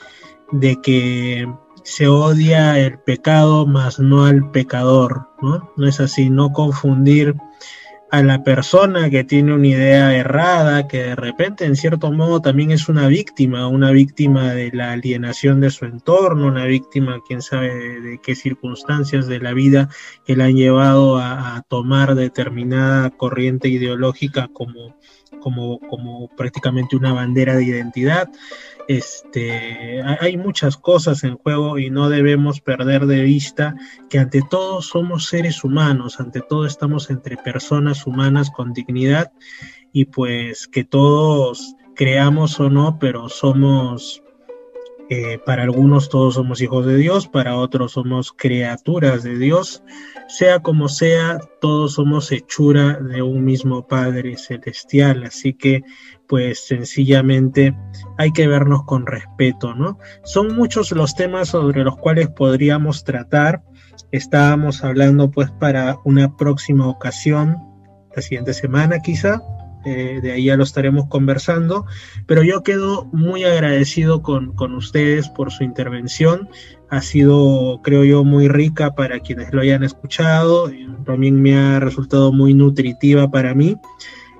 de 0.51 0.79
que 0.81 1.47
se 1.83 2.07
odia 2.07 2.77
el 2.77 2.99
pecado 2.99 3.65
más 3.65 3.99
no 3.99 4.25
al 4.25 4.51
pecador, 4.51 5.29
¿no? 5.41 5.71
No 5.77 5.87
es 5.87 5.99
así, 5.99 6.29
no 6.29 6.51
confundir 6.51 7.35
a 8.11 8.23
la 8.23 8.43
persona 8.43 9.09
que 9.09 9.23
tiene 9.23 9.53
una 9.53 9.67
idea 9.67 10.15
errada, 10.15 10.87
que 10.87 11.03
de 11.03 11.15
repente 11.15 11.65
en 11.65 11.75
cierto 11.75 12.11
modo 12.11 12.41
también 12.41 12.71
es 12.71 12.89
una 12.89 13.07
víctima, 13.07 13.67
una 13.67 13.91
víctima 13.91 14.53
de 14.53 14.71
la 14.73 14.93
alienación 14.93 15.59
de 15.61 15.69
su 15.69 15.85
entorno, 15.85 16.47
una 16.47 16.65
víctima, 16.65 17.19
quién 17.27 17.41
sabe 17.41 17.69
de, 18.01 18.19
qué 18.21 18.35
circunstancias 18.35 19.27
de 19.27 19.39
la 19.39 19.53
vida 19.53 19.89
que 20.25 20.35
la 20.35 20.45
han 20.45 20.55
llevado 20.55 21.17
a, 21.17 21.63
tomar 21.67 22.15
determinada 22.15 23.09
corriente 23.11 23.69
ideológica 23.69 24.49
como, 24.51 24.95
como, 25.41 25.79
como 25.79 26.27
prácticamente 26.35 26.95
una 26.95 27.13
bandera 27.13 27.55
de 27.55 27.63
identidad. 27.65 28.29
Este, 28.87 30.01
hay 30.01 30.37
muchas 30.37 30.75
cosas 30.75 31.23
en 31.23 31.37
juego 31.37 31.77
y 31.77 31.89
no 31.89 32.09
debemos 32.09 32.59
perder 32.59 33.05
de 33.05 33.21
vista 33.21 33.75
que 34.09 34.19
ante 34.19 34.41
todo 34.49 34.81
somos 34.81 35.27
seres 35.27 35.63
humanos, 35.63 36.19
ante 36.19 36.41
todo 36.41 36.65
estamos 36.65 37.09
entre 37.09 37.37
personas 37.37 38.07
humanas 38.07 38.49
con 38.49 38.73
dignidad 38.73 39.31
y 39.93 40.05
pues 40.05 40.67
que 40.67 40.83
todos 40.83 41.75
creamos 41.95 42.59
o 42.59 42.69
no, 42.69 42.97
pero 42.99 43.29
somos 43.29 44.23
eh, 45.11 45.39
para 45.43 45.63
algunos 45.63 46.07
todos 46.07 46.35
somos 46.35 46.61
hijos 46.61 46.85
de 46.85 46.95
Dios, 46.95 47.27
para 47.27 47.55
otros 47.55 47.93
somos 47.93 48.31
criaturas 48.31 49.23
de 49.23 49.39
Dios. 49.39 49.83
Sea 50.27 50.59
como 50.59 50.87
sea, 50.87 51.39
todos 51.59 51.93
somos 51.93 52.31
hechura 52.31 52.99
de 52.99 53.23
un 53.23 53.43
mismo 53.43 53.87
Padre 53.87 54.37
celestial. 54.37 55.23
Así 55.23 55.53
que, 55.53 55.81
pues 56.27 56.67
sencillamente 56.67 57.75
hay 58.19 58.31
que 58.31 58.47
vernos 58.47 58.83
con 58.83 59.07
respeto, 59.07 59.73
¿no? 59.73 59.97
Son 60.23 60.55
muchos 60.55 60.91
los 60.91 61.15
temas 61.15 61.49
sobre 61.49 61.83
los 61.83 61.97
cuales 61.97 62.27
podríamos 62.29 63.03
tratar. 63.03 63.63
Estábamos 64.11 64.83
hablando 64.83 65.31
pues 65.31 65.49
para 65.49 65.97
una 66.05 66.37
próxima 66.37 66.87
ocasión, 66.87 67.57
la 68.15 68.21
siguiente 68.21 68.53
semana 68.53 68.99
quizá, 68.99 69.41
eh, 69.85 70.19
de 70.21 70.31
ahí 70.31 70.45
ya 70.45 70.57
lo 70.57 70.63
estaremos 70.63 71.07
conversando, 71.07 71.85
pero 72.25 72.43
yo 72.43 72.63
quedo 72.63 73.05
muy 73.13 73.43
agradecido 73.43 74.21
con, 74.21 74.53
con, 74.53 74.75
ustedes 74.75 75.29
por 75.29 75.51
su 75.51 75.63
intervención, 75.63 76.49
ha 76.89 77.01
sido, 77.01 77.79
creo 77.83 78.03
yo, 78.03 78.23
muy 78.23 78.47
rica 78.47 78.95
para 78.95 79.19
quienes 79.19 79.53
lo 79.53 79.61
hayan 79.61 79.83
escuchado, 79.83 80.71
también 81.05 81.41
me 81.41 81.57
ha 81.57 81.79
resultado 81.79 82.31
muy 82.31 82.53
nutritiva 82.53 83.29
para 83.31 83.53
mí. 83.53 83.77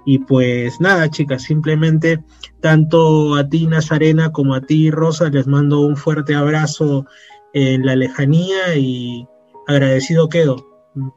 Y 0.05 0.19
pues 0.19 0.79
nada, 0.81 1.09
chicas, 1.09 1.43
simplemente 1.43 2.23
tanto 2.61 3.35
a 3.35 3.47
ti, 3.47 3.67
Nazarena, 3.67 4.31
como 4.31 4.55
a 4.55 4.61
ti, 4.61 4.89
Rosa, 4.91 5.29
les 5.29 5.47
mando 5.47 5.81
un 5.81 5.95
fuerte 5.95 6.35
abrazo 6.35 7.05
en 7.53 7.85
la 7.85 7.95
lejanía 7.95 8.75
y 8.75 9.27
agradecido 9.67 10.29
quedo. 10.29 10.68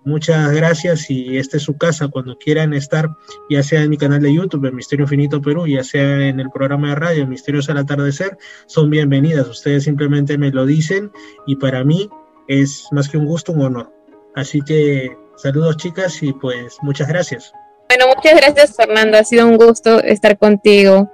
Muchas 0.04 0.52
gracias 0.52 1.10
y 1.10 1.38
esta 1.38 1.56
es 1.56 1.62
su 1.62 1.76
casa 1.76 2.08
cuando 2.08 2.36
quieran 2.36 2.74
estar, 2.74 3.08
ya 3.48 3.62
sea 3.62 3.82
en 3.82 3.90
mi 3.90 3.96
canal 3.96 4.20
de 4.20 4.34
YouTube, 4.34 4.66
el 4.66 4.74
Misterio 4.74 5.04
Infinito 5.04 5.40
Perú, 5.40 5.66
ya 5.66 5.82
sea 5.82 6.28
en 6.28 6.40
el 6.40 6.50
programa 6.50 6.90
de 6.90 6.94
radio 6.96 7.26
Misterios 7.26 7.70
al 7.70 7.78
Atardecer, 7.78 8.36
son 8.66 8.90
bienvenidas. 8.90 9.48
Ustedes 9.48 9.84
simplemente 9.84 10.36
me 10.36 10.50
lo 10.50 10.66
dicen 10.66 11.10
y 11.46 11.56
para 11.56 11.84
mí 11.84 12.10
es 12.48 12.86
más 12.92 13.08
que 13.08 13.16
un 13.16 13.24
gusto, 13.24 13.52
un 13.52 13.62
honor. 13.62 13.92
Así 14.34 14.60
que 14.60 15.16
saludos 15.36 15.78
chicas 15.78 16.22
y 16.22 16.32
pues 16.34 16.76
muchas 16.82 17.08
gracias. 17.08 17.52
Bueno, 17.88 18.06
muchas 18.14 18.36
gracias 18.36 18.76
Fernando, 18.76 19.18
ha 19.18 19.24
sido 19.24 19.46
un 19.46 19.56
gusto 19.56 20.02
estar 20.02 20.38
contigo. 20.38 21.10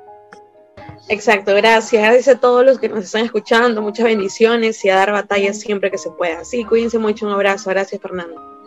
Exacto, 1.09 1.55
gracias. 1.55 2.03
Gracias 2.03 2.37
a 2.37 2.41
todos 2.41 2.65
los 2.65 2.79
que 2.79 2.89
nos 2.89 3.05
están 3.05 3.25
escuchando, 3.25 3.81
muchas 3.81 4.05
bendiciones 4.05 4.85
y 4.85 4.91
a 4.91 4.97
dar 4.97 5.13
batalla 5.13 5.53
siempre 5.55 5.91
que 5.91 5.99
se 5.99 6.11
pueda. 6.11 6.45
Sí, 6.45 6.65
cuídense 6.65 6.99
mucho, 6.99 7.27
un 7.27 7.33
abrazo. 7.33 7.71
Gracias 7.71 8.01
Fernando. 8.01 8.59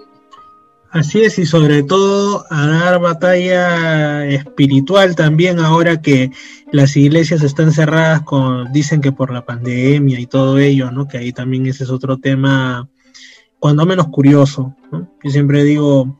Así 0.91 1.21
es, 1.21 1.39
y 1.39 1.45
sobre 1.45 1.83
todo 1.83 2.43
a 2.49 2.67
dar 2.67 2.99
batalla 2.99 4.25
espiritual 4.25 5.15
también 5.15 5.59
ahora 5.59 6.01
que 6.01 6.31
las 6.73 6.97
iglesias 6.97 7.43
están 7.43 7.71
cerradas 7.71 8.23
con, 8.23 8.73
dicen 8.73 8.99
que 8.99 9.13
por 9.13 9.31
la 9.31 9.45
pandemia 9.45 10.19
y 10.19 10.25
todo 10.25 10.57
ello, 10.57 10.91
¿no? 10.91 11.07
Que 11.07 11.19
ahí 11.19 11.31
también 11.31 11.65
ese 11.65 11.85
es 11.85 11.89
otro 11.89 12.17
tema, 12.17 12.89
cuando 13.57 13.85
menos 13.85 14.09
curioso. 14.09 14.75
Yo 15.23 15.31
siempre 15.31 15.63
digo, 15.63 16.19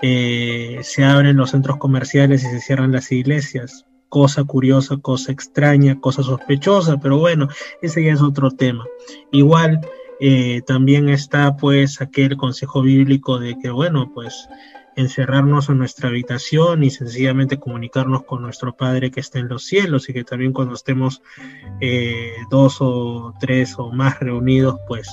eh, 0.00 0.78
se 0.82 1.04
abren 1.04 1.36
los 1.36 1.50
centros 1.50 1.76
comerciales 1.76 2.42
y 2.42 2.46
se 2.46 2.60
cierran 2.60 2.92
las 2.92 3.12
iglesias. 3.12 3.84
Cosa 4.08 4.44
curiosa, 4.44 4.96
cosa 4.96 5.32
extraña, 5.32 6.00
cosa 6.00 6.22
sospechosa, 6.22 6.98
pero 6.98 7.18
bueno, 7.18 7.48
ese 7.82 8.04
ya 8.04 8.12
es 8.12 8.22
otro 8.22 8.50
tema. 8.50 8.84
Igual, 9.32 9.80
eh, 10.20 10.62
también 10.66 11.08
está 11.08 11.56
pues 11.56 12.00
aquel 12.00 12.36
consejo 12.36 12.82
bíblico 12.82 13.38
de 13.38 13.58
que, 13.58 13.70
bueno, 13.70 14.12
pues 14.14 14.48
encerrarnos 14.96 15.68
en 15.68 15.78
nuestra 15.78 16.08
habitación 16.08 16.82
y 16.82 16.90
sencillamente 16.90 17.58
comunicarnos 17.58 18.24
con 18.24 18.40
nuestro 18.42 18.74
Padre 18.76 19.10
que 19.10 19.20
está 19.20 19.38
en 19.38 19.48
los 19.48 19.64
cielos 19.64 20.08
y 20.08 20.14
que 20.14 20.24
también 20.24 20.54
cuando 20.54 20.74
estemos 20.74 21.22
eh, 21.82 22.32
dos 22.50 22.78
o 22.80 23.34
tres 23.38 23.74
o 23.76 23.92
más 23.92 24.18
reunidos, 24.20 24.80
pues 24.88 25.06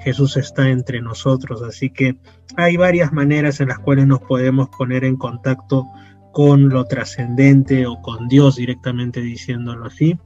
Jesús 0.00 0.38
está 0.38 0.70
entre 0.70 1.02
nosotros. 1.02 1.62
Así 1.62 1.90
que 1.90 2.16
hay 2.56 2.78
varias 2.78 3.12
maneras 3.12 3.60
en 3.60 3.68
las 3.68 3.78
cuales 3.78 4.06
nos 4.06 4.20
podemos 4.20 4.70
poner 4.70 5.04
en 5.04 5.16
contacto 5.16 5.84
con 6.32 6.68
lo 6.68 6.84
trascendente 6.84 7.86
o 7.86 8.00
con 8.02 8.28
Dios 8.28 8.56
directamente 8.56 9.20
diciéndolo 9.20 9.86
así. 9.86 10.16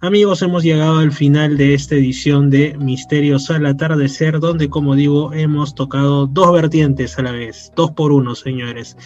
Amigos, 0.00 0.42
hemos 0.42 0.62
llegado 0.62 0.98
al 0.98 1.12
final 1.12 1.56
de 1.56 1.72
esta 1.72 1.94
edición 1.94 2.50
de 2.50 2.76
Misterios 2.76 3.50
al 3.50 3.64
atardecer, 3.64 4.38
donde, 4.38 4.68
como 4.68 4.94
digo, 4.94 5.32
hemos 5.32 5.74
tocado 5.74 6.26
dos 6.26 6.52
vertientes 6.52 7.18
a 7.18 7.22
la 7.22 7.32
vez, 7.32 7.72
dos 7.74 7.92
por 7.92 8.12
uno, 8.12 8.34
señores. 8.34 8.98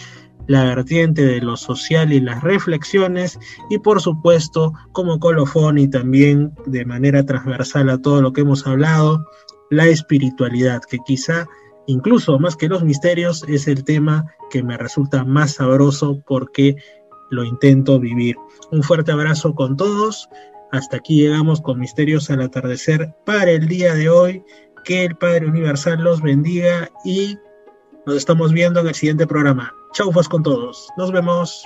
La 0.47 0.65
vertiente 0.65 1.25
de 1.25 1.39
lo 1.39 1.55
social 1.55 2.11
y 2.11 2.19
las 2.19 2.43
reflexiones, 2.43 3.39
y 3.69 3.77
por 3.77 4.01
supuesto, 4.01 4.73
como 4.91 5.19
colofón 5.19 5.77
y 5.77 5.87
también 5.87 6.51
de 6.65 6.83
manera 6.83 7.25
transversal 7.25 7.89
a 7.89 8.01
todo 8.01 8.21
lo 8.21 8.33
que 8.33 8.41
hemos 8.41 8.67
hablado, 8.67 9.23
la 9.69 9.87
espiritualidad, 9.87 10.81
que 10.89 10.97
quizá 11.05 11.47
incluso 11.89 12.37
más 12.37 12.55
que 12.55 12.69
los 12.69 12.83
misterios 12.83 13.43
es 13.47 13.67
el 13.67 13.83
tema 13.83 14.25
que 14.51 14.61
me 14.61 14.77
resulta 14.77 15.23
más 15.25 15.55
sabroso 15.55 16.21
porque 16.25 16.75
lo 17.31 17.43
intento 17.43 17.99
vivir. 17.99 18.35
Un 18.71 18.83
fuerte 18.83 19.11
abrazo 19.11 19.55
con 19.55 19.75
todos. 19.75 20.29
Hasta 20.71 20.97
aquí 20.97 21.21
llegamos 21.21 21.61
con 21.61 21.79
Misterios 21.79 22.29
al 22.29 22.41
Atardecer 22.41 23.13
para 23.25 23.51
el 23.51 23.67
día 23.67 23.95
de 23.95 24.09
hoy. 24.09 24.43
Que 24.85 25.05
el 25.05 25.15
Padre 25.15 25.47
Universal 25.47 26.01
los 26.01 26.21
bendiga 26.21 26.89
y 27.03 27.37
nos 28.05 28.15
estamos 28.15 28.53
viendo 28.53 28.79
en 28.79 28.87
el 28.87 28.95
siguiente 28.95 29.27
programa. 29.27 29.73
Chau, 29.93 30.11
con 30.29 30.43
todos. 30.43 30.87
Nos 30.97 31.11
vemos. 31.11 31.63